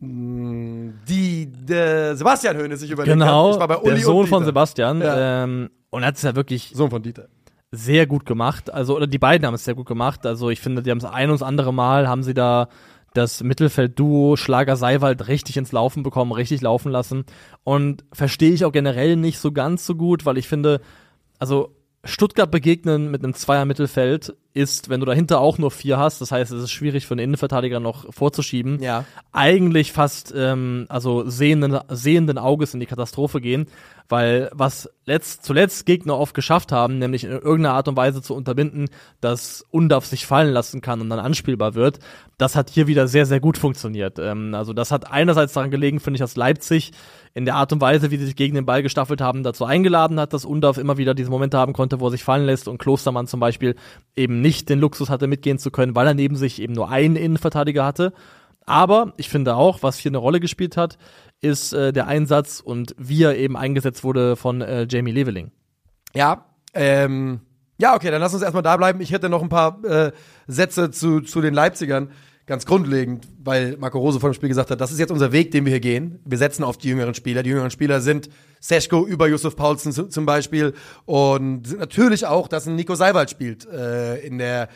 mh, 0.00 0.92
die 1.08 1.50
Sebastian 1.66 2.56
Höhne 2.56 2.76
sich 2.76 2.90
überlegt 2.90 3.12
genau, 3.18 3.58
hat. 3.60 3.82
Uli 3.82 3.94
der 3.94 4.04
Sohn 4.04 4.26
von. 4.26 4.44
Sebastian. 4.44 5.00
Ja. 5.00 5.44
Ähm, 5.44 5.70
und 5.90 6.04
hat 6.04 6.16
es 6.16 6.22
ja 6.22 6.34
wirklich 6.34 6.72
Sohn 6.74 6.90
von 6.90 7.02
Dieter. 7.02 7.28
sehr 7.70 8.06
gut 8.06 8.26
gemacht. 8.26 8.72
Also, 8.72 8.96
oder 8.96 9.06
die 9.06 9.18
beiden 9.18 9.46
haben 9.46 9.54
es 9.54 9.64
sehr 9.64 9.74
gut 9.74 9.86
gemacht. 9.86 10.26
Also, 10.26 10.50
ich 10.50 10.60
finde, 10.60 10.82
die 10.82 10.90
haben 10.90 10.98
es 10.98 11.04
ein 11.04 11.30
und 11.30 11.40
das 11.40 11.46
andere 11.46 11.72
Mal, 11.72 12.08
haben 12.08 12.22
sie 12.24 12.34
da 12.34 12.68
das 13.14 13.44
Mittelfeld-Duo 13.44 14.34
Schlager 14.34 14.74
Seiwald 14.74 15.28
richtig 15.28 15.56
ins 15.56 15.70
Laufen 15.70 16.02
bekommen, 16.02 16.32
richtig 16.32 16.60
laufen 16.62 16.90
lassen. 16.90 17.24
Und 17.62 18.04
verstehe 18.12 18.50
ich 18.52 18.64
auch 18.64 18.72
generell 18.72 19.14
nicht 19.14 19.38
so 19.38 19.52
ganz 19.52 19.86
so 19.86 19.94
gut, 19.94 20.26
weil 20.26 20.36
ich 20.36 20.48
finde, 20.48 20.80
also 21.38 21.76
Stuttgart 22.04 22.50
begegnen 22.50 23.10
mit 23.10 23.24
einem 23.24 23.34
Zweier-Mittelfeld 23.34 24.34
ist, 24.52 24.88
wenn 24.88 25.00
du 25.00 25.06
dahinter 25.06 25.40
auch 25.40 25.58
nur 25.58 25.70
vier 25.70 25.98
hast, 25.98 26.20
das 26.20 26.30
heißt, 26.30 26.52
es 26.52 26.62
ist 26.64 26.70
schwierig 26.70 27.06
für 27.06 27.14
einen 27.14 27.24
Innenverteidiger 27.24 27.80
noch 27.80 28.12
vorzuschieben, 28.12 28.80
Ja. 28.80 29.04
eigentlich 29.32 29.92
fast 29.92 30.32
ähm, 30.36 30.86
also 30.88 31.28
sehenden, 31.28 31.78
sehenden 31.88 32.38
Auges 32.38 32.72
in 32.74 32.80
die 32.80 32.86
Katastrophe 32.86 33.40
gehen, 33.40 33.66
weil 34.08 34.50
was 34.52 34.90
letzt, 35.06 35.44
zuletzt 35.44 35.86
Gegner 35.86 36.18
oft 36.18 36.34
geschafft 36.34 36.72
haben, 36.72 36.98
nämlich 36.98 37.24
in 37.24 37.30
irgendeiner 37.30 37.74
Art 37.74 37.88
und 37.88 37.96
Weise 37.96 38.22
zu 38.22 38.34
unterbinden, 38.34 38.88
dass 39.20 39.64
Undaf 39.70 40.04
sich 40.04 40.26
fallen 40.26 40.52
lassen 40.52 40.80
kann 40.80 41.00
und 41.00 41.08
dann 41.08 41.18
anspielbar 41.18 41.74
wird, 41.74 42.00
das 42.36 42.54
hat 42.54 42.70
hier 42.70 42.86
wieder 42.86 43.08
sehr, 43.08 43.24
sehr 43.26 43.40
gut 43.40 43.56
funktioniert. 43.56 44.18
Ähm, 44.18 44.54
also 44.54 44.72
das 44.72 44.90
hat 44.90 45.10
einerseits 45.10 45.54
daran 45.54 45.70
gelegen, 45.70 46.00
finde 46.00 46.16
ich, 46.16 46.20
dass 46.20 46.36
Leipzig 46.36 46.92
in 47.32 47.46
der 47.46 47.56
Art 47.56 47.72
und 47.72 47.80
Weise, 47.80 48.10
wie 48.10 48.16
sie 48.18 48.26
sich 48.26 48.36
gegen 48.36 48.54
den 48.54 48.66
Ball 48.66 48.82
gestaffelt 48.82 49.20
haben, 49.20 49.42
dazu 49.42 49.64
eingeladen 49.64 50.20
hat, 50.20 50.32
dass 50.32 50.44
Undaf 50.44 50.78
immer 50.78 50.98
wieder 50.98 51.14
diese 51.14 51.30
Momente 51.30 51.58
haben 51.58 51.72
konnte, 51.72 52.00
wo 52.00 52.08
er 52.08 52.12
sich 52.12 52.24
fallen 52.24 52.46
lässt 52.46 52.68
und 52.68 52.78
Klostermann 52.78 53.26
zum 53.26 53.40
Beispiel 53.40 53.74
eben 54.16 54.40
nicht 54.40 54.68
den 54.68 54.80
Luxus 54.80 55.08
hatte, 55.08 55.26
mitgehen 55.26 55.58
zu 55.58 55.70
können, 55.70 55.96
weil 55.96 56.06
er 56.06 56.14
neben 56.14 56.36
sich 56.36 56.60
eben 56.60 56.74
nur 56.74 56.90
einen 56.90 57.16
Innenverteidiger 57.16 57.84
hatte. 57.84 58.12
Aber 58.66 59.12
ich 59.16 59.28
finde 59.28 59.56
auch, 59.56 59.82
was 59.82 59.98
hier 59.98 60.10
eine 60.10 60.18
Rolle 60.18 60.40
gespielt 60.40 60.76
hat, 60.76 60.96
ist 61.44 61.72
äh, 61.72 61.92
der 61.92 62.08
Einsatz 62.08 62.60
und 62.60 62.94
wie 62.98 63.22
er 63.22 63.36
eben 63.36 63.56
eingesetzt 63.56 64.02
wurde 64.02 64.34
von 64.34 64.62
äh, 64.62 64.86
Jamie 64.88 65.12
Leveling. 65.12 65.52
Ja, 66.14 66.46
ähm, 66.72 67.40
ja, 67.78 67.94
okay, 67.94 68.10
dann 68.10 68.20
lass 68.20 68.34
uns 68.34 68.42
erstmal 68.42 68.62
da 68.62 68.76
bleiben. 68.76 69.00
Ich 69.00 69.12
hätte 69.12 69.28
noch 69.28 69.42
ein 69.42 69.48
paar 69.48 69.84
äh, 69.84 70.12
Sätze 70.46 70.90
zu, 70.90 71.20
zu 71.20 71.40
den 71.40 71.54
Leipzigern. 71.54 72.10
Ganz 72.46 72.66
grundlegend, 72.66 73.26
weil 73.42 73.76
Marco 73.78 73.98
Rose 73.98 74.20
vor 74.20 74.30
dem 74.30 74.34
Spiel 74.34 74.50
gesagt 74.50 74.70
hat, 74.70 74.80
das 74.80 74.92
ist 74.92 74.98
jetzt 74.98 75.10
unser 75.10 75.32
Weg, 75.32 75.50
den 75.50 75.64
wir 75.64 75.70
hier 75.70 75.80
gehen. 75.80 76.20
Wir 76.26 76.36
setzen 76.36 76.62
auf 76.62 76.76
die 76.76 76.88
jüngeren 76.88 77.14
Spieler. 77.14 77.42
Die 77.42 77.48
jüngeren 77.48 77.70
Spieler 77.70 78.02
sind 78.02 78.28
Seschko 78.60 79.06
über 79.06 79.28
Yusuf 79.28 79.56
Paulsen 79.56 79.92
zu, 79.92 80.08
zum 80.08 80.26
Beispiel 80.26 80.74
und 81.06 81.78
natürlich 81.78 82.26
auch, 82.26 82.46
dass 82.48 82.66
ein 82.66 82.76
Nico 82.76 82.94
Seiwald 82.94 83.30
spielt 83.30 83.66
äh, 83.66 84.18
in 84.18 84.36
der 84.36 84.68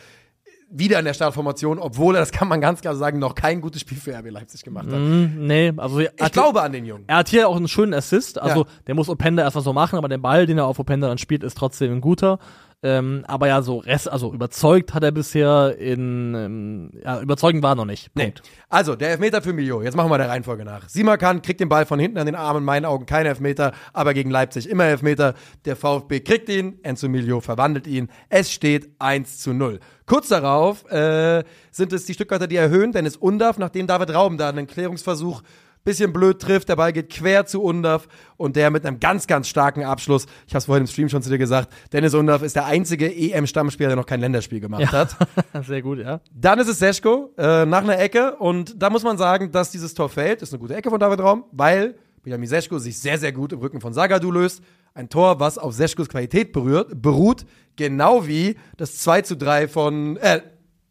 wieder 0.70 0.98
in 0.98 1.04
der 1.06 1.14
Startformation, 1.14 1.78
obwohl 1.78 2.14
er, 2.14 2.20
das 2.20 2.30
kann 2.30 2.46
man 2.48 2.60
ganz 2.60 2.80
klar 2.82 2.94
sagen, 2.94 3.18
noch 3.18 3.34
kein 3.34 3.60
gutes 3.60 3.80
Spiel 3.80 3.96
für 3.98 4.12
RB 4.16 4.30
Leipzig 4.30 4.62
gemacht 4.64 4.86
hat. 4.86 4.92
Hm, 4.94 5.46
nee, 5.46 5.72
also 5.76 6.00
Ich 6.00 6.32
glaube 6.32 6.60
an 6.62 6.72
den 6.72 6.84
Jungen. 6.84 7.04
er 7.06 7.16
hat 7.16 7.28
hier 7.28 7.48
auch 7.48 7.56
einen 7.56 7.68
schönen 7.68 7.94
Assist. 7.94 8.38
Also 8.40 8.60
Ja. 8.62 8.66
der 8.86 8.94
muss 8.94 9.08
Openda 9.08 9.42
erstmal 9.42 9.64
so 9.64 9.72
machen, 9.72 9.96
aber 9.96 10.08
der 10.08 10.18
Ball, 10.18 10.46
den 10.46 10.58
er 10.58 10.66
auf 10.66 10.78
Openda 10.78 11.08
dann 11.08 11.18
spielt, 11.18 11.42
ist 11.42 11.56
trotzdem 11.56 11.92
ein 11.92 12.00
guter. 12.00 12.38
Ähm, 12.80 13.24
aber 13.26 13.48
ja, 13.48 13.60
so 13.60 13.78
Rest, 13.78 14.08
also 14.08 14.32
überzeugt 14.32 14.94
hat 14.94 15.02
er 15.02 15.10
bisher 15.10 15.76
in, 15.78 16.34
ähm, 16.36 16.90
ja, 17.02 17.20
überzeugend 17.20 17.60
war 17.64 17.72
er 17.72 17.74
noch 17.74 17.84
nicht. 17.84 18.10
Nee. 18.14 18.24
Punkt. 18.26 18.42
Also, 18.68 18.94
der 18.94 19.10
Elfmeter 19.10 19.42
für 19.42 19.52
Miljo. 19.52 19.82
Jetzt 19.82 19.96
machen 19.96 20.10
wir 20.10 20.18
der 20.18 20.28
Reihenfolge 20.28 20.64
nach. 20.64 20.88
Simakan 20.88 21.42
kriegt 21.42 21.58
den 21.58 21.68
Ball 21.68 21.86
von 21.86 21.98
hinten 21.98 22.18
an 22.18 22.26
den 22.26 22.36
Armen, 22.36 22.60
in 22.60 22.64
meinen 22.64 22.84
Augen 22.84 23.04
kein 23.04 23.26
Elfmeter, 23.26 23.72
aber 23.92 24.14
gegen 24.14 24.30
Leipzig 24.30 24.68
immer 24.68 24.84
Elfmeter. 24.84 25.34
Der 25.64 25.74
VfB 25.74 26.20
kriegt 26.20 26.48
ihn, 26.48 26.78
Enzo 26.84 27.08
Miljo 27.08 27.40
verwandelt 27.40 27.88
ihn. 27.88 28.08
Es 28.28 28.52
steht 28.52 28.90
1 29.00 29.38
zu 29.38 29.52
0. 29.52 29.80
Kurz 30.06 30.28
darauf 30.28 30.88
äh, 30.90 31.42
sind 31.72 31.92
es 31.92 32.04
die 32.06 32.14
Stuttgarter, 32.14 32.46
die 32.46 32.56
erhöhen, 32.56 32.92
denn 32.92 33.06
es 33.06 33.16
Undaf, 33.16 33.58
nachdem 33.58 33.88
David 33.88 34.14
Raum 34.14 34.38
da 34.38 34.48
einen 34.48 34.68
Klärungsversuch 34.68 35.42
bisschen 35.88 36.12
blöd 36.12 36.38
trifft, 36.38 36.68
der 36.68 36.76
Ball 36.76 36.92
geht 36.92 37.08
quer 37.08 37.46
zu 37.46 37.62
Undaf 37.62 38.08
und 38.36 38.56
der 38.56 38.70
mit 38.70 38.84
einem 38.84 39.00
ganz, 39.00 39.26
ganz 39.26 39.48
starken 39.48 39.84
Abschluss. 39.84 40.26
Ich 40.46 40.52
habe 40.52 40.58
es 40.58 40.66
vorhin 40.66 40.82
im 40.82 40.86
Stream 40.86 41.08
schon 41.08 41.22
zu 41.22 41.30
dir 41.30 41.38
gesagt, 41.38 41.72
Dennis 41.94 42.12
Undaf 42.12 42.42
ist 42.42 42.56
der 42.56 42.66
einzige 42.66 43.10
EM-Stammspieler, 43.10 43.88
der 43.88 43.96
noch 43.96 44.04
kein 44.04 44.20
Länderspiel 44.20 44.60
gemacht 44.60 44.92
hat. 44.92 45.16
Sehr 45.66 45.80
gut, 45.80 45.98
ja. 45.98 46.20
Dann 46.34 46.58
ist 46.58 46.68
es 46.68 46.78
Seschko 46.78 47.32
äh, 47.38 47.64
nach 47.64 47.82
einer 47.82 47.98
Ecke 47.98 48.36
und 48.36 48.80
da 48.82 48.90
muss 48.90 49.02
man 49.02 49.16
sagen, 49.16 49.50
dass 49.50 49.70
dieses 49.70 49.94
Tor 49.94 50.10
fällt. 50.10 50.42
Ist 50.42 50.52
eine 50.52 50.60
gute 50.60 50.76
Ecke 50.76 50.90
von 50.90 51.00
David 51.00 51.20
Raum, 51.20 51.44
weil 51.52 51.94
Benjamin 52.22 52.48
Seschko 52.48 52.78
sich 52.78 52.98
sehr, 52.98 53.16
sehr 53.16 53.32
gut 53.32 53.54
im 53.54 53.60
Rücken 53.60 53.80
von 53.80 53.94
Sagadu 53.94 54.30
löst. 54.30 54.62
ein 54.92 55.08
Tor, 55.08 55.40
was 55.40 55.56
auf 55.56 55.72
Seschkos 55.72 56.10
Qualität 56.10 56.52
berührt, 56.52 57.00
beruht, 57.00 57.46
genau 57.76 58.26
wie 58.26 58.56
das 58.76 58.96
2 58.98 59.22
zu 59.22 59.36
3 59.38 59.68
von, 59.68 60.18
äh, 60.18 60.42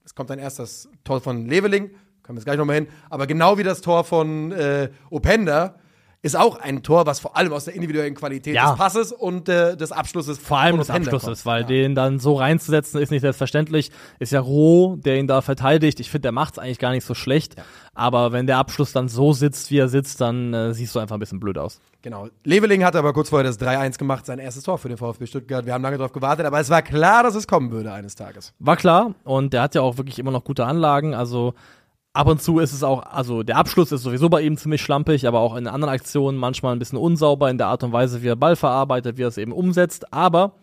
es 0.04 0.16
kommt 0.16 0.32
ein 0.32 0.40
erstes 0.40 0.90
Tor 1.04 1.22
von 1.22 1.46
Leveling, 1.46 1.92
kommen 2.28 2.38
wir 2.38 2.42
jetzt 2.42 2.46
gleich 2.46 2.58
nochmal 2.58 2.76
hin, 2.76 2.88
aber 3.10 3.26
genau 3.26 3.58
wie 3.58 3.64
das 3.64 3.82
Tor 3.82 4.04
von 4.04 4.52
äh, 4.52 4.90
Openda, 5.10 5.76
ist 6.24 6.36
auch 6.36 6.58
ein 6.60 6.82
Tor, 6.82 7.06
was 7.06 7.20
vor 7.20 7.38
allem 7.38 7.54
aus 7.54 7.66
der 7.66 7.76
individuellen 7.76 8.16
Qualität 8.16 8.56
Ja. 8.56 8.72
des 8.72 8.78
Passes 8.78 9.12
und 9.14 9.48
äh, 9.48 9.78
des 9.78 9.92
Abschlusses 9.92 10.40
Vor 10.40 10.58
allem 10.58 10.78
des 10.80 10.90
Abschlusses, 10.90 11.44
kommt. 11.44 11.46
weil 11.46 11.62
Ja. 11.62 11.68
den 11.68 11.94
dann 11.96 12.20
so 12.20 12.34
reinzusetzen 12.34 13.00
ist 13.00 13.12
nicht 13.12 13.22
selbstverständlich. 13.22 13.92
Ist 14.18 14.32
ja 14.32 14.40
Roh, 14.40 14.96
der 14.98 15.18
ihn 15.20 15.28
da 15.28 15.42
verteidigt. 15.42 16.00
Ich 16.00 16.10
finde, 16.10 16.24
der 16.24 16.32
macht's 16.32 16.58
eigentlich 16.58 16.80
gar 16.80 16.90
nicht 16.92 17.06
so 17.06 17.14
schlecht. 17.14 17.56
Aber 17.94 18.32
wenn 18.32 18.48
der 18.48 18.58
Abschluss 18.58 18.92
dann 18.94 19.10
so 19.10 19.32
sitzt, 19.32 19.70
wie 19.70 19.78
er 19.78 19.90
sitzt, 19.90 20.20
dann 20.20 20.54
äh, 20.56 20.74
siehst 20.74 20.96
du 20.96 21.00
einfach 21.00 21.16
ein 21.16 21.20
bisschen 21.20 21.40
blöd 21.40 21.58
aus. 21.60 21.80
Genau. 22.02 22.28
Leveling 22.44 22.84
hat 22.84 22.96
aber 22.96 23.14
kurz 23.14 23.30
vorher 23.30 23.48
das 23.48 23.60
3-1 23.60 23.98
gemacht, 24.00 24.26
sein 24.26 24.40
erstes 24.40 24.64
Tor 24.64 24.80
für 24.80 24.90
den 24.90 24.98
VfB 24.98 25.28
Stuttgart. 25.28 25.66
Wir 25.68 25.74
haben 25.76 25.84
lange 25.84 25.98
darauf 25.98 26.14
gewartet, 26.14 26.48
aber 26.48 26.60
es 26.60 26.70
war 26.72 26.82
klar, 26.82 27.22
dass 27.24 27.36
es 27.36 27.48
kommen 27.48 27.72
würde 27.72 27.92
eines 27.94 28.16
Tages. 28.16 28.54
War 28.60 28.76
klar 28.76 29.14
und 29.24 29.54
der 29.54 29.62
hat 29.62 29.76
ja 29.76 29.82
auch 29.82 29.98
wirklich 29.98 30.18
immer 30.18 30.32
noch 30.32 30.44
gute 30.44 30.66
Anlagen. 30.66 31.14
Also 31.14 31.54
ab 32.18 32.28
und 32.28 32.42
zu 32.42 32.60
ist 32.60 32.74
es 32.74 32.84
auch, 32.84 33.04
also 33.04 33.44
der 33.44 33.58
Abschluss 33.58 33.92
ist 33.92 34.02
sowieso 34.02 34.28
bei 34.28 34.42
ihm 34.42 34.58
ziemlich 34.58 34.82
schlampig, 34.82 35.28
aber 35.28 35.40
auch 35.40 35.56
in 35.56 35.68
anderen 35.68 35.94
Aktionen 35.94 36.38
manchmal 36.38 36.76
ein 36.76 36.80
bisschen 36.80 36.98
unsauber 36.98 37.50
in 37.50 37.60
der 37.60 37.68
Art 37.68 37.84
und 37.84 37.94
Weise, 37.94 38.24
wie 38.24 38.28
er 38.28 38.36
Ball 38.36 38.56
verarbeitet, 38.56 39.18
wie 39.18 39.24
er 39.24 39.28
es 39.28 39.38
eben 39.38 39.52
umsetzt. 39.52 40.12
Aber 40.12 40.54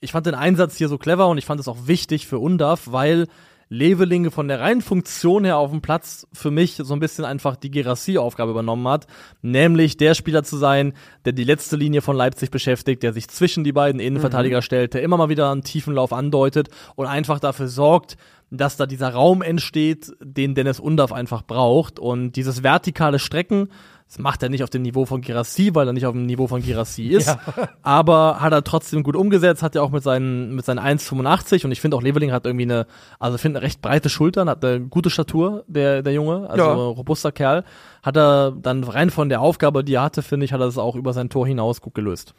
ich 0.00 0.10
fand 0.10 0.26
den 0.26 0.34
Einsatz 0.34 0.76
hier 0.76 0.88
so 0.88 0.98
clever 0.98 1.28
und 1.28 1.38
ich 1.38 1.46
fand 1.46 1.60
es 1.60 1.68
auch 1.68 1.86
wichtig 1.86 2.26
für 2.26 2.40
Undaf, 2.40 2.88
weil 2.90 3.28
Levelinge 3.68 4.30
von 4.30 4.46
der 4.46 4.60
reinen 4.60 4.80
Funktion 4.80 5.44
her 5.44 5.58
auf 5.58 5.70
dem 5.70 5.80
Platz 5.80 6.26
für 6.32 6.52
mich 6.52 6.76
so 6.76 6.94
ein 6.94 7.00
bisschen 7.00 7.24
einfach 7.24 7.56
die 7.56 7.70
Gerassie-Aufgabe 7.70 8.52
übernommen 8.52 8.86
hat, 8.86 9.06
nämlich 9.42 9.96
der 9.96 10.14
Spieler 10.14 10.44
zu 10.44 10.56
sein, 10.56 10.92
der 11.24 11.32
die 11.32 11.42
letzte 11.42 11.76
Linie 11.76 12.00
von 12.00 12.16
Leipzig 12.16 12.52
beschäftigt, 12.52 13.02
der 13.02 13.12
sich 13.12 13.28
zwischen 13.28 13.64
die 13.64 13.72
beiden 13.72 14.00
Innenverteidiger 14.00 14.62
stellt, 14.62 14.94
der 14.94 15.02
immer 15.02 15.16
mal 15.16 15.28
wieder 15.28 15.50
einen 15.50 15.62
tiefen 15.62 15.94
Lauf 15.94 16.12
andeutet 16.12 16.68
und 16.94 17.06
einfach 17.06 17.40
dafür 17.40 17.66
sorgt, 17.66 18.16
dass 18.50 18.76
da 18.76 18.86
dieser 18.86 19.10
Raum 19.10 19.42
entsteht, 19.42 20.12
den 20.22 20.54
Dennis 20.54 20.80
Undorf 20.80 21.12
einfach 21.12 21.42
braucht. 21.42 21.98
Und 21.98 22.32
dieses 22.32 22.62
vertikale 22.62 23.18
Strecken, 23.18 23.68
das 24.06 24.20
macht 24.20 24.40
er 24.44 24.48
nicht 24.50 24.62
auf 24.62 24.70
dem 24.70 24.82
Niveau 24.82 25.04
von 25.04 25.20
Girassi, 25.20 25.74
weil 25.74 25.88
er 25.88 25.92
nicht 25.92 26.06
auf 26.06 26.12
dem 26.12 26.26
Niveau 26.26 26.46
von 26.46 26.62
Girassi 26.62 27.06
ist. 27.08 27.36
Aber 27.82 28.40
hat 28.40 28.52
er 28.52 28.62
trotzdem 28.62 29.02
gut 29.02 29.16
umgesetzt, 29.16 29.64
hat 29.64 29.74
ja 29.74 29.82
auch 29.82 29.90
mit 29.90 30.04
seinen, 30.04 30.54
mit 30.54 30.64
seinen 30.64 30.78
1,85 30.78 31.64
und 31.64 31.72
ich 31.72 31.80
finde 31.80 31.96
auch 31.96 32.02
Leveling 32.02 32.30
hat 32.30 32.46
irgendwie 32.46 32.66
eine, 32.66 32.86
also 33.18 33.34
ich 33.34 33.42
finde 33.42 33.58
eine 33.58 33.66
recht 33.66 33.82
breite 33.82 34.08
Schultern, 34.08 34.48
hat 34.48 34.64
eine 34.64 34.80
gute 34.80 35.10
Statur, 35.10 35.64
der, 35.66 36.02
der 36.02 36.12
Junge, 36.12 36.48
also 36.48 36.64
Ja. 36.64 36.72
robuster 36.74 37.32
Kerl. 37.32 37.64
Hat 38.04 38.16
er 38.16 38.52
dann 38.52 38.84
rein 38.84 39.10
von 39.10 39.28
der 39.28 39.40
Aufgabe, 39.40 39.82
die 39.82 39.94
er 39.94 40.02
hatte, 40.02 40.22
finde 40.22 40.44
ich, 40.46 40.52
hat 40.52 40.60
er 40.60 40.66
das 40.66 40.78
auch 40.78 40.94
über 40.94 41.12
sein 41.12 41.28
Tor 41.28 41.46
hinaus 41.48 41.80
gut 41.80 41.94
gelöst. 41.94 42.32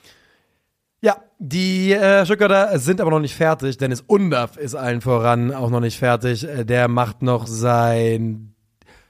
Ja, 1.01 1.17
die 1.37 1.93
äh, 1.93 2.25
Stuttgarter 2.25 2.77
sind 2.79 2.99
aber 3.01 3.11
noch 3.11 3.19
nicht 3.19 3.35
fertig. 3.35 3.77
Dennis 3.77 4.01
Undaf 4.07 4.57
ist 4.57 4.75
allen 4.75 5.01
voran 5.01 5.53
auch 5.53 5.69
noch 5.69 5.79
nicht 5.81 5.99
fertig. 5.99 6.43
Äh, 6.47 6.65
der 6.65 6.87
macht 6.87 7.21
noch 7.21 7.45
sein. 7.47 8.53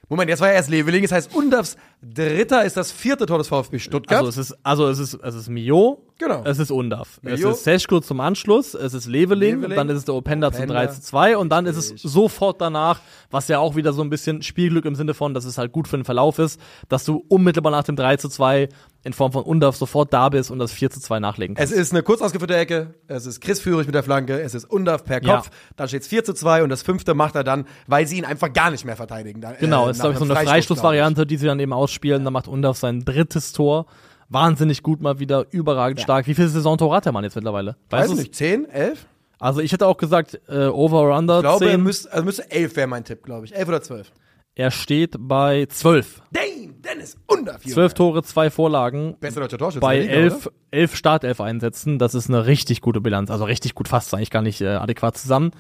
Moment, 0.09 0.29
jetzt 0.29 0.39
war 0.39 0.47
ja 0.47 0.53
erst 0.53 0.69
Leveling. 0.69 1.01
Das 1.01 1.11
heißt, 1.11 1.35
Undafs 1.35 1.75
dritter 2.01 2.63
ist 2.63 2.77
das 2.77 2.91
vierte 2.93 3.25
Tor 3.25 3.39
des 3.39 3.49
VfB 3.49 3.77
Stuttgart. 3.79 4.19
Also 4.19 4.29
es 4.29 4.38
ist, 4.38 4.57
also 4.63 4.88
es 4.88 4.99
ist, 4.99 5.15
es 5.15 5.35
ist 5.35 5.49
Mio, 5.49 6.05
Genau. 6.17 6.43
es 6.45 6.59
ist 6.59 6.71
Undaf. 6.71 7.19
Es 7.23 7.41
ist 7.41 7.63
Seschko 7.65 7.99
zum 7.99 8.21
Anschluss, 8.21 8.73
es 8.73 8.93
ist 8.93 9.05
Leveling, 9.07 9.55
Leveling, 9.57 9.75
dann 9.75 9.89
ist 9.89 9.97
es 9.97 10.05
der 10.05 10.15
Openda 10.15 10.51
zum 10.51 10.63
Openda. 10.63 10.85
3 10.85 10.88
zu 10.88 11.01
2 11.01 11.38
und 11.38 11.49
dann 11.49 11.65
ist 11.65 11.75
es 11.75 11.89
sofort 12.01 12.61
danach, 12.61 13.01
was 13.31 13.49
ja 13.49 13.59
auch 13.59 13.75
wieder 13.75 13.91
so 13.91 14.01
ein 14.01 14.09
bisschen 14.09 14.41
Spielglück 14.43 14.85
im 14.85 14.95
Sinne 14.95 15.13
von, 15.13 15.33
dass 15.33 15.43
es 15.45 15.57
halt 15.57 15.71
gut 15.73 15.88
für 15.89 15.97
den 15.97 16.05
Verlauf 16.05 16.39
ist, 16.39 16.59
dass 16.88 17.03
du 17.03 17.25
unmittelbar 17.27 17.71
nach 17.71 17.83
dem 17.83 17.95
3 17.97 18.15
zu 18.17 18.29
2 18.29 18.69
in 19.08 19.14
Form 19.14 19.32
von 19.32 19.43
Undaf 19.43 19.76
sofort 19.76 20.14
da 20.14 20.30
bist 20.30 20.51
und 20.51 20.60
das 20.60 20.72
4 20.72 20.91
zu 20.91 20.99
2 20.99 21.20
nachlegen 21.20 21.55
es 21.55 21.70
kannst. 21.72 21.74
ist 21.74 21.91
eine 21.93 22.03
kurz 22.03 22.22
ausgeführte 22.22 22.55
Ecke. 22.55 22.93
Es 23.08 23.26
ist 23.26 23.41
Chris 23.41 23.60
Führig 23.60 23.88
mit 23.88 23.95
der 23.95 24.03
Flanke. 24.03 24.39
Es 24.39 24.53
ist 24.53 24.66
Undaf 24.66 25.03
per 25.03 25.24
Ja. 25.24 25.38
Kopf. 25.38 25.49
Dann 25.76 25.88
steht 25.88 26.03
es 26.03 26.08
4 26.08 26.24
zu 26.24 26.34
2 26.34 26.62
und 26.62 26.70
das 26.70 26.84
fünfte 26.84 27.16
macht 27.16 27.34
er 27.36 27.43
dann, 27.43 27.66
weil 27.88 28.05
sie 28.05 28.18
ihn 28.20 28.26
einfach 28.26 28.53
gar 28.53 28.70
nicht 28.70 28.86
mehr 28.86 28.95
verteidigen. 28.95 29.41
Da- 29.41 29.53
Genau, 29.53 29.88
äh, 29.88 29.91
es 29.91 29.97
ist, 29.97 30.01
glaube 30.03 30.14
ich, 30.14 30.20
so 30.20 30.26
eine 30.26 30.34
Freistoß, 30.36 30.51
Freistoßvariante, 30.51 31.26
die 31.26 31.38
sie 31.38 31.47
dann 31.47 31.60
eben 31.60 31.74
ausspielen. 31.74 32.24
Dann 32.24 32.34
macht 32.34 32.47
Undaf 32.47 32.78
sein 32.78 33.03
drittes 33.03 33.53
Tor. 33.53 33.88
Wahnsinnig 34.30 34.84
gut 34.84 35.01
mal 35.01 35.20
wieder, 35.20 35.45
überragend 35.51 36.01
stark. 36.01 36.28
Wie 36.28 36.36
viele 36.36 36.49
Saisontore 36.49 36.95
hat 36.97 37.05
der 37.05 37.14
Mann 37.14 37.24
jetzt 37.24 37.36
mittlerweile? 37.36 37.78
Weiß 37.89 38.05
ich 38.05 38.12
du's? 38.12 38.20
nicht, 38.20 38.36
10, 38.36 38.66
11? 38.70 39.05
Also 39.39 39.62
ich 39.62 39.72
hätte 39.72 39.88
auch 39.88 39.97
gesagt, 39.97 40.39
äh, 40.49 40.66
over 40.66 40.97
or 41.01 41.18
under 41.18 41.38
Ich 41.38 41.41
glaube, 41.43 41.66
er 41.66 41.72
10. 41.72 41.84
müsste, 41.84 42.12
also 42.12 42.26
müsste 42.26 42.51
11 42.51 42.76
wäre 42.76 42.88
mein 42.88 43.05
Tipp, 43.05 43.24
glaube 43.24 43.45
ich. 43.45 43.55
11 43.55 43.70
oder 43.70 43.82
12. 43.82 44.12
Er 44.58 44.72
steht 44.72 45.18
bei 45.20 45.68
12. 45.68 46.24
Damn, 46.32 46.82
Dennis 46.82 47.16
Undaf. 47.28 47.62
Junge. 47.64 47.76
12 47.76 47.93
Tore, 47.93 48.24
zwei 48.24 48.49
Vorlagen. 48.49 49.16
Bester 49.20 49.41
deutscher 49.41 49.60
Torschütze 49.60 49.82
Bei 49.82 49.99
Liga, 49.99 50.12
elf, 50.12 50.47
oder? 50.47 50.55
elf 50.72 50.95
Startelf-Einsätzen. 50.95 51.99
Das 51.99 52.16
ist 52.16 52.28
eine 52.28 52.47
richtig 52.47 52.82
gute 52.82 52.99
Bilanz. 52.99 53.30
Also 53.30 53.45
richtig 53.45 53.76
gut 53.76 53.88
fasst 53.88 54.16
eigentlich 54.16 54.32
gar 54.32 54.41
nicht 54.41 54.60
äh, 54.62 54.70
adäquat 54.70 55.16
zusammen. 55.16 55.51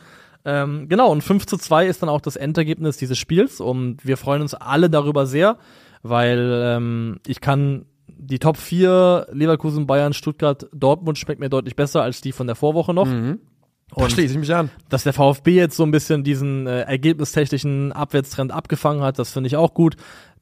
Ähm, 0.45 0.89
genau, 0.89 1.11
und 1.11 1.21
5 1.21 1.45
zu 1.45 1.57
2 1.57 1.85
ist 1.85 2.01
dann 2.01 2.09
auch 2.09 2.21
das 2.21 2.37
Endergebnis 2.37 2.97
dieses 2.97 3.19
Spiels. 3.19 3.61
Und 3.61 4.03
wir 4.03 4.17
freuen 4.17 4.41
uns 4.41 4.55
alle 4.55 4.89
darüber 4.89 5.27
sehr, 5.27 5.57
weil 6.01 6.59
ähm, 6.65 7.19
ich 7.27 7.39
kann 7.39 7.85
die 8.07 8.39
Top 8.39 8.57
4, 8.57 9.27
Leverkusen, 9.31 9.85
Bayern, 9.85 10.13
Stuttgart, 10.13 10.67
Dortmund 10.73 11.19
schmeckt 11.19 11.39
mir 11.39 11.49
deutlich 11.49 11.75
besser 11.75 12.01
als 12.01 12.21
die 12.21 12.31
von 12.31 12.47
der 12.47 12.55
Vorwoche 12.55 12.95
noch. 12.95 13.07
Da 13.95 14.09
schließe 14.09 14.33
ich 14.33 14.39
mich 14.39 14.53
an. 14.53 14.69
dass 14.89 15.03
der 15.03 15.13
VfB 15.13 15.55
jetzt 15.55 15.77
so 15.77 15.83
ein 15.83 15.91
bisschen 15.91 16.23
diesen 16.23 16.67
äh, 16.67 16.81
ergebnistechnischen 16.81 17.91
Abwärtstrend 17.93 18.51
abgefangen 18.51 19.01
hat, 19.01 19.17
das 19.17 19.31
finde 19.31 19.47
ich 19.47 19.55
auch 19.55 19.73
gut. 19.73 19.95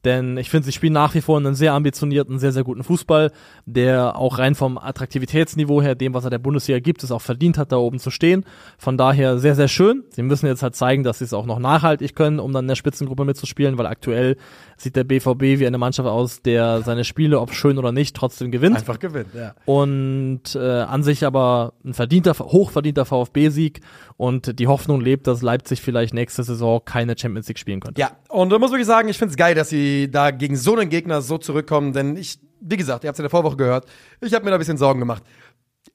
Denn 0.06 0.36
ich 0.36 0.50
finde, 0.50 0.66
sie 0.66 0.72
spielen 0.72 0.92
nach 0.92 1.16
wie 1.16 1.20
vor 1.20 1.36
einen 1.36 1.56
sehr 1.56 1.72
ambitionierten, 1.72 2.38
sehr, 2.38 2.52
sehr 2.52 2.62
guten 2.62 2.84
Fußball, 2.84 3.32
der 3.64 4.16
auch 4.16 4.38
rein 4.38 4.54
vom 4.54 4.78
Attraktivitätsniveau 4.78 5.82
her, 5.82 5.96
dem, 5.96 6.14
was 6.14 6.22
er 6.22 6.30
der 6.30 6.38
Bundesliga 6.38 6.78
gibt, 6.78 7.02
es 7.02 7.10
auch 7.10 7.20
verdient 7.20 7.58
hat, 7.58 7.72
da 7.72 7.76
oben 7.78 7.98
zu 7.98 8.12
stehen. 8.12 8.44
Von 8.78 8.96
daher 8.96 9.40
sehr, 9.40 9.56
sehr 9.56 9.66
schön. 9.66 10.04
Sie 10.10 10.22
müssen 10.22 10.46
jetzt 10.46 10.62
halt 10.62 10.76
zeigen, 10.76 11.02
dass 11.02 11.18
sie 11.18 11.24
es 11.24 11.32
auch 11.32 11.44
noch 11.44 11.58
nachhaltig 11.58 12.14
können, 12.14 12.38
um 12.38 12.52
dann 12.52 12.66
in 12.66 12.68
der 12.68 12.76
Spitzengruppe 12.76 13.24
mitzuspielen, 13.24 13.78
weil 13.78 13.86
aktuell 13.86 14.36
sieht 14.76 14.94
der 14.94 15.02
BVB 15.02 15.58
wie 15.58 15.66
eine 15.66 15.78
Mannschaft 15.78 16.08
aus, 16.08 16.40
der 16.40 16.82
seine 16.82 17.02
Spiele, 17.02 17.40
ob 17.40 17.52
schön 17.52 17.76
oder 17.76 17.90
nicht, 17.90 18.14
trotzdem 18.14 18.52
gewinnt. 18.52 18.76
Einfach 18.76 19.00
gewinnt, 19.00 19.34
ja. 19.34 19.56
Und 19.64 20.54
äh, 20.54 20.60
an 20.60 21.02
sich 21.02 21.26
aber 21.26 21.72
ein 21.84 21.94
verdienter, 21.94 22.32
hochverdienter 22.38 23.06
VfB-Sieg 23.06 23.80
und 24.16 24.58
die 24.60 24.68
Hoffnung 24.68 25.00
lebt, 25.00 25.26
dass 25.26 25.42
Leipzig 25.42 25.82
vielleicht 25.82 26.14
nächste 26.14 26.44
Saison 26.44 26.80
keine 26.84 27.18
Champions 27.18 27.48
League 27.48 27.58
spielen 27.58 27.80
könnte. 27.80 28.00
Ja, 28.00 28.12
und 28.28 28.50
da 28.50 28.58
muss 28.60 28.70
wirklich 28.70 28.86
sagen, 28.86 29.08
ich 29.08 29.18
finde 29.18 29.32
es 29.32 29.36
geil, 29.36 29.56
dass 29.56 29.70
sie 29.96 30.10
da 30.10 30.30
gegen 30.30 30.56
so 30.56 30.76
einen 30.76 30.90
Gegner 30.90 31.22
so 31.22 31.38
zurückkommen, 31.38 31.92
denn 31.92 32.16
ich, 32.16 32.38
wie 32.60 32.76
gesagt, 32.76 33.04
ihr 33.04 33.08
habt 33.08 33.16
es 33.16 33.20
in 33.20 33.24
der 33.24 33.30
Vorwoche 33.30 33.56
gehört, 33.56 33.86
ich 34.20 34.34
habe 34.34 34.44
mir 34.44 34.50
da 34.50 34.56
ein 34.56 34.60
bisschen 34.60 34.78
Sorgen 34.78 35.00
gemacht. 35.00 35.22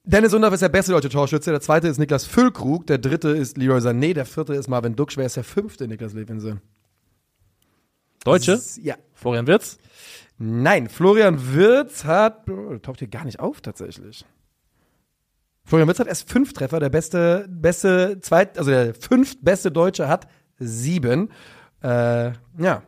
Dennis 0.04 0.34
Undorf 0.34 0.54
ist 0.54 0.62
der 0.62 0.68
beste 0.68 0.92
deutsche 0.92 1.10
Torschütze, 1.10 1.50
der 1.50 1.60
zweite 1.60 1.88
ist 1.88 1.98
Niklas 1.98 2.24
Füllkrug, 2.24 2.86
der 2.86 2.98
dritte 2.98 3.30
ist 3.30 3.56
Leroy 3.56 3.78
Sané, 3.78 4.14
der 4.14 4.26
vierte 4.26 4.54
ist 4.54 4.68
Marvin 4.68 4.96
Duksch, 4.96 5.16
wer 5.16 5.26
ist 5.26 5.36
der 5.36 5.44
fünfte 5.44 5.86
Niklas 5.86 6.14
Levinson? 6.14 6.60
Deutsche? 8.24 8.60
Ja. 8.82 8.96
Florian 9.14 9.46
Wirtz? 9.46 9.78
Nein, 10.38 10.88
Florian 10.88 11.54
Wirtz 11.54 12.04
hat, 12.04 12.48
oh, 12.50 12.76
taucht 12.78 12.98
hier 12.98 13.08
gar 13.08 13.24
nicht 13.24 13.38
auf 13.40 13.60
tatsächlich. 13.60 14.24
Florian 15.64 15.86
Wirtz 15.88 16.00
hat 16.00 16.08
erst 16.08 16.28
fünf 16.28 16.52
Treffer, 16.52 16.80
der 16.80 16.90
beste, 16.90 17.46
beste, 17.48 18.18
zweit, 18.20 18.58
also 18.58 18.70
der 18.70 18.94
fünftbeste 18.94 19.70
Deutsche 19.70 20.08
hat 20.08 20.26
sieben. 20.58 21.30
Äh, 21.82 22.32
ja. 22.58 22.82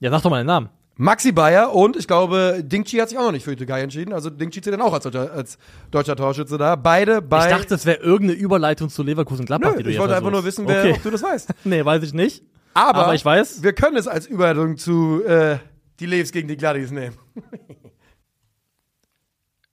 Ja, 0.00 0.10
sag 0.10 0.22
doch 0.22 0.30
mal 0.30 0.38
den 0.38 0.46
Namen. 0.46 0.68
Maxi 0.96 1.32
Bayer 1.32 1.74
und 1.74 1.96
ich 1.96 2.06
glaube, 2.06 2.62
Dingchi 2.62 2.98
hat 2.98 3.08
sich 3.08 3.16
auch 3.16 3.22
noch 3.22 3.32
nicht 3.32 3.44
für 3.44 3.50
die 3.50 3.56
Türkei 3.56 3.80
entschieden. 3.80 4.12
Also 4.12 4.28
Dingchi 4.28 4.60
zählt 4.60 4.74
dann 4.74 4.82
auch 4.82 4.92
als 4.92 5.04
deutscher, 5.04 5.32
als 5.32 5.56
deutscher 5.90 6.14
Torschütze 6.14 6.58
da. 6.58 6.76
Beide 6.76 7.22
bei. 7.22 7.44
Ich 7.44 7.56
dachte, 7.56 7.74
es 7.74 7.86
wäre 7.86 8.02
irgendeine 8.02 8.38
Überleitung 8.38 8.90
zu 8.90 9.02
Leverkusen 9.02 9.46
Gladbach, 9.46 9.72
Nö, 9.72 9.78
die 9.78 9.84
du 9.84 9.90
ich 9.90 9.98
wollte 9.98 10.16
einfach 10.16 10.30
nur 10.30 10.44
wissen, 10.44 10.68
wer, 10.68 10.80
okay. 10.80 10.92
ob 10.96 11.02
du 11.02 11.10
das 11.10 11.22
weißt. 11.22 11.50
Nee, 11.64 11.84
weiß 11.84 12.02
ich 12.02 12.12
nicht. 12.12 12.42
Aber, 12.74 13.04
Aber 13.04 13.14
ich 13.14 13.24
weiß. 13.24 13.62
wir 13.62 13.72
können 13.72 13.96
es 13.96 14.08
als 14.08 14.26
Überleitung 14.26 14.76
zu 14.76 15.24
äh, 15.24 15.58
die 16.00 16.06
Leves 16.06 16.32
gegen 16.32 16.48
die 16.48 16.56
Gladys 16.56 16.90
nehmen. 16.90 17.16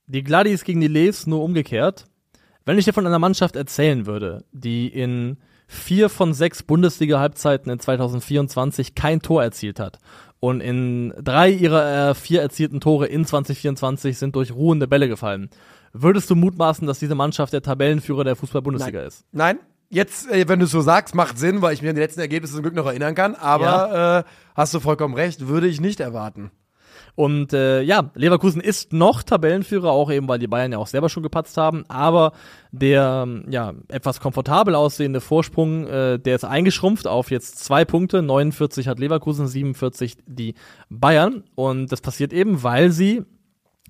Die 0.10 0.24
Gladys 0.24 0.64
gegen 0.64 0.80
die 0.80 0.88
Leves 0.88 1.28
nur 1.28 1.44
umgekehrt. 1.44 2.06
Wenn 2.64 2.78
ich 2.78 2.86
dir 2.86 2.94
von 2.94 3.06
einer 3.06 3.20
Mannschaft 3.20 3.58
erzählen 3.58 4.06
würde, 4.06 4.46
die 4.54 4.88
in 4.88 5.38
vier 5.68 6.10
von 6.10 6.34
sechs 6.34 6.64
Bundesliga-Halbzeiten 6.64 7.70
in 7.70 7.80
2024 7.80 8.96
kein 8.96 9.22
Tor 9.22 9.44
erzielt 9.44 9.80
hat 9.80 10.00
und 10.40 10.62
in 10.62 11.14
drei 11.22 11.50
ihrer 11.50 12.10
äh, 12.10 12.16
vier 12.16 12.42
erzielten 12.42 12.80
Tore 12.80 13.08
in 13.08 13.26
2024 13.26 14.18
sind 14.18 14.36
durch 14.36 14.52
ruhende 14.52 14.88
Bälle 14.88 15.08
gefallen, 15.08 15.50
würdest 15.94 16.30
du 16.30 16.36
mutmaßen, 16.36 16.88
dass 16.88 17.00
diese 17.00 17.16
Mannschaft 17.16 17.54
der 17.54 17.62
Tabellenführer 17.62 18.24
der 18.24 18.36
Fußball-Bundesliga 18.36 19.02
ist? 19.02 19.26
Nein, 19.32 19.60
jetzt, 19.90 20.30
äh, 20.30 20.48
wenn 20.48 20.60
du 20.60 20.66
es 20.66 20.72
so 20.72 20.82
sagst, 20.82 21.16
macht 21.16 21.38
Sinn, 21.38 21.62
weil 21.62 21.74
ich 21.74 21.82
mich 21.82 21.90
an 21.90 21.96
die 21.96 22.02
letzten 22.02 22.22
Ergebnisse 22.22 22.54
zum 22.54 22.64
Glück 22.64 22.76
noch 22.76 22.86
erinnern 22.86 23.16
kann. 23.16 23.36
Aber 23.36 24.26
äh, 24.26 24.32
hast 24.56 24.74
du 24.74 24.80
vollkommen 24.80 25.16
recht, 25.16 25.48
würde 25.48 25.68
ich 25.68 25.82
nicht 25.82 26.00
erwarten. 26.00 26.52
Und 27.18 27.52
äh, 27.52 27.82
ja, 27.82 28.12
Leverkusen 28.14 28.62
ist 28.62 28.94
noch 28.94 29.24
Tabellenführer, 29.24 29.90
auch 29.90 30.12
eben, 30.12 30.28
weil 30.28 30.38
die 30.38 30.46
Bayern 30.46 30.72
ja 30.72 30.78
auch 30.78 30.86
selber 30.86 31.10
schon 31.10 31.24
gepatzt 31.24 31.58
haben. 31.58 31.84
Aber 31.88 32.32
der 32.72 33.28
ja 33.50 33.74
etwas 33.88 34.20
komfortabel 34.20 34.76
aussehende 34.76 35.20
Vorsprung, 35.20 35.88
äh, 35.88 36.20
der 36.20 36.36
ist 36.36 36.44
eingeschrumpft 36.44 37.08
auf 37.08 37.32
jetzt 37.32 37.58
zwei 37.58 37.86
Punkte. 37.86 38.22
49 38.22 38.88
hat 38.88 39.00
Leverkusen, 39.00 39.48
47 39.48 40.18
die 40.28 40.54
Bayern. 40.92 41.44
Und 41.56 41.92
das 41.92 42.02
passiert 42.02 42.34
eben, 42.34 42.62
weil 42.62 42.92
sie 42.92 43.24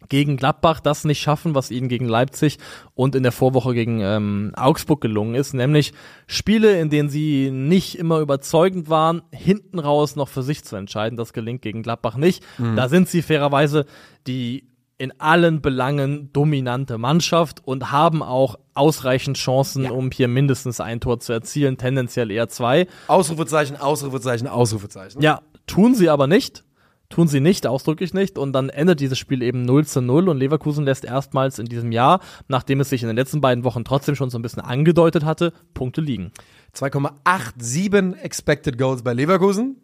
gegen 0.10 0.38
Gladbach 0.38 0.80
das 0.80 1.04
nicht 1.04 1.20
schaffen, 1.20 1.56
was 1.56 1.72
ihnen 1.72 1.90
gegen 1.90 2.08
Leipzig 2.08 2.58
und 2.94 3.16
in 3.16 3.24
der 3.24 3.32
Vorwoche 3.32 3.74
gegen 3.74 4.00
ähm, 4.02 4.54
Augsburg 4.56 5.02
gelungen 5.02 5.36
ist, 5.36 5.54
nämlich 5.54 5.94
Spiele, 6.28 6.80
in 6.80 6.90
denen 6.90 7.10
sie 7.10 7.52
nicht 7.52 7.98
immer 7.98 8.20
überzeugend 8.20 8.90
waren, 8.90 9.22
hinten 9.32 9.80
raus 9.80 10.16
noch 10.16 10.30
für 10.30 10.44
sich 10.44 10.64
zu 10.64 10.76
entscheiden. 10.76 11.18
Das 11.18 11.34
gelingt 11.34 11.62
gegen 11.62 11.84
Gladbach 11.84 12.16
nicht. 12.16 12.44
Mhm. 12.58 12.76
Da 12.76 12.90
sind 12.90 13.10
sie 13.10 13.22
fairerweise 13.22 13.86
die 14.28 14.68
in 14.98 15.14
allen 15.20 15.62
Belangen 15.62 16.32
dominante 16.34 16.98
Mannschaft 16.98 17.62
und 17.64 17.92
haben 17.92 18.24
auch 18.24 18.58
ausreichend 18.74 19.38
Chancen, 19.38 19.84
ja. 19.84 19.92
um 19.92 20.10
hier 20.10 20.28
mindestens 20.28 20.80
ein 20.80 21.00
Tor 21.00 21.20
zu 21.20 21.34
erzielen, 21.34 21.78
tendenziell 21.78 22.32
eher 22.32 22.50
zwei. 22.50 22.88
Ausrufezeichen, 23.08 23.78
Ausrufezeichen, 23.78 24.48
Ausrufezeichen. 24.48 25.22
Ja, 25.22 25.42
tun 25.68 25.94
sie 25.94 26.10
aber 26.10 26.26
nicht. 26.26 26.64
Tun 27.10 27.28
sie 27.28 27.40
nicht, 27.40 27.66
ausdrücklich 27.66 28.14
nicht. 28.14 28.38
Und 28.38 28.54
dann 28.54 28.70
endet 28.70 29.00
dieses 29.00 29.18
Spiel 29.18 29.42
eben 29.42 29.62
0 29.64 29.86
zu 29.86 30.02
0 30.02 30.28
und 30.28 30.38
Leverkusen 30.38 30.84
lässt 30.84 31.06
erstmals 31.06 31.58
in 31.58 31.68
diesem 31.68 31.92
Jahr, 31.92 32.20
nachdem 32.48 32.82
es 32.82 32.90
sich 32.90 33.02
in 33.02 33.08
den 33.08 33.16
letzten 33.16 33.40
beiden 33.40 33.64
Wochen 33.64 33.86
trotzdem 33.86 34.16
schon 34.16 34.30
so 34.30 34.38
ein 34.38 34.42
bisschen 34.42 34.62
angedeutet 34.62 35.24
hatte, 35.24 35.54
Punkte 35.74 36.02
liegen. 36.02 36.32
2,87 36.76 38.20
Expected 38.20 38.78
Goals 38.78 39.04
bei 39.04 39.14
Leverkusen. 39.14 39.78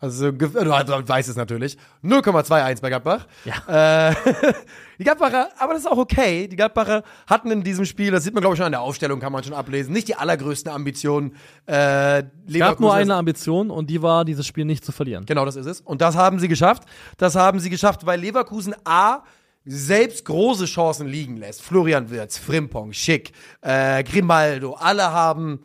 Also 0.00 0.32
du 0.32 0.52
weißt 0.52 1.28
es 1.28 1.36
natürlich. 1.36 1.78
0,21 2.02 2.82
bei 2.82 2.88
Gladbach. 2.88 3.26
Ja. 3.44 4.10
Äh, 4.10 4.14
die 4.98 5.04
Gladbacher, 5.04 5.48
aber 5.58 5.72
das 5.72 5.82
ist 5.82 5.90
auch 5.90 5.96
okay. 5.96 6.46
Die 6.46 6.56
Gladbacher 6.56 7.02
hatten 7.26 7.50
in 7.50 7.62
diesem 7.62 7.84
Spiel, 7.84 8.10
das 8.10 8.24
sieht 8.24 8.34
man 8.34 8.42
glaube 8.42 8.54
ich 8.54 8.58
schon 8.58 8.66
an 8.66 8.72
der 8.72 8.82
Aufstellung, 8.82 9.20
kann 9.20 9.32
man 9.32 9.42
schon 9.44 9.54
ablesen, 9.54 9.92
nicht 9.92 10.08
die 10.08 10.16
allergrößten 10.16 10.70
Ambitionen. 10.70 11.36
Äh, 11.66 12.24
es 12.46 12.58
gab 12.58 12.80
nur 12.80 12.92
eine 12.92 13.14
Ambition 13.14 13.70
und 13.70 13.88
die 13.88 14.02
war, 14.02 14.24
dieses 14.24 14.46
Spiel 14.46 14.64
nicht 14.64 14.84
zu 14.84 14.92
verlieren. 14.92 15.24
Genau, 15.26 15.44
das 15.46 15.56
ist 15.56 15.66
es. 15.66 15.80
Und 15.80 16.02
das 16.02 16.16
haben 16.16 16.38
sie 16.38 16.48
geschafft. 16.48 16.82
Das 17.16 17.34
haben 17.34 17.60
sie 17.60 17.70
geschafft, 17.70 18.04
weil 18.04 18.20
Leverkusen 18.20 18.74
A 18.84 19.22
selbst 19.64 20.26
große 20.26 20.66
Chancen 20.66 21.06
liegen 21.06 21.36
lässt. 21.38 21.62
Florian 21.62 22.10
Wirtz, 22.10 22.36
Frimpong, 22.36 22.92
Schick, 22.92 23.32
äh, 23.62 24.02
Grimaldo, 24.04 24.74
alle 24.74 25.10
haben 25.10 25.60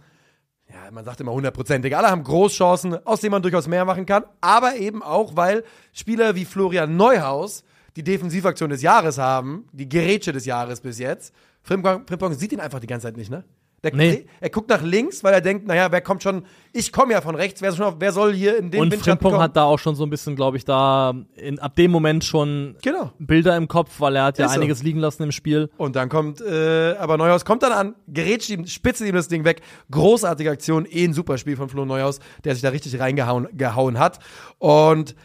man 0.92 1.06
sagt 1.06 1.22
immer 1.22 1.34
hundertprozentig, 1.34 1.96
alle 1.96 2.10
haben 2.10 2.24
Großchancen, 2.24 3.06
aus 3.06 3.22
denen 3.22 3.32
man 3.32 3.42
durchaus 3.42 3.68
mehr 3.68 3.86
machen 3.86 4.06
kann, 4.06 4.24
aber 4.42 4.76
eben 4.76 5.04
auch, 5.04 5.36
weil 5.36 5.64
Spieler 5.94 6.36
wie 6.36 6.46
Florian 6.46 6.96
Neuhaus 6.98 7.64
die 7.96 8.04
Defensivaktion 8.04 8.70
des 8.70 8.82
Jahres 8.82 9.18
haben, 9.18 9.68
die 9.72 9.90
Gerätsche 9.90 10.32
des 10.32 10.46
Jahres 10.46 10.82
bis 10.82 11.00
jetzt. 11.00 11.34
Frimpong, 11.64 12.34
sieht 12.34 12.52
ihn 12.52 12.60
einfach 12.60 12.80
die 12.80 12.88
ganze 12.88 13.08
Zeit 13.08 13.18
nicht, 13.18 13.30
ne? 13.30 13.44
Der, 13.84 13.96
nee. 13.96 14.26
Er 14.42 14.50
guckt 14.50 14.70
nach 14.70 14.82
links, 14.82 15.24
weil 15.24 15.34
er 15.34 15.42
denkt, 15.42 15.68
naja, 15.68 15.92
wer 15.92 16.02
kommt 16.02 16.22
schon, 16.24 16.46
ich 16.74 16.92
komme 16.92 17.14
ja 17.14 17.22
von 17.22 17.36
rechts, 17.36 17.62
wer, 17.62 17.72
schon, 17.72 17.96
wer, 18.00 18.12
soll 18.12 18.34
hier 18.34 18.58
in 18.58 18.72
den 18.72 18.82
Und 18.82 18.96
Frimpong 18.96 19.40
hat 19.40 19.56
da 19.56 19.64
auch 19.64 19.80
schon 19.80 19.96
so 19.96 20.04
ein 20.04 20.10
bisschen, 20.10 20.36
glaube 20.36 20.58
ich, 20.58 20.66
da 20.66 21.14
in, 21.36 21.60
ab 21.60 21.76
dem 21.76 21.92
Moment 21.92 22.24
schon 22.24 22.76
genau. 22.82 23.12
Bilder 23.20 23.56
im 23.56 23.68
Kopf, 23.68 24.00
weil 24.00 24.16
er 24.16 24.26
hat 24.26 24.38
ja 24.38 24.46
Ist 24.46 24.52
einiges 24.52 24.80
so. 24.80 24.86
liegen 24.86 25.00
lassen 25.00 25.24
im 25.24 25.32
Spiel. 25.32 25.70
Und 25.78 25.96
dann 25.96 26.10
kommt, 26.10 26.42
äh, 26.42 26.96
aber 27.00 27.18
Neuhaus 27.18 27.46
kommt 27.46 27.64
dann 27.64 27.72
an, 27.72 27.96
gerät 28.08 28.48
ihm, 28.50 28.68
spitze 28.68 29.08
ihm 29.08 29.16
das 29.16 29.28
Ding 29.28 29.46
weg. 29.46 29.62
Großartige 29.92 30.52
Aktion, 30.52 30.86
eh 30.86 31.06
ein 31.06 31.14
super 31.14 31.38
Spiel 31.38 31.56
von 31.56 31.70
Flo 31.70 31.86
Neuhaus, 31.86 32.20
der 32.44 32.54
sich 32.54 32.62
da 32.62 32.70
richtig 32.70 33.00
reingehauen 33.00 33.48
gehauen 33.54 33.98
hat. 33.98 34.20
Und 34.58 35.16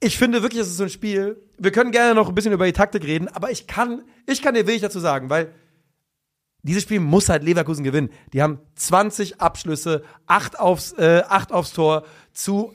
ich 0.00 0.18
finde 0.18 0.42
wirklich, 0.42 0.60
es 0.60 0.68
ist 0.68 0.76
so 0.76 0.84
ein 0.84 0.90
Spiel, 0.90 1.42
wir 1.58 1.72
können 1.72 1.90
gerne 1.90 2.14
noch 2.14 2.28
ein 2.28 2.34
bisschen 2.34 2.52
über 2.52 2.66
die 2.66 2.72
Taktik 2.72 3.04
reden, 3.04 3.28
aber 3.28 3.50
ich 3.50 3.66
kann, 3.66 4.02
ich 4.26 4.42
kann 4.42 4.54
dir 4.54 4.66
wenig 4.66 4.82
dazu 4.82 5.00
sagen, 5.00 5.30
weil 5.30 5.52
dieses 6.66 6.82
Spiel 6.82 7.00
muss 7.00 7.28
halt 7.28 7.42
Leverkusen 7.44 7.84
gewinnen. 7.84 8.10
Die 8.32 8.42
haben 8.42 8.58
20 8.74 9.40
Abschlüsse, 9.40 10.02
8 10.26 10.58
aufs, 10.58 10.92
äh, 10.92 11.22
8 11.28 11.52
aufs 11.52 11.72
Tor 11.72 12.04
zu 12.32 12.72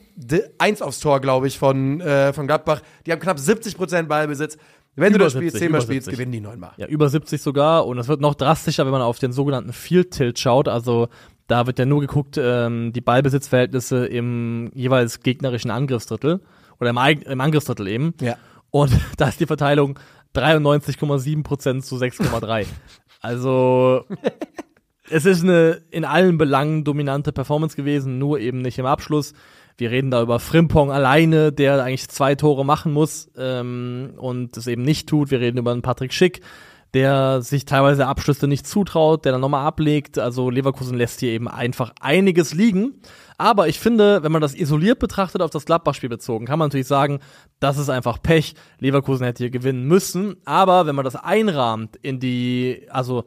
1 0.58 0.82
aufs 0.82 1.00
Tor, 1.00 1.20
glaube 1.20 1.46
ich, 1.46 1.58
von, 1.58 2.00
äh, 2.00 2.32
von 2.32 2.46
Gladbach. 2.46 2.82
Die 3.06 3.12
haben 3.12 3.20
knapp 3.20 3.38
70 3.38 3.76
Prozent 3.76 4.08
Ballbesitz. 4.08 4.56
Wenn 4.94 5.10
über 5.10 5.18
du 5.18 5.24
das 5.24 5.32
Spiel 5.32 5.52
10 5.52 5.72
Mal 5.72 5.80
spielst, 5.80 6.08
gewinnen 6.08 6.32
die 6.32 6.40
neunmal. 6.40 6.72
Ja, 6.76 6.86
über 6.86 7.08
70 7.08 7.40
sogar. 7.40 7.86
Und 7.86 7.98
es 7.98 8.08
wird 8.08 8.20
noch 8.20 8.34
drastischer, 8.34 8.84
wenn 8.84 8.92
man 8.92 9.02
auf 9.02 9.18
den 9.18 9.32
sogenannten 9.32 9.72
Field 9.72 10.10
Tilt 10.10 10.38
schaut. 10.38 10.68
Also 10.68 11.08
da 11.46 11.66
wird 11.66 11.78
ja 11.78 11.86
nur 11.86 12.00
geguckt, 12.00 12.36
ähm, 12.38 12.92
die 12.92 13.00
Ballbesitzverhältnisse 13.00 14.06
im 14.06 14.70
jeweils 14.74 15.20
gegnerischen 15.20 15.70
Angriffsdrittel 15.70 16.40
oder 16.80 16.90
im, 16.90 16.98
im 16.98 17.40
Angriffsdrittel 17.40 17.88
eben. 17.88 18.14
Ja. 18.20 18.36
Und 18.70 18.92
da 19.16 19.28
ist 19.28 19.40
die 19.40 19.46
Verteilung 19.46 19.98
93,7 20.34 21.42
Prozent 21.42 21.84
zu 21.84 21.96
6,3. 21.96 22.66
Also 23.22 24.04
es 25.10 25.24
ist 25.24 25.42
eine 25.42 25.80
in 25.90 26.04
allen 26.04 26.36
Belangen 26.36 26.84
dominante 26.84 27.32
Performance 27.32 27.76
gewesen, 27.76 28.18
nur 28.18 28.40
eben 28.40 28.58
nicht 28.58 28.78
im 28.78 28.86
Abschluss. 28.86 29.32
Wir 29.78 29.90
reden 29.90 30.10
da 30.10 30.20
über 30.20 30.38
Frimpong 30.38 30.90
alleine, 30.90 31.50
der 31.50 31.82
eigentlich 31.82 32.08
zwei 32.08 32.34
Tore 32.34 32.64
machen 32.64 32.92
muss 32.92 33.30
ähm, 33.38 34.14
und 34.18 34.56
es 34.56 34.66
eben 34.66 34.82
nicht 34.82 35.08
tut. 35.08 35.30
Wir 35.30 35.40
reden 35.40 35.58
über 35.58 35.72
einen 35.72 35.82
Patrick 35.82 36.12
Schick, 36.12 36.40
der 36.94 37.40
sich 37.40 37.64
teilweise 37.64 38.06
Abschlüsse 38.06 38.46
nicht 38.46 38.66
zutraut, 38.66 39.24
der 39.24 39.32
dann 39.32 39.40
nochmal 39.40 39.66
ablegt. 39.66 40.18
Also 40.18 40.50
Leverkusen 40.50 40.96
lässt 40.96 41.20
hier 41.20 41.30
eben 41.30 41.48
einfach 41.48 41.94
einiges 42.00 42.52
liegen. 42.52 43.00
Aber 43.38 43.66
ich 43.68 43.80
finde, 43.80 44.22
wenn 44.22 44.32
man 44.32 44.42
das 44.42 44.54
isoliert 44.54 44.98
betrachtet, 44.98 45.40
auf 45.40 45.50
das 45.50 45.64
Gladbach-Spiel 45.64 46.10
bezogen, 46.10 46.44
kann 46.44 46.58
man 46.58 46.68
natürlich 46.68 46.86
sagen, 46.86 47.20
das 47.60 47.78
ist 47.78 47.88
einfach 47.88 48.22
Pech. 48.22 48.54
Leverkusen 48.78 49.24
hätte 49.24 49.42
hier 49.42 49.50
gewinnen 49.50 49.84
müssen. 49.84 50.36
Aber 50.44 50.86
wenn 50.86 50.94
man 50.94 51.04
das 51.04 51.16
einrahmt 51.16 51.96
in 51.96 52.20
die, 52.20 52.86
also 52.90 53.24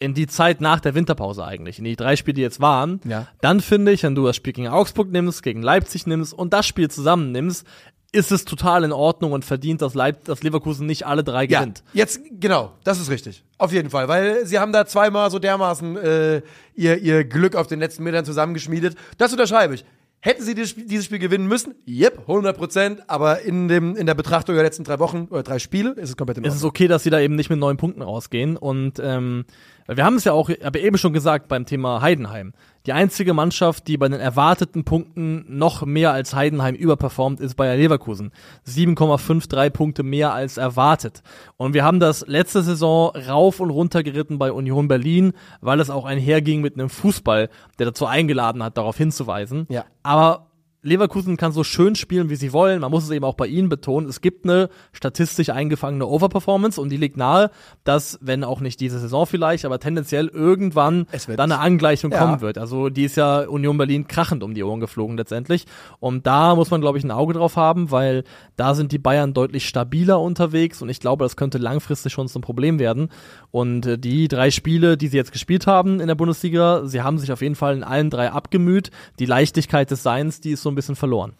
in 0.00 0.14
die 0.14 0.26
Zeit 0.26 0.60
nach 0.60 0.80
der 0.80 0.94
Winterpause 0.94 1.44
eigentlich, 1.44 1.78
in 1.78 1.84
die 1.84 1.94
drei 1.94 2.16
Spiele, 2.16 2.34
die 2.34 2.40
jetzt 2.40 2.60
waren, 2.60 3.00
ja. 3.04 3.28
dann 3.40 3.60
finde 3.60 3.92
ich, 3.92 4.02
wenn 4.02 4.14
du 4.14 4.24
das 4.24 4.34
Spiel 4.34 4.54
gegen 4.54 4.68
Augsburg 4.68 5.10
nimmst, 5.12 5.42
gegen 5.42 5.62
Leipzig 5.62 6.06
nimmst 6.06 6.32
und 6.32 6.52
das 6.52 6.66
Spiel 6.66 6.90
zusammen 6.90 7.30
nimmst, 7.30 7.66
ist 8.12 8.32
es 8.32 8.44
total 8.44 8.84
in 8.84 8.92
Ordnung 8.92 9.32
und 9.32 9.44
verdient, 9.44 9.82
dass, 9.82 9.94
Leip 9.94 10.24
dass 10.24 10.42
Leverkusen 10.42 10.86
nicht 10.86 11.06
alle 11.06 11.22
drei 11.22 11.46
gewinnt. 11.46 11.84
Ja, 11.92 12.00
jetzt, 12.00 12.20
genau, 12.30 12.72
das 12.84 13.00
ist 13.00 13.10
richtig. 13.10 13.44
Auf 13.58 13.72
jeden 13.72 13.90
Fall, 13.90 14.08
weil 14.08 14.46
sie 14.46 14.58
haben 14.58 14.72
da 14.72 14.86
zweimal 14.86 15.30
so 15.30 15.38
dermaßen 15.38 15.96
äh, 15.96 16.42
ihr, 16.74 16.98
ihr 16.98 17.24
Glück 17.24 17.54
auf 17.54 17.66
den 17.66 17.78
letzten 17.78 18.02
Metern 18.02 18.24
zusammengeschmiedet. 18.24 18.96
Das 19.18 19.32
unterschreibe 19.32 19.74
ich. 19.74 19.84
Hätten 20.22 20.42
sie 20.42 20.54
dieses 20.54 20.70
Spiel, 20.70 20.84
dieses 20.86 21.06
Spiel 21.06 21.18
gewinnen 21.18 21.46
müssen? 21.46 21.74
Yep, 21.88 22.20
100 22.20 22.56
Prozent. 22.56 23.02
Aber 23.08 23.40
in, 23.40 23.68
dem, 23.68 23.96
in 23.96 24.04
der 24.04 24.14
Betrachtung 24.14 24.54
der 24.54 24.64
letzten 24.64 24.84
drei 24.84 24.98
Wochen 24.98 25.28
oder 25.30 25.42
drei 25.42 25.58
Spiele 25.58 25.92
ist 25.92 26.10
es 26.10 26.16
komplett 26.16 26.36
in 26.36 26.42
Ordnung. 26.42 26.54
Es 26.54 26.60
ist 26.60 26.64
okay, 26.64 26.88
dass 26.88 27.04
sie 27.04 27.10
da 27.10 27.20
eben 27.20 27.36
nicht 27.36 27.48
mit 27.48 27.58
neun 27.58 27.78
Punkten 27.78 28.02
rausgehen. 28.02 28.58
Und 28.58 28.98
ähm, 29.02 29.46
wir 29.86 30.04
haben 30.04 30.16
es 30.16 30.24
ja 30.24 30.32
auch, 30.32 30.50
aber 30.62 30.80
eben 30.80 30.98
schon 30.98 31.12
gesagt 31.12 31.48
beim 31.48 31.66
Thema 31.66 32.00
Heidenheim. 32.00 32.52
Die 32.86 32.94
einzige 32.94 33.34
Mannschaft, 33.34 33.88
die 33.88 33.98
bei 33.98 34.08
den 34.08 34.20
erwarteten 34.20 34.84
Punkten 34.84 35.44
noch 35.48 35.84
mehr 35.84 36.12
als 36.12 36.34
Heidenheim 36.34 36.74
überperformt, 36.74 37.38
ist 37.38 37.56
Bayer 37.56 37.76
Leverkusen. 37.76 38.32
7,53 38.66 39.70
Punkte 39.70 40.02
mehr 40.02 40.32
als 40.32 40.56
erwartet. 40.56 41.22
Und 41.58 41.74
wir 41.74 41.84
haben 41.84 42.00
das 42.00 42.26
letzte 42.26 42.62
Saison 42.62 43.10
rauf 43.14 43.60
und 43.60 43.70
runter 43.70 44.02
geritten 44.02 44.38
bei 44.38 44.50
Union 44.50 44.88
Berlin, 44.88 45.32
weil 45.60 45.80
es 45.80 45.90
auch 45.90 46.06
einherging 46.06 46.62
mit 46.62 46.74
einem 46.74 46.88
Fußball, 46.88 47.50
der 47.78 47.86
dazu 47.86 48.06
eingeladen 48.06 48.62
hat, 48.62 48.78
darauf 48.78 48.96
hinzuweisen. 48.96 49.66
Ja. 49.68 49.84
Aber 50.02 50.49
Leverkusen 50.82 51.36
kann 51.36 51.52
so 51.52 51.62
schön 51.62 51.94
spielen, 51.94 52.30
wie 52.30 52.36
sie 52.36 52.52
wollen. 52.52 52.80
Man 52.80 52.90
muss 52.90 53.04
es 53.04 53.10
eben 53.10 53.24
auch 53.24 53.34
bei 53.34 53.46
ihnen 53.46 53.68
betonen. 53.68 54.08
Es 54.08 54.22
gibt 54.22 54.44
eine 54.44 54.70
statistisch 54.92 55.50
eingefangene 55.50 56.06
Overperformance 56.06 56.80
und 56.80 56.88
die 56.88 56.96
liegt 56.96 57.18
nahe, 57.18 57.50
dass, 57.84 58.18
wenn 58.22 58.44
auch 58.44 58.60
nicht 58.60 58.80
diese 58.80 58.98
Saison 58.98 59.26
vielleicht, 59.26 59.66
aber 59.66 59.78
tendenziell 59.78 60.28
irgendwann 60.28 61.06
dann 61.26 61.52
eine 61.52 61.58
Angleichung 61.58 62.12
ja. 62.12 62.18
kommen 62.18 62.40
wird. 62.40 62.56
Also 62.56 62.88
die 62.88 63.04
ist 63.04 63.16
ja 63.16 63.40
Union 63.40 63.76
Berlin 63.76 64.08
krachend 64.08 64.42
um 64.42 64.54
die 64.54 64.62
Ohren 64.62 64.80
geflogen 64.80 65.18
letztendlich. 65.18 65.66
Und 65.98 66.26
da 66.26 66.54
muss 66.54 66.70
man, 66.70 66.80
glaube 66.80 66.96
ich, 66.96 67.04
ein 67.04 67.10
Auge 67.10 67.34
drauf 67.34 67.56
haben, 67.56 67.90
weil 67.90 68.24
da 68.56 68.74
sind 68.74 68.92
die 68.92 68.98
Bayern 68.98 69.34
deutlich 69.34 69.68
stabiler 69.68 70.18
unterwegs 70.20 70.80
und 70.80 70.88
ich 70.88 71.00
glaube, 71.00 71.24
das 71.26 71.36
könnte 71.36 71.58
langfristig 71.58 72.12
schon 72.12 72.28
zum 72.28 72.40
Problem 72.40 72.78
werden. 72.78 73.10
Und 73.50 73.84
äh, 73.84 73.98
die 73.98 74.28
drei 74.28 74.50
Spiele, 74.50 74.96
die 74.96 75.08
sie 75.08 75.18
jetzt 75.18 75.32
gespielt 75.32 75.66
haben 75.66 76.00
in 76.00 76.08
der 76.08 76.14
Bundesliga, 76.14 76.86
sie 76.86 77.02
haben 77.02 77.18
sich 77.18 77.32
auf 77.32 77.42
jeden 77.42 77.54
Fall 77.54 77.76
in 77.76 77.84
allen 77.84 78.08
drei 78.08 78.30
abgemüht. 78.30 78.90
Die 79.18 79.26
Leichtigkeit 79.26 79.90
des 79.90 80.02
Seins, 80.02 80.40
die 80.40 80.52
ist 80.52 80.62
so 80.62 80.69
ein 80.70 80.74
bisschen 80.74 80.96
verloren. 80.96 81.34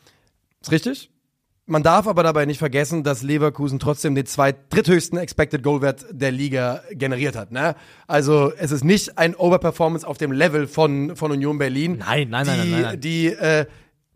Ist 0.60 0.72
richtig. 0.72 1.10
Man 1.66 1.84
darf 1.84 2.08
aber 2.08 2.24
dabei 2.24 2.46
nicht 2.46 2.58
vergessen, 2.58 3.04
dass 3.04 3.22
Leverkusen 3.22 3.78
trotzdem 3.78 4.16
den 4.16 4.26
zweit 4.26 4.74
dritthöchsten 4.74 5.18
Expected 5.18 5.62
Goal 5.62 5.82
Wert 5.82 6.04
der 6.10 6.32
Liga 6.32 6.82
generiert 6.90 7.36
hat. 7.36 7.52
Ne? 7.52 7.76
Also 8.08 8.52
es 8.56 8.72
ist 8.72 8.82
nicht 8.82 9.18
ein 9.18 9.36
Overperformance 9.36 10.04
auf 10.04 10.18
dem 10.18 10.32
Level 10.32 10.66
von, 10.66 11.14
von 11.14 11.30
Union 11.30 11.58
Berlin. 11.58 11.98
Nein, 11.98 12.28
nein, 12.28 12.44
die, 12.44 12.50
nein, 12.50 12.58
nein, 12.58 12.70
nein, 12.70 12.82
nein. 12.82 13.00
Die 13.00 13.26
äh, 13.28 13.66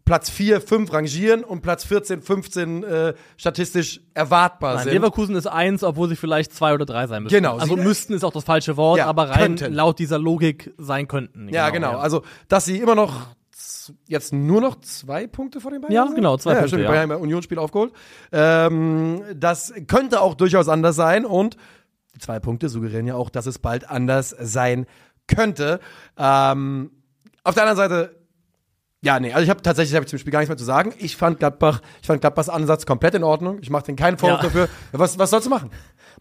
Platz 0.04 0.28
4, 0.30 0.60
5 0.60 0.92
rangieren 0.92 1.44
und 1.44 1.62
Platz 1.62 1.84
14, 1.84 2.20
15 2.20 2.82
äh, 2.82 3.14
statistisch 3.36 4.00
erwartbar 4.12 4.74
Nein, 4.74 4.84
sind. 4.84 4.92
Leverkusen 4.92 5.34
ist 5.34 5.46
eins, 5.46 5.82
obwohl 5.82 6.08
sie 6.08 6.16
vielleicht 6.16 6.52
zwei 6.52 6.74
oder 6.74 6.84
drei 6.84 7.06
sein 7.06 7.22
müssen. 7.22 7.34
Genau. 7.34 7.56
Also 7.56 7.76
müssten 7.76 8.12
ist 8.12 8.24
auch 8.24 8.32
das 8.32 8.44
falsche 8.44 8.76
Wort, 8.76 8.98
ja, 8.98 9.06
aber 9.06 9.30
rein 9.30 9.56
könnten. 9.56 9.72
laut 9.72 9.98
dieser 9.98 10.18
Logik 10.18 10.74
sein 10.76 11.08
könnten. 11.08 11.48
Ja, 11.48 11.70
genau. 11.70 11.88
genau. 11.88 11.98
Ja. 11.98 12.02
Also, 12.02 12.22
dass 12.48 12.66
sie 12.66 12.78
immer 12.78 12.94
noch 12.94 13.28
jetzt 14.08 14.32
nur 14.32 14.60
noch 14.60 14.80
zwei 14.80 15.26
Punkte 15.26 15.60
vor 15.60 15.70
den 15.70 15.80
Bayern 15.80 15.92
Ja, 15.92 16.04
genau, 16.14 16.36
zwei 16.36 16.50
ja, 16.52 16.58
Punkte. 16.58 16.76
Stimmt, 16.76 16.84
die 16.84 16.92
Bayern 16.92 17.10
Unionsspiel 17.12 17.58
aufgeholt. 17.58 17.92
Ähm, 18.32 19.22
das 19.34 19.72
könnte 19.86 20.20
auch 20.20 20.34
durchaus 20.34 20.68
anders 20.68 20.96
sein 20.96 21.24
und 21.24 21.56
die 22.14 22.20
zwei 22.20 22.38
Punkte 22.40 22.68
suggerieren 22.68 23.06
ja 23.06 23.14
auch, 23.14 23.30
dass 23.30 23.46
es 23.46 23.58
bald 23.58 23.88
anders 23.90 24.34
sein 24.40 24.86
könnte. 25.26 25.80
Ähm, 26.16 26.90
auf 27.42 27.54
der 27.54 27.64
anderen 27.64 27.76
Seite 27.76 28.16
Ja, 29.02 29.20
nee, 29.20 29.32
also 29.32 29.44
ich 29.44 29.50
habe 29.50 29.60
tatsächlich 29.62 29.94
hab 29.96 30.04
ich 30.04 30.08
zum 30.08 30.18
Spiel 30.18 30.32
gar 30.32 30.38
nichts 30.40 30.48
mehr 30.48 30.56
zu 30.56 30.64
sagen. 30.64 30.94
Ich 30.98 31.16
fand 31.16 31.38
Gladbach, 31.38 31.82
ich 32.00 32.06
fand 32.06 32.20
Gladbachs 32.22 32.48
Ansatz 32.48 32.86
komplett 32.86 33.14
in 33.14 33.22
Ordnung. 33.24 33.58
Ich 33.60 33.68
mache 33.68 33.84
den 33.84 33.96
keinen 33.96 34.16
Vorwurf 34.16 34.38
Ja. 34.38 34.44
dafür. 34.44 34.68
Was, 34.92 35.18
was 35.18 35.28
sollst 35.30 35.46
du 35.46 35.50
machen? 35.50 35.70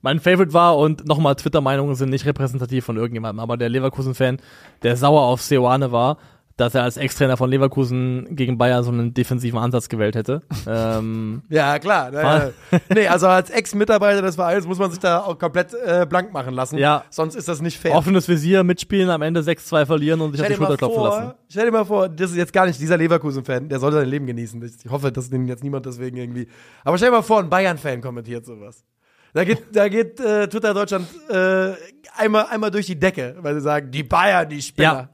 Mein 0.02 0.20
Favorite 0.20 0.52
war, 0.52 0.78
und 0.78 1.08
nochmal, 1.08 1.36
Twitter-Meinungen 1.36 1.96
sind 1.96 2.10
nicht 2.10 2.26
repräsentativ 2.26 2.84
von 2.84 2.98
irgendjemandem, 2.98 3.40
aber 3.40 3.56
der 3.56 3.70
Leverkusen-Fan, 3.70 4.38
der 4.82 4.98
sauer 4.98 5.22
auf 5.22 5.42
Seoane 5.42 5.94
war, 5.94 6.18
dass 6.58 6.76
er 6.76 6.84
als 6.84 6.98
Ex-Trainer 6.98 7.36
von 7.36 7.50
Leverkusen 7.50 8.36
gegen 8.36 8.58
Bayern 8.58 8.84
so 8.84 8.92
einen 8.92 9.14
defensiven 9.14 9.58
Ansatz 9.58 9.90
gewählt 9.90 10.16
hätte. 10.16 10.44
ähm, 10.68 11.42
Ja, 11.50 11.80
klar. 11.80 12.14
Ja. 12.14 12.50
nee, 12.94 13.08
also 13.08 13.28
als 13.28 13.50
Ex-Mitarbeiter 13.50 14.22
des 14.22 14.36
Vereins 14.36 14.68
muss 14.68 14.78
man 14.78 14.92
sich 14.92 15.00
da 15.00 15.22
auch 15.22 15.40
komplett 15.40 15.74
äh, 15.74 16.06
blank 16.08 16.32
machen 16.32 16.54
lassen. 16.54 16.78
Ja. 16.78 17.06
Sonst 17.10 17.36
ist 17.36 17.48
das 17.48 17.62
nicht 17.62 17.80
fair. 17.80 17.96
offenes 17.96 18.28
Visier, 18.28 18.64
mitspielen, 18.64 19.10
am 19.10 19.22
Ende 19.24 19.42
6-2 19.42 19.86
verlieren 19.86 20.22
und 20.22 20.34
sich 20.34 20.42
auf 20.42 20.48
die 20.48 20.56
Schulter 20.56 20.78
klopfen 20.78 21.04
lassen. 21.04 21.34
stell 21.50 21.66
dir 21.66 21.72
mal 21.72 21.86
vor, 21.86 22.08
das 22.08 22.32
ist 22.32 22.38
jetzt 22.38 22.54
gar 22.54 22.68
nicht 22.68 22.80
dieser 22.80 22.98
Leverkusen-Fan, 22.98 23.70
der 23.70 23.80
soll 23.80 23.92
sein 23.92 24.08
Leben 24.08 24.28
genießen. 24.28 24.64
Ich 24.64 24.92
hoffe, 24.92 25.12
dass 25.12 25.30
den 25.30 25.48
jetzt 25.48 25.64
niemand 25.64 25.86
deswegen 25.86 26.18
irgendwie. 26.18 26.48
Aber 26.84 26.98
stell 26.98 27.10
dir 27.10 27.16
mal 27.16 27.24
vor, 27.24 27.40
ein 27.40 27.50
Bayern-Fan 27.50 28.02
kommentiert 28.02 28.46
sowas. 28.46 28.84
Da 29.34 29.44
geht, 29.44 29.64
da 29.72 29.90
geht 29.90 30.20
äh, 30.20 30.48
Twitter 30.48 30.76
Deutschland 30.76 31.08
äh, 31.28 31.74
einmal, 32.16 32.46
einmal 32.52 32.70
durch 32.70 32.86
die 32.86 33.00
Decke, 33.00 33.36
weil 33.40 33.56
sie 33.56 33.62
sagen, 33.62 33.90
die 33.90 34.04
Bayern, 34.04 34.48
die 34.48 34.62
Spinner. 34.62 35.10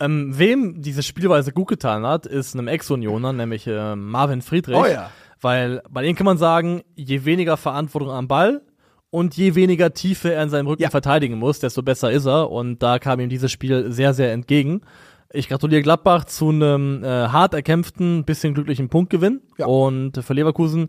Ähm, 0.00 0.36
wem 0.38 0.80
diese 0.82 1.02
Spielweise 1.02 1.52
gut 1.52 1.68
getan 1.68 2.04
hat, 2.06 2.26
ist 2.26 2.54
einem 2.54 2.68
Ex-Unioner, 2.68 3.32
nämlich 3.32 3.66
äh, 3.66 3.94
Marvin 3.94 4.42
Friedrich. 4.42 4.76
Oh 4.76 4.86
ja. 4.86 5.10
Weil 5.40 5.82
bei 5.90 6.02
dem 6.02 6.16
kann 6.16 6.24
man 6.24 6.38
sagen, 6.38 6.82
je 6.94 7.24
weniger 7.24 7.56
Verantwortung 7.56 8.10
am 8.10 8.28
Ball 8.28 8.62
und 9.10 9.36
je 9.36 9.54
weniger 9.54 9.92
Tiefe 9.92 10.32
er 10.32 10.42
in 10.44 10.48
seinem 10.50 10.66
Rücken 10.66 10.82
Ja. 10.82 10.90
verteidigen 10.90 11.36
muss, 11.38 11.58
desto 11.58 11.82
besser 11.82 12.10
ist 12.10 12.26
er. 12.26 12.50
Und 12.50 12.82
da 12.82 12.98
kam 12.98 13.20
ihm 13.20 13.28
dieses 13.28 13.50
Spiel 13.52 13.92
sehr, 13.92 14.14
sehr 14.14 14.32
entgegen. 14.32 14.80
Ich 15.32 15.48
gratuliere 15.48 15.82
Gladbach 15.82 16.24
zu 16.26 16.50
einem 16.50 17.02
äh, 17.04 17.06
hart 17.08 17.54
erkämpften, 17.54 18.24
bisschen 18.24 18.54
glücklichen 18.54 18.88
Punktgewinn. 18.88 19.40
Ja. 19.58 19.66
Und 19.66 20.22
für 20.24 20.32
Leverkusen 20.34 20.88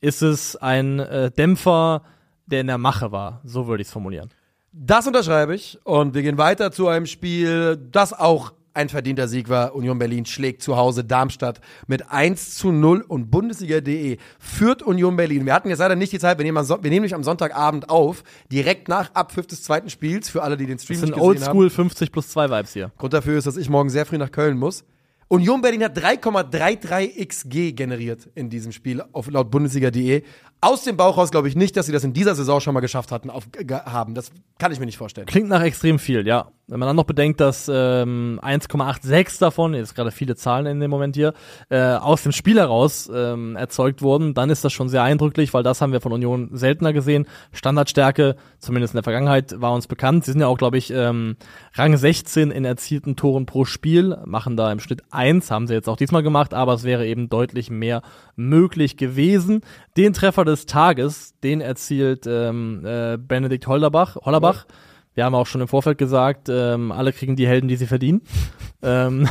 ist 0.00 0.22
es 0.22 0.54
ein 0.56 0.98
äh, 1.00 1.30
Dämpfer, 1.30 2.02
der 2.46 2.60
in 2.60 2.66
der 2.66 2.78
Mache 2.78 3.10
war. 3.10 3.40
So 3.44 3.66
würde 3.66 3.80
ich 3.80 3.88
es 3.88 3.92
formulieren. 3.92 4.30
Das 4.76 5.06
unterschreibe 5.06 5.54
ich. 5.54 5.78
Und 5.84 6.14
wir 6.14 6.22
gehen 6.22 6.36
weiter 6.36 6.72
zu 6.72 6.88
einem 6.88 7.06
Spiel, 7.06 7.76
das 7.92 8.12
auch 8.12 8.52
ein 8.72 8.88
verdienter 8.88 9.28
Sieg 9.28 9.48
war. 9.48 9.76
Union 9.76 10.00
Berlin 10.00 10.26
schlägt 10.26 10.60
zu 10.62 10.76
Hause 10.76 11.04
Darmstadt 11.04 11.60
mit 11.86 12.10
1 12.10 12.56
zu 12.56 12.72
0 12.72 13.02
und 13.02 13.30
Bundesliga.de 13.30 14.18
führt 14.40 14.82
Union 14.82 15.14
Berlin. 15.14 15.46
Wir 15.46 15.54
hatten 15.54 15.68
jetzt 15.68 15.78
leider 15.78 15.94
nicht 15.94 16.12
die 16.12 16.18
Zeit, 16.18 16.38
wir 16.38 16.44
nehmen, 16.44 16.56
wir 16.56 16.76
nehmen 16.78 16.90
nämlich 16.90 17.14
am 17.14 17.22
Sonntagabend 17.22 17.88
auf, 17.88 18.24
direkt 18.50 18.88
nach 18.88 19.14
Abpfiff 19.14 19.46
des 19.46 19.62
zweiten 19.62 19.90
Spiels, 19.90 20.28
für 20.28 20.42
alle, 20.42 20.56
die 20.56 20.66
den 20.66 20.80
Stream 20.80 20.96
Das 20.96 21.00
sind 21.02 21.10
nicht 21.10 21.24
gesehen 21.24 21.48
haben. 21.48 21.56
Oldschool 21.56 21.70
50 21.70 22.10
plus 22.10 22.30
2 22.30 22.50
Vibes 22.50 22.72
hier. 22.72 22.90
Grund 22.98 23.12
dafür 23.12 23.38
ist, 23.38 23.46
dass 23.46 23.56
ich 23.56 23.70
morgen 23.70 23.90
sehr 23.90 24.06
früh 24.06 24.18
nach 24.18 24.32
Köln 24.32 24.58
muss. 24.58 24.84
Union 25.28 25.60
Berlin 25.60 25.84
hat 25.84 25.96
3,33 25.98 27.26
XG 27.26 27.72
generiert 27.72 28.28
in 28.34 28.50
diesem 28.50 28.72
Spiel, 28.72 29.02
auf, 29.12 29.30
laut 29.30 29.50
Bundesliga.de. 29.50 30.22
Aus 30.60 30.84
dem 30.84 30.96
Bauch 30.96 31.18
raus 31.18 31.30
glaube 31.30 31.48
ich 31.48 31.56
nicht, 31.56 31.76
dass 31.76 31.86
sie 31.86 31.92
das 31.92 32.04
in 32.04 32.14
dieser 32.14 32.34
Saison 32.34 32.60
schon 32.60 32.72
mal 32.72 32.80
geschafft 32.80 33.12
hatten, 33.12 33.28
auf, 33.28 33.44
haben. 33.70 34.14
Das 34.14 34.30
kann 34.58 34.72
ich 34.72 34.80
mir 34.80 34.86
nicht 34.86 34.96
vorstellen. 34.96 35.26
Klingt 35.26 35.48
nach 35.48 35.62
extrem 35.62 35.98
viel, 35.98 36.26
ja. 36.26 36.48
Wenn 36.66 36.80
man 36.80 36.86
dann 36.86 36.96
noch 36.96 37.04
bedenkt, 37.04 37.38
dass 37.40 37.70
ähm, 37.70 38.40
1,86 38.42 39.38
davon, 39.38 39.74
jetzt 39.74 39.94
gerade 39.94 40.10
viele 40.10 40.34
Zahlen 40.34 40.64
in 40.64 40.80
dem 40.80 40.90
Moment 40.90 41.14
hier, 41.14 41.34
äh, 41.68 41.78
aus 41.78 42.22
dem 42.22 42.32
Spiel 42.32 42.58
heraus 42.58 43.10
ähm, 43.14 43.54
erzeugt 43.56 44.00
wurden, 44.00 44.32
dann 44.32 44.48
ist 44.48 44.64
das 44.64 44.72
schon 44.72 44.88
sehr 44.88 45.02
eindrücklich, 45.02 45.52
weil 45.52 45.62
das 45.62 45.82
haben 45.82 45.92
wir 45.92 46.00
von 46.00 46.12
Union 46.12 46.48
seltener 46.52 46.94
gesehen. 46.94 47.26
Standardstärke, 47.52 48.36
zumindest 48.60 48.94
in 48.94 48.96
der 48.96 49.02
Vergangenheit, 49.02 49.60
war 49.60 49.74
uns 49.74 49.86
bekannt. 49.86 50.24
Sie 50.24 50.32
sind 50.32 50.40
ja 50.40 50.46
auch, 50.46 50.56
glaube 50.56 50.78
ich, 50.78 50.90
ähm, 50.90 51.36
Rang 51.74 51.94
16 51.94 52.50
in 52.50 52.64
erzielten 52.64 53.16
Toren 53.16 53.44
pro 53.44 53.66
Spiel, 53.66 54.16
machen 54.24 54.56
da 54.56 54.72
im 54.72 54.80
Schnitt 54.80 55.02
eins, 55.14 55.50
haben 55.50 55.66
sie 55.66 55.74
jetzt 55.74 55.88
auch 55.88 55.96
diesmal 55.96 56.22
gemacht, 56.22 56.54
aber 56.54 56.74
es 56.74 56.84
wäre 56.84 57.06
eben 57.06 57.28
deutlich 57.28 57.70
mehr 57.70 58.02
möglich 58.36 58.96
gewesen. 58.96 59.62
Den 59.96 60.12
Treffer 60.12 60.44
des 60.44 60.66
Tages, 60.66 61.38
den 61.42 61.60
erzielt 61.60 62.26
ähm, 62.26 62.84
äh, 62.84 63.16
Benedikt 63.16 63.66
Hollerbach. 63.66 64.16
Hollerbach. 64.16 64.66
Wir 65.14 65.24
haben 65.24 65.34
auch 65.34 65.46
schon 65.46 65.60
im 65.60 65.68
Vorfeld 65.68 65.98
gesagt, 65.98 66.48
ähm, 66.48 66.90
alle 66.90 67.12
kriegen 67.12 67.36
die 67.36 67.46
Helden, 67.46 67.68
die 67.68 67.76
sie 67.76 67.86
verdienen. 67.86 68.22
ähm, 68.82 69.28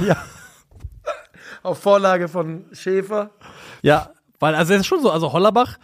Auf 1.61 1.80
Vorlage 1.80 2.27
von 2.27 2.65
Schäfer. 2.72 3.31
ja, 3.81 4.11
weil 4.39 4.55
also 4.55 4.73
es 4.73 4.81
ist 4.81 4.88
schon 4.88 5.01
so, 5.01 5.11
also 5.11 5.31
Hollerbach 5.31 5.77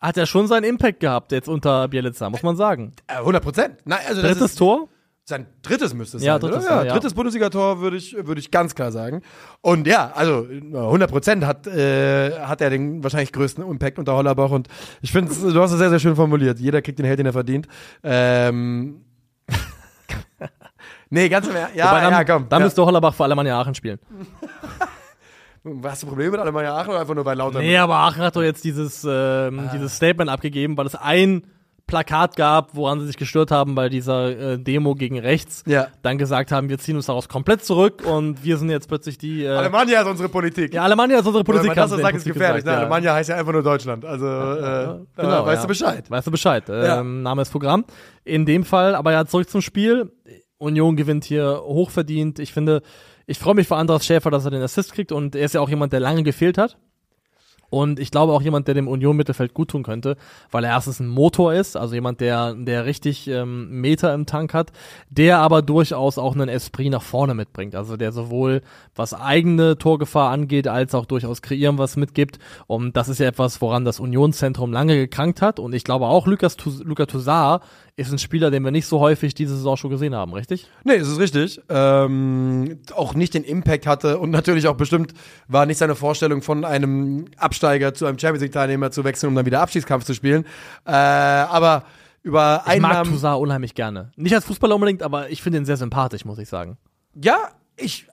hat 0.00 0.16
ja 0.16 0.26
schon 0.26 0.46
seinen 0.46 0.64
Impact 0.64 1.00
gehabt 1.00 1.30
jetzt 1.30 1.48
unter 1.48 1.86
Bielitzer, 1.88 2.30
muss 2.30 2.42
man 2.42 2.56
sagen. 2.56 2.92
Äh, 3.06 3.16
100 3.16 3.42
Prozent. 3.42 3.76
Nein, 3.84 4.00
also 4.08 4.22
das 4.22 4.32
Drittes 4.32 4.54
Tor? 4.54 4.88
Sein 5.30 5.46
drittes 5.62 5.94
müsste 5.94 6.18
es 6.18 6.22
Ja, 6.22 6.38
sein. 6.38 6.50
drittes, 6.50 6.66
ja, 6.66 6.84
ja. 6.84 6.92
drittes 6.92 7.14
Bundesligator 7.14 7.80
würde 7.80 7.96
ich, 7.96 8.14
würde 8.14 8.38
ich 8.38 8.50
ganz 8.50 8.74
klar 8.74 8.92
sagen. 8.92 9.22
Und 9.62 9.86
ja, 9.86 10.12
also 10.14 10.46
100 10.50 11.10
Prozent 11.10 11.46
hat, 11.46 11.66
äh, 11.66 12.38
hat 12.40 12.60
er 12.60 12.68
den 12.68 13.02
wahrscheinlich 13.02 13.32
größten 13.32 13.64
Impact 13.64 13.98
unter 13.98 14.14
Hollerbach. 14.14 14.50
Und 14.50 14.68
ich 15.00 15.12
finde, 15.12 15.32
du 15.32 15.60
hast 15.62 15.72
es 15.72 15.78
sehr, 15.78 15.88
sehr 15.88 15.98
schön 15.98 16.16
formuliert. 16.16 16.58
Jeder 16.58 16.82
kriegt 16.82 16.98
den 16.98 17.06
Held, 17.06 17.18
den 17.18 17.26
er 17.26 17.32
verdient. 17.32 17.66
Ähm, 18.02 19.04
nee, 21.10 21.28
ganz 21.30 21.48
im 21.48 21.56
Ernst. 21.56 21.74
Ja, 21.76 21.98
dann, 21.98 22.12
ja, 22.12 22.24
komm. 22.24 22.46
Dann 22.48 22.60
ja. 22.60 22.66
müsste 22.66 22.84
Hollerbach 22.84 23.14
für 23.14 23.24
Alemannia 23.24 23.58
Aachen 23.58 23.74
spielen. 23.74 23.98
Hast 25.84 26.02
du 26.02 26.06
Probleme 26.06 26.32
mit 26.32 26.40
Alemannia 26.40 26.74
Aachen 26.74 26.90
oder 26.90 27.00
einfach 27.00 27.14
nur 27.14 27.24
bei 27.24 27.34
Lauter? 27.34 27.58
Nee, 27.58 27.76
aber 27.76 27.96
Aachen 27.96 28.22
hat 28.22 28.34
doch 28.34 28.42
jetzt 28.42 28.64
dieses, 28.64 29.06
ähm, 29.08 29.68
dieses 29.74 29.94
Statement 29.94 30.30
abgegeben, 30.30 30.76
weil 30.76 30.86
es 30.86 30.94
ein 30.94 31.44
Plakat 31.90 32.36
gab, 32.36 32.74
woran 32.74 33.00
sie 33.00 33.06
sich 33.06 33.16
gestört 33.16 33.50
haben 33.50 33.74
bei 33.74 33.88
dieser 33.88 34.52
äh, 34.52 34.58
Demo 34.58 34.94
gegen 34.94 35.18
rechts. 35.18 35.64
Ja. 35.66 35.88
Dann 36.02 36.16
gesagt 36.18 36.52
haben, 36.52 36.68
wir 36.68 36.78
ziehen 36.78 36.96
uns 36.96 37.06
daraus 37.06 37.28
komplett 37.28 37.64
zurück 37.64 38.02
und 38.06 38.44
wir 38.44 38.56
sind 38.56 38.70
jetzt 38.70 38.86
plötzlich 38.88 39.18
die. 39.18 39.42
Äh, 39.44 39.48
Alemannia 39.48 40.00
ist 40.02 40.06
unsere 40.06 40.28
Politik. 40.28 40.72
ja, 40.72 40.82
Alemannia 40.84 41.18
ist 41.18 41.26
unsere 41.26 41.40
Wenn 41.40 41.46
Politik. 41.46 41.68
man 41.68 41.76
das 41.76 41.90
so 41.90 41.96
sagt, 41.98 42.16
ist 42.16 42.24
gefährlich. 42.24 42.62
gesagt, 42.62 42.66
ne? 42.66 42.72
ja. 42.72 42.78
Alemannia 42.78 43.14
heißt 43.14 43.28
ja 43.28 43.36
einfach 43.36 43.52
nur 43.52 43.62
Deutschland. 43.62 44.04
Also, 44.04 44.26
äh, 44.26 45.04
Genau, 45.16 45.44
weißt 45.44 45.64
du 45.64 45.68
Bescheid. 45.68 46.10
Weißt 46.10 46.26
du 46.26 46.30
Bescheid. 46.30 46.64
Ähm, 46.70 47.22
Name 47.22 47.42
ist 47.42 47.50
Programm. 47.50 47.84
In 48.24 48.46
dem 48.46 48.64
Fall, 48.64 48.94
aber 48.94 49.12
ja, 49.12 49.26
zurück 49.26 49.50
zum 49.50 49.60
Spiel. 49.60 50.12
Union 50.58 50.94
gewinnt 50.96 51.24
hier 51.24 51.60
hochverdient. 51.64 52.38
Ich 52.38 52.52
finde, 52.52 52.82
ich 53.26 53.38
freue 53.38 53.54
mich 53.54 53.66
für 53.66 53.76
Andras 53.76 54.04
Schäfer, 54.04 54.30
dass 54.30 54.44
er 54.44 54.50
den 54.50 54.62
Assist 54.62 54.92
kriegt 54.92 55.10
und 55.10 55.34
er 55.34 55.44
ist 55.46 55.54
ja 55.54 55.60
auch 55.60 55.68
jemand, 55.70 55.92
der 55.92 56.00
lange 56.00 56.22
gefehlt 56.22 56.58
hat. 56.58 56.76
Und 57.70 58.00
ich 58.00 58.10
glaube 58.10 58.32
auch 58.32 58.42
jemand, 58.42 58.66
der 58.66 58.74
dem 58.74 58.88
Union-Mittelfeld 58.88 59.54
gut 59.54 59.70
tun 59.70 59.82
könnte, 59.82 60.16
weil 60.50 60.64
er 60.64 60.70
erstens 60.70 61.00
ein 61.00 61.08
Motor 61.08 61.54
ist, 61.54 61.76
also 61.76 61.94
jemand, 61.94 62.20
der, 62.20 62.54
der 62.54 62.84
richtig 62.84 63.28
ähm, 63.28 63.80
Meter 63.80 64.12
im 64.12 64.26
Tank 64.26 64.52
hat, 64.52 64.72
der 65.08 65.38
aber 65.38 65.62
durchaus 65.62 66.18
auch 66.18 66.34
einen 66.34 66.48
Esprit 66.48 66.90
nach 66.90 67.02
vorne 67.02 67.34
mitbringt. 67.34 67.74
Also 67.74 67.96
der 67.96 68.12
sowohl 68.12 68.62
was 68.94 69.14
eigene 69.14 69.78
Torgefahr 69.78 70.30
angeht, 70.30 70.68
als 70.68 70.94
auch 70.94 71.06
durchaus 71.06 71.42
kreieren 71.42 71.78
was 71.78 71.96
mitgibt. 71.96 72.38
Und 72.66 72.96
das 72.96 73.08
ist 73.08 73.20
ja 73.20 73.26
etwas, 73.26 73.60
woran 73.60 73.84
das 73.84 74.00
Unionszentrum 74.00 74.72
lange 74.72 74.96
gekrankt 74.96 75.40
hat. 75.40 75.60
Und 75.60 75.72
ich 75.72 75.84
glaube 75.84 76.06
auch, 76.06 76.26
Lukas 76.26 76.56
Luka 76.82 77.06
Toussaint 77.06 77.62
ist 77.96 78.12
ein 78.12 78.18
Spieler, 78.18 78.50
den 78.50 78.62
wir 78.62 78.70
nicht 78.70 78.86
so 78.86 79.00
häufig 79.00 79.34
diese 79.34 79.56
Saison 79.56 79.76
schon 79.76 79.90
gesehen 79.90 80.14
haben, 80.14 80.32
richtig? 80.32 80.68
Nee, 80.84 80.98
das 80.98 81.08
ist 81.08 81.18
richtig. 81.18 81.60
Ähm, 81.68 82.78
auch 82.94 83.14
nicht 83.14 83.34
den 83.34 83.44
Impact 83.44 83.86
hatte 83.86 84.18
und 84.18 84.30
natürlich 84.30 84.68
auch 84.68 84.76
bestimmt 84.76 85.14
war 85.48 85.66
nicht 85.66 85.78
seine 85.78 85.94
Vorstellung 85.94 86.42
von 86.42 86.64
einem 86.64 87.26
Absteiger 87.36 87.94
zu 87.94 88.06
einem 88.06 88.18
Champions 88.18 88.42
League 88.42 88.52
Teilnehmer 88.52 88.90
zu 88.90 89.04
wechseln, 89.04 89.28
um 89.28 89.34
dann 89.34 89.46
wieder 89.46 89.60
Abschiedskampf 89.60 90.04
zu 90.04 90.14
spielen. 90.14 90.44
Äh, 90.86 90.92
aber 90.92 91.84
über 92.22 92.62
Ich 92.66 92.80
mag 92.80 92.90
Einnahmen. 92.92 93.12
Toussaint 93.12 93.40
unheimlich 93.40 93.74
gerne. 93.74 94.12
Nicht 94.16 94.34
als 94.34 94.44
Fußballer 94.44 94.74
unbedingt, 94.74 95.02
aber 95.02 95.30
ich 95.30 95.42
finde 95.42 95.58
ihn 95.58 95.64
sehr 95.64 95.76
sympathisch, 95.76 96.24
muss 96.24 96.38
ich 96.38 96.48
sagen. 96.48 96.76
Ja, 97.14 97.48
ich. 97.76 98.06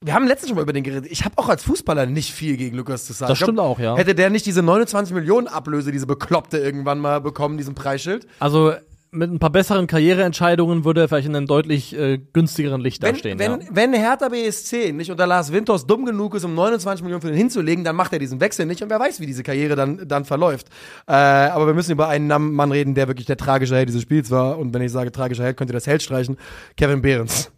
Wir 0.00 0.12
haben 0.12 0.26
letztens 0.26 0.48
schon 0.50 0.56
mal 0.56 0.62
über 0.62 0.74
den 0.74 0.84
geredet. 0.84 1.10
Ich 1.10 1.24
habe 1.24 1.38
auch 1.38 1.48
als 1.48 1.62
Fußballer 1.62 2.04
nicht 2.04 2.30
viel 2.32 2.58
gegen 2.58 2.76
Lukas 2.76 3.06
zu 3.06 3.14
sagen. 3.14 3.30
Das 3.30 3.38
stimmt 3.38 3.58
auch, 3.58 3.78
ja. 3.78 3.96
Hätte 3.96 4.14
der 4.14 4.28
nicht 4.28 4.44
diese 4.44 4.62
29 4.62 5.14
Millionen 5.14 5.46
Ablöse, 5.46 5.92
diese 5.92 6.06
Bekloppte 6.06 6.58
irgendwann 6.58 6.98
mal 6.98 7.22
bekommen, 7.22 7.56
diesen 7.56 7.74
Preisschild? 7.74 8.26
Also 8.38 8.74
mit 9.14 9.30
ein 9.30 9.38
paar 9.38 9.50
besseren 9.50 9.86
Karriereentscheidungen 9.86 10.84
würde 10.84 11.02
er 11.02 11.08
vielleicht 11.08 11.28
in 11.28 11.36
einem 11.36 11.46
deutlich 11.46 11.96
äh, 11.96 12.18
günstigeren 12.32 12.80
Licht 12.80 13.02
Wenn, 13.02 13.14
dastehen. 13.14 13.38
wenn, 13.38 13.60
ja. 13.60 13.66
wenn 13.70 13.92
Hertha 13.92 14.28
BSC 14.28 14.92
nicht 14.92 15.10
unter 15.10 15.26
Lars 15.26 15.52
Winters 15.52 15.86
dumm 15.86 16.04
genug 16.04 16.34
ist, 16.34 16.44
um 16.44 16.54
29 16.54 17.02
Millionen 17.02 17.22
für 17.22 17.28
den 17.28 17.36
hinzulegen, 17.36 17.84
dann 17.84 17.96
macht 17.96 18.12
er 18.12 18.18
diesen 18.18 18.40
Wechsel 18.40 18.66
nicht 18.66 18.82
und 18.82 18.90
wer 18.90 19.00
weiß, 19.00 19.20
wie 19.20 19.26
diese 19.26 19.42
Karriere 19.42 19.76
dann, 19.76 20.06
dann 20.06 20.24
verläuft. 20.24 20.68
Äh, 21.06 21.12
aber 21.12 21.66
wir 21.66 21.74
müssen 21.74 21.92
über 21.92 22.08
einen 22.08 22.26
Mann 22.54 22.72
reden, 22.72 22.94
der 22.94 23.08
wirklich 23.08 23.26
der 23.26 23.36
tragische 23.36 23.76
Held 23.76 23.88
dieses 23.88 24.02
Spiels 24.02 24.30
war. 24.30 24.58
Und 24.58 24.74
wenn 24.74 24.82
ich 24.82 24.92
sage 24.92 25.12
tragischer 25.12 25.44
Held, 25.44 25.56
könnt 25.56 25.70
ihr 25.70 25.74
das 25.74 25.86
Held 25.86 26.02
streichen. 26.02 26.36
Kevin 26.76 27.02
Behrens. 27.02 27.50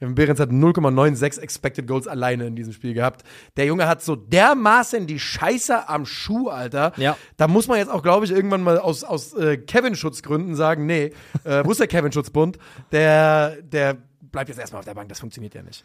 Kevin 0.00 0.14
Behrens 0.14 0.40
hat 0.40 0.48
0,96 0.50 1.40
Expected 1.40 1.86
Goals 1.86 2.08
alleine 2.08 2.46
in 2.46 2.56
diesem 2.56 2.72
Spiel 2.72 2.94
gehabt. 2.94 3.22
Der 3.58 3.66
Junge 3.66 3.86
hat 3.86 4.02
so 4.02 4.16
dermaßen 4.16 5.06
die 5.06 5.18
Scheiße 5.18 5.90
am 5.90 6.06
Schuh, 6.06 6.48
Alter. 6.48 6.92
Ja. 6.96 7.18
Da 7.36 7.48
muss 7.48 7.68
man 7.68 7.76
jetzt 7.76 7.90
auch, 7.90 8.02
glaube 8.02 8.24
ich, 8.24 8.32
irgendwann 8.32 8.62
mal 8.62 8.78
aus, 8.78 9.04
aus 9.04 9.34
äh, 9.34 9.58
Kevin-Schutzgründen 9.58 10.54
sagen, 10.54 10.86
nee, 10.86 11.12
äh, 11.44 11.62
wo 11.64 11.70
ist 11.70 11.80
der 11.80 11.86
Kevin-Schutzbund? 11.86 12.56
Der, 12.92 13.58
der 13.60 13.98
bleibt 14.22 14.48
jetzt 14.48 14.58
erstmal 14.58 14.78
auf 14.80 14.86
der 14.86 14.94
Bank, 14.94 15.10
das 15.10 15.20
funktioniert 15.20 15.54
ja 15.54 15.62
nicht. 15.62 15.84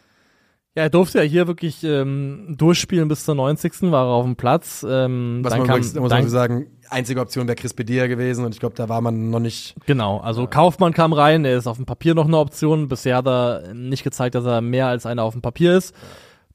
ja, 0.74 0.84
er 0.84 0.90
durfte 0.90 1.18
ja 1.18 1.24
hier 1.24 1.46
wirklich 1.46 1.84
ähm, 1.84 2.54
durchspielen 2.56 3.08
bis 3.08 3.24
zur 3.24 3.34
90. 3.34 3.82
war 3.90 4.06
er 4.06 4.12
auf 4.12 4.24
dem 4.24 4.36
Platz. 4.36 4.82
Ähm, 4.88 5.40
Was 5.42 5.50
dann 5.50 5.60
man 5.60 5.68
kam, 5.68 5.76
übrigens, 5.76 5.94
muss 5.94 6.10
dann, 6.10 6.28
sagen, 6.30 6.66
einzige 6.90 7.20
Option 7.20 7.46
wäre 7.46 7.56
Chris 7.56 7.74
Bedia 7.74 8.06
gewesen 8.06 8.44
und 8.44 8.54
ich 8.54 8.60
glaube, 8.60 8.74
da 8.74 8.88
war 8.88 9.00
man 9.00 9.30
noch 9.30 9.40
nicht. 9.40 9.74
Genau, 9.86 10.18
also 10.18 10.46
Kaufmann 10.46 10.92
kam 10.92 11.12
rein, 11.12 11.44
er 11.44 11.56
ist 11.56 11.66
auf 11.66 11.76
dem 11.76 11.86
Papier 11.86 12.14
noch 12.14 12.26
eine 12.26 12.38
Option. 12.38 12.88
Bisher 12.88 13.16
hat 13.16 13.26
er 13.26 13.74
nicht 13.74 14.04
gezeigt, 14.04 14.34
dass 14.34 14.44
er 14.44 14.60
mehr 14.60 14.86
als 14.86 15.06
einer 15.06 15.22
auf 15.22 15.34
dem 15.34 15.42
Papier 15.42 15.76
ist. 15.76 15.94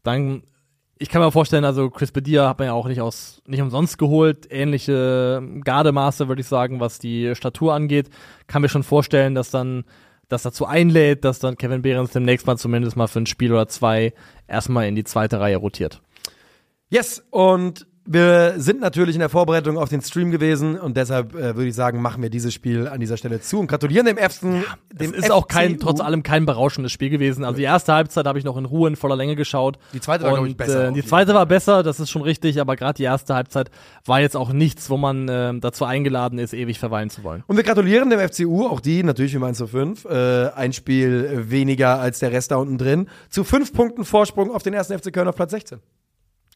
Dann 0.04 0.44
ich 1.02 1.10
kann 1.10 1.20
mir 1.20 1.32
vorstellen, 1.32 1.66
also 1.66 1.90
Chris 1.90 2.12
Bedia 2.12 2.48
hat 2.48 2.60
man 2.60 2.68
ja 2.68 2.74
auch 2.74 2.88
nicht 2.88 3.02
aus 3.02 3.42
nicht 3.48 3.62
umsonst 3.62 3.98
geholt, 3.98 4.48
ähnliche 4.52 5.42
Gardemaße 5.64 6.28
würde 6.28 6.42
ich 6.42 6.48
sagen, 6.48 6.80
was 6.80 7.00
die 7.00 7.34
Statur 7.34 7.74
angeht. 7.74 8.12
Kann 8.46 8.62
mir 8.62 8.70
schon 8.70 8.84
vorstellen, 8.84 9.34
dass 9.34 9.50
dann 9.50 9.84
das 10.28 10.44
dazu 10.44 10.68
einlädt, 10.68 11.26
dass 11.26 11.40
dann 11.40 11.58
Kevin 11.58 11.82
Behrens 11.82 12.12
demnächst 12.12 12.46
mal 12.46 12.58
zumindest 12.58 12.98
mal 12.98 13.08
für 13.08 13.20
ein 13.20 13.26
Spiel 13.26 13.52
oder 13.52 13.68
zwei 13.68 14.14
erstmal 14.48 14.88
in 14.88 14.96
die 14.96 15.04
zweite 15.04 15.40
Reihe 15.40 15.58
rotiert. 15.58 16.02
Yes, 16.90 17.26
und 17.32 17.88
wir 18.06 18.56
sind 18.58 18.82
natürlich 18.82 19.16
in 19.16 19.20
der 19.20 19.30
Vorbereitung 19.30 19.78
auf 19.78 19.90
den 19.90 20.02
Stream 20.02 20.32
gewesen 20.32 20.80
und 20.80 20.98
deshalb 20.98 21.36
äh, 21.36 21.56
würde 21.56 21.68
ich 21.68 21.76
sagen, 21.76 22.02
machen 22.02 22.24
wir 22.24 22.30
dieses 22.30 22.54
Spiel 22.54 22.88
an 22.88 23.00
dieser 23.00 23.16
Stelle 23.16 23.42
zu 23.42 23.60
und 23.60 23.68
gratulieren 23.68 24.08
dem 24.08 24.18
ersten. 24.18 24.64
dem 24.92 25.14
Es 25.14 25.20
ist 25.20 25.32
auch 25.32 25.48
kein, 25.48 25.76
FCU. 25.76 25.86
trotz 25.86 26.00
allem 26.00 26.24
kein 26.24 26.46
berauschendes 26.46 26.92
Spiel 26.92 27.10
gewesen. 27.10 27.44
Also 27.44 27.58
die 27.58 27.64
erste 27.64 27.94
Halbzeit 27.94 28.26
habe 28.26 28.40
ich 28.40 28.46
noch 28.46 28.58
in 28.58 28.66
Ruhe 28.66 28.90
in 28.90 28.96
voller 28.96 29.16
Länge 29.16 29.36
geschaut. 29.36 29.78
Die 29.94 30.02
zweite 30.02 30.24
war, 30.24 30.34
glaub 30.34 30.48
ich, 30.48 30.58
besser 30.58 30.90
Äh, 30.90 30.94
die 30.94 31.06
zweite 31.06 31.34
war 31.34 31.46
besser, 31.46 31.84
das 31.84 32.00
ist 32.00 32.10
schon 32.10 32.24
richtig, 32.24 32.60
aber 32.60 32.76
gerade 32.76 32.98
die 32.98 33.04
erste 33.04 33.36
Halbzeit 33.36 33.70
war 34.06 34.20
jetzt 34.20 34.36
auch 34.36 34.52
nichts, 34.52 34.90
wo 34.90 34.98
man 34.98 35.30
äh, 35.30 35.54
dazu 35.60 35.86
eingeladen 35.86 36.40
ist, 36.40 36.54
ewig 36.54 36.80
verweilen 36.80 37.12
zu 37.12 37.24
wollen. 37.24 37.44
Und 37.46 37.56
wir 37.56 37.64
gratulieren 37.64 38.10
dem 38.10 38.20
FCU, 38.20 38.66
auch 38.66 38.80
die 38.80 39.04
natürlich 39.04 39.40
wie 39.40 39.44
1 39.44 39.58
zu 39.58 39.68
5, 39.68 40.06
äh, 40.06 40.50
ein 40.56 40.74
Spiel 40.74 41.46
weniger 41.50 42.00
als 42.00 42.20
der 42.20 42.32
Rest 42.32 42.52
da 42.52 42.56
unten 42.56 42.78
drin, 42.78 43.10
zu 43.30 43.44
fünf 43.44 43.74
Punkten 43.74 44.06
Vorsprung 44.06 44.52
auf 44.52 44.64
den 44.64 44.74
ersten 44.74 44.98
FC 44.98 45.14
Köln 45.14 45.28
auf 45.28 45.36
Platz 45.36 45.52
16. 45.52 45.80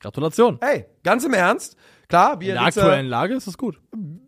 Gratulation. 0.06 0.60
Hey, 0.62 0.86
ganz 1.04 1.24
im 1.26 1.34
Ernst, 1.34 1.76
klar, 2.08 2.34
In 2.34 2.40
der 2.42 2.46
Bielitzer, 2.54 2.82
aktuellen 2.84 3.08
Lage 3.08 3.34
ist 3.34 3.48
es 3.48 3.58
gut. 3.58 3.82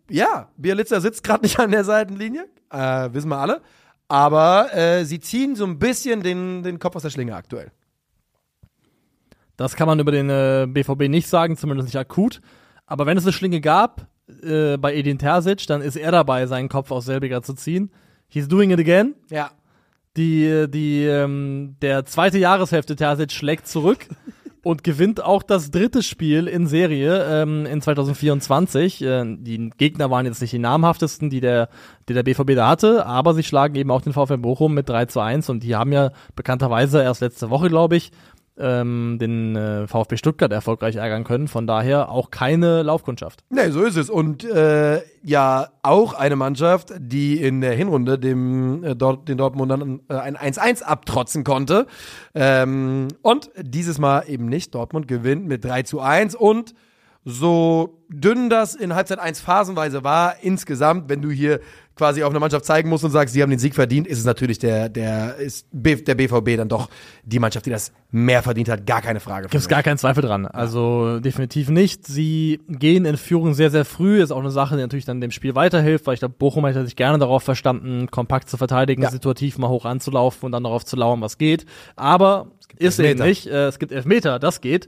ja, 0.09 0.49
Bielitzer 0.57 1.01
sitzt 1.01 1.23
gerade 1.23 1.43
nicht 1.43 1.59
an 1.59 1.69
der 1.71 1.83
Seitenlinie, 1.83 2.47
äh, 2.71 3.09
wissen 3.13 3.29
wir 3.29 3.37
alle, 3.37 3.61
aber 4.07 4.73
äh, 4.73 5.05
sie 5.05 5.19
ziehen 5.19 5.55
so 5.55 5.65
ein 5.65 5.77
bisschen 5.77 6.23
den, 6.23 6.63
den 6.63 6.79
Kopf 6.79 6.95
aus 6.95 7.03
der 7.03 7.11
Schlinge 7.11 7.35
aktuell. 7.35 7.71
Das 9.55 9.75
kann 9.75 9.87
man 9.87 9.99
über 9.99 10.11
den 10.11 10.29
äh, 10.29 10.67
BVB 10.67 11.09
nicht 11.09 11.27
sagen, 11.27 11.57
zumindest 11.57 11.87
nicht 11.87 11.97
akut. 11.97 12.41
Aber 12.85 13.05
wenn 13.05 13.17
es 13.17 13.23
eine 13.23 13.33
Schlinge 13.33 13.59
gab 13.59 14.07
äh, 14.43 14.77
bei 14.77 14.95
Edin 14.95 15.17
Terzic, 15.19 15.65
dann 15.67 15.81
ist 15.81 15.95
er 15.95 16.11
dabei, 16.11 16.45
seinen 16.47 16.69
Kopf 16.69 16.91
aus 16.91 17.05
selbiger 17.05 17.41
zu 17.41 17.53
ziehen. 17.53 17.91
He's 18.29 18.47
doing 18.47 18.71
it 18.71 18.79
again. 18.79 19.15
Ja. 19.29 19.51
Die, 20.15 20.65
die, 20.69 21.05
ähm, 21.05 21.75
der 21.81 22.05
zweite 22.05 22.37
Jahreshälfte 22.39 22.95
Terzic 22.95 23.31
schlägt 23.31 23.67
zurück 23.67 24.07
und 24.67 24.83
gewinnt 24.83 25.23
auch 25.23 25.43
das 25.43 25.71
dritte 25.71 26.03
Spiel 26.03 26.45
in 26.47 26.67
Serie 26.67 27.25
ähm, 27.41 27.65
in 27.65 27.81
2024. 27.81 29.01
Äh, 29.01 29.37
die 29.37 29.69
Gegner 29.77 30.11
waren 30.11 30.25
jetzt 30.25 30.41
nicht 30.41 30.51
die 30.51 30.59
namhaftesten, 30.59 31.29
die 31.29 31.39
der, 31.39 31.69
die 32.09 32.13
der 32.13 32.23
BVB 32.23 32.55
da 32.55 32.67
hatte, 32.67 33.05
aber 33.05 33.33
sie 33.33 33.43
schlagen 33.43 33.75
eben 33.75 33.91
auch 33.91 34.01
den 34.01 34.11
VfL 34.11 34.37
Bochum 34.37 34.73
mit 34.73 34.89
3 34.89 35.05
zu 35.05 35.21
1 35.21 35.49
und 35.49 35.63
die 35.63 35.77
haben 35.77 35.93
ja 35.93 36.11
bekannterweise 36.35 37.01
erst 37.01 37.21
letzte 37.21 37.49
Woche, 37.49 37.69
glaube 37.69 37.95
ich, 37.95 38.11
ähm, 38.59 39.17
den 39.19 39.55
äh, 39.55 39.87
VfB 39.87 40.17
Stuttgart 40.17 40.51
erfolgreich 40.51 40.95
ärgern 40.95 41.23
können. 41.23 41.47
Von 41.47 41.67
daher 41.67 42.09
auch 42.09 42.31
keine 42.31 42.83
Laufkundschaft. 42.83 43.43
Nee, 43.49 43.69
so 43.69 43.83
ist 43.83 43.97
es. 43.97 44.09
Und 44.09 44.43
äh, 44.43 45.01
ja, 45.23 45.69
auch 45.83 46.13
eine 46.13 46.35
Mannschaft, 46.35 46.93
die 46.97 47.41
in 47.41 47.61
der 47.61 47.73
Hinrunde 47.73 48.17
dem 48.17 48.83
äh, 48.83 48.95
dort, 48.95 49.27
den 49.27 49.37
Dortmundern 49.37 50.01
äh, 50.09 50.15
ein 50.15 50.37
1-1 50.37 50.83
abtrotzen 50.83 51.43
konnte. 51.43 51.87
Ähm, 52.33 53.07
und 53.21 53.49
dieses 53.59 53.99
Mal 53.99 54.23
eben 54.27 54.47
nicht. 54.47 54.73
Dortmund 54.75 55.07
gewinnt 55.07 55.47
mit 55.47 55.63
3 55.63 55.83
zu 55.83 55.99
1 55.99 56.35
und 56.35 56.73
so 57.29 57.99
dünn 58.07 58.49
das 58.49 58.73
in 58.73 58.95
Halbzeit 58.95 59.19
1 59.19 59.41
phasenweise 59.41 60.01
war, 60.05 60.35
insgesamt, 60.41 61.09
wenn 61.09 61.21
du 61.21 61.29
hier 61.29 61.59
quasi 61.97 62.23
auf 62.23 62.29
eine 62.29 62.39
Mannschaft 62.39 62.63
zeigen 62.63 62.87
musst 62.87 63.03
und 63.03 63.11
sagst, 63.11 63.33
sie 63.33 63.41
haben 63.41 63.49
den 63.49 63.59
Sieg 63.59 63.75
verdient, 63.75 64.07
ist 64.07 64.19
es 64.19 64.23
natürlich 64.23 64.59
der, 64.59 64.87
der, 64.87 65.35
ist 65.35 65.67
B, 65.73 65.95
der 65.95 66.15
BVB 66.15 66.55
dann 66.55 66.69
doch 66.69 66.89
die 67.23 67.39
Mannschaft, 67.39 67.65
die 67.65 67.69
das 67.69 67.91
mehr 68.11 68.43
verdient 68.43 68.69
hat, 68.69 68.85
gar 68.85 69.01
keine 69.01 69.19
Frage. 69.19 69.49
Gibt 69.49 69.55
es 69.55 69.67
gar 69.67 69.83
keinen 69.83 69.97
Zweifel 69.97 70.21
dran. 70.23 70.45
Also 70.45 71.19
definitiv 71.19 71.67
nicht. 71.69 72.07
Sie 72.07 72.61
gehen 72.69 73.03
in 73.03 73.17
Führung 73.17 73.53
sehr, 73.55 73.71
sehr 73.71 73.83
früh. 73.83 74.21
Ist 74.21 74.31
auch 74.31 74.39
eine 74.39 74.51
Sache, 74.51 74.75
die 74.75 74.81
natürlich 74.81 75.05
dann 75.05 75.19
dem 75.19 75.31
Spiel 75.31 75.53
weiterhilft, 75.53 76.07
weil 76.07 76.13
ich 76.13 76.19
glaube, 76.21 76.35
Bochum 76.37 76.65
hätte 76.65 76.85
sich 76.85 76.95
gerne 76.95 77.17
darauf 77.17 77.43
verstanden, 77.43 78.09
kompakt 78.09 78.47
zu 78.47 78.55
verteidigen, 78.55 79.01
Ja. 79.01 79.11
situativ 79.11 79.57
mal 79.57 79.67
hoch 79.67 79.83
anzulaufen 79.83 80.45
und 80.45 80.53
dann 80.53 80.63
darauf 80.63 80.85
zu 80.85 80.95
lauern, 80.95 81.19
was 81.19 81.37
geht. 81.37 81.65
Aber 81.97 82.51
ist 82.77 82.99
eben 82.99 83.19
nicht. 83.19 83.47
Äh, 83.47 83.67
es 83.67 83.79
gibt 83.79 83.91
Elfmeter, 83.91 84.39
das 84.39 84.61
geht. 84.61 84.87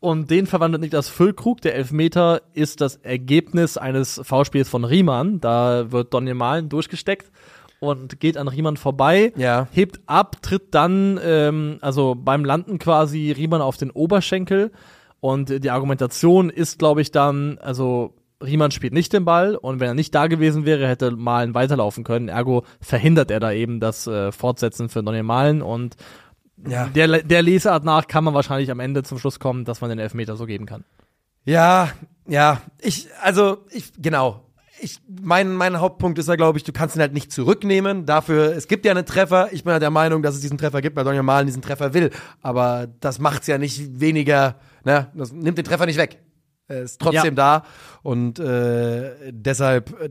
Und 0.00 0.30
den 0.30 0.46
verwandelt 0.46 0.80
Niklas 0.80 1.08
Füllkrug. 1.08 1.60
Der 1.60 1.74
Elfmeter 1.74 2.42
ist 2.54 2.80
das 2.80 2.96
Ergebnis 2.96 3.76
eines 3.76 4.20
Foulspiels 4.22 4.68
von 4.68 4.84
Riemann. 4.84 5.40
Da 5.40 5.90
wird 5.90 6.14
Donny 6.14 6.34
Malen 6.34 6.68
durchgesteckt 6.68 7.32
und 7.80 8.20
geht 8.20 8.36
an 8.36 8.48
Riemann 8.48 8.76
vorbei 8.76 9.32
Ja. 9.36 9.66
hebt 9.72 10.00
ab, 10.06 10.42
tritt 10.42 10.74
dann, 10.74 11.18
ähm, 11.22 11.78
also 11.80 12.14
beim 12.14 12.44
Landen 12.44 12.78
quasi 12.78 13.32
Riemann 13.32 13.60
auf 13.60 13.76
den 13.76 13.90
Oberschenkel. 13.90 14.70
Und 15.20 15.64
die 15.64 15.70
Argumentation 15.70 16.48
ist, 16.48 16.78
glaube 16.78 17.00
ich, 17.00 17.10
dann, 17.10 17.58
also 17.58 18.14
Riemann 18.40 18.70
spielt 18.70 18.92
nicht 18.92 19.12
den 19.12 19.24
Ball 19.24 19.56
und 19.56 19.80
wenn 19.80 19.88
er 19.88 19.94
nicht 19.94 20.14
da 20.14 20.28
gewesen 20.28 20.64
wäre, 20.64 20.86
hätte 20.86 21.10
Malen 21.10 21.54
weiterlaufen 21.54 22.04
können. 22.04 22.28
Ergo 22.28 22.62
verhindert 22.80 23.32
er 23.32 23.40
da 23.40 23.50
eben 23.50 23.80
das 23.80 24.06
äh, 24.06 24.30
Fortsetzen 24.30 24.88
für 24.88 25.02
Donny 25.02 25.24
Malen 25.24 25.60
und 25.60 25.96
Ja. 26.66 26.86
der, 26.86 27.22
der 27.22 27.42
Lesart 27.42 27.84
nach 27.84 28.06
kann 28.06 28.24
man 28.24 28.34
wahrscheinlich 28.34 28.70
am 28.70 28.80
Ende 28.80 29.02
zum 29.02 29.18
Schluss 29.18 29.38
kommen, 29.38 29.64
dass 29.64 29.80
man 29.80 29.90
den 29.90 29.98
Elfmeter 29.98 30.36
so 30.36 30.46
geben 30.46 30.66
kann. 30.66 30.84
Ja, 31.44 31.90
ja, 32.26 32.60
ich, 32.80 33.08
also, 33.22 33.58
ich, 33.70 33.92
genau. 33.96 34.44
Ich, 34.80 35.00
mein, 35.08 35.54
mein 35.54 35.80
Hauptpunkt 35.80 36.18
ist 36.18 36.28
ja, 36.28 36.36
glaube 36.36 36.58
ich, 36.58 36.64
du 36.64 36.72
kannst 36.72 36.94
ihn 36.94 37.00
halt 37.00 37.12
nicht 37.12 37.32
zurücknehmen. 37.32 38.06
Dafür, 38.06 38.54
es 38.54 38.68
gibt 38.68 38.84
ja 38.84 38.92
einen 38.92 39.06
Treffer. 39.06 39.48
Ich 39.52 39.64
bin 39.64 39.72
ja 39.72 39.78
der 39.80 39.90
Meinung, 39.90 40.22
dass 40.22 40.36
es 40.36 40.40
diesen 40.40 40.56
Treffer 40.56 40.82
gibt, 40.82 40.94
weil 40.94 41.04
Donny 41.04 41.20
Malen 41.22 41.46
diesen 41.46 41.62
Treffer 41.62 41.94
will. 41.94 42.10
Aber 42.42 42.86
das 43.00 43.18
macht's 43.18 43.48
ja 43.48 43.58
nicht 43.58 43.98
weniger, 43.98 44.56
ne, 44.84 45.10
das 45.14 45.32
nimmt 45.32 45.58
den 45.58 45.64
Treffer 45.64 45.86
nicht 45.86 45.98
weg. 45.98 46.20
Er 46.68 46.82
ist 46.82 47.00
trotzdem 47.00 47.34
da. 47.34 47.64
Und 48.02 48.38
äh, 48.38 49.32
deshalb 49.32 49.98
äh, 50.00 50.10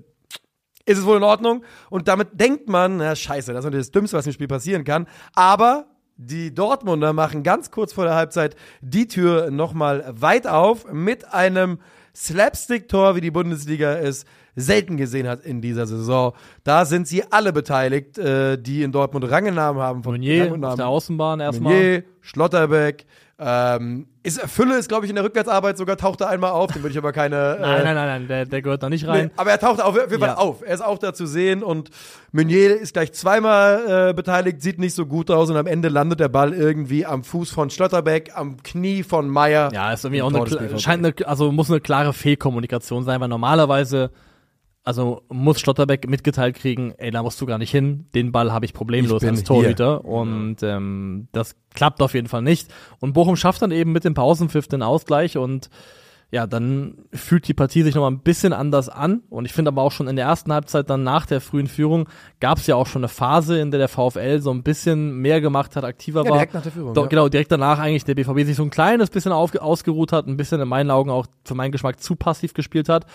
ist 0.85 0.97
es 0.97 1.05
wohl 1.05 1.17
in 1.17 1.23
Ordnung. 1.23 1.63
Und 1.89 2.07
damit 2.07 2.39
denkt 2.39 2.67
man, 2.67 2.97
na 2.97 3.15
scheiße, 3.15 3.53
das 3.53 3.59
ist 3.59 3.65
natürlich 3.65 3.85
das 3.85 3.91
Dümmste, 3.91 4.17
was 4.17 4.25
im 4.25 4.33
Spiel 4.33 4.47
passieren 4.47 4.83
kann. 4.83 5.07
Aber 5.33 5.85
die 6.17 6.53
Dortmunder 6.53 7.13
machen 7.13 7.43
ganz 7.43 7.71
kurz 7.71 7.93
vor 7.93 8.05
der 8.05 8.15
Halbzeit 8.15 8.55
die 8.81 9.07
Tür 9.07 9.51
nochmal 9.51 10.03
weit 10.19 10.47
auf 10.47 10.91
mit 10.91 11.31
einem 11.33 11.79
Slapstick-Tor, 12.15 13.15
wie 13.15 13.21
die 13.21 13.31
Bundesliga 13.31 13.93
es 13.93 14.25
selten 14.55 14.97
gesehen 14.97 15.27
hat 15.27 15.45
in 15.45 15.61
dieser 15.61 15.85
Saison. 15.85 16.33
Da 16.63 16.85
sind 16.85 17.07
sie 17.07 17.23
alle 17.31 17.53
beteiligt, 17.53 18.17
äh, 18.17 18.57
die 18.57 18.81
in 18.81 18.91
Dortmund 18.91 19.29
Rangenamen 19.29 19.79
haben. 19.81 20.03
Von 20.03 20.13
Meunier 20.13 20.51
und 20.51 20.65
auf 20.65 20.75
der 20.75 20.87
Außenbahn 20.87 21.39
erstmal. 21.39 21.73
Meunier, 21.73 22.03
Schlotterbeck, 22.21 23.05
ähm, 23.39 24.07
ist 24.23 24.41
Fülle 24.41 24.77
ist, 24.77 24.89
glaube 24.89 25.05
ich, 25.05 25.09
in 25.11 25.15
der 25.15 25.23
Rückwärtsarbeit 25.23 25.77
sogar, 25.77 25.95
taucht 25.95 26.21
er 26.21 26.29
einmal 26.29 26.51
auf, 26.51 26.71
den 26.73 26.81
würde 26.81 26.91
ich 26.91 26.97
aber 26.97 27.11
keine. 27.11 27.57
Nein, 27.61 27.81
äh, 27.81 27.83
nein, 27.83 27.95
nein, 27.95 28.07
nein, 28.07 28.27
der, 28.27 28.45
der 28.45 28.61
gehört 28.63 28.81
da 28.81 28.89
nicht 28.89 29.03
Nee, 29.03 29.09
rein. 29.09 29.31
aber 29.37 29.51
er 29.51 29.59
taucht 29.59 29.79
auf 29.79 29.95
jeden 29.95 30.09
Fall 30.19 30.29
Ja. 30.29 30.37
auf. 30.37 30.63
Er 30.65 30.73
ist 30.73 30.81
auch 30.83 30.97
da 30.97 31.13
zu 31.13 31.27
sehen 31.27 31.61
und 31.61 31.91
Meunier 32.31 32.75
ist 32.79 32.93
gleich 32.93 33.13
zweimal 33.13 34.09
äh, 34.09 34.13
beteiligt, 34.13 34.61
sieht 34.63 34.79
nicht 34.79 34.95
so 34.95 35.05
gut 35.05 35.29
aus 35.29 35.49
und 35.51 35.57
am 35.57 35.67
Ende 35.67 35.89
landet 35.89 36.19
der 36.19 36.29
Ball 36.29 36.53
irgendwie 36.53 37.05
am 37.05 37.23
Fuß 37.23 37.51
von 37.51 37.69
Schlotterbeck, 37.69 38.31
am 38.35 38.61
Knie 38.63 39.03
von 39.03 39.29
Meier. 39.29 39.69
Ja, 39.71 39.93
ist 39.93 40.03
irgendwie 40.03 40.23
auch 40.23 40.33
eine, 40.33 40.79
scheint 40.79 41.05
eine, 41.05 41.27
also 41.27 41.51
muss 41.51 41.69
eine 41.69 41.79
klare 41.79 42.13
Fehlkommunikation 42.13 43.03
sein, 43.03 43.21
weil 43.21 43.27
normalerweise, 43.29 44.09
also 44.87 45.23
muss 45.27 45.59
Schlotterbeck 45.59 46.07
mitgeteilt 46.07 46.55
kriegen, 46.55 46.93
ey, 46.97 47.11
da 47.11 47.21
musst 47.21 47.41
du 47.41 47.45
gar 47.45 47.57
nicht 47.57 47.71
hin, 47.71 48.05
den 48.15 48.31
Ball 48.31 48.53
habe 48.53 48.63
ich 48.63 48.73
problemlos 48.73 49.21
Ich 49.21 49.27
als 49.27 49.43
Torhüter 49.43 50.05
und 50.05 50.63
ähm, 50.63 51.27
das 51.33 51.57
klappt 51.75 52.01
auf 52.01 52.13
jeden 52.13 52.29
Fall 52.29 52.41
nicht. 52.41 52.69
Und 53.01 53.11
Bochum 53.11 53.35
schafft 53.35 53.61
dann 53.61 53.71
eben 53.71 53.91
mit 53.91 54.05
dem 54.05 54.13
Pausenpfiff 54.13 54.69
den 54.69 54.81
Ausgleich 54.81 55.35
und 55.35 55.69
ja, 56.29 56.45
dann 56.45 56.95
fühlt 57.13 57.47
die 57.47 57.53
Partie 57.53 57.83
sich 57.83 57.95
nochmal 57.95 58.11
ein 58.11 58.19
bisschen 58.19 58.51
anders 58.51 58.89
an. 58.89 59.21
Und 59.29 59.45
ich 59.45 59.53
finde 59.53 59.69
aber 59.69 59.81
auch 59.81 59.93
schon 59.93 60.09
in 60.09 60.17
der 60.17 60.25
ersten 60.25 60.51
Halbzeit, 60.51 60.89
dann 60.89 61.03
nach 61.03 61.25
der 61.25 61.39
frühen 61.39 61.67
Führung, 61.67 62.09
gab 62.41 62.57
es 62.57 62.67
ja 62.67 62.75
auch 62.75 62.85
schon 62.87 63.01
eine 63.01 63.07
Phase, 63.07 63.59
in 63.59 63.71
der 63.71 63.77
der 63.79 63.87
VfL 63.87 64.41
so 64.41 64.51
ein 64.51 64.61
bisschen 64.61 65.19
mehr 65.19 65.39
gemacht 65.39 65.77
hat, 65.77 65.85
aktiver 65.85 66.23
Ja, 66.23 66.29
war. 66.29 66.37
direkt 66.37 66.53
nach 66.53 66.63
der 66.63 66.71
Führung, 66.73 66.93
Do, 66.93 67.03
ja. 67.03 67.07
Genau, 67.07 67.29
direkt 67.29 67.51
danach 67.51 67.79
eigentlich 67.79 68.03
der 68.03 68.15
BVB 68.15 68.45
sich 68.45 68.57
so 68.57 68.63
ein 68.63 68.69
kleines 68.69 69.09
bisschen 69.09 69.31
ausgeruht 69.31 70.11
hat, 70.11 70.27
ein 70.27 70.35
bisschen 70.35 70.59
in 70.59 70.67
meinen 70.67 70.91
Augen 70.91 71.11
auch 71.11 71.27
für 71.45 71.55
meinen 71.55 71.71
Geschmack 71.71 72.01
zu 72.01 72.17
passiv 72.17 72.53
gespielt 72.53 72.89
hat. 72.89 73.05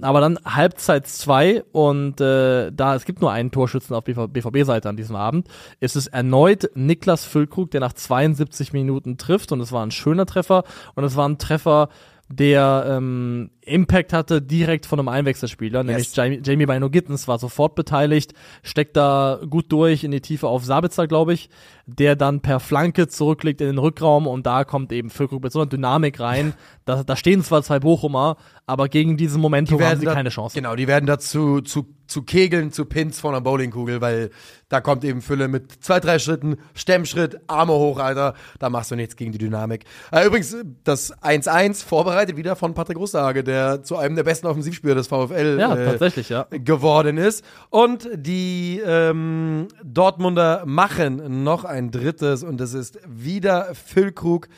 Aber 0.00 0.20
dann 0.20 0.38
Halbzeit 0.44 1.06
zwei 1.08 1.64
und 1.72 2.20
äh, 2.20 2.70
da 2.70 2.94
es 2.94 3.04
gibt 3.04 3.20
nur 3.20 3.32
einen 3.32 3.50
Torschützen 3.50 3.96
auf 3.96 4.04
BVB-Seite 4.04 4.88
an 4.88 4.96
diesem 4.96 5.16
Abend, 5.16 5.48
ist 5.80 5.96
es 5.96 6.06
erneut 6.06 6.70
Niklas 6.74 7.24
Füllkrug, 7.24 7.70
der 7.72 7.80
nach 7.80 7.94
72 7.94 8.72
Minuten 8.72 9.16
trifft 9.16 9.50
und 9.52 9.60
es 9.60 9.72
war 9.72 9.84
ein 9.84 9.90
schöner 9.90 10.26
Treffer 10.26 10.62
und 10.94 11.02
es 11.02 11.16
war 11.16 11.28
ein 11.28 11.38
Treffer, 11.38 11.88
der 12.28 12.84
ähm, 12.88 13.50
Impact 13.62 14.12
hatte 14.12 14.42
direkt 14.42 14.84
von 14.84 14.98
einem 14.98 15.08
Einwechselspieler, 15.08 15.82
nämlich 15.82 16.14
Jamie, 16.14 16.40
Jamie 16.44 16.66
Bino 16.66 16.90
Gittens 16.90 17.26
war 17.26 17.38
sofort 17.38 17.74
beteiligt, 17.74 18.34
steckt 18.62 18.96
da 18.96 19.40
gut 19.48 19.72
durch 19.72 20.04
in 20.04 20.10
die 20.10 20.20
Tiefe 20.20 20.46
auf 20.46 20.64
Sabitzer, 20.64 21.06
glaube 21.06 21.32
ich, 21.32 21.48
der 21.86 22.16
dann 22.16 22.40
per 22.40 22.60
Flanke 22.60 23.08
zurücklegt 23.08 23.62
in 23.62 23.68
den 23.68 23.78
Rückraum 23.78 24.26
und 24.26 24.46
da 24.46 24.64
kommt 24.64 24.92
eben 24.92 25.08
Füllkrug 25.08 25.42
mit 25.42 25.52
so 25.52 25.60
einer 25.60 25.70
Dynamik 25.70 26.20
rein. 26.20 26.52
Da, 26.88 27.04
da 27.04 27.16
stehen 27.16 27.44
zwar 27.44 27.62
zwei 27.62 27.80
Bochumer, 27.80 28.38
aber 28.64 28.88
gegen 28.88 29.18
diesen 29.18 29.42
Momentum 29.42 29.78
haben 29.82 30.00
sie 30.00 30.06
da, 30.06 30.14
keine 30.14 30.30
Chance. 30.30 30.54
Genau, 30.54 30.74
die 30.74 30.88
werden 30.88 31.04
dazu 31.04 31.60
zu 31.60 31.86
zu 32.08 32.22
Kegeln, 32.22 32.72
zu 32.72 32.86
Pins 32.86 33.20
von 33.20 33.34
einer 33.34 33.42
Bowlingkugel, 33.42 34.00
weil 34.00 34.30
da 34.70 34.80
kommt 34.80 35.04
eben 35.04 35.20
Fülle 35.20 35.46
mit 35.46 35.84
zwei, 35.84 36.00
drei 36.00 36.18
Schritten, 36.18 36.56
Stemmschritt, 36.74 37.38
Arme 37.46 37.74
hoch, 37.74 37.98
Alter. 37.98 38.32
Da 38.58 38.70
machst 38.70 38.90
du 38.90 38.96
nichts 38.96 39.16
gegen 39.16 39.30
die 39.30 39.38
Dynamik. 39.38 39.84
Äh, 40.10 40.26
übrigens, 40.26 40.56
das 40.84 41.14
1-1 41.18 41.84
vorbereitet 41.84 42.38
wieder 42.38 42.56
von 42.56 42.72
Patrick 42.72 42.96
Russage, 42.96 43.44
der 43.44 43.82
zu 43.82 43.96
einem 43.98 44.16
der 44.16 44.24
besten 44.24 44.46
Offensivspieler 44.46 44.94
des 44.94 45.06
VfL 45.06 45.58
Ja, 45.60 45.76
äh, 45.76 45.84
tatsächlich, 45.84 46.30
ja. 46.30 46.46
geworden 46.50 47.18
ist. 47.18 47.44
Und 47.68 48.08
die 48.14 48.80
ähm, 48.82 49.68
Dortmunder 49.84 50.62
machen 50.64 51.44
noch 51.44 51.64
ein 51.64 51.90
drittes 51.90 52.42
und 52.42 52.58
das 52.58 52.72
ist 52.72 52.98
wieder 53.06 53.74
Füllkrug. 53.74 54.48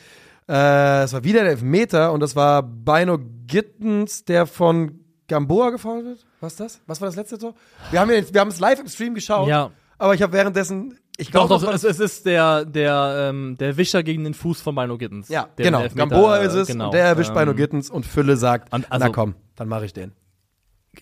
Äh, 0.51 1.03
es 1.03 1.13
war 1.13 1.23
wieder 1.23 1.43
der 1.43 1.51
Elfmeter 1.51 2.11
und 2.11 2.19
das 2.19 2.35
war 2.35 2.61
Beino 2.63 3.19
Gittens, 3.47 4.25
der 4.25 4.45
von 4.45 4.99
Gamboa 5.27 5.69
gefault 5.69 6.03
wird. 6.03 6.25
Was 6.41 6.57
das? 6.57 6.81
Was 6.87 6.99
war 6.99 7.07
das 7.07 7.15
letzte 7.15 7.37
Tor? 7.37 7.53
Wir 7.91 8.01
haben, 8.01 8.11
ja- 8.11 8.21
wir 8.33 8.41
haben 8.41 8.49
es 8.49 8.59
live 8.59 8.79
im 8.81 8.87
Stream 8.87 9.13
geschaut, 9.13 9.47
Ja. 9.47 9.71
aber 9.97 10.13
ich 10.13 10.21
habe 10.21 10.33
währenddessen, 10.33 10.97
ich 11.17 11.31
Doch, 11.31 11.47
glaube, 11.47 11.65
doch, 11.65 11.73
es, 11.73 11.83
es 11.85 11.99
ist 12.01 12.25
der, 12.25 12.65
der, 12.65 13.29
ähm, 13.29 13.55
der 13.59 13.77
Wischer 13.77 14.03
gegen 14.03 14.25
den 14.25 14.33
Fuß 14.33 14.59
von 14.61 14.75
Bino 14.75 14.97
Gittens. 14.97 15.29
ja, 15.29 15.47
genau. 15.55 15.83
Gamboa 15.95 16.39
äh, 16.39 16.47
ist 16.47 16.53
es 16.55 16.67
genau. 16.67 16.85
und 16.85 16.93
der 16.93 17.05
erwischt 17.05 17.29
Ähm, 17.29 17.35
Beino 17.35 17.53
Gittens 17.53 17.89
und 17.89 18.05
Fülle 18.05 18.35
sagt, 18.35 18.73
und 18.73 18.91
also- 18.91 19.05
na 19.05 19.11
komm, 19.13 19.35
dann 19.55 19.69
mache 19.69 19.85
ich 19.85 19.93
den. 19.93 20.11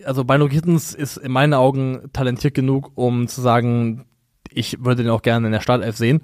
also 0.04 0.22
Bino 0.24 0.46
Gittens 0.46 0.94
ist 0.94 1.16
in 1.16 1.32
meinen 1.32 1.54
Augen 1.54 2.10
talentiert 2.12 2.54
genug, 2.54 2.92
um 2.94 3.26
zu 3.26 3.40
sagen, 3.40 4.06
ich 4.52 4.84
würde 4.84 5.02
den 5.02 5.10
auch 5.10 5.22
gerne 5.22 5.46
in 5.46 5.52
der 5.52 5.60
Startelf 5.60 5.96
sehen. 5.96 6.22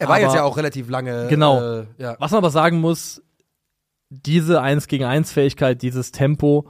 Er 0.00 0.08
war 0.08 0.16
Aber- 0.16 0.24
jetzt 0.24 0.34
ja 0.34 0.42
auch 0.42 0.56
relativ 0.56 0.88
lange. 0.88 1.28
Genau. 1.28 1.60
Äh, 1.80 1.86
ja. 1.98 2.16
Was 2.18 2.30
man 2.32 2.38
aber 2.38 2.50
sagen 2.50 2.80
muss, 2.80 3.22
diese 4.08 4.60
1 4.60 4.88
gegen 4.88 5.04
1 5.04 5.30
Fähigkeit, 5.32 5.82
dieses 5.82 6.10
Tempo 6.10 6.66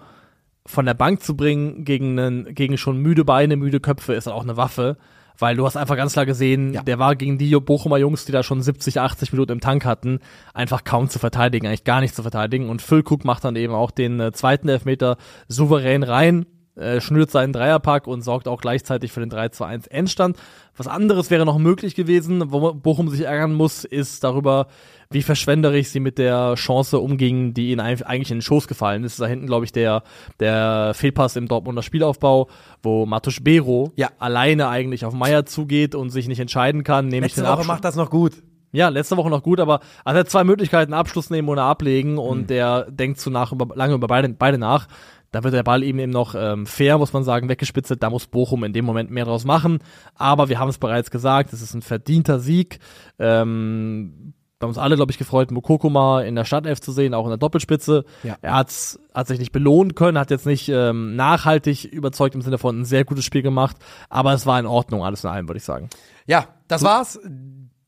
von 0.66 0.84
der 0.84 0.94
Bank 0.94 1.22
zu 1.22 1.36
bringen 1.36 1.84
gegen, 1.84 2.18
einen, 2.18 2.54
gegen 2.54 2.76
schon 2.76 2.98
müde 2.98 3.24
Beine, 3.24 3.56
müde 3.56 3.80
Köpfe, 3.80 4.12
ist 4.14 4.28
auch 4.28 4.42
eine 4.42 4.56
Waffe. 4.56 4.98
Weil 5.38 5.56
du 5.56 5.64
hast 5.64 5.76
einfach 5.78 5.96
ganz 5.96 6.12
klar 6.12 6.26
gesehen, 6.26 6.74
Ja. 6.74 6.82
der 6.82 6.98
war 6.98 7.16
gegen 7.16 7.38
die 7.38 7.54
Bochumer 7.58 7.96
Jungs, 7.96 8.26
die 8.26 8.32
da 8.32 8.42
schon 8.42 8.60
70, 8.60 9.00
80 9.00 9.32
Minuten 9.32 9.52
im 9.52 9.60
Tank 9.60 9.86
hatten, 9.86 10.18
einfach 10.52 10.84
kaum 10.84 11.08
zu 11.08 11.18
verteidigen, 11.18 11.66
eigentlich 11.66 11.84
gar 11.84 12.00
nicht 12.02 12.14
zu 12.14 12.20
verteidigen. 12.20 12.68
Und 12.68 12.82
Füllkrug 12.82 13.24
macht 13.24 13.44
dann 13.44 13.56
eben 13.56 13.72
auch 13.72 13.90
den 13.90 14.20
äh, 14.20 14.32
zweiten 14.32 14.68
Elfmeter 14.68 15.16
souverän 15.48 16.02
rein, 16.02 16.44
äh, 16.80 17.00
schnürt 17.00 17.30
seinen 17.30 17.52
Dreierpack 17.52 18.06
und 18.06 18.22
sorgt 18.22 18.48
auch 18.48 18.60
gleichzeitig 18.60 19.12
für 19.12 19.20
den 19.20 19.30
3-2-1 19.30 19.88
Endstand. 19.90 20.36
Was 20.76 20.86
anderes 20.88 21.30
wäre 21.30 21.44
noch 21.44 21.58
möglich 21.58 21.94
gewesen, 21.94 22.50
wo 22.52 22.72
Bochum 22.72 23.08
sich 23.08 23.20
ärgern 23.22 23.52
muss, 23.54 23.84
ist 23.84 24.24
darüber, 24.24 24.66
wie 25.10 25.22
verschwenderisch 25.22 25.88
sie 25.88 26.00
mit 26.00 26.16
der 26.18 26.54
Chance 26.54 26.98
umgingen, 27.00 27.52
die 27.52 27.70
ihnen 27.72 27.80
eig- 27.80 28.02
eigentlich 28.04 28.30
in 28.30 28.38
den 28.38 28.42
Schoß 28.42 28.66
gefallen 28.68 29.04
ist. 29.04 29.20
Da 29.20 29.26
hinten, 29.26 29.46
glaube 29.46 29.64
ich, 29.64 29.72
der, 29.72 30.02
der 30.38 30.92
Fehlpass 30.94 31.36
im 31.36 31.48
Dortmunder 31.48 31.82
Spielaufbau, 31.82 32.48
wo 32.82 33.06
Matusz 33.06 33.40
Bero 33.42 33.92
Ja. 33.96 34.08
alleine 34.18 34.68
eigentlich 34.68 35.04
auf 35.04 35.12
Meier 35.12 35.44
zugeht 35.46 35.94
und 35.94 36.10
sich 36.10 36.28
nicht 36.28 36.40
entscheiden 36.40 36.84
kann, 36.84 37.08
nämlich 37.08 37.32
Letzte 37.36 37.42
den 37.42 37.58
Woche 37.58 37.66
macht 37.66 37.84
das 37.84 37.96
noch 37.96 38.10
gut. 38.10 38.34
Ja, 38.72 38.88
letzte 38.88 39.16
Woche 39.16 39.30
noch 39.30 39.42
gut, 39.42 39.58
aber 39.58 39.80
also 40.04 40.16
er 40.16 40.20
hat 40.20 40.30
zwei 40.30 40.44
Möglichkeiten, 40.44 40.94
Abschluss 40.94 41.28
nehmen 41.28 41.48
oder 41.48 41.64
ablegen 41.64 42.18
und 42.18 42.42
Mhm. 42.42 42.46
der 42.46 42.86
denkt 42.88 43.18
zu 43.18 43.28
nach 43.28 43.50
über, 43.50 43.74
lange 43.74 43.94
über 43.94 44.06
beide, 44.06 44.28
beide 44.28 44.58
nach. 44.58 44.86
Da 45.32 45.44
wird 45.44 45.54
der 45.54 45.62
Ball 45.62 45.82
eben 45.82 45.98
eben 45.98 46.12
noch 46.12 46.34
ähm, 46.34 46.66
fair, 46.66 46.98
muss 46.98 47.12
man 47.12 47.22
sagen, 47.22 47.48
weggespitzelt. 47.48 48.02
Da 48.02 48.10
muss 48.10 48.26
Bochum 48.26 48.64
in 48.64 48.72
dem 48.72 48.84
Moment 48.84 49.10
mehr 49.10 49.24
draus 49.24 49.44
machen. 49.44 49.78
Aber 50.14 50.48
wir 50.48 50.58
haben 50.58 50.68
es 50.68 50.78
bereits 50.78 51.10
gesagt, 51.10 51.52
es 51.52 51.62
ist 51.62 51.74
ein 51.74 51.82
verdienter 51.82 52.40
Sieg. 52.40 52.80
Ähm, 53.18 54.34
wir 54.60 54.66
haben 54.66 54.70
uns 54.72 54.78
alle, 54.78 54.96
glaube 54.96 55.10
ich, 55.10 55.16
gefreut, 55.16 55.50
Mokoko 55.50 55.88
mal 55.88 56.26
in 56.26 56.34
der 56.34 56.44
Startelf 56.44 56.82
zu 56.82 56.92
sehen, 56.92 57.14
auch 57.14 57.24
in 57.24 57.30
der 57.30 57.38
Doppelspitze. 57.38 58.04
Ja. 58.22 58.36
Er 58.42 58.56
hat's, 58.56 59.00
hat 59.14 59.26
sich 59.26 59.38
nicht 59.38 59.52
belohnen 59.52 59.94
können, 59.94 60.18
hat 60.18 60.30
jetzt 60.30 60.44
nicht 60.44 60.68
ähm, 60.68 61.16
nachhaltig 61.16 61.86
überzeugt 61.86 62.34
im 62.34 62.42
Sinne 62.42 62.58
von 62.58 62.80
ein 62.80 62.84
sehr 62.84 63.06
gutes 63.06 63.24
Spiel 63.24 63.40
gemacht, 63.40 63.78
aber 64.10 64.34
es 64.34 64.44
war 64.44 64.60
in 64.60 64.66
Ordnung, 64.66 65.02
alles 65.02 65.24
in 65.24 65.30
allem, 65.30 65.48
würde 65.48 65.56
ich 65.56 65.64
sagen. 65.64 65.88
Ja, 66.26 66.48
das 66.68 66.82
war's. 66.82 67.18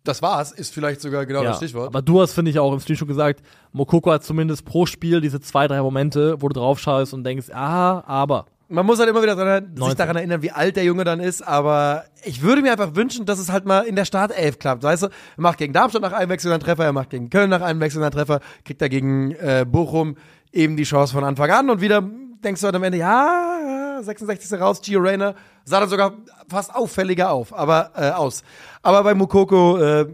Das 0.05 0.21
war's, 0.21 0.51
ist 0.51 0.75
vielleicht 0.75 1.01
sogar 1.01 1.27
genau 1.27 1.45
das 1.45 1.59
Stichwort. 1.59 1.87
Aber 1.87 2.03
du 2.03 2.21
hast, 2.21 2.33
finde 2.33 2.51
ich, 2.51 2.59
auch 2.59 2.73
im 2.73 2.81
Stream 2.81 2.97
schon 2.97 3.09
gesagt, 3.09 3.41
Mokoko 3.73 4.11
hat 4.11 4.25
zumindest 4.25 4.65
pro 4.65 4.85
Spiel 4.85 5.21
diese 5.21 5.41
zwei, 5.41 5.69
drei 5.69 5.81
Momente, 5.81 6.41
wo 6.41 6.49
du 6.49 6.59
drauf 6.59 6.81
schaust 6.81 7.15
und 7.15 7.23
denkst, 7.25 7.51
ah, 7.53 8.03
aber. 8.07 8.47
Man 8.69 8.87
muss 8.87 8.99
halt 8.99 9.11
immer 9.11 9.23
wieder 9.23 9.37
daran, 9.37 9.67
sich 9.67 9.79
19. 9.79 9.99
daran 9.99 10.17
erinnern, 10.17 10.43
wie 10.43 10.51
alt 10.51 10.77
der 10.77 10.85
Junge 10.85 11.05
dann 11.05 11.21
ist, 11.21 11.47
aber 11.47 12.05
ich 12.25 12.43
würde 12.43 12.63
mir 12.63 12.73
einfach 12.73 12.97
wünschen, 12.97 13.27
dass 13.27 13.39
es 13.39 13.53
halt 13.53 13.67
mal 13.67 13.83
in 13.83 13.97
der 13.97 14.07
Startelf 14.07 14.59
klappt. 14.59 14.83
Weißt 14.83 15.05
du, 15.05 15.07
er 15.09 15.13
macht 15.37 15.59
gegen 15.59 15.73
Darmstadt 15.73 16.03
nach 16.03 16.13
einem 16.13 16.31
Wechsel 16.31 16.51
einen 16.51 16.63
Treffer, 16.63 16.85
er 16.85 16.93
macht 16.93 17.11
gegen 17.11 17.29
Köln 17.29 17.51
nach 17.51 17.61
einem 17.61 17.81
Wechsel 17.81 18.03
einen 18.03 18.13
Treffer, 18.13 18.41
kriegt 18.65 18.81
er 18.81 18.89
gegen 18.89 19.33
äh, 19.33 19.67
Bochum 19.69 20.17
eben 20.53 20.77
die 20.77 20.85
Chance 20.85 21.13
von 21.13 21.23
Anfang 21.23 21.51
an 21.51 21.71
und 21.71 21.81
wieder 21.81 22.03
denkst 22.45 22.61
du 22.61 22.67
halt 22.67 22.77
am 22.77 22.83
Ende, 22.83 22.99
ja, 22.99 23.59
ja 23.67 24.03
66. 24.03 24.61
raus, 24.61 24.81
Gio 24.83 25.01
Reyna 25.01 25.35
sah 25.65 25.81
dann 25.81 25.89
sogar 25.89 26.15
fast 26.49 26.75
auffälliger 26.75 27.31
auf, 27.31 27.53
aber 27.55 27.93
äh, 27.97 28.11
aus. 28.11 28.43
Aber 28.83 29.03
bei 29.03 29.15
Mukoko 29.15 29.79
äh, 29.79 30.07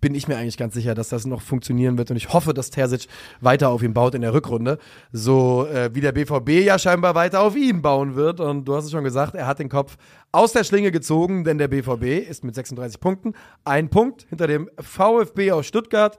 bin 0.00 0.14
ich 0.14 0.28
mir 0.28 0.36
eigentlich 0.36 0.56
ganz 0.56 0.74
sicher, 0.74 0.94
dass 0.94 1.08
das 1.08 1.26
noch 1.26 1.42
funktionieren 1.42 1.98
wird 1.98 2.10
und 2.10 2.16
ich 2.16 2.32
hoffe, 2.32 2.54
dass 2.54 2.70
Terzic 2.70 3.08
weiter 3.40 3.70
auf 3.70 3.82
ihn 3.82 3.94
baut 3.94 4.14
in 4.14 4.22
der 4.22 4.34
Rückrunde, 4.34 4.78
so 5.10 5.66
äh, 5.66 5.90
wie 5.94 6.00
der 6.00 6.12
BVB 6.12 6.64
ja 6.64 6.78
scheinbar 6.78 7.14
weiter 7.14 7.40
auf 7.40 7.56
ihn 7.56 7.82
bauen 7.82 8.14
wird 8.14 8.40
und 8.40 8.66
du 8.66 8.76
hast 8.76 8.84
es 8.84 8.90
schon 8.90 9.04
gesagt, 9.04 9.34
er 9.34 9.46
hat 9.46 9.58
den 9.58 9.68
Kopf 9.68 9.96
aus 10.32 10.52
der 10.52 10.64
Schlinge 10.64 10.92
gezogen, 10.92 11.44
denn 11.44 11.58
der 11.58 11.68
BVB 11.68 12.28
ist 12.28 12.44
mit 12.44 12.54
36 12.54 13.00
Punkten 13.00 13.32
ein 13.64 13.88
Punkt 13.88 14.26
hinter 14.28 14.46
dem 14.46 14.70
VfB 14.78 15.52
aus 15.52 15.66
Stuttgart, 15.66 16.18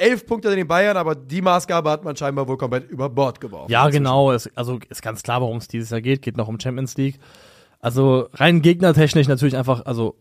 elf 0.00 0.26
Punkte 0.26 0.48
hinter 0.48 0.62
den 0.62 0.68
Bayern, 0.68 0.96
aber 0.96 1.14
die 1.14 1.42
Maßgabe 1.42 1.90
hat 1.90 2.04
man 2.04 2.16
scheinbar 2.16 2.48
wohl 2.48 2.56
komplett 2.56 2.90
über 2.90 3.08
Bord 3.08 3.40
geworfen. 3.40 3.70
Ja, 3.70 3.88
genau. 3.90 4.32
Es, 4.32 4.50
also 4.56 4.78
ist 4.88 5.02
ganz 5.02 5.22
klar, 5.22 5.40
worum 5.40 5.58
es 5.58 5.68
dieses 5.68 5.90
Jahr 5.90 6.00
geht. 6.00 6.22
Geht 6.22 6.36
noch 6.36 6.48
um 6.48 6.58
Champions 6.58 6.96
League. 6.96 7.18
Also 7.80 8.28
rein 8.34 8.62
gegnertechnisch 8.62 9.28
natürlich 9.28 9.56
einfach, 9.56 9.86
also 9.86 10.16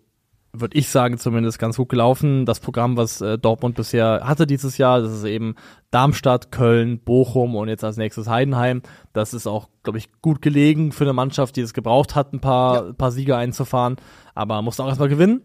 würde 0.51 0.77
ich 0.77 0.89
sagen, 0.89 1.17
zumindest 1.19 1.59
ganz 1.59 1.77
gut 1.77 1.89
gelaufen. 1.89 2.45
Das 2.45 2.59
Programm, 2.59 2.97
was 2.97 3.21
äh, 3.21 3.37
Dortmund 3.37 3.75
bisher 3.75 4.21
hatte 4.23 4.47
dieses 4.47 4.77
Jahr, 4.79 4.99
das 5.01 5.11
ist 5.11 5.23
eben 5.23 5.55
Darmstadt, 5.91 6.51
Köln, 6.51 6.99
Bochum 6.99 7.55
und 7.55 7.69
jetzt 7.69 7.83
als 7.83 7.97
nächstes 7.97 8.27
Heidenheim. 8.27 8.81
Das 9.13 9.33
ist 9.35 9.45
auch, 9.45 9.69
glaube 9.83 9.99
ich, 9.99 10.09
gut 10.21 10.41
gelegen 10.41 10.91
für 10.91 11.03
eine 11.03 11.13
Mannschaft, 11.13 11.55
die 11.55 11.61
es 11.61 11.73
gebraucht 11.73 12.15
hat, 12.15 12.33
ein 12.33 12.39
paar, 12.39 12.87
Ja. 12.87 12.93
paar 12.93 13.11
Siege 13.11 13.37
einzufahren. 13.37 13.97
Aber 14.33 14.61
musste 14.63 14.83
auch 14.83 14.87
erstmal 14.87 15.09
gewinnen. 15.09 15.41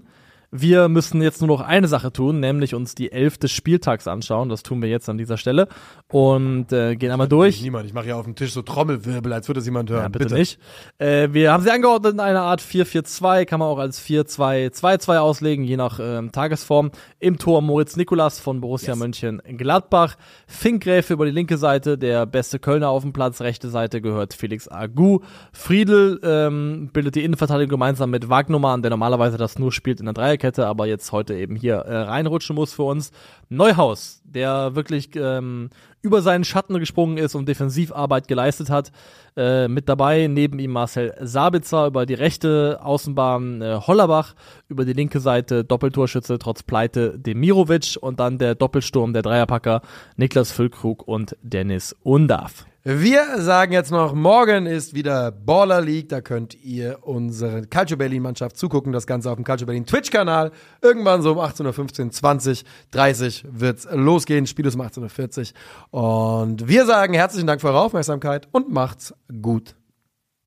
Wir 0.56 0.88
müssen 0.88 1.20
jetzt 1.20 1.40
nur 1.40 1.48
noch 1.48 1.60
eine 1.60 1.88
Sache 1.88 2.12
tun, 2.12 2.38
nämlich 2.38 2.76
uns 2.76 2.94
die 2.94 3.10
Elf 3.10 3.38
des 3.38 3.50
Spieltags 3.50 4.06
anschauen. 4.06 4.48
Das 4.48 4.62
tun 4.62 4.80
wir 4.82 4.88
jetzt 4.88 5.08
an 5.08 5.18
dieser 5.18 5.36
Stelle 5.36 5.66
und 6.12 6.72
äh, 6.72 6.94
gehen 6.94 7.10
einmal 7.10 7.26
durch. 7.26 7.60
Niemand, 7.60 7.86
ich 7.86 7.92
mache 7.92 8.04
hier 8.04 8.16
auf 8.16 8.24
dem 8.24 8.36
Tisch 8.36 8.52
so 8.52 8.62
Trommelwirbel, 8.62 9.32
als 9.32 9.48
würde 9.48 9.58
es 9.58 9.66
jemand 9.66 9.90
hören. 9.90 10.02
Ja, 10.02 10.08
bitte, 10.08 10.32
nicht. 10.32 10.60
Äh, 10.98 11.30
wir 11.32 11.52
haben 11.52 11.64
sie 11.64 11.72
angeordnet 11.72 12.12
in 12.12 12.20
einer 12.20 12.42
Art 12.42 12.62
4-4-2, 12.62 13.46
kann 13.46 13.58
man 13.58 13.68
auch 13.68 13.80
als 13.80 14.00
4-2-2-2 14.06 15.18
auslegen, 15.18 15.64
je 15.64 15.76
nach 15.76 15.98
ähm, 16.00 16.30
Tagesform. 16.30 16.92
Im 17.18 17.36
Tor 17.36 17.60
Moritz 17.60 17.96
Nikolas 17.96 18.38
von 18.38 18.60
Borussia 18.60 18.92
Yes. 18.92 18.98
Mönchengladbach. 19.00 20.14
Finkgräfe 20.46 21.14
über 21.14 21.24
die 21.24 21.32
linke 21.32 21.58
Seite, 21.58 21.98
der 21.98 22.26
beste 22.26 22.60
Kölner 22.60 22.90
auf 22.90 23.02
dem 23.02 23.12
Platz. 23.12 23.40
Rechte 23.40 23.70
Seite 23.70 24.00
gehört 24.00 24.34
Felix 24.34 24.68
Agu. 24.68 25.18
Friedel 25.52 26.20
ähm, 26.22 26.90
bildet 26.92 27.16
die 27.16 27.24
Innenverteidigung 27.24 27.70
gemeinsam 27.70 28.10
mit 28.10 28.28
Wagnumann, 28.28 28.82
der 28.82 28.90
normalerweise 28.90 29.36
das 29.36 29.58
nur 29.58 29.72
spielt 29.72 29.98
in 29.98 30.06
der 30.06 30.14
Dreierkette, 30.14 30.43
aber 30.66 30.86
jetzt 30.86 31.10
heute 31.12 31.34
eben 31.34 31.56
hier 31.56 31.76
äh, 31.76 31.96
reinrutschen 31.96 32.54
muss 32.54 32.72
für 32.72 32.84
uns. 32.84 33.10
Neuhaus, 33.48 34.22
der 34.24 34.74
wirklich 34.74 35.10
ähm, 35.16 35.70
über 36.02 36.22
seinen 36.22 36.44
Schatten 36.44 36.78
gesprungen 36.78 37.18
ist 37.18 37.34
und 37.34 37.48
Defensivarbeit 37.48 38.28
geleistet 38.28 38.70
hat. 38.70 38.92
Äh, 39.36 39.68
mit 39.68 39.88
dabei 39.88 40.26
neben 40.28 40.58
ihm 40.58 40.72
Marcel 40.72 41.14
Sabitzer 41.20 41.86
über 41.86 42.06
die 42.06 42.14
rechte 42.14 42.78
Außenbahn 42.82 43.62
äh, 43.62 43.80
Hollerbach, 43.86 44.34
über 44.68 44.84
die 44.84 44.92
linke 44.92 45.20
Seite 45.20 45.64
Doppeltorschütze 45.64 46.38
trotz 46.38 46.62
Pleite 46.62 47.18
Demirovic 47.18 47.96
und 48.00 48.20
dann 48.20 48.38
der 48.38 48.54
Doppelsturm 48.54 49.12
der 49.12 49.22
Dreierpacker 49.22 49.80
Niklas 50.16 50.52
Füllkrug 50.52 51.08
und 51.08 51.36
Dennis 51.42 51.96
Undav. 52.02 52.66
Wir 52.86 53.40
sagen 53.40 53.72
jetzt 53.72 53.90
noch, 53.90 54.12
morgen 54.12 54.66
ist 54.66 54.92
wieder 54.92 55.30
Baller 55.32 55.80
League. 55.80 56.10
Da 56.10 56.20
könnt 56.20 56.62
ihr 56.62 56.98
unsere 57.00 57.66
Calcio 57.66 57.96
Berlin 57.96 58.20
Mannschaft 58.20 58.58
zugucken. 58.58 58.92
Das 58.92 59.06
Ganze 59.06 59.30
auf 59.30 59.36
dem 59.36 59.44
Calcio 59.44 59.64
Berlin 59.64 59.86
Twitch-Kanal. 59.86 60.52
Irgendwann 60.82 61.22
so 61.22 61.32
um 61.32 61.38
18.15 61.38 62.04
Uhr, 62.04 62.10
20, 62.10 62.64
30 62.90 63.46
wird's 63.48 63.88
losgehen. 63.90 64.46
Spiel 64.46 64.66
ist 64.66 64.74
um 64.74 64.82
18.40 64.82 65.54
Uhr. 65.92 66.44
Und 66.44 66.68
wir 66.68 66.84
sagen 66.84 67.14
herzlichen 67.14 67.46
Dank 67.46 67.62
für 67.62 67.68
eure 67.68 67.80
Aufmerksamkeit 67.80 68.48
und 68.52 68.70
macht's 68.70 69.14
gut. 69.40 69.74